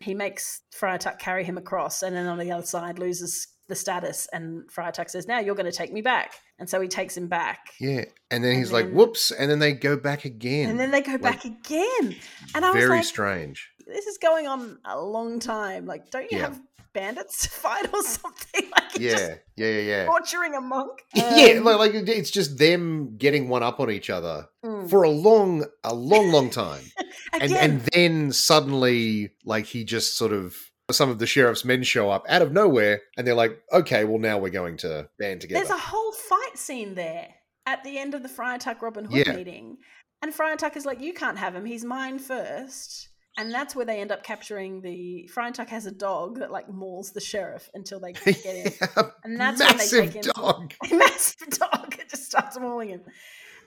He 0.00 0.14
makes 0.14 0.62
Friar 0.72 0.98
Tuck 0.98 1.18
carry 1.20 1.44
him 1.44 1.56
across, 1.58 2.02
and 2.02 2.14
then 2.14 2.26
on 2.26 2.38
the 2.38 2.50
other 2.52 2.66
side 2.66 2.98
loses 2.98 3.46
the 3.68 3.74
status. 3.74 4.28
And 4.32 4.70
Friar 4.70 4.92
Tuck 4.92 5.08
says, 5.08 5.26
"Now 5.26 5.38
you're 5.40 5.54
going 5.54 5.70
to 5.70 5.76
take 5.76 5.92
me 5.92 6.02
back," 6.02 6.34
and 6.58 6.68
so 6.68 6.80
he 6.80 6.88
takes 6.88 7.16
him 7.16 7.28
back. 7.28 7.72
Yeah, 7.80 8.04
and 8.30 8.42
then 8.44 8.52
And 8.52 8.58
he's 8.58 8.72
like, 8.72 8.86
then- 8.86 8.94
"Whoops!" 8.94 9.30
And 9.30 9.50
then 9.50 9.58
they 9.58 9.72
go 9.72 9.96
back 9.96 10.24
again. 10.24 10.70
And 10.70 10.78
then 10.80 10.90
they 10.90 11.00
go 11.02 11.18
back 11.18 11.44
again, 11.44 12.16
and 12.54 12.64
I 12.64 12.70
was 12.70 12.76
Very 12.84 12.96
like, 12.96 13.04
strange. 13.04 13.70
"This 13.86 14.06
is 14.06 14.18
going 14.18 14.46
on 14.46 14.78
a 14.84 15.00
long 15.00 15.38
time. 15.40 15.86
Like, 15.86 16.10
don't 16.10 16.30
you 16.30 16.38
Yeah. 16.38 16.44
have 16.44 16.60
bandits 16.92 17.42
to 17.42 17.50
fight 17.50 17.92
or 17.92 18.02
something? 18.02 18.62
Like, 18.76 18.98
Yeah, 18.98 19.34
yeah, 19.56 19.66
yeah, 19.66 19.80
yeah. 19.80 20.04
torturing 20.06 20.54
a 20.54 20.60
monk." 20.60 21.02
yeah, 21.14 21.56
Um, 21.58 21.64
like, 21.64 21.78
like 21.78 21.94
it's 21.94 22.30
just 22.30 22.56
them 22.58 23.16
getting 23.18 23.48
one 23.48 23.62
up 23.62 23.80
on 23.80 23.90
each 23.90 24.08
other 24.10 24.48
mm. 24.64 24.88
for 24.88 25.02
a 25.02 25.10
long, 25.10 25.66
a 25.84 25.94
long, 25.94 26.30
long 26.32 26.48
time, 26.50 26.82
and 27.32 27.52
and 27.52 27.80
then 27.92 28.32
suddenly, 28.32 29.32
like 29.44 29.66
he 29.66 29.84
just 29.84 30.16
sort 30.16 30.32
of 30.32 30.56
some 30.90 31.10
of 31.10 31.18
the 31.18 31.26
sheriff's 31.26 31.64
men 31.64 31.82
show 31.82 32.10
up 32.10 32.24
out 32.28 32.42
of 32.42 32.52
nowhere, 32.52 33.00
and 33.16 33.26
they're 33.26 33.34
like, 33.34 33.60
"Okay, 33.72 34.04
well 34.04 34.18
now 34.18 34.38
we're 34.38 34.50
going 34.50 34.76
to 34.78 35.08
band 35.18 35.40
together." 35.40 35.58
there's 35.64 35.70
a 35.76 35.80
whole 35.82 36.12
fight 36.12 36.56
scene 36.56 36.94
there 36.94 37.28
at 37.66 37.82
the 37.84 37.98
end 37.98 38.14
of 38.14 38.22
the 38.22 38.28
Friar 38.28 38.58
Tuck 38.58 38.82
Robin 38.82 39.04
Hood 39.04 39.26
Yeah. 39.26 39.32
meeting, 39.34 39.78
and 40.22 40.32
Friar 40.34 40.56
Tuck 40.56 40.76
is 40.76 40.86
like, 40.86 41.00
"You 41.00 41.12
can't 41.12 41.38
have 41.38 41.54
him. 41.54 41.64
He's 41.64 41.84
mine 41.84 42.18
first. 42.18 43.08
And 43.38 43.52
that's 43.52 43.76
where 43.76 43.84
they 43.84 44.00
end 44.00 44.12
up 44.12 44.22
capturing 44.22 44.80
the. 44.80 45.26
Friar 45.26 45.50
Tuck 45.52 45.68
has 45.68 45.84
a 45.84 45.90
dog 45.92 46.38
that 46.38 46.50
like 46.50 46.70
mauls 46.70 47.12
the 47.12 47.20
sheriff 47.20 47.68
until 47.74 48.00
they 48.00 48.12
get 48.24 48.36
him, 48.36 48.72
and 49.24 49.38
that's 49.38 49.60
when 49.60 49.76
they 49.76 49.86
take 49.88 50.12
him. 50.14 50.22
dog. 50.34 50.72
massive 50.90 51.50
dog. 51.50 51.96
It 51.98 52.08
just 52.08 52.24
starts 52.26 52.58
mauling 52.58 52.88
him. 52.90 53.02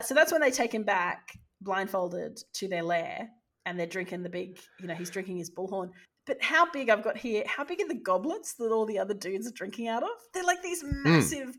So 0.02 0.16
that's 0.16 0.32
when 0.32 0.42
they 0.42 0.50
take 0.50 0.74
him 0.74 0.84
back 0.84 1.38
blindfolded 1.62 2.40
to 2.54 2.68
their 2.68 2.82
lair, 2.82 3.30
and 3.68 3.78
they're 3.80 3.86
drinking 3.86 4.24
the 4.24 4.30
big. 4.30 4.58
You 4.80 4.88
know, 4.88 4.96
he's 4.96 5.12
drinking 5.12 5.38
his 5.38 5.52
bullhorn. 5.52 5.90
But 6.30 6.44
how 6.44 6.70
big 6.70 6.92
I've 6.92 7.04
got 7.04 7.18
here? 7.18 7.44
How 7.48 7.64
big 7.64 7.82
are 7.82 7.88
the 7.88 7.96
goblets 7.96 8.54
that 8.60 8.72
all 8.72 8.86
the 8.86 9.00
other 9.00 9.16
dudes 9.16 9.48
are 9.48 9.52
drinking 9.52 9.88
out 9.88 10.04
of? 10.04 10.12
They're 10.32 10.44
like 10.44 10.62
these 10.62 10.84
hmm. 10.84 11.02
massive, 11.02 11.58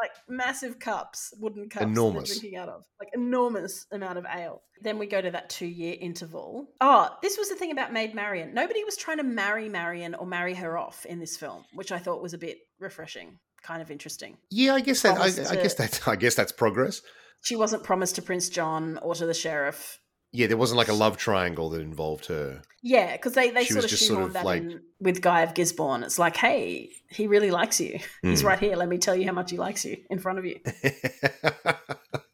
like 0.00 0.12
massive 0.28 0.78
cups, 0.78 1.34
wooden 1.40 1.68
cups 1.68 1.86
Enormous. 1.86 2.28
they're 2.30 2.38
drinking 2.38 2.56
out 2.60 2.68
of, 2.68 2.84
like 3.00 3.08
enormous 3.14 3.84
amount 3.90 4.18
of 4.18 4.26
ale. 4.32 4.62
Then 4.80 5.00
we 5.00 5.08
go 5.08 5.20
to 5.20 5.32
that 5.32 5.50
two-year 5.50 5.96
interval. 6.00 6.68
Oh, 6.80 7.08
this 7.20 7.36
was 7.36 7.48
the 7.48 7.56
thing 7.56 7.72
about 7.72 7.92
Maid 7.92 8.14
Marian. 8.14 8.54
Nobody 8.54 8.84
was 8.84 8.96
trying 8.96 9.16
to 9.16 9.24
marry 9.24 9.68
Marian 9.68 10.14
or 10.14 10.24
marry 10.24 10.54
her 10.54 10.78
off 10.78 11.04
in 11.04 11.18
this 11.18 11.36
film, 11.36 11.64
which 11.74 11.90
I 11.90 11.98
thought 11.98 12.22
was 12.22 12.32
a 12.32 12.38
bit 12.38 12.58
refreshing, 12.78 13.40
kind 13.64 13.82
of 13.82 13.90
interesting. 13.90 14.38
Yeah, 14.52 14.76
I 14.76 14.82
guess 14.82 15.02
that. 15.02 15.14
I, 15.14 15.32
Promised 15.32 15.50
I 15.50 15.56
guess 15.56 15.74
to- 15.74 15.82
that. 15.82 16.00
I 16.06 16.14
guess 16.14 16.36
that's 16.36 16.52
progress. 16.52 17.02
She 17.42 17.56
wasn't 17.56 17.82
promised 17.82 18.14
to 18.14 18.22
Prince 18.22 18.48
John 18.48 19.00
or 19.02 19.16
to 19.16 19.26
the 19.26 19.34
sheriff. 19.34 19.98
Yeah, 20.32 20.46
there 20.46 20.56
wasn't 20.56 20.78
like 20.78 20.88
a 20.88 20.94
love 20.94 21.16
triangle 21.18 21.68
that 21.70 21.82
involved 21.82 22.26
her. 22.26 22.62
Yeah, 22.82 23.12
because 23.12 23.34
they, 23.34 23.50
they 23.50 23.64
She 23.64 23.74
sort 23.74 23.84
of 23.84 23.90
just 23.90 24.06
sort 24.06 24.22
of 24.24 24.32
that 24.32 24.44
like- 24.44 24.62
in 24.62 24.80
with 24.98 25.20
Guy 25.20 25.42
of 25.42 25.52
Gisborne. 25.54 26.02
It's 26.02 26.18
like, 26.18 26.36
hey, 26.36 26.90
he 27.10 27.26
really 27.26 27.50
likes 27.50 27.80
you. 27.80 27.98
He's 28.22 28.42
Mm. 28.42 28.46
right 28.46 28.58
here. 28.58 28.76
Let 28.76 28.88
me 28.88 28.98
tell 28.98 29.14
you 29.14 29.26
how 29.26 29.32
much 29.32 29.50
he 29.50 29.58
likes 29.58 29.84
you 29.84 29.98
in 30.10 30.18
front 30.18 30.38
of 30.38 30.44
you. 30.44 30.60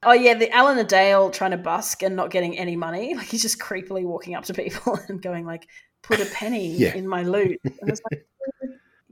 Oh 0.04 0.12
yeah, 0.12 0.34
the 0.34 0.50
Alan 0.52 0.86
Dale 0.86 1.28
trying 1.30 1.50
to 1.50 1.56
busk 1.58 2.02
and 2.02 2.14
not 2.16 2.30
getting 2.30 2.56
any 2.56 2.76
money. 2.76 3.14
Like 3.16 3.26
he's 3.26 3.42
just 3.42 3.58
creepily 3.58 4.04
walking 4.04 4.34
up 4.36 4.44
to 4.44 4.54
people 4.54 4.98
and 5.08 5.20
going 5.20 5.44
like, 5.44 5.66
"Put 6.02 6.20
a 6.20 6.24
penny 6.26 6.68
Yeah. 6.76 6.94
in 6.94 7.06
my 7.06 7.24
lute." 7.24 7.60
And 7.64 7.90
it's 7.90 8.00
like, 8.10 8.24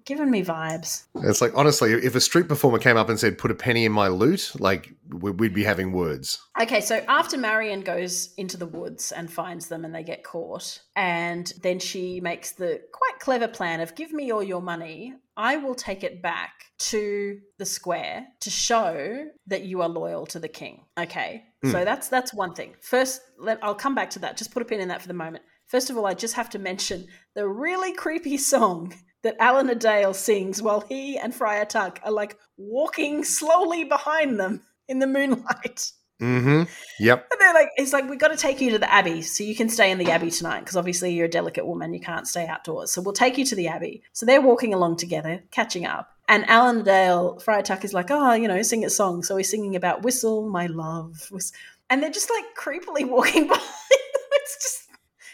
giving 0.07 0.31
me 0.31 0.43
vibes. 0.43 1.05
it's 1.17 1.43
like 1.43 1.53
honestly, 1.55 1.93
if 1.93 2.15
a 2.15 2.21
street 2.21 2.49
performer 2.49 2.79
came 2.79 2.97
up 2.97 3.09
and 3.09 3.21
said, 3.21 3.37
"Put 3.37 3.51
a 3.51 3.55
penny 3.55 3.85
in 3.85 3.93
my 3.93 4.09
lute," 4.09 4.53
like 4.59 4.95
we- 5.11 5.33
we'd 5.33 5.53
be 5.53 5.65
having 5.65 5.93
words. 5.93 6.39
Okay, 6.61 6.81
so 6.81 7.05
after 7.09 7.37
Marion 7.37 7.83
goes 7.83 8.33
into 8.37 8.57
the 8.57 8.67
woods 8.67 9.13
and 9.13 9.31
finds 9.31 9.67
them 9.69 9.85
and 9.85 9.95
they 9.95 10.03
get 10.05 10.25
caught, 10.25 10.81
and 10.95 11.53
then 11.63 11.79
she 11.79 12.21
makes 12.21 12.53
the 12.53 12.81
quite 12.93 13.19
clever 13.19 13.49
plan 13.49 13.81
of 13.81 13.95
give 13.95 14.13
me 14.13 14.31
all 14.31 14.43
your 14.43 14.63
money, 14.63 15.15
I 15.37 15.57
will 15.57 15.75
take 15.75 16.03
it 16.03 16.23
back 16.23 16.53
to 16.79 17.41
the 17.59 17.67
square 17.67 18.27
to 18.41 18.51
show 18.51 19.27
that 19.49 19.65
you 19.65 19.83
are 19.83 19.89
loyal 19.89 20.27
to 20.27 20.39
the 20.39 20.49
king. 20.49 20.85
Okay. 20.99 21.45
So 21.65 21.79
hmm. 21.79 21.85
that's 21.85 22.09
that's 22.09 22.33
one 22.33 22.55
thing. 22.55 22.75
First, 22.81 23.21
let, 23.39 23.59
I'll 23.63 23.75
come 23.75 23.95
back 23.95 24.11
to 24.11 24.19
that. 24.21 24.37
Just 24.37 24.53
put 24.53 24.63
a 24.63 24.65
pin 24.65 24.81
in 24.81 24.89
that 24.89 25.03
for 25.03 25.09
the 25.09 25.15
moment. 25.15 25.45
First 25.67 25.91
of 25.91 25.97
all, 25.97 26.07
I 26.07 26.15
just 26.15 26.35
have 26.35 26.49
to 26.51 26.59
mention 26.61 27.07
the 27.35 27.49
really 27.49 27.93
creepy 27.93 28.37
song 28.53 28.95
that 29.27 29.37
Alan 29.41 29.69
Adale 29.69 30.15
sings 30.15 30.63
while 30.63 30.81
he 30.81 31.19
and 31.19 31.35
Friar 31.35 31.65
Tuck 31.65 31.99
are 32.05 32.13
like 32.13 32.39
walking 32.57 33.25
slowly 33.25 33.83
behind 33.85 34.39
them 34.39 34.63
in 34.89 35.01
the 35.01 35.07
moonlight. 35.07 35.93
Mm-hmm. 36.23 36.63
Yep. 37.01 37.29
And 37.31 37.41
they're 37.41 37.53
like, 37.53 37.71
it's 37.77 37.93
like, 37.93 38.09
we've 38.09 38.21
got 38.21 38.29
to 38.29 38.37
take 38.37 38.61
you 38.61 38.71
to 38.71 38.79
the 38.79 38.91
Abbey 38.91 39.21
so 39.23 39.43
you 39.45 39.57
can 39.57 39.69
stay 39.69 39.91
in 39.91 39.99
the 39.99 40.11
Abbey 40.13 40.31
tonight 40.31 40.61
because 40.61 40.77
obviously 40.77 41.13
you're 41.13 41.27
a 41.27 41.31
delicate 41.31 41.67
woman. 41.67 41.93
You 41.93 42.01
can't 42.01 42.27
stay 42.29 42.47
outdoors. 42.47 42.93
So 42.93 43.03
we'll 43.03 43.13
take 43.13 43.37
you 43.37 43.45
to 43.47 43.57
the 43.57 43.67
Abbey. 43.67 44.03
So 44.13 44.25
they're 44.25 44.41
walking 44.41 44.73
along 44.73 44.97
together, 44.97 45.43
catching 45.51 45.85
up. 45.85 46.09
And 46.29 46.49
Alan 46.49 46.85
Dale, 46.85 47.39
Friar 47.41 47.63
Tuck 47.63 47.85
is 47.85 47.93
like, 47.93 48.11
oh, 48.11 48.33
you 48.33 48.49
know, 48.49 48.63
sing 48.63 48.85
a 48.85 48.91
song. 48.91 49.25
So 49.25 49.37
he's 49.37 49.51
singing 49.51 49.77
about 49.77 50.03
Whistle, 50.05 50.49
My 50.49 50.67
Love. 50.67 51.31
And 51.91 52.03
they're 52.03 52.11
just 52.11 52.31
like 52.31 52.45
creepily 52.57 53.07
walking 53.07 53.47
by. 53.49 53.59
it's 54.33 54.63
just, 54.63 54.89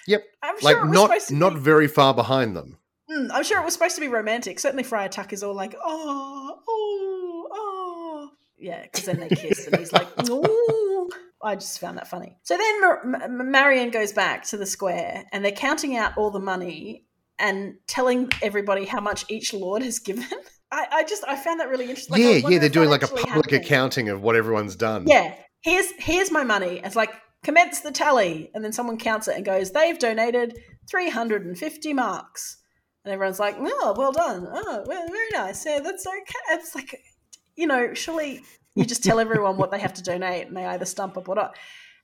Yep. 0.06 0.24
I'm 0.42 0.58
sure 0.58 0.84
Like 0.84 0.92
not 0.92 1.30
not 1.30 1.54
be, 1.54 1.60
very 1.60 1.88
far 1.88 2.14
behind 2.14 2.56
them. 2.56 2.78
Mm, 3.12 3.30
I'm 3.32 3.44
sure 3.44 3.60
it 3.60 3.64
was 3.64 3.74
supposed 3.74 3.94
to 3.96 4.00
be 4.00 4.08
romantic. 4.08 4.58
Certainly 4.58 4.84
Friar 4.84 5.08
Tuck 5.08 5.32
is 5.32 5.42
all 5.42 5.54
like, 5.54 5.74
oh, 5.82 6.58
oh, 6.68 7.48
oh. 7.52 8.30
Yeah, 8.58 8.82
because 8.82 9.04
then 9.04 9.20
they 9.20 9.28
kiss 9.28 9.66
and 9.66 9.76
he's 9.76 9.92
like, 9.92 10.08
oh. 10.18 11.10
I 11.42 11.56
just 11.56 11.80
found 11.80 11.98
that 11.98 12.08
funny. 12.08 12.38
So 12.44 12.56
then 12.56 12.80
Mar- 12.80 13.22
M- 13.24 13.50
Marion 13.50 13.90
goes 13.90 14.12
back 14.12 14.44
to 14.48 14.56
the 14.56 14.66
square 14.66 15.24
and 15.32 15.44
they're 15.44 15.50
counting 15.50 15.96
out 15.96 16.16
all 16.16 16.30
the 16.30 16.38
money 16.38 17.04
and 17.38 17.74
telling 17.88 18.30
everybody 18.40 18.84
how 18.84 19.00
much 19.00 19.24
each 19.28 19.52
lord 19.52 19.82
has 19.82 19.98
given. 19.98 20.24
I, 20.70 20.86
I 20.90 21.04
just 21.04 21.24
I 21.26 21.36
found 21.36 21.60
that 21.60 21.68
really 21.68 21.84
interesting. 21.86 22.12
Like, 22.12 22.22
yeah, 22.44 22.48
yeah, 22.48 22.58
they're 22.58 22.68
doing 22.68 22.88
like 22.88 23.02
a 23.02 23.08
public 23.08 23.28
happened. 23.28 23.52
accounting 23.52 24.08
of 24.08 24.22
what 24.22 24.36
everyone's 24.36 24.74
done. 24.76 25.06
Yeah, 25.06 25.34
here's 25.60 25.90
here's 25.98 26.30
my 26.30 26.44
money. 26.44 26.80
It's 26.82 26.96
like 26.96 27.12
commence 27.44 27.80
the 27.80 27.90
tally, 27.90 28.50
and 28.54 28.64
then 28.64 28.72
someone 28.72 28.96
counts 28.96 29.28
it 29.28 29.36
and 29.36 29.44
goes, 29.44 29.72
they've 29.72 29.98
donated 29.98 30.56
three 30.88 31.10
hundred 31.10 31.44
and 31.44 31.58
fifty 31.58 31.92
marks, 31.92 32.61
and 33.04 33.12
everyone's 33.12 33.40
like, 33.40 33.56
oh, 33.58 33.94
well 33.96 34.12
done. 34.12 34.46
Oh, 34.50 34.84
well, 34.86 35.06
very 35.08 35.28
nice. 35.32 35.64
Yeah, 35.66 35.80
that's 35.80 36.06
okay. 36.06 36.34
It's 36.50 36.74
like, 36.74 37.02
you 37.56 37.66
know, 37.66 37.94
surely 37.94 38.42
you 38.74 38.84
just 38.84 39.02
tell 39.04 39.20
everyone 39.20 39.56
what 39.56 39.70
they 39.70 39.78
have 39.78 39.94
to 39.94 40.02
donate, 40.02 40.46
and 40.46 40.56
they 40.56 40.64
either 40.64 40.84
stump 40.84 41.16
up 41.16 41.28
or 41.28 41.34
not. 41.34 41.56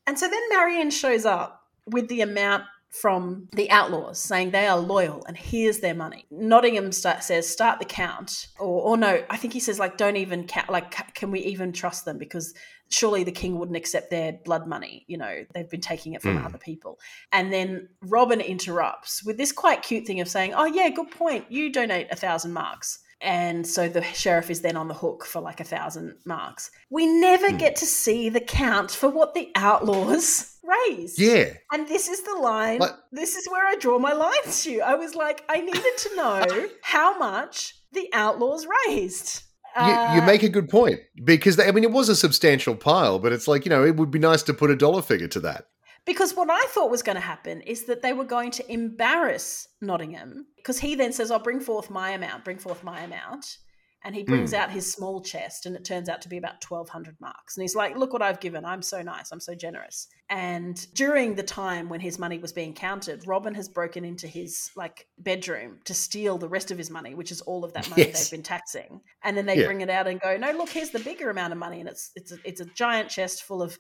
And 0.07 0.19
so 0.19 0.29
then 0.29 0.41
Marion 0.51 0.91
shows 0.91 1.25
up 1.25 1.63
with 1.87 2.09
the 2.09 2.21
amount 2.23 2.65
from 2.91 3.49
the 3.53 3.71
outlaws 3.71 4.19
saying 4.19 4.51
they 4.51 4.67
are 4.67 4.79
loyal 4.79 5.25
and 5.27 5.37
here's 5.37 5.81
their 5.81 5.95
money. 5.95 6.25
Nottingham 6.31 6.91
start, 6.93 7.23
says 7.23 7.49
start 7.49 7.79
the 7.79 7.85
count, 7.85 8.49
or, 8.59 8.83
or 8.83 8.97
no, 8.97 9.23
I 9.29 9.37
think 9.37 9.53
he 9.53 9.61
says 9.61 9.79
like 9.79 9.97
don't 9.97 10.17
even 10.17 10.47
count. 10.47 10.71
Like, 10.71 11.15
can 11.15 11.31
we 11.31 11.41
even 11.41 11.73
trust 11.73 12.05
them 12.05 12.19
because 12.19 12.55
surely 12.91 13.25
the 13.25 13.33
king 13.33 13.59
wouldn't 13.59 13.77
accept 13.77 14.11
their 14.11 14.33
blood 14.45 14.67
money. 14.67 15.05
You 15.09 15.19
know, 15.19 15.45
they've 15.55 15.69
been 15.69 15.81
taking 15.81 16.15
it 16.15 16.23
from 16.23 16.39
Hmm. 16.39 16.47
other 16.47 16.59
people. 16.59 16.99
And 17.33 17.53
then 17.53 17.89
Robin 18.03 18.41
interrupts 18.41 19.25
with 19.25 19.37
this 19.37 19.53
quite 19.53 19.83
cute 19.83 20.07
thing 20.07 20.21
of 20.21 20.29
saying, 20.29 20.55
"Oh 20.55 20.65
yeah, 20.65 20.89
good 20.89 21.11
point. 21.11 21.47
You 21.51 21.71
donate 21.71 22.09
a 22.11 22.17
thousand 22.17 22.53
marks." 22.53 23.01
And 23.21 23.67
so 23.67 23.89
the 23.89 24.03
sheriff 24.03 24.49
is 24.51 24.61
then 24.61 24.77
on 24.77 24.87
the 24.89 24.95
hook 24.95 25.25
for 25.25 25.41
like 25.41 25.59
a 25.61 25.65
thousand 25.65 26.15
marks. 26.25 26.71
We 26.89 27.07
never 27.07 27.51
Hmm. 27.51 27.57
get 27.57 27.77
to 27.77 27.87
see 27.87 28.29
the 28.29 28.41
count 28.41 28.91
for 28.93 29.09
what 29.09 29.35
the 29.35 29.51
outlaws 29.57 30.57
raised. 30.89 31.19
Yeah. 31.19 31.55
And 31.73 31.89
this 31.89 32.09
is 32.09 32.23
the 32.23 32.35
line. 32.37 32.81
This 33.11 33.35
is 33.37 33.49
where 33.49 33.67
I 33.67 33.75
draw 33.75 33.99
my 33.99 34.13
lines 34.13 34.63
to. 34.65 34.81
I 34.81 34.95
was 34.95 35.15
like, 35.15 35.45
I 35.49 35.61
needed 35.61 35.97
to 35.99 36.17
know 36.17 36.69
how 36.83 37.19
much 37.19 37.75
the 37.93 38.09
outlaws 38.13 38.67
raised. 38.87 39.43
You, 39.77 39.85
you 39.87 40.23
Uh, 40.23 40.27
make 40.27 40.43
a 40.43 40.49
good 40.49 40.69
point 40.69 41.01
because 41.25 41.57
they, 41.57 41.67
I 41.67 41.71
mean 41.73 41.85
it 41.85 41.93
was 41.93 42.09
a 42.09 42.17
substantial 42.17 42.75
pile, 42.75 43.19
but 43.19 43.33
it's 43.33 43.47
like 43.49 43.65
you 43.65 43.71
know 43.71 43.85
it 43.85 43.97
would 43.97 44.11
be 44.11 44.19
nice 44.19 44.43
to 44.45 44.55
put 44.55 44.71
a 44.71 44.77
dollar 44.77 45.03
figure 45.03 45.29
to 45.29 45.41
that. 45.41 45.67
Because 46.09 46.35
what 46.35 46.49
I 46.49 46.65
thought 46.69 46.91
was 46.91 47.03
going 47.03 47.17
to 47.17 47.21
happen 47.21 47.61
is 47.61 47.85
that 47.85 48.01
they 48.01 48.15
were 48.15 48.25
going 48.25 48.51
to 48.53 48.73
embarrass 48.73 49.69
Nottingham 49.83 50.47
because 50.57 50.79
he 50.79 50.95
then 50.95 51.13
says, 51.13 51.31
I'll 51.31 51.39
bring 51.39 51.61
forth 51.61 51.91
my 51.91 52.13
amount, 52.13 52.47
bring 52.47 52.57
forth 52.57 52.83
my 52.83 53.01
amount. 53.03 53.59
And 54.03 54.15
he 54.15 54.23
brings 54.23 54.53
hmm. 54.53 54.57
out 54.57 54.71
his 54.71 54.91
small 54.91 55.21
chest 55.21 55.67
and 55.67 55.77
it 55.77 55.85
turns 55.85 56.09
out 56.09 56.23
to 56.23 56.31
be 56.31 56.39
about 56.39 56.65
1,200 56.67 57.17
marks. 57.21 57.59
And 57.59 57.63
he's 57.63 57.75
like, 57.75 57.95
Look 57.95 58.15
what 58.15 58.23
I've 58.23 58.41
given. 58.41 58.65
I'm 58.65 58.81
so 58.81 59.03
nice. 59.03 59.33
I'm 59.33 59.41
so 59.41 59.55
generous. 59.55 60.09
And 60.31 60.87
during 60.95 61.35
the 61.35 61.43
time 61.43 61.91
when 61.91 62.01
his 62.01 62.19
money 62.19 62.39
was 62.39 62.55
being 62.55 62.73
counted, 62.73 63.27
Robin 63.27 63.55
has 63.55 63.69
broken 63.69 64.07
into 64.07 64.27
his 64.27 64.71
like 64.77 65.09
bedroom 65.19 65.81
to 65.85 65.93
steal 65.93 66.39
the 66.39 66.49
rest 66.49 66.71
of 66.71 66.79
his 66.79 66.89
money, 66.89 67.15
which 67.15 67.31
is 67.31 67.43
all 67.43 67.65
of 67.65 67.75
that 67.75 67.91
money 67.91 68.05
Yes. 68.05 68.31
they've 68.31 68.39
been 68.39 68.45
taxing. 68.45 69.03
And 69.25 69.37
then 69.37 69.45
they 69.45 69.59
Yeah. 69.59 69.67
bring 69.67 69.83
it 69.83 69.91
out 69.91 70.07
and 70.07 70.19
go, 70.19 70.39
No, 70.39 70.53
look, 70.53 70.71
here's 70.71 70.91
the 70.91 71.01
bigger 71.01 71.29
amount 71.29 71.53
of 71.53 71.59
money. 71.59 71.81
And 71.81 71.89
it's 71.89 72.13
it's 72.17 72.33
a, 72.33 72.39
it's 72.47 72.63
a 72.63 72.67
giant 72.67 73.11
chest 73.11 73.43
full 73.43 73.61
of 73.61 73.77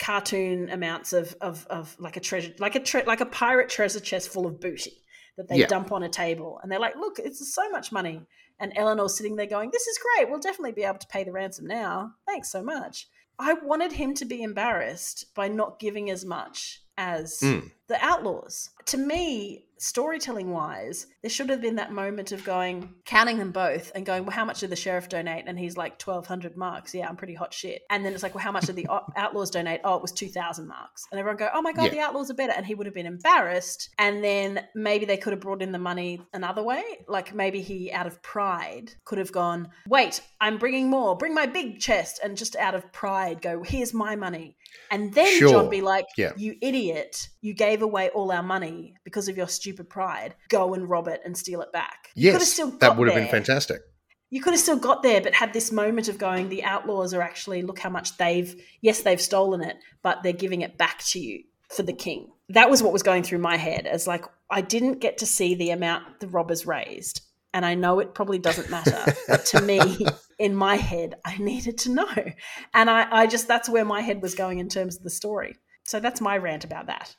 cartoon 0.00 0.68
amounts 0.70 1.12
of 1.12 1.36
of, 1.40 1.66
of 1.68 1.94
like 2.00 2.16
a 2.16 2.20
treasure 2.20 2.52
like 2.58 2.74
a 2.74 2.80
tre- 2.80 3.04
like 3.06 3.20
a 3.20 3.26
pirate 3.26 3.68
treasure 3.68 4.00
chest 4.00 4.30
full 4.30 4.46
of 4.46 4.58
booty 4.60 4.96
that 5.36 5.46
they 5.48 5.58
Yeah. 5.58 5.66
dump 5.66 5.92
on 5.92 6.02
a 6.02 6.08
table. 6.08 6.58
And 6.62 6.72
they're 6.72 6.80
like 6.80 6.96
look 6.96 7.18
it's 7.18 7.54
so 7.54 7.68
much 7.70 7.92
money. 7.92 8.22
And 8.58 8.72
eleanor's 8.76 9.16
sitting 9.16 9.36
there 9.36 9.46
going 9.46 9.70
this 9.70 9.86
is 9.86 9.98
great. 9.98 10.28
We'll 10.30 10.40
definitely 10.40 10.72
be 10.72 10.84
able 10.84 10.98
to 10.98 11.06
pay 11.06 11.22
the 11.24 11.32
ransom 11.32 11.66
now. 11.66 12.12
Thanks 12.26 12.50
so 12.50 12.62
much. 12.62 13.06
I 13.38 13.54
wanted 13.54 13.92
him 13.92 14.14
to 14.14 14.24
be 14.24 14.42
embarrassed 14.42 15.26
by 15.34 15.48
not 15.48 15.78
giving 15.78 16.10
as 16.10 16.24
much 16.24 16.82
as 17.00 17.40
Mm. 17.40 17.70
the 17.88 17.98
outlaws. 18.04 18.70
To 18.86 18.96
me 18.96 19.64
storytelling 19.78 20.50
wise 20.50 21.06
there 21.22 21.30
should 21.30 21.48
have 21.48 21.62
been 21.62 21.76
that 21.76 21.90
moment 21.90 22.32
of 22.32 22.44
going 22.44 22.92
counting 23.06 23.38
them 23.38 23.50
both 23.50 23.90
and 23.94 24.04
going 24.04 24.26
well 24.26 24.36
how 24.36 24.44
much 24.44 24.60
did 24.60 24.68
the 24.68 24.76
sheriff 24.76 25.08
donate? 25.08 25.44
And 25.46 25.58
he's 25.58 25.74
like 25.76 25.98
1200 25.98 26.54
marks. 26.54 26.94
Yeah 26.94 27.08
i'm 27.08 27.16
pretty 27.16 27.32
hot 27.34 27.54
shit. 27.54 27.80
And 27.88 28.04
then 28.04 28.12
it's 28.12 28.22
like 28.22 28.34
well 28.34 28.44
how 28.44 28.52
much 28.52 28.66
did 28.66 28.76
the 28.76 28.86
outlaws 29.16 29.50
donate? 29.50 29.80
Oh 29.82 29.96
it 29.96 30.02
was 30.02 30.12
2000 30.12 30.66
marks. 30.68 31.06
And 31.10 31.18
everyone 31.18 31.38
go 31.38 31.48
oh 31.54 31.62
my 31.62 31.72
god 31.72 31.84
Yeah. 31.84 31.88
the 31.90 32.00
outlaws 32.00 32.30
are 32.30 32.34
better. 32.34 32.52
And 32.54 32.66
he 32.66 32.74
would 32.74 32.86
have 32.86 32.94
been 32.94 33.06
embarrassed. 33.06 33.88
And 33.98 34.22
then 34.22 34.66
maybe 34.74 35.06
they 35.06 35.16
could 35.16 35.32
have 35.32 35.40
brought 35.40 35.62
in 35.62 35.72
the 35.72 35.78
money 35.78 36.20
another 36.34 36.62
way. 36.62 36.82
Like 37.08 37.34
maybe 37.34 37.62
he 37.62 37.90
out 37.90 38.06
of 38.06 38.20
pride 38.22 38.92
could 39.06 39.18
have 39.18 39.32
gone 39.32 39.70
wait 39.88 40.20
i'm 40.42 40.58
bringing 40.58 40.90
more. 40.90 41.16
Bring 41.16 41.32
my 41.34 41.46
big 41.46 41.80
chest. 41.80 42.20
And 42.22 42.36
just 42.36 42.54
out 42.56 42.74
of 42.74 42.92
pride 42.92 43.40
go 43.40 43.62
here's 43.62 43.94
my 43.94 44.14
money 44.14 44.56
and 44.90 45.12
then 45.14 45.38
Sure. 45.38 45.50
john 45.50 45.68
be 45.70 45.80
like 45.80 46.06
Yeah. 46.16 46.32
you 46.36 46.56
idiot 46.60 47.28
you 47.40 47.54
gave 47.54 47.82
away 47.82 48.08
all 48.10 48.30
our 48.32 48.42
money 48.42 48.94
because 49.04 49.28
of 49.28 49.36
your 49.36 49.48
stupid 49.48 49.88
pride 49.88 50.34
go 50.48 50.74
and 50.74 50.88
rob 50.88 51.08
it 51.08 51.20
and 51.24 51.36
steal 51.36 51.60
it 51.62 51.72
back 51.72 52.08
you 52.14 52.32
could 52.32 52.40
have 52.40 52.48
Yes, 52.58 52.72
that 52.80 52.96
would 52.96 53.08
have 53.08 53.16
been 53.16 53.28
fantastic. 53.28 53.80
you 54.30 54.40
could 54.40 54.52
have 54.52 54.60
still 54.60 54.78
got 54.78 55.02
there 55.02 55.20
but 55.20 55.34
had 55.34 55.52
this 55.52 55.72
moment 55.72 56.08
of 56.08 56.18
going 56.18 56.48
the 56.48 56.64
outlaws 56.64 57.12
are 57.14 57.22
actually 57.22 57.62
look 57.62 57.78
how 57.78 57.90
much 57.90 58.16
they've 58.16 58.54
yes 58.80 59.02
they've 59.02 59.20
stolen 59.20 59.60
it 59.62 59.76
but 60.02 60.22
they're 60.22 60.32
giving 60.32 60.60
it 60.62 60.78
back 60.78 60.98
to 61.04 61.18
you 61.20 61.42
for 61.68 61.82
the 61.82 61.92
king 61.92 62.28
that 62.48 62.68
was 62.70 62.82
what 62.82 62.92
was 62.92 63.02
going 63.02 63.22
through 63.22 63.38
my 63.38 63.56
head 63.56 63.86
as 63.86 64.06
like 64.06 64.24
i 64.50 64.60
didn't 64.60 65.00
get 65.00 65.18
to 65.18 65.26
see 65.26 65.54
the 65.54 65.70
amount 65.70 66.18
the 66.20 66.26
robbers 66.28 66.66
raised 66.66 67.22
and 67.54 67.64
i 67.64 67.74
know 67.74 67.98
it 67.98 68.14
probably 68.14 68.38
doesn't 68.38 68.70
matter 68.70 69.14
but 69.28 69.44
to 69.44 69.60
me 69.62 70.06
in 70.38 70.54
my 70.54 70.76
head 70.76 71.14
i 71.24 71.36
needed 71.38 71.78
to 71.78 71.90
know 71.90 72.14
and 72.74 72.90
I, 72.90 73.06
I 73.10 73.26
just 73.26 73.48
that's 73.48 73.68
where 73.68 73.84
my 73.84 74.00
head 74.00 74.22
was 74.22 74.34
going 74.34 74.58
in 74.58 74.68
terms 74.68 74.96
of 74.96 75.02
the 75.02 75.10
story 75.10 75.56
so 75.84 76.00
that's 76.00 76.20
my 76.20 76.36
rant 76.36 76.64
about 76.64 76.86
that 76.86 77.14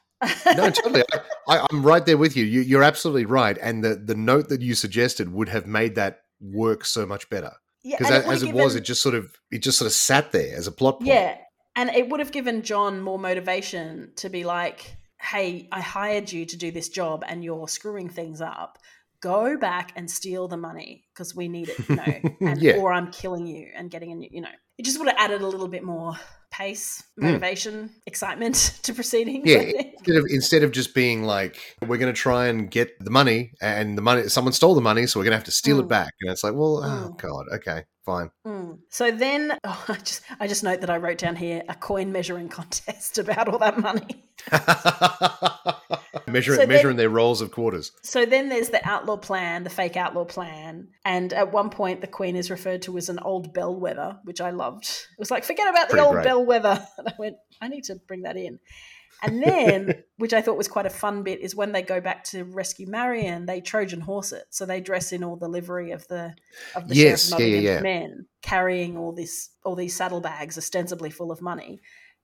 No, 0.55 0.69
totally. 0.69 1.03
I, 1.47 1.65
I'm 1.71 1.83
right 1.83 2.05
there 2.05 2.17
with 2.17 2.37
you. 2.37 2.45
you. 2.45 2.61
You're 2.61 2.83
absolutely 2.83 3.25
right. 3.25 3.57
And 3.59 3.83
the 3.83 3.95
the 3.95 4.13
note 4.13 4.49
that 4.49 4.61
you 4.61 4.75
suggested 4.75 5.33
would 5.33 5.49
have 5.49 5.65
made 5.65 5.95
that 5.95 6.19
work 6.39 6.85
so 6.85 7.07
much 7.07 7.27
better 7.31 7.53
yeah, 7.83 7.97
because 7.97 8.25
as, 8.25 8.43
it 8.43 8.53
was, 8.53 8.75
it 8.75 8.81
just 8.81 9.01
sort 9.01 9.15
of 9.15 9.35
it 9.51 9.59
just 9.59 9.77
sort 9.77 9.87
of 9.87 9.93
sat 9.93 10.31
there 10.31 10.55
as 10.55 10.67
a 10.67 10.71
plot 10.71 10.99
point. 10.99 11.07
Yeah. 11.07 11.37
And 11.75 11.89
it 11.89 12.09
would 12.09 12.19
have 12.19 12.31
given 12.31 12.63
John 12.63 13.01
more 13.01 13.17
motivation 13.17 14.11
to 14.17 14.29
be 14.29 14.43
like, 14.43 14.97
hey, 15.21 15.69
I 15.71 15.79
hired 15.79 16.31
you 16.31 16.45
to 16.45 16.57
do 16.57 16.69
this 16.69 16.89
job 16.89 17.23
and 17.27 17.43
you're 17.43 17.67
screwing 17.67 18.09
things 18.09 18.41
up. 18.41 18.77
Go 19.21 19.57
back 19.57 19.93
and 19.95 20.09
steal 20.09 20.47
the 20.47 20.57
money 20.57 21.05
because 21.13 21.35
we 21.35 21.47
need 21.47 21.69
it, 21.69 21.77
you 21.87 21.95
know, 21.95 22.03
and, 22.41 22.61
Yeah. 22.61 22.77
or 22.77 22.91
I'm 22.91 23.11
killing 23.11 23.45
you 23.47 23.69
and 23.75 23.89
getting 23.91 24.11
a 24.11 24.15
new, 24.15 24.29
you 24.31 24.41
know, 24.41 24.49
it 24.77 24.83
just 24.83 24.97
would 24.99 25.07
have 25.07 25.17
added 25.19 25.41
a 25.41 25.47
little 25.47 25.67
bit 25.67 25.83
more 25.83 26.13
pace, 26.49 27.03
motivation, 27.17 27.91
excitement 28.07 28.55
to 28.83 28.93
proceedings. 28.93 29.47
Yeah, 29.47 29.59
instead 29.61 30.15
of 30.17 30.25
instead 30.29 30.63
of 30.63 30.71
just 30.71 30.93
being 30.95 31.23
like, 31.23 31.77
we're 31.87 31.97
going 31.97 32.13
to 32.13 32.19
try 32.19 32.47
and 32.47 32.69
get 32.69 32.97
the 32.99 33.11
money, 33.11 33.51
and 33.61 33.97
the 33.97 34.01
money, 34.01 34.27
someone 34.27 34.53
stole 34.53 34.73
the 34.75 34.81
money, 34.81 35.05
so 35.07 35.19
we're 35.19 35.23
going 35.25 35.31
to 35.31 35.37
have 35.37 35.45
to 35.45 35.51
steal 35.51 35.79
it 35.79 35.85
Mm. 35.85 35.89
back. 35.89 36.13
And 36.21 36.31
it's 36.31 36.43
like, 36.43 36.53
well, 36.53 36.83
oh 36.83 37.09
Mm. 37.13 37.17
god, 37.21 37.45
okay, 37.55 37.83
fine. 38.05 38.31
Mm. 38.45 38.79
So 38.89 39.11
then, 39.11 39.57
oh, 39.63 39.85
I 39.87 39.95
just 39.95 40.21
I 40.39 40.47
just 40.47 40.63
note 40.63 40.81
that 40.81 40.89
I 40.89 40.97
wrote 40.97 41.17
down 41.17 41.35
here 41.35 41.63
a 41.69 41.75
coin 41.75 42.11
measuring 42.11 42.49
contest 42.49 43.17
about 43.19 43.47
all 43.47 43.59
that 43.59 43.79
money. 43.79 44.23
Measure, 46.27 46.53
So 46.53 46.59
then- 46.59 46.69
measuring 46.69 46.97
their 46.97 47.09
rolls 47.09 47.41
of 47.41 47.51
quarters. 47.51 47.91
So 48.03 48.25
then 48.25 48.47
there's 48.49 48.69
the 48.69 48.85
outlaw 48.87 49.17
plan, 49.17 49.63
the 49.63 49.69
fake 49.69 49.97
outlaw 49.97 50.23
plan. 50.23 50.87
And 51.03 51.33
at 51.33 51.51
one 51.51 51.69
point, 51.69 52.01
the 52.01 52.07
Queen 52.07 52.35
is 52.35 52.49
referred 52.49 52.83
to 52.83 52.97
as 52.97 53.09
an 53.09 53.19
old 53.19 53.53
bellwether, 53.53 54.17
which 54.23 54.39
I 54.39 54.51
loved. 54.51 54.85
It 54.85 55.19
was 55.19 55.29
like, 55.31 55.43
forget 55.43 55.69
about 55.69 55.89
the 55.89 55.99
old 55.99 56.13
great. 56.13 56.25
bellwether. 56.25 56.85
And 56.97 57.07
I 57.07 57.13
went, 57.19 57.35
I 57.61 57.67
need 57.67 57.83
to 57.85 57.95
bring 58.07 58.21
that 58.23 58.37
in. 58.37 58.59
And 59.21 59.41
then, 59.43 60.03
which 60.17 60.33
I 60.33 60.41
thought 60.41 60.57
was 60.57 60.67
quite 60.67 60.85
a 60.85 60.91
fun 60.91 61.23
bit, 61.23 61.39
is 61.39 61.55
when 61.55 61.71
they 61.71 61.81
go 61.81 62.01
back 62.01 62.23
to 62.25 62.43
rescue 62.43 62.87
Marion, 62.87 63.45
they 63.45 63.61
Trojan 63.61 64.01
horse 64.01 64.31
it. 64.31 64.45
So 64.49 64.65
they 64.65 64.81
dress 64.81 65.11
in 65.11 65.23
all 65.23 65.35
the 65.35 65.47
livery 65.47 65.91
of 65.91 66.07
the 66.07 66.33
of 66.75 66.87
the 66.87 66.95
Yes, 66.95 67.29
Sheriff 67.29 67.41
yeah, 67.41 67.59
yeah, 67.59 67.81
men, 67.81 68.25
carrying 68.41 68.97
all 68.97 69.11
this 69.11 69.49
all 69.63 69.75
these 69.75 69.95
saddlebags 69.95 70.57
ostensibly 70.57 71.11
full 71.11 71.31
of 71.31 71.41
money. 71.41 71.81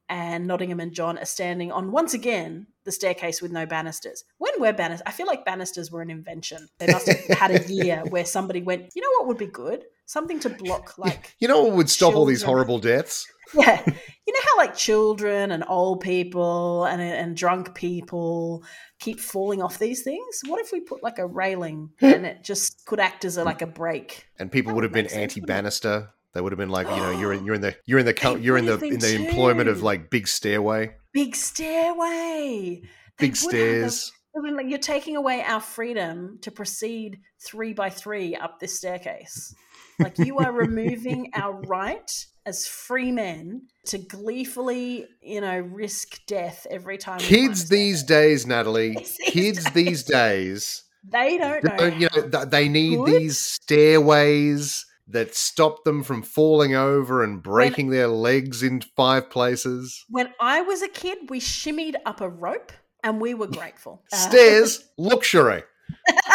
And 0.10 0.48
Nottingham 0.48 0.80
and 0.80 0.94
John 0.94 1.18
are 1.18 1.26
standing 1.26 1.72
on 1.72 1.92
once 1.92 2.14
again 2.14 2.68
the 2.86 2.94
staircase 2.94 3.42
with 3.42 3.52
no 3.52 3.66
banisters. 3.66 4.24
When 4.38 4.54
were 4.58 4.72
banisters? 4.72 5.04
I 5.06 5.12
feel 5.12 5.28
like 5.28 5.44
banisters 5.44 5.92
were 5.92 6.02
an 6.02 6.10
invention. 6.10 6.70
They 6.78 6.88
must 6.88 7.08
have 7.08 7.38
had 7.38 7.52
a 7.52 7.64
year 7.74 8.04
where 8.10 8.24
somebody 8.24 8.62
went, 8.62 8.90
you 8.96 9.02
know 9.02 9.10
what 9.18 9.28
would 9.28 9.38
be 9.38 9.48
good? 9.48 9.84
Something 10.08 10.40
to 10.40 10.50
block 10.50 10.98
like 10.98 11.36
You 11.40 11.48
know 11.48 11.64
what 11.64 11.74
would 11.74 11.90
stop 11.90 12.16
all 12.16 12.26
these 12.26 12.42
horrible 12.42 12.80
deaths? 12.80 13.28
yeah 13.54 13.82
you 13.86 14.34
know 14.34 14.40
how 14.44 14.58
like 14.58 14.76
children 14.76 15.52
and 15.52 15.64
old 15.70 16.02
people 16.02 16.84
and 16.84 17.02
and 17.02 17.38
drunk 17.38 17.74
people 17.76 18.62
keep 19.00 19.22
falling 19.22 19.62
off 19.62 19.80
these 19.80 20.04
things 20.04 20.42
what 20.48 20.60
if 20.60 20.74
we 20.74 20.82
put 20.82 21.02
like 21.02 21.18
a 21.18 21.26
railing 21.26 21.90
and 22.02 22.26
it 22.26 22.44
just 22.44 22.86
could 22.86 23.00
act 23.00 23.24
as 23.24 23.38
a 23.38 23.44
like 23.46 23.62
a 23.62 23.66
break 23.66 24.28
And 24.38 24.52
people 24.52 24.74
would 24.74 24.78
would 24.78 24.84
have 24.84 24.94
been 24.94 25.10
sense, 25.10 25.36
anti-banister. 25.38 26.10
They 26.34 26.42
would 26.42 26.52
have 26.52 26.60
been 26.60 26.70
like, 26.70 26.88
you 26.88 26.96
know, 26.98 27.10
you're 27.10 27.34
in, 27.34 27.46
you're 27.46 27.56
in 27.56 27.62
the, 27.62 27.76
you're 27.86 27.98
in 27.98 28.06
the, 28.06 28.40
you're 28.40 28.58
in 28.58 28.66
the, 28.66 28.78
in 28.80 29.00
the 29.00 29.16
employment 29.16 29.70
of 29.70 29.82
like 29.82 30.12
big 30.12 30.28
stairway, 30.28 30.96
big 31.12 31.36
stairway 31.36 32.82
They 33.18 33.28
big 33.28 33.36
stairs. 33.36 34.12
I 34.38 34.42
mean, 34.42 34.56
like 34.56 34.68
you're 34.70 34.78
taking 34.78 35.16
away 35.16 35.42
our 35.42 35.60
freedom 35.60 36.38
to 36.42 36.52
proceed 36.52 37.22
three 37.40 37.74
by 37.74 37.90
three 37.90 38.36
up 38.36 38.60
this 38.60 38.78
staircase. 38.78 39.56
Like 40.00 40.18
you 40.20 40.38
are 40.38 40.52
removing 40.52 41.32
our 41.34 41.54
right 41.62 42.26
as 42.46 42.68
free 42.68 43.12
men 43.12 43.64
to 43.88 43.98
gleefully, 43.98 45.06
you 45.22 45.42
know, 45.42 45.58
risk 45.60 46.20
death 46.28 46.68
every 46.70 46.98
time. 46.98 47.18
we 47.18 47.26
climb 47.28 47.42
a 47.44 47.48
Kids 47.48 47.70
these 47.70 48.04
days, 48.04 48.46
Natalie. 48.46 48.96
Kids 48.96 49.18
these 49.18 49.30
Kids 49.34 49.72
these 49.72 50.04
days. 50.04 50.84
they 51.04 51.38
don't 51.38 51.64
know. 51.64 51.86
you 51.88 52.10
know, 52.16 52.46
they 52.46 52.70
need 52.70 52.98
good. 52.98 53.08
these 53.22 53.38
stairways 53.44 54.86
that 55.10 55.34
stop 55.36 55.84
them 55.84 56.04
from 56.04 56.22
falling 56.22 56.76
over 56.76 57.24
and 57.24 57.42
breaking 57.42 57.90
their 57.90 58.08
legs 58.10 58.62
in 58.62 58.82
five 58.96 59.30
places. 59.30 60.04
when 60.10 60.30
I 60.40 60.62
was 60.62 60.82
a 60.82 60.90
kid, 60.90 61.30
we 61.30 61.40
shimmied 61.40 61.96
up 62.06 62.20
a 62.22 62.28
rope 62.30 62.72
and 63.04 63.22
we 63.22 63.34
were 63.34 63.48
grateful. 63.48 64.04
Uh, 64.12 64.18
Stairs, 64.18 64.84
luxury. 64.98 65.64
when- 66.08 66.28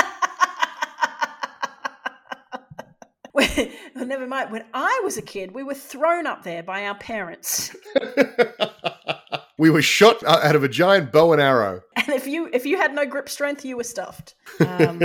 well, 3.95 4.07
never 4.07 4.27
mind. 4.27 4.53
When 4.53 4.65
I 4.75 5.01
was 5.05 5.17
a 5.17 5.23
kid, 5.23 5.53
we 5.53 5.63
were 5.63 5.75
thrown 5.75 6.27
up 6.27 6.43
there 6.43 6.63
by 6.63 6.85
our 6.87 6.95
parents. 6.97 7.75
we 9.59 9.71
were 9.71 9.81
shot 9.81 10.23
uh, 10.23 10.41
out 10.43 10.55
of 10.55 10.65
a 10.65 10.69
giant 10.69 11.13
bow 11.13 11.33
and 11.33 11.41
arrow. 11.41 11.81
And 12.05 12.17
if 12.17 12.27
you 12.27 12.51
if 12.53 12.67
you 12.67 12.79
had 12.79 12.93
no 12.97 13.07
grip 13.07 13.29
strength, 13.29 13.65
you 13.65 13.77
were 13.77 13.85
stuffed. 13.85 14.35
Um, 14.59 14.99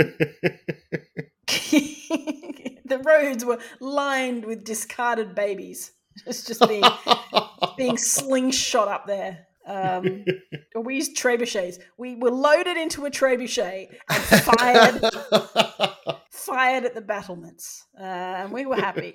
the 1.44 2.98
roads 3.04 3.44
were 3.44 3.60
lined 3.78 4.44
with 4.44 4.64
discarded 4.64 5.36
babies. 5.36 5.92
It's 6.26 6.44
just 6.44 6.66
being 6.66 6.82
being 7.76 7.96
slingshot 7.96 8.88
up 8.88 9.06
there. 9.06 9.46
Um, 9.64 10.24
we 10.74 10.96
used 10.96 11.16
trebuchets. 11.16 11.78
We 11.98 12.16
were 12.16 12.32
loaded 12.32 12.76
into 12.76 13.06
a 13.06 13.10
trebuchet 13.10 13.90
and 14.08 14.22
fired 14.24 15.04
fired 16.48 16.84
at 16.84 16.94
the 16.94 17.00
battlements, 17.00 17.86
uh, 17.98 18.02
and 18.02 18.52
we 18.52 18.66
were 18.66 18.76
happy. 18.76 19.14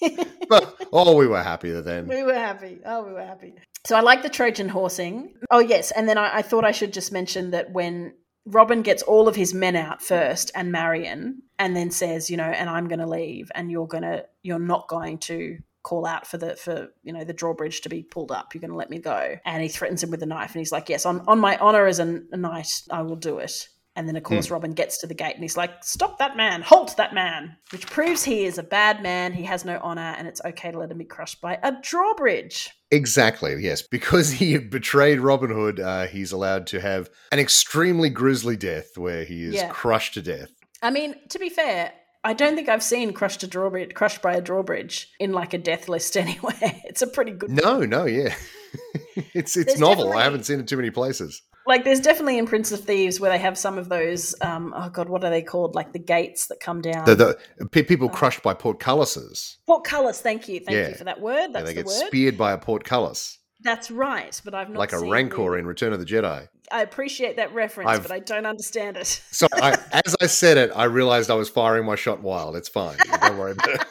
but 0.48 0.86
oh, 0.92 1.16
we 1.16 1.26
were 1.26 1.42
happier 1.42 1.80
then. 1.82 2.06
We 2.06 2.22
were 2.22 2.34
happy. 2.34 2.80
Oh, 2.84 3.04
we 3.04 3.12
were 3.12 3.24
happy. 3.24 3.54
So 3.86 3.96
I 3.96 4.00
like 4.00 4.22
the 4.22 4.28
Trojan 4.28 4.68
horsing. 4.68 5.34
Oh, 5.50 5.60
yes. 5.60 5.90
And 5.90 6.08
then 6.08 6.18
I, 6.18 6.38
I 6.38 6.42
thought 6.42 6.64
I 6.64 6.72
should 6.72 6.92
just 6.92 7.12
mention 7.12 7.52
that 7.52 7.72
when 7.72 8.14
Robin 8.44 8.82
gets 8.82 9.02
all 9.02 9.28
of 9.28 9.36
his 9.36 9.54
men 9.54 9.76
out 9.76 10.02
first 10.02 10.50
and 10.54 10.70
Marion, 10.70 11.42
and 11.58 11.74
then 11.74 11.90
says, 11.90 12.30
you 12.30 12.36
know, 12.36 12.44
and 12.44 12.68
I'm 12.68 12.88
going 12.88 12.98
to 13.00 13.06
leave, 13.06 13.50
and 13.54 13.70
you're 13.70 13.86
going 13.86 14.02
to, 14.02 14.26
you're 14.42 14.58
not 14.58 14.88
going 14.88 15.18
to 15.18 15.58
call 15.86 16.04
out 16.04 16.26
for 16.26 16.36
the 16.36 16.56
for 16.56 16.88
you 17.04 17.12
know 17.12 17.22
the 17.22 17.32
drawbridge 17.32 17.80
to 17.80 17.88
be 17.88 18.02
pulled 18.02 18.32
up 18.32 18.52
you're 18.52 18.60
going 18.60 18.72
to 18.72 18.76
let 18.76 18.90
me 18.90 18.98
go 18.98 19.36
and 19.44 19.62
he 19.62 19.68
threatens 19.68 20.02
him 20.02 20.10
with 20.10 20.20
a 20.20 20.26
knife 20.26 20.52
and 20.52 20.58
he's 20.58 20.72
like 20.72 20.88
yes 20.88 21.06
on, 21.06 21.20
on 21.28 21.38
my 21.38 21.56
honor 21.58 21.86
as 21.86 22.00
a, 22.00 22.22
a 22.32 22.36
knight 22.36 22.82
i 22.90 23.02
will 23.02 23.14
do 23.14 23.38
it 23.38 23.68
and 23.96 24.06
then 24.06 24.14
of 24.16 24.22
course 24.22 24.50
robin 24.50 24.72
gets 24.72 24.98
to 24.98 25.06
the 25.06 25.14
gate 25.14 25.34
and 25.34 25.42
he's 25.42 25.56
like 25.56 25.82
stop 25.82 26.18
that 26.18 26.36
man 26.36 26.62
halt 26.62 26.96
that 26.96 27.12
man 27.14 27.56
which 27.72 27.86
proves 27.86 28.22
he 28.22 28.44
is 28.44 28.58
a 28.58 28.62
bad 28.62 29.02
man 29.02 29.32
he 29.32 29.42
has 29.42 29.64
no 29.64 29.80
honor 29.82 30.14
and 30.18 30.28
it's 30.28 30.40
okay 30.44 30.70
to 30.70 30.78
let 30.78 30.90
him 30.90 30.98
be 30.98 31.04
crushed 31.04 31.40
by 31.40 31.58
a 31.62 31.72
drawbridge 31.82 32.70
Exactly, 32.92 33.56
yes. 33.60 33.82
Because 33.82 34.30
he 34.40 34.58
betrayed 34.58 35.18
Robin 35.18 35.50
Hood, 35.50 35.80
uh, 35.80 36.06
he's 36.06 36.30
allowed 36.30 36.68
to 36.68 36.80
have 36.80 37.10
an 37.32 37.40
extremely 37.40 38.10
grisly 38.10 38.56
death 38.56 38.96
where 38.96 39.24
he 39.24 39.42
is 39.42 39.54
Yeah. 39.54 39.70
crushed 39.70 40.14
to 40.14 40.22
death. 40.22 40.50
I 40.82 40.90
mean, 40.92 41.16
to 41.30 41.40
be 41.40 41.48
fair, 41.48 41.92
I 42.22 42.32
don't 42.32 42.54
think 42.54 42.68
I've 42.68 42.84
seen 42.84 43.12
crushed 43.12 43.42
a 43.42 43.48
drawbridge, 43.48 43.92
crushed 43.94 44.22
by 44.22 44.34
a 44.34 44.40
drawbridge 44.40 45.10
in 45.18 45.32
like 45.32 45.52
a 45.52 45.58
death 45.58 45.88
list 45.88 46.16
anywhere. 46.24 46.54
It's 46.84 47.02
a 47.02 47.08
pretty 47.08 47.32
good. 47.32 47.50
No, 47.50 47.80
no, 47.80 48.04
yeah. 48.04 48.34
it's 49.34 49.56
it's 49.56 49.66
There's 49.66 49.80
novel. 49.80 50.12
I 50.12 50.22
haven't 50.22 50.44
seen 50.44 50.60
it 50.60 50.68
too 50.68 50.76
many 50.76 50.90
places. 50.90 51.42
Like, 51.66 51.84
there's 51.84 52.00
definitely 52.00 52.38
in 52.38 52.46
Prince 52.46 52.70
of 52.72 52.80
Thieves 52.80 53.18
where 53.20 53.30
they 53.30 53.38
have 53.38 53.58
some 53.58 53.76
of 53.78 53.88
those. 53.88 54.34
Um, 54.40 54.72
oh 54.76 54.88
god, 54.88 55.08
what 55.08 55.24
are 55.24 55.30
they 55.30 55.42
called? 55.42 55.74
Like 55.74 55.92
the 55.92 55.98
gates 55.98 56.46
that 56.46 56.60
come 56.60 56.80
down. 56.80 57.04
The, 57.06 57.14
the 57.58 57.66
pe- 57.68 57.82
people 57.82 58.08
crushed 58.08 58.42
by 58.42 58.54
portcullises. 58.54 59.56
portcullis. 59.66 60.20
Thank 60.20 60.48
you, 60.48 60.60
thank 60.60 60.76
Yeah. 60.76 60.88
you 60.90 60.94
for 60.94 61.04
that 61.04 61.20
word. 61.20 61.52
That's 61.52 61.54
Yeah, 61.54 61.60
they 61.62 61.72
the 61.72 61.74
get 61.74 61.86
word. 61.86 62.06
speared 62.06 62.38
by 62.38 62.52
a 62.52 62.58
portcullis, 62.58 63.38
That's 63.62 63.90
right, 63.90 64.40
but 64.44 64.54
I've 64.54 64.68
not 64.70 64.78
like 64.78 64.92
a 64.92 65.00
rancor 65.00 65.50
the- 65.52 65.58
in 65.58 65.66
Return 65.66 65.92
of 65.92 65.98
the 65.98 66.06
Jedi. 66.06 66.48
I 66.70 66.82
appreciate 66.82 67.36
that 67.36 67.52
reference, 67.54 67.90
I've- 67.90 68.02
but 68.02 68.10
I 68.12 68.18
don't 68.20 68.46
understand 68.46 68.96
it. 68.96 69.06
So 69.30 69.46
I, 69.54 69.70
as 70.06 70.16
I 70.20 70.26
said 70.26 70.56
it, 70.58 70.70
I 70.74 70.84
realized 70.84 71.30
I 71.30 71.34
was 71.34 71.48
firing 71.48 71.84
my 71.86 71.94
shot 71.96 72.22
wild. 72.22 72.56
It's 72.56 72.68
fine. 72.68 72.96
Don't 73.20 73.38
worry 73.38 73.52
about 73.52 73.68
it. 73.70 73.84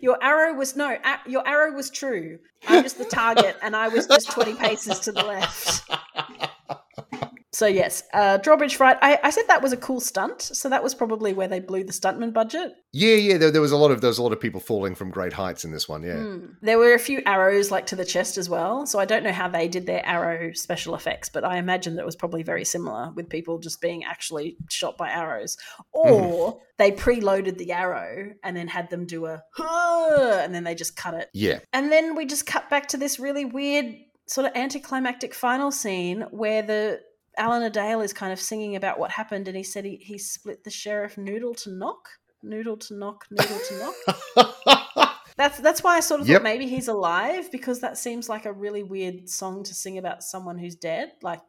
Your 0.00 0.22
arrow 0.22 0.54
was 0.54 0.76
no, 0.76 0.90
a- 1.04 1.30
your 1.30 1.46
arrow 1.46 1.72
was 1.72 1.90
true. 1.90 2.38
I'm 2.66 2.82
just 2.82 2.98
the 2.98 3.04
target, 3.04 3.56
and 3.62 3.74
I 3.76 3.88
was 3.88 4.06
just 4.06 4.30
20 4.30 4.54
paces 4.54 5.00
to 5.00 5.12
the 5.12 5.22
left. 5.22 5.90
So 7.58 7.66
yes, 7.66 8.04
uh, 8.14 8.36
drawbridge 8.36 8.76
fight. 8.76 8.98
I, 9.02 9.18
I 9.24 9.30
said 9.30 9.42
that 9.48 9.62
was 9.62 9.72
a 9.72 9.76
cool 9.76 9.98
stunt. 9.98 10.42
So 10.42 10.68
that 10.68 10.80
was 10.80 10.94
probably 10.94 11.32
where 11.32 11.48
they 11.48 11.58
blew 11.58 11.82
the 11.82 11.92
stuntman 11.92 12.32
budget. 12.32 12.74
Yeah, 12.92 13.16
yeah. 13.16 13.36
There, 13.36 13.50
there 13.50 13.60
was 13.60 13.72
a 13.72 13.76
lot 13.76 13.90
of 13.90 14.00
there 14.00 14.06
was 14.06 14.18
a 14.18 14.22
lot 14.22 14.32
of 14.32 14.38
people 14.38 14.60
falling 14.60 14.94
from 14.94 15.10
great 15.10 15.32
heights 15.32 15.64
in 15.64 15.72
this 15.72 15.88
one. 15.88 16.04
Yeah. 16.04 16.20
Hmm. 16.22 16.46
There 16.62 16.78
were 16.78 16.94
a 16.94 17.00
few 17.00 17.20
arrows 17.26 17.72
like 17.72 17.86
to 17.86 17.96
the 17.96 18.04
chest 18.04 18.38
as 18.38 18.48
well. 18.48 18.86
So 18.86 19.00
I 19.00 19.06
don't 19.06 19.24
know 19.24 19.32
how 19.32 19.48
they 19.48 19.66
did 19.66 19.86
their 19.86 20.06
arrow 20.06 20.52
special 20.52 20.94
effects, 20.94 21.30
but 21.30 21.42
I 21.42 21.56
imagine 21.56 21.96
that 21.96 22.02
it 22.02 22.06
was 22.06 22.14
probably 22.14 22.44
very 22.44 22.64
similar 22.64 23.10
with 23.16 23.28
people 23.28 23.58
just 23.58 23.80
being 23.80 24.04
actually 24.04 24.56
shot 24.70 24.96
by 24.96 25.10
arrows. 25.10 25.56
Or 25.90 26.60
they 26.76 26.92
preloaded 26.92 27.58
the 27.58 27.72
arrow 27.72 28.34
and 28.44 28.56
then 28.56 28.68
had 28.68 28.88
them 28.88 29.04
do 29.04 29.26
a 29.26 29.42
"Huh," 29.54 30.42
and 30.44 30.54
then 30.54 30.62
they 30.62 30.76
just 30.76 30.94
cut 30.94 31.14
it. 31.14 31.28
Yeah. 31.34 31.58
And 31.72 31.90
then 31.90 32.14
we 32.14 32.24
just 32.24 32.46
cut 32.46 32.70
back 32.70 32.86
to 32.90 32.96
this 32.96 33.18
really 33.18 33.44
weird 33.44 33.96
sort 34.28 34.46
of 34.46 34.52
anticlimactic 34.54 35.34
final 35.34 35.72
scene 35.72 36.20
where 36.30 36.62
the 36.62 37.00
Alan 37.38 37.62
Adale 37.70 38.04
is 38.04 38.12
kind 38.12 38.32
of 38.32 38.40
singing 38.40 38.76
about 38.76 38.98
what 38.98 39.10
happened 39.10 39.48
and 39.48 39.56
he 39.56 39.62
said 39.62 39.84
he, 39.84 39.96
he 39.96 40.18
split 40.18 40.64
the 40.64 40.70
sheriff 40.70 41.16
noodle 41.16 41.54
to 41.54 41.70
knock. 41.70 42.08
Noodle 42.42 42.76
to 42.76 42.94
knock, 42.94 43.24
noodle 43.30 43.58
to 43.68 43.92
knock. 44.36 45.14
That's 45.36 45.58
that's 45.60 45.84
why 45.84 45.96
I 45.96 46.00
sort 46.00 46.20
of 46.20 46.28
Yep. 46.28 46.38
thought 46.38 46.42
maybe 46.42 46.66
he's 46.66 46.88
alive 46.88 47.50
because 47.52 47.80
that 47.80 47.96
seems 47.96 48.28
like 48.28 48.44
a 48.44 48.52
really 48.52 48.82
weird 48.82 49.28
song 49.28 49.62
to 49.64 49.72
sing 49.72 49.96
about 49.96 50.24
someone 50.24 50.58
who's 50.58 50.74
dead. 50.74 51.12
Like 51.22 51.40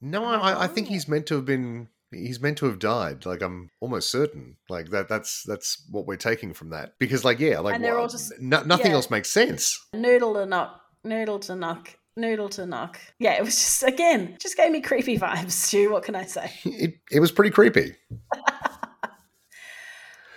No, 0.00 0.24
I 0.24 0.36
I, 0.52 0.62
I 0.64 0.66
think 0.68 0.86
he's 0.86 1.08
meant 1.08 1.26
to 1.26 1.34
have 1.36 1.44
been. 1.44 1.88
He's 2.12 2.40
meant 2.40 2.58
to 2.58 2.66
have 2.66 2.78
died. 2.78 3.26
Like 3.26 3.42
I'm 3.42 3.70
almost 3.80 4.10
certain. 4.12 4.58
Like 4.68 4.90
that. 4.90 5.08
That's 5.08 5.42
that's 5.44 5.84
what 5.90 6.06
we're 6.06 6.16
taking 6.16 6.54
from 6.54 6.70
that. 6.70 6.92
Because 7.00 7.24
like 7.24 7.40
yeah, 7.40 7.58
like 7.58 7.82
all 7.82 8.06
just- 8.06 8.32
no, 8.40 8.62
nothing 8.62 8.92
yeah. 8.92 8.96
else 8.98 9.10
makes 9.10 9.30
sense. 9.30 9.76
noodle 9.92 10.34
to 10.34 10.46
knock, 10.46 10.80
noodle 11.02 11.40
to 11.40 11.56
knock, 11.56 11.96
noodle 12.16 12.48
to 12.50 12.66
knock. 12.66 13.00
Yeah, 13.18 13.34
it 13.34 13.44
was 13.44 13.54
just 13.54 13.82
again 13.82 14.36
just 14.38 14.56
gave 14.56 14.70
me 14.72 14.80
creepy 14.80 15.18
vibes. 15.18 15.52
Stu, 15.52 15.92
what 15.92 16.02
can 16.02 16.14
I 16.14 16.24
say? 16.24 16.50
It 16.64 16.98
it 17.10 17.20
was 17.20 17.32
pretty 17.32 17.50
creepy. 17.50 17.94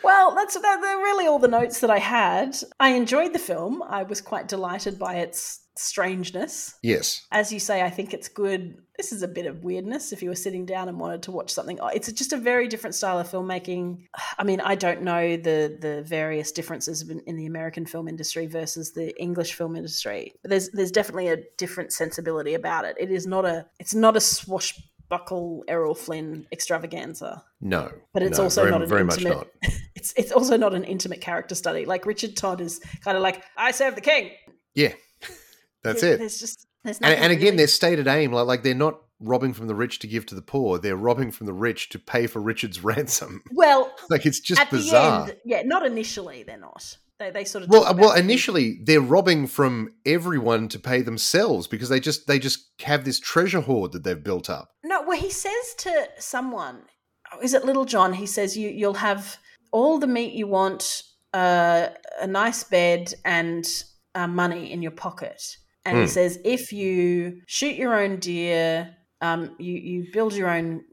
Well, 0.06 0.36
that's 0.36 0.54
that, 0.54 0.82
they're 0.82 0.98
really 0.98 1.26
all 1.26 1.40
the 1.40 1.48
notes 1.48 1.80
that 1.80 1.90
I 1.90 2.00
had. 2.00 2.56
I 2.80 2.90
enjoyed 2.90 3.34
the 3.34 3.40
film. 3.40 3.82
I 3.82 4.04
was 4.04 4.22
quite 4.22 4.48
delighted 4.48 5.00
by 5.00 5.16
its 5.16 5.62
strangeness. 5.78 6.76
Yes. 6.82 7.26
As 7.32 7.52
you 7.52 7.60
say, 7.60 7.82
I 7.82 7.90
think 7.90 8.14
it's 8.14 8.30
good. 8.30 8.78
This 8.98 9.12
is 9.12 9.24
a 9.24 9.28
bit 9.28 9.46
of 9.46 9.64
weirdness 9.64 10.14
if 10.14 10.22
you 10.22 10.30
were 10.30 10.36
sitting 10.36 10.66
down 10.66 10.88
and 10.90 11.00
wanted 11.00 11.24
to 11.24 11.32
watch 11.32 11.52
something. 11.52 11.80
Oh, 11.82 11.88
It's 11.88 12.12
just 12.12 12.34
a 12.34 12.38
very 12.38 12.68
different 12.68 12.96
style 12.96 13.20
of 13.20 13.30
filmmaking. 13.30 14.04
I 14.38 14.44
mean, 14.44 14.62
I 14.62 14.76
don't 14.76 15.02
know 15.02 15.36
the 15.36 15.78
the 15.82 16.04
various 16.06 16.52
differences 16.52 17.02
in, 17.02 17.36
the 17.36 17.46
American 17.46 17.86
film 17.86 18.08
industry 18.08 18.46
versus 18.46 18.92
the 18.92 19.20
English 19.20 19.54
film 19.54 19.76
industry. 19.76 20.34
But 20.42 20.52
there's 20.52 20.70
there's 20.70 20.92
definitely 20.92 21.30
a 21.30 21.44
different 21.58 21.92
sensibility 21.92 22.54
about 22.54 22.86
it. 22.86 22.96
It 23.00 23.12
is 23.12 23.28
not 23.28 23.44
a 23.44 23.66
it's 23.80 23.96
not 23.96 24.16
a 24.16 24.22
swashbuckle 25.08 25.64
Errol 25.68 25.96
Flynn 25.96 26.46
extravaganza. 26.52 27.44
No. 27.62 27.92
But 28.14 28.24
it's 28.24 28.38
no, 28.38 28.46
also 28.46 28.62
very, 28.62 28.72
not 28.72 28.82
an 28.84 28.90
very 28.90 29.04
much 29.04 29.18
intimate- 29.22 29.38
not. 29.64 29.72
It's 29.96 30.14
it's 30.18 30.32
also 30.32 30.56
not 30.56 30.74
an 30.76 30.84
intimate 30.84 31.20
character 31.22 31.56
study. 31.56 31.86
Like 31.86 32.06
Richard 32.06 32.36
Todd 32.36 32.62
is 32.62 32.80
kind 33.04 33.18
of 33.18 33.24
like 33.24 33.44
I 33.58 33.72
serve 33.72 33.96
the 33.96 34.02
king. 34.02 34.32
Yeah. 34.76 34.94
That's 35.84 36.04
it. 36.04 36.20
There's 36.20 36.40
just 36.40 36.68
there's 36.84 37.00
And, 37.00 37.16
and 37.16 37.32
again, 37.32 37.46
really- 37.46 37.58
their 37.58 37.68
stated 37.68 38.08
aim, 38.08 38.32
like, 38.32 38.46
like 38.46 38.62
they're 38.64 38.76
not 38.76 39.00
robbing 39.20 39.54
from 39.54 39.68
the 39.68 39.74
rich 39.74 40.00
to 40.00 40.08
give 40.08 40.26
to 40.28 40.36
the 40.36 40.42
poor. 40.44 40.78
They're 40.78 40.98
robbing 40.98 41.32
from 41.32 41.48
the 41.48 41.54
rich 41.54 41.90
to 41.90 41.98
pay 42.00 42.28
for 42.28 42.40
Richard's 42.40 42.84
ransom. 42.84 43.42
well 43.52 43.92
Like 44.10 44.26
it's 44.28 44.40
just 44.40 44.62
at 44.62 44.70
bizarre. 44.70 45.26
the 45.28 45.32
end, 45.32 45.42
yeah, 45.46 45.62
not 45.64 45.86
initially. 45.86 46.44
They're 46.44 46.58
not. 46.58 46.98
They 47.20 47.32
they 47.32 47.46
sort 47.46 47.64
of 47.64 47.70
Well, 47.70 47.86
uh, 47.86 47.94
well, 47.94 48.14
initially 48.14 48.80
they're 48.84 49.00
robbing 49.02 49.48
from 49.48 49.94
everyone 50.06 50.68
to 50.70 50.80
pay 50.80 51.02
themselves 51.02 51.68
because 51.68 51.90
they 51.90 52.00
just 52.00 52.28
they 52.28 52.40
just 52.40 52.70
have 52.82 53.06
this 53.06 53.20
treasure 53.20 53.62
hoard 53.62 53.94
that 53.94 54.04
they've 54.04 54.24
built 54.24 54.50
up. 54.50 54.72
No, 54.84 55.02
well, 55.04 55.18
he 55.18 55.30
says 55.30 55.76
to 55.80 56.10
someone, 56.20 56.82
oh, 57.32 57.40
is 57.40 57.54
it 57.54 57.64
Little 57.66 57.86
John? 57.86 58.14
He 58.14 58.26
says, 58.26 58.58
"You 58.58 58.70
you'll 58.70 58.96
have 58.96 59.38
all 59.72 59.98
the 59.98 60.08
meat 60.08 60.34
you 60.34 60.48
want, 60.48 61.04
uh, 61.34 61.88
a 62.20 62.28
nice 62.28 62.64
bed, 62.64 63.14
and 63.24 63.66
uh, 64.14 64.28
money 64.28 64.72
in 64.72 64.82
your 64.82 64.92
pocket." 64.92 65.42
And 65.86 65.98
he 66.00 66.04
Hmm. 66.06 66.10
says, 66.10 66.40
"If 66.44 66.74
you 66.74 67.42
shoot 67.48 67.76
your 67.76 67.96
own 67.96 68.20
deer, 68.20 68.96
um, 69.22 69.56
you 69.58 69.76
you 69.76 70.08
build 70.12 70.34
your 70.34 70.50
own 70.50 70.84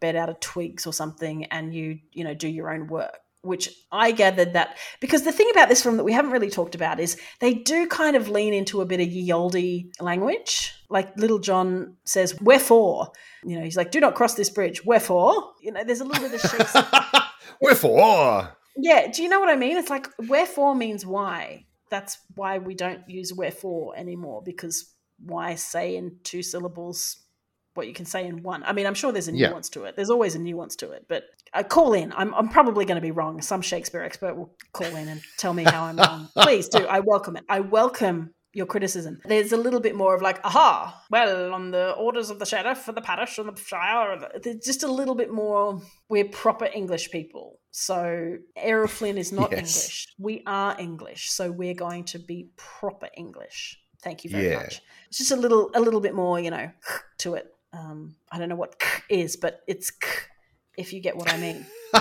bed 0.00 0.16
out 0.16 0.28
of 0.28 0.40
twigs 0.40 0.86
or 0.86 0.92
something, 0.92 1.44
and 1.46 1.72
you 1.72 2.00
you 2.12 2.24
know 2.24 2.34
do 2.34 2.48
your 2.48 2.72
own 2.72 2.88
work." 2.88 3.18
Which 3.42 3.70
I 3.92 4.10
gathered 4.10 4.54
that 4.54 4.76
because 5.00 5.22
the 5.22 5.32
thing 5.32 5.48
about 5.52 5.68
this 5.68 5.82
film 5.82 5.96
that 5.96 6.04
we 6.04 6.12
haven't 6.12 6.32
really 6.32 6.50
talked 6.50 6.74
about 6.74 6.98
is 6.98 7.16
they 7.40 7.54
do 7.54 7.86
kind 7.86 8.16
of 8.16 8.28
lean 8.28 8.52
into 8.52 8.80
a 8.80 8.86
bit 8.86 9.00
of 9.00 9.08
ye 9.08 9.32
olde 9.32 9.56
language. 10.00 10.74
Like 10.90 11.16
Little 11.16 11.38
John 11.38 11.96
says, 12.04 12.40
"Wherefore?" 12.40 13.12
You 13.44 13.58
know, 13.58 13.64
he's 13.64 13.76
like, 13.76 13.92
"Do 13.92 14.00
not 14.00 14.16
cross 14.16 14.34
this 14.34 14.50
bridge." 14.50 14.84
Wherefore? 14.84 15.52
You 15.62 15.72
know, 15.72 15.84
there's 15.84 16.00
a 16.00 16.04
little 16.04 16.28
bit 16.28 16.42
of 16.44 16.50
Shakespeare. 16.50 16.86
Wherefore? 17.60 18.56
yeah, 18.78 19.10
do 19.10 19.22
you 19.22 19.28
know 19.28 19.40
what 19.40 19.48
I 19.48 19.56
mean? 19.56 19.76
It's 19.76 19.90
like 19.90 20.08
wherefore 20.28 20.74
means 20.74 21.04
why. 21.04 21.66
That's 21.90 22.18
why 22.36 22.58
we 22.58 22.74
don't 22.74 23.08
use 23.08 23.32
wherefore 23.32 23.96
anymore 23.96 24.42
because 24.44 24.94
why 25.24 25.56
say 25.56 25.96
in 25.96 26.18
two 26.22 26.42
syllables 26.42 27.24
what 27.78 27.86
you 27.88 27.94
can 27.94 28.04
say 28.04 28.26
in 28.26 28.42
one? 28.42 28.62
I 28.64 28.72
mean, 28.74 28.86
I'm 28.86 28.94
sure 28.94 29.10
there's 29.12 29.28
a 29.28 29.32
Yeah. 29.34 29.48
nuance 29.48 29.70
to 29.70 29.84
it. 29.84 29.96
There's 29.96 30.10
always 30.10 30.34
a 30.34 30.38
nuance 30.38 30.76
to 30.76 30.90
it, 30.90 31.06
but 31.08 31.24
I 31.54 31.62
call 31.62 31.94
in. 31.94 32.12
I'm, 32.14 32.34
I'm 32.34 32.48
probably 32.50 32.84
going 32.84 32.96
to 32.96 33.06
be 33.10 33.12
wrong. 33.12 33.40
Some 33.40 33.62
Shakespeare 33.62 34.02
expert 34.02 34.34
will 34.36 34.50
call 34.74 34.94
in 34.94 35.08
and 35.08 35.22
tell 35.38 35.54
me 35.54 35.64
how 35.64 35.84
I'm 35.84 35.96
wrong. 35.96 36.28
Please 36.36 36.68
do. 36.68 36.86
I 36.86 37.00
welcome 37.00 37.36
it. 37.36 37.44
I 37.48 37.60
welcome 37.60 38.34
your 38.52 38.66
criticism. 38.66 39.20
There's 39.24 39.52
a 39.52 39.56
little 39.56 39.78
bit 39.80 39.94
more 39.94 40.14
of 40.14 40.20
like, 40.22 40.40
aha, 40.44 41.02
well, 41.10 41.54
on 41.54 41.70
the 41.70 41.92
orders 41.92 42.28
of 42.30 42.38
the 42.38 42.46
sheriff 42.46 42.78
for 42.78 42.92
the 42.92 43.00
parish 43.00 43.38
and 43.38 43.48
the 43.48 43.60
shire, 43.60 44.28
there's 44.42 44.64
just 44.64 44.82
a 44.82 44.88
little 44.90 45.14
bit 45.14 45.30
more. 45.32 45.80
We're 46.08 46.24
proper 46.28 46.68
English 46.74 47.10
people. 47.10 47.60
So 47.70 48.36
Errol 48.56 48.88
Flynn 48.88 49.16
is 49.18 49.30
not 49.32 49.50
Yes. 49.52 49.58
English. 49.60 50.06
We 50.18 50.42
are 50.46 50.74
English. 50.78 51.30
So 51.30 51.50
we're 51.50 51.74
going 51.74 52.04
to 52.06 52.18
be 52.18 52.48
proper 52.56 53.08
English. 53.16 53.78
Thank 54.02 54.24
you 54.24 54.30
very 54.30 54.48
Yeah. 54.48 54.56
much. 54.56 54.80
It's 55.08 55.18
just 55.18 55.30
a 55.30 55.36
little, 55.36 55.70
a 55.74 55.80
little 55.80 56.00
bit 56.00 56.14
more, 56.14 56.40
you 56.40 56.50
know, 56.50 56.70
to 57.18 57.34
it. 57.34 57.46
Um, 57.72 58.16
I 58.32 58.38
don't 58.38 58.48
know 58.48 58.56
what 58.56 58.80
is, 59.10 59.36
but 59.36 59.60
it's 59.66 59.92
if 60.76 60.92
you 60.92 61.00
get 61.00 61.16
what 61.16 61.32
I 61.32 61.36
mean. 61.36 61.66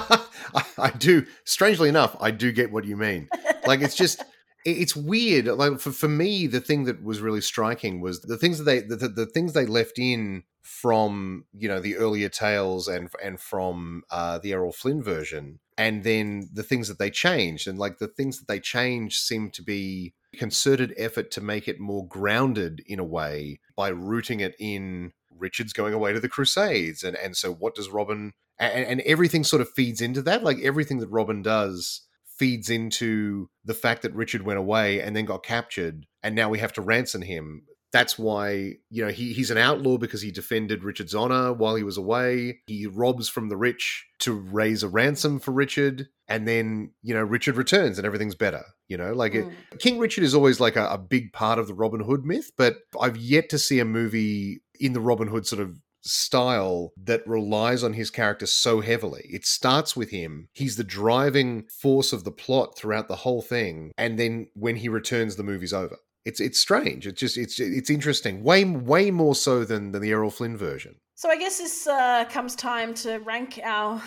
I, 0.78 0.92
do. 0.98 1.26
Strangely 1.46 1.90
enough, 1.90 2.16
I 2.20 2.32
do 2.32 2.52
get 2.52 2.72
what 2.72 2.86
you 2.86 2.96
mean. 2.96 3.30
Like 3.66 3.82
it's 3.82 3.96
just. 3.96 4.24
It's 4.66 4.98
weird. 4.98 5.46
Like 5.46 5.80
for, 5.80 5.94
for 5.94 6.10
me, 6.10 6.46
the 6.46 6.60
thing 6.60 6.86
that 6.86 7.02
was 7.02 7.22
really 7.22 7.40
striking 7.40 8.02
was 8.02 8.20
the 8.20 8.38
things 8.38 8.58
that 8.58 8.66
they 8.66 8.82
the, 8.82 8.98
the, 8.98 9.08
the 9.08 9.26
things 9.26 9.54
they 9.54 9.66
left 9.66 9.98
in 9.98 10.44
from 10.62 11.46
you 11.54 11.70
know 11.70 11.80
the 11.80 11.96
earlier 11.96 12.28
tales 12.28 12.90
and 12.90 13.10
and 13.24 13.40
from 13.40 14.04
uh, 14.12 14.40
the 14.40 14.52
Errol 14.52 14.74
Flynn 14.74 15.02
version, 15.02 15.60
and 15.78 16.04
then 16.04 16.50
the 16.52 16.64
things 16.64 16.90
that 16.90 17.00
they 17.00 17.10
changed, 17.10 17.68
and 17.68 17.80
like 17.80 18.00
the 18.00 18.10
things 18.10 18.40
that 18.40 18.50
they 18.50 18.60
changed 18.60 19.20
seem 19.20 19.50
to 19.52 19.64
be 19.64 20.14
concerted 20.36 20.94
effort 20.98 21.32
to 21.32 21.42
make 21.42 21.70
it 21.70 21.80
more 21.80 22.06
grounded 22.06 22.82
in 22.86 23.00
a 23.00 23.04
way 23.06 23.62
by 23.78 23.88
rooting 23.88 24.42
it 24.42 24.56
in 24.60 25.14
Richard's 25.40 25.74
going 25.74 25.94
away 25.94 26.14
to 26.14 26.20
the 26.20 26.30
Crusades, 26.30 27.04
and 27.04 27.16
and 27.16 27.36
so 27.36 27.52
what 27.52 27.76
does 27.76 27.90
Robin 27.90 28.34
and, 28.60 28.86
and 28.86 29.02
everything 29.02 29.44
sort 29.44 29.62
of 29.62 29.70
feeds 29.70 30.02
into 30.02 30.22
that. 30.24 30.44
Like 30.44 30.60
everything 30.62 31.00
that 31.00 31.10
Robin 31.10 31.42
does 31.42 32.02
feeds 32.26 32.70
into 32.70 33.50
the 33.66 33.74
fact 33.74 34.04
that 34.04 34.14
Richard 34.14 34.44
went 34.44 34.60
away 34.60 35.02
and 35.02 35.16
then 35.16 35.26
got 35.26 35.44
captured, 35.44 36.06
and 36.24 36.36
now 36.36 36.50
we 36.50 36.60
have 36.60 36.74
to 36.74 36.82
ransom 36.82 37.22
him. 37.22 37.64
That's 37.98 38.20
why 38.20 38.76
you 38.90 39.04
know 39.04 39.12
he 39.12 39.34
he's 39.34 39.50
an 39.50 39.58
outlaw 39.58 39.98
because 39.98 40.22
he 40.22 40.30
defended 40.32 40.84
Richard's 40.84 41.16
honor 41.16 41.52
while 41.52 41.76
he 41.76 41.84
was 41.84 41.98
away. 41.98 42.60
He 42.68 42.86
robs 42.86 43.28
from 43.28 43.50
the 43.50 43.58
rich 43.58 44.06
to 44.20 44.34
raise 44.34 44.84
a 44.84 44.88
ransom 44.88 45.40
for 45.40 45.52
Richard, 45.52 46.08
and 46.28 46.48
then 46.48 46.92
you 47.02 47.16
know 47.16 47.24
Richard 47.24 47.56
returns 47.56 47.98
and 47.98 48.06
everything's 48.06 48.36
better. 48.36 48.64
You 48.88 48.98
know, 48.98 49.14
like 49.14 49.34
it, 49.34 49.46
Mm. 49.48 49.80
King 49.80 49.98
Richard 49.98 50.24
is 50.24 50.36
always 50.36 50.60
like 50.60 50.76
a, 50.76 50.88
a 50.88 50.98
big 50.98 51.34
part 51.34 51.58
of 51.60 51.68
the 51.68 51.74
Robin 51.74 52.02
Hood 52.02 52.24
myth, 52.24 52.52
but 52.58 52.78
I've 53.02 53.18
yet 53.18 53.50
to 53.50 53.58
see 53.58 53.80
a 53.80 53.86
movie 53.86 54.62
in 54.80 54.94
the 54.94 55.02
Robin 55.02 55.28
Hood 55.28 55.48
sort 55.48 55.62
of 55.62 55.78
style 56.02 56.94
that 56.96 57.28
relies 57.28 57.84
on 57.84 57.94
his 57.94 58.10
character 58.10 58.46
so 58.46 58.80
heavily. 58.82 59.26
It 59.30 59.46
starts 59.46 59.96
with 59.96 60.12
him. 60.12 60.48
He's 60.54 60.78
the 60.78 60.84
driving 60.84 61.66
force 61.82 62.14
of 62.14 62.24
the 62.24 62.32
plot 62.32 62.78
throughout 62.78 63.08
the 63.08 63.18
whole 63.18 63.42
thing, 63.42 63.92
and 63.98 64.18
then 64.18 64.48
when 64.54 64.78
he 64.78 64.88
returns, 64.90 65.36
the 65.36 65.44
movie's 65.44 65.74
over. 65.74 65.98
It's 66.28 66.40
it's 66.40 66.60
strange. 66.60 67.08
It's 67.08 67.20
just 67.20 67.38
it's 67.38 67.60
it's 67.60 67.90
interesting. 67.90 68.44
Way 68.44 68.64
way 68.66 69.12
more 69.12 69.34
so 69.36 69.64
than 69.64 69.92
than 69.94 70.02
the 70.02 70.12
Errol 70.12 70.30
Flynn 70.32 70.58
version. 70.58 70.96
So 71.16 71.30
I 71.30 71.38
guess 71.38 71.58
this 71.58 71.88
uh, 71.88 72.26
comes 72.30 72.56
time 72.56 72.94
to 72.96 73.18
rank 73.20 73.60
our 73.64 74.02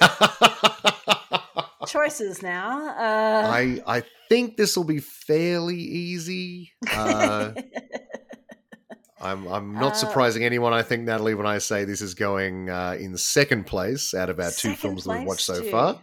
choices 1.86 2.42
now. 2.42 2.88
Uh, 2.96 3.48
I 3.52 3.80
I 3.86 4.02
think 4.28 4.56
this 4.56 4.76
will 4.76 4.84
be 4.84 5.00
fairly 5.00 5.76
easy. 5.78 6.72
Uh, 6.92 7.52
I'm 9.20 9.46
I'm 9.46 9.74
not 9.74 9.92
Uh, 9.92 9.96
surprising 9.96 10.44
anyone. 10.44 10.72
I 10.72 10.82
think 10.82 11.04
Natalie 11.04 11.34
when 11.34 11.46
I 11.46 11.58
say 11.58 11.84
this 11.84 12.00
is 12.02 12.14
going 12.14 12.70
uh, 12.70 12.96
in 12.98 13.16
second 13.16 13.64
place 13.66 14.14
out 14.14 14.30
of 14.30 14.40
our 14.40 14.50
two 14.50 14.74
films 14.74 15.04
that 15.04 15.18
we've 15.18 15.26
watched 15.26 15.42
so 15.46 15.54
Stu. 15.54 15.70
far. 15.70 16.00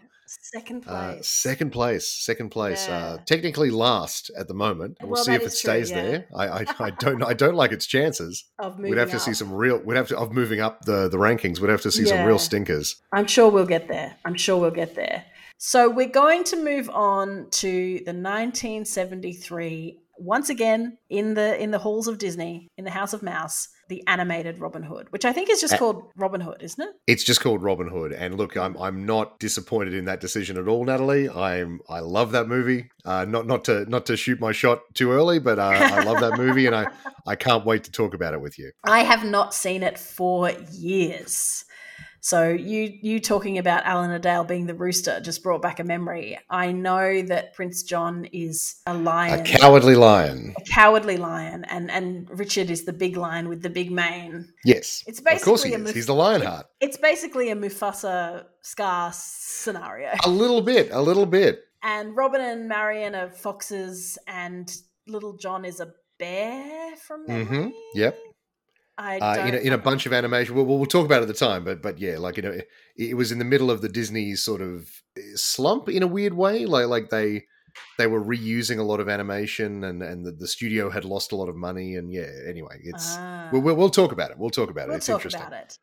Second 0.54 0.84
Uh, 0.88 1.14
place. 1.14 1.28
second 1.28 1.72
place, 1.72 2.08
second 2.08 2.50
place. 2.50 2.88
Uh, 2.88 3.18
technically 3.26 3.72
last 3.72 4.30
at 4.38 4.48
the 4.48 4.54
moment. 4.54 4.98
We'll, 5.02 5.12
Well, 5.12 5.24
see 5.24 5.34
if 5.34 5.42
it 5.42 5.46
is 5.46 5.60
true, 5.60 5.72
stays 5.72 5.90
yeah. 5.90 6.02
there. 6.04 6.26
I, 6.36 6.48
I 6.60 6.66
I 6.80 6.90
don't 7.00 7.24
I 7.24 7.34
don't 7.34 7.56
like 7.56 7.72
its 7.72 7.88
chances. 7.88 8.44
of 8.60 8.78
We'd 8.78 8.98
have 8.98 9.10
to 9.10 9.16
moving 9.16 9.20
see 9.20 9.34
some 9.34 9.52
real. 9.52 9.80
We'd 9.80 9.98
have 9.98 10.10
to 10.10 10.18
of 10.18 10.32
moving 10.32 10.60
up 10.62 10.86
the 10.86 11.10
the 11.10 11.18
rankings. 11.18 11.60
We'd 11.60 11.72
have 11.72 11.82
to 11.82 11.92
see 11.92 12.06
some 12.06 12.24
real 12.28 12.38
stinkers. 12.40 13.02
I'm 13.12 13.26
sure 13.28 13.50
we'll 13.50 13.66
get 13.66 13.88
there. 13.88 14.16
I'm 14.26 14.36
sure 14.36 14.58
we'll 14.60 14.72
get 14.84 14.94
there. 14.96 15.26
So 15.58 15.90
we're 15.90 16.10
going 16.10 16.44
to 16.46 16.58
move 16.62 16.90
on 16.90 17.48
to 17.52 18.00
the 18.06 18.14
1973 18.14 20.00
once 20.24 20.50
again 20.50 20.98
in 21.10 21.34
the 21.34 21.62
in 21.62 21.72
the 21.72 21.80
halls 21.80 22.08
of 22.08 22.18
Disney 22.18 22.70
in 22.78 22.86
the 22.86 22.92
House 22.92 23.14
of 23.14 23.22
Mouse, 23.22 23.68
the 23.90 24.02
animated 24.08 24.60
Robin 24.60 24.84
Hood, 24.84 25.08
which 25.12 25.26
I 25.26 25.34
think 25.34 25.50
is 25.50 25.60
just 25.62 25.74
Uh, 25.74 25.78
called 25.78 26.04
Robin 26.16 26.42
Hood, 26.42 26.58
isn't 26.62 26.82
it? 26.82 26.94
It's 27.08 27.24
just 27.24 27.42
called 27.42 27.62
Robin 27.62 27.88
Hood, 27.90 28.14
and 28.14 28.36
look, 28.36 28.56
I'm 28.58 28.78
I'm 28.78 29.06
not 29.06 29.40
disappointed 29.40 29.94
in 29.94 30.06
that 30.06 30.20
decision 30.22 30.58
at 30.58 30.68
all, 30.68 30.84
Natalie. 30.86 31.30
I'm 31.30 31.80
I 31.90 32.00
love 32.00 32.32
that 32.32 32.48
movie. 32.48 32.90
Uh, 33.06 33.26
not 33.26 33.46
not 33.48 33.66
to 33.66 33.86
not 33.90 34.06
to 34.08 34.18
shoot 34.18 34.40
my 34.40 34.52
shot 34.52 34.80
too 34.94 35.12
early, 35.12 35.40
but 35.40 35.60
uh, 35.60 35.64
I 35.64 36.04
love 36.04 36.20
that 36.22 36.38
movie, 36.38 36.66
and 36.66 36.76
I 36.76 36.88
I 37.28 37.36
can't 37.36 37.66
wait 37.66 37.84
to 37.86 37.92
talk 37.92 38.14
about 38.14 38.34
it 38.34 38.42
with 38.42 38.58
you. 38.58 38.72
I 38.84 39.04
have 39.04 39.24
not 39.26 39.54
seen 39.54 39.84
it 39.84 39.98
for 40.00 40.52
years. 40.72 41.66
So 42.26 42.48
you 42.52 42.98
you 43.02 43.20
talking 43.20 43.58
about 43.58 43.84
Alan 43.86 44.10
Adale 44.18 44.48
being 44.48 44.66
the 44.66 44.74
rooster 44.74 45.20
just 45.20 45.44
brought 45.44 45.62
back 45.62 45.82
a 45.82 45.84
memory. 45.84 46.40
I 46.50 46.72
know 46.72 47.22
that 47.24 47.54
Prince 47.54 47.84
John 47.84 48.24
is 48.32 48.76
a 48.88 48.94
lion. 48.94 49.42
A 49.42 49.44
cowardly 49.44 49.96
lion. 49.96 50.54
a 50.58 50.62
cowardly 50.64 51.18
lion, 51.18 51.66
and 51.66 51.92
and 51.92 52.30
Richard 52.40 52.70
is 52.70 52.86
the 52.86 52.94
big 52.94 53.18
lion 53.18 53.50
with 53.50 53.62
the 53.62 53.70
big 53.70 53.92
mane. 53.92 54.48
Yes, 54.64 55.04
It's 55.06 55.20
of 55.20 55.26
course 55.26 55.64
basically 55.64 55.70
he 55.72 55.76
a 55.76 55.78
is. 55.80 55.84
Muf- 55.84 55.96
He's 55.96 56.06
the 56.06 56.16
Lionheart. 56.16 56.66
It's 56.80 56.96
basically 56.96 57.52
a 57.52 57.56
Mufasa 57.58 58.46
Scar 58.62 59.12
scenario. 59.14 60.12
A 60.24 60.30
little 60.30 60.62
bit, 60.62 60.90
a 60.94 61.02
little 61.02 61.26
bit. 61.26 61.60
And 61.84 62.16
Robin 62.16 62.40
and 62.40 62.70
Marion 62.70 63.16
are 63.16 63.30
foxes, 63.30 64.18
and 64.28 64.74
Little 65.08 65.36
John 65.36 65.66
is 65.66 65.82
a 65.82 65.92
bear 66.20 66.96
from 66.96 67.26
memory. 67.28 67.46
hmm 67.46 67.70
Yep. 67.96 68.18
I 68.98 69.18
Uh, 69.20 69.48
in, 69.48 69.54
a, 69.56 69.58
in 69.58 69.74
a 69.74 69.78
bunch 69.78 70.06
of 70.06 70.14
animation. 70.14 70.56
We'll, 70.56 70.66
we'll 70.66 70.86
talk 70.86 71.06
about 71.06 71.20
it 71.20 71.24
at 71.24 71.28
the 71.28 71.34
time, 71.34 71.64
but 71.64 71.82
but 71.82 72.00
yeah, 72.00 72.18
like 72.18 72.38
you 72.38 72.44
know, 72.44 72.52
it, 72.52 72.68
it 72.96 73.18
was 73.18 73.32
in 73.32 73.40
the 73.40 73.46
middle 73.46 73.72
of 73.72 73.82
the 73.82 73.90
Disney 73.90 74.36
sort 74.36 74.62
of 74.62 74.90
slump 75.36 75.90
in 75.90 76.04
a 76.04 76.08
weird 76.08 76.34
way. 76.34 76.66
Like 76.66 76.88
like 76.88 77.10
they 77.10 77.46
they 77.98 78.06
were 78.06 78.24
reusing 78.24 78.78
a 78.78 78.84
lot 78.84 79.00
of 79.00 79.10
animation 79.10 79.84
and 79.84 80.04
and 80.04 80.26
the, 80.26 80.32
the 80.32 80.48
studio 80.48 80.92
had 80.92 81.06
lost 81.06 81.32
a 81.32 81.36
lot 81.36 81.50
of 81.50 81.56
money 81.56 81.96
and 81.96 82.14
yeah 82.14 82.30
anyway 82.48 82.80
it's 82.84 83.16
Ah. 83.18 83.50
we'll, 83.52 83.64
we'll, 83.64 83.76
we'll 83.76 83.90
talk 83.90 84.12
about 84.12 84.30
it 84.30 84.38
we'll 84.38 84.52
talk 84.52 84.70
about 84.70 84.88
We'll 84.88 84.94
it 84.96 84.98
it's 84.98 85.08
talk 85.08 85.16
interesting 85.16 85.42
about 85.42 85.54
it. 85.54 85.80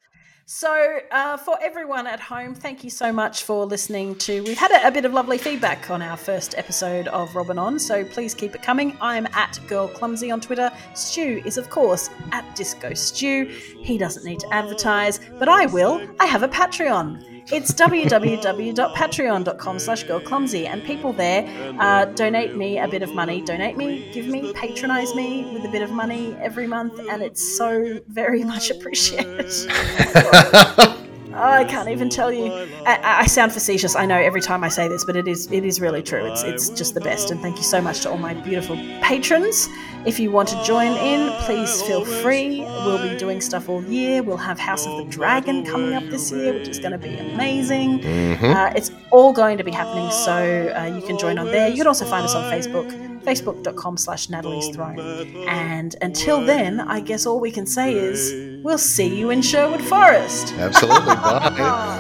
So, 0.53 0.99
uh, 1.13 1.37
for 1.37 1.57
everyone 1.63 2.09
at 2.09 2.19
home, 2.19 2.57
thank 2.57 2.83
you 2.83 2.91
so 2.91 3.13
much 3.13 3.45
for 3.45 3.65
listening 3.65 4.17
to. 4.17 4.43
We've 4.43 4.59
had 4.59 4.73
a, 4.73 4.89
a 4.89 4.91
bit 4.91 5.05
of 5.05 5.13
lovely 5.13 5.39
feedback 5.39 5.91
on 5.91 6.03
our 6.03 6.17
first 6.17 6.57
episode 6.59 7.07
of 7.07 7.37
Robin 7.37 7.57
On, 7.57 7.79
so 7.79 8.05
please 8.05 8.35
keep 8.35 8.57
it 8.57 8.61
coming. 8.61 8.99
I'm 9.01 9.27
at 9.27 9.61
Girl 9.69 9.87
Clumsy 9.87 10.29
on 10.33 10.41
Twitter. 10.41 10.73
Stu 10.93 11.41
is, 11.45 11.57
of 11.57 11.71
course, 11.71 12.11
at 12.33 12.57
Disco 12.57 12.95
Stew. 12.95 13.45
He 13.45 13.97
doesn't 13.97 14.25
need 14.25 14.41
to 14.41 14.53
advertise, 14.53 15.21
but 15.39 15.49
I 15.49 15.67
will. 15.67 16.05
I 16.19 16.27
have 16.27 16.43
a 16.43 16.49
Patreon. 16.49 17.40
It's 17.53 17.73
www.patreon.com 17.73 19.79
slash 19.79 20.05
girlclumsy 20.05 20.67
and 20.67 20.85
people 20.85 21.13
there 21.13 21.45
uh, 21.81 22.05
donate 22.07 22.57
me 22.57 22.79
a 22.79 22.87
bit 22.87 23.03
of 23.03 23.13
money. 23.15 23.41
Donate 23.41 23.77
me, 23.77 24.09
give 24.13 24.27
me, 24.27 24.53
patronize 24.53 25.13
me 25.15 25.51
with 25.53 25.65
a 25.65 25.69
bit 25.69 25.83
of 25.83 25.91
money 25.91 26.37
every 26.41 26.69
month 26.69 26.99
and 26.99 27.23
it's 27.23 27.57
so 27.57 28.01
very 28.09 28.45
much 28.53 28.71
appreciated. 28.71 29.51
I 31.35 31.65
can't 31.65 31.89
even 31.89 32.09
tell 32.09 32.32
you. 32.32 32.52
I, 32.86 33.20
I 33.23 33.27
sound 33.27 33.52
facetious. 33.52 33.97
I 33.97 34.07
know 34.07 34.16
every 34.16 34.40
time 34.40 34.65
I 34.65 34.69
say 34.69 34.89
this, 34.89 35.05
but 35.05 35.16
it 35.16 35.28
is 35.28 35.51
it 35.51 35.65
is 35.65 35.81
really 35.81 36.02
true. 36.02 36.24
It's 36.24 36.43
it's 36.43 36.69
just 36.70 36.94
the 36.94 37.01
best. 37.01 37.31
And 37.31 37.40
thank 37.40 37.57
you 37.57 37.62
so 37.62 37.81
much 37.81 38.01
to 38.01 38.11
all 38.11 38.19
my 38.19 38.35
beautiful 38.35 38.77
patrons. 39.02 39.69
If 40.07 40.19
you 40.19 40.31
want 40.31 40.48
to 40.48 40.62
join 40.65 40.93
in, 40.93 41.31
please 41.43 41.82
feel 41.82 42.05
free. 42.07 42.62
We'll 42.62 43.02
be 43.02 43.19
doing 43.19 43.40
stuff 43.43 43.69
all 43.69 43.85
year. 43.85 44.23
We'll 44.23 44.39
have 44.39 44.59
House 44.59 44.86
of 44.86 44.97
the 44.97 45.05
Dragon 45.05 45.65
coming 45.65 45.93
up 45.94 46.05
this 46.05 46.32
year, 46.32 46.55
which 46.55 46.69
is 46.69 46.78
going 46.78 46.93
to 46.93 46.98
be 46.98 47.16
amazing. 47.19 48.02
Uh, 48.43 48.73
it's 48.74 48.90
all 49.11 49.32
going 49.32 49.59
to 49.59 49.65
be 49.65 49.70
happening, 49.70 50.11
so 50.11 50.32
uh, 50.74 50.86
you 50.97 51.07
can 51.07 51.19
join 51.19 51.39
on 51.39 51.47
there. 51.47 51.69
You 51.69 51.77
can 51.77 51.86
also 51.86 52.07
find 52.07 52.24
us 52.24 52.35
on 52.35 52.44
Facebook, 52.51 52.90
facebook.com 53.23 53.98
slash 53.98 54.31
Natalie's 54.31 54.74
Throne. 54.74 54.98
And 55.47 55.94
until 56.01 56.40
then, 56.47 56.81
I 56.81 57.01
guess 57.01 57.27
all 57.27 57.39
we 57.39 57.51
can 57.51 57.66
say 57.66 57.93
is 57.93 58.32
we'll 58.62 58.78
see 58.78 59.15
you 59.19 59.31
in 59.31 59.43
Sherwood 59.43 59.82
Forest. 59.82 60.55
absolutely 60.55 61.07
bye. 61.15 61.97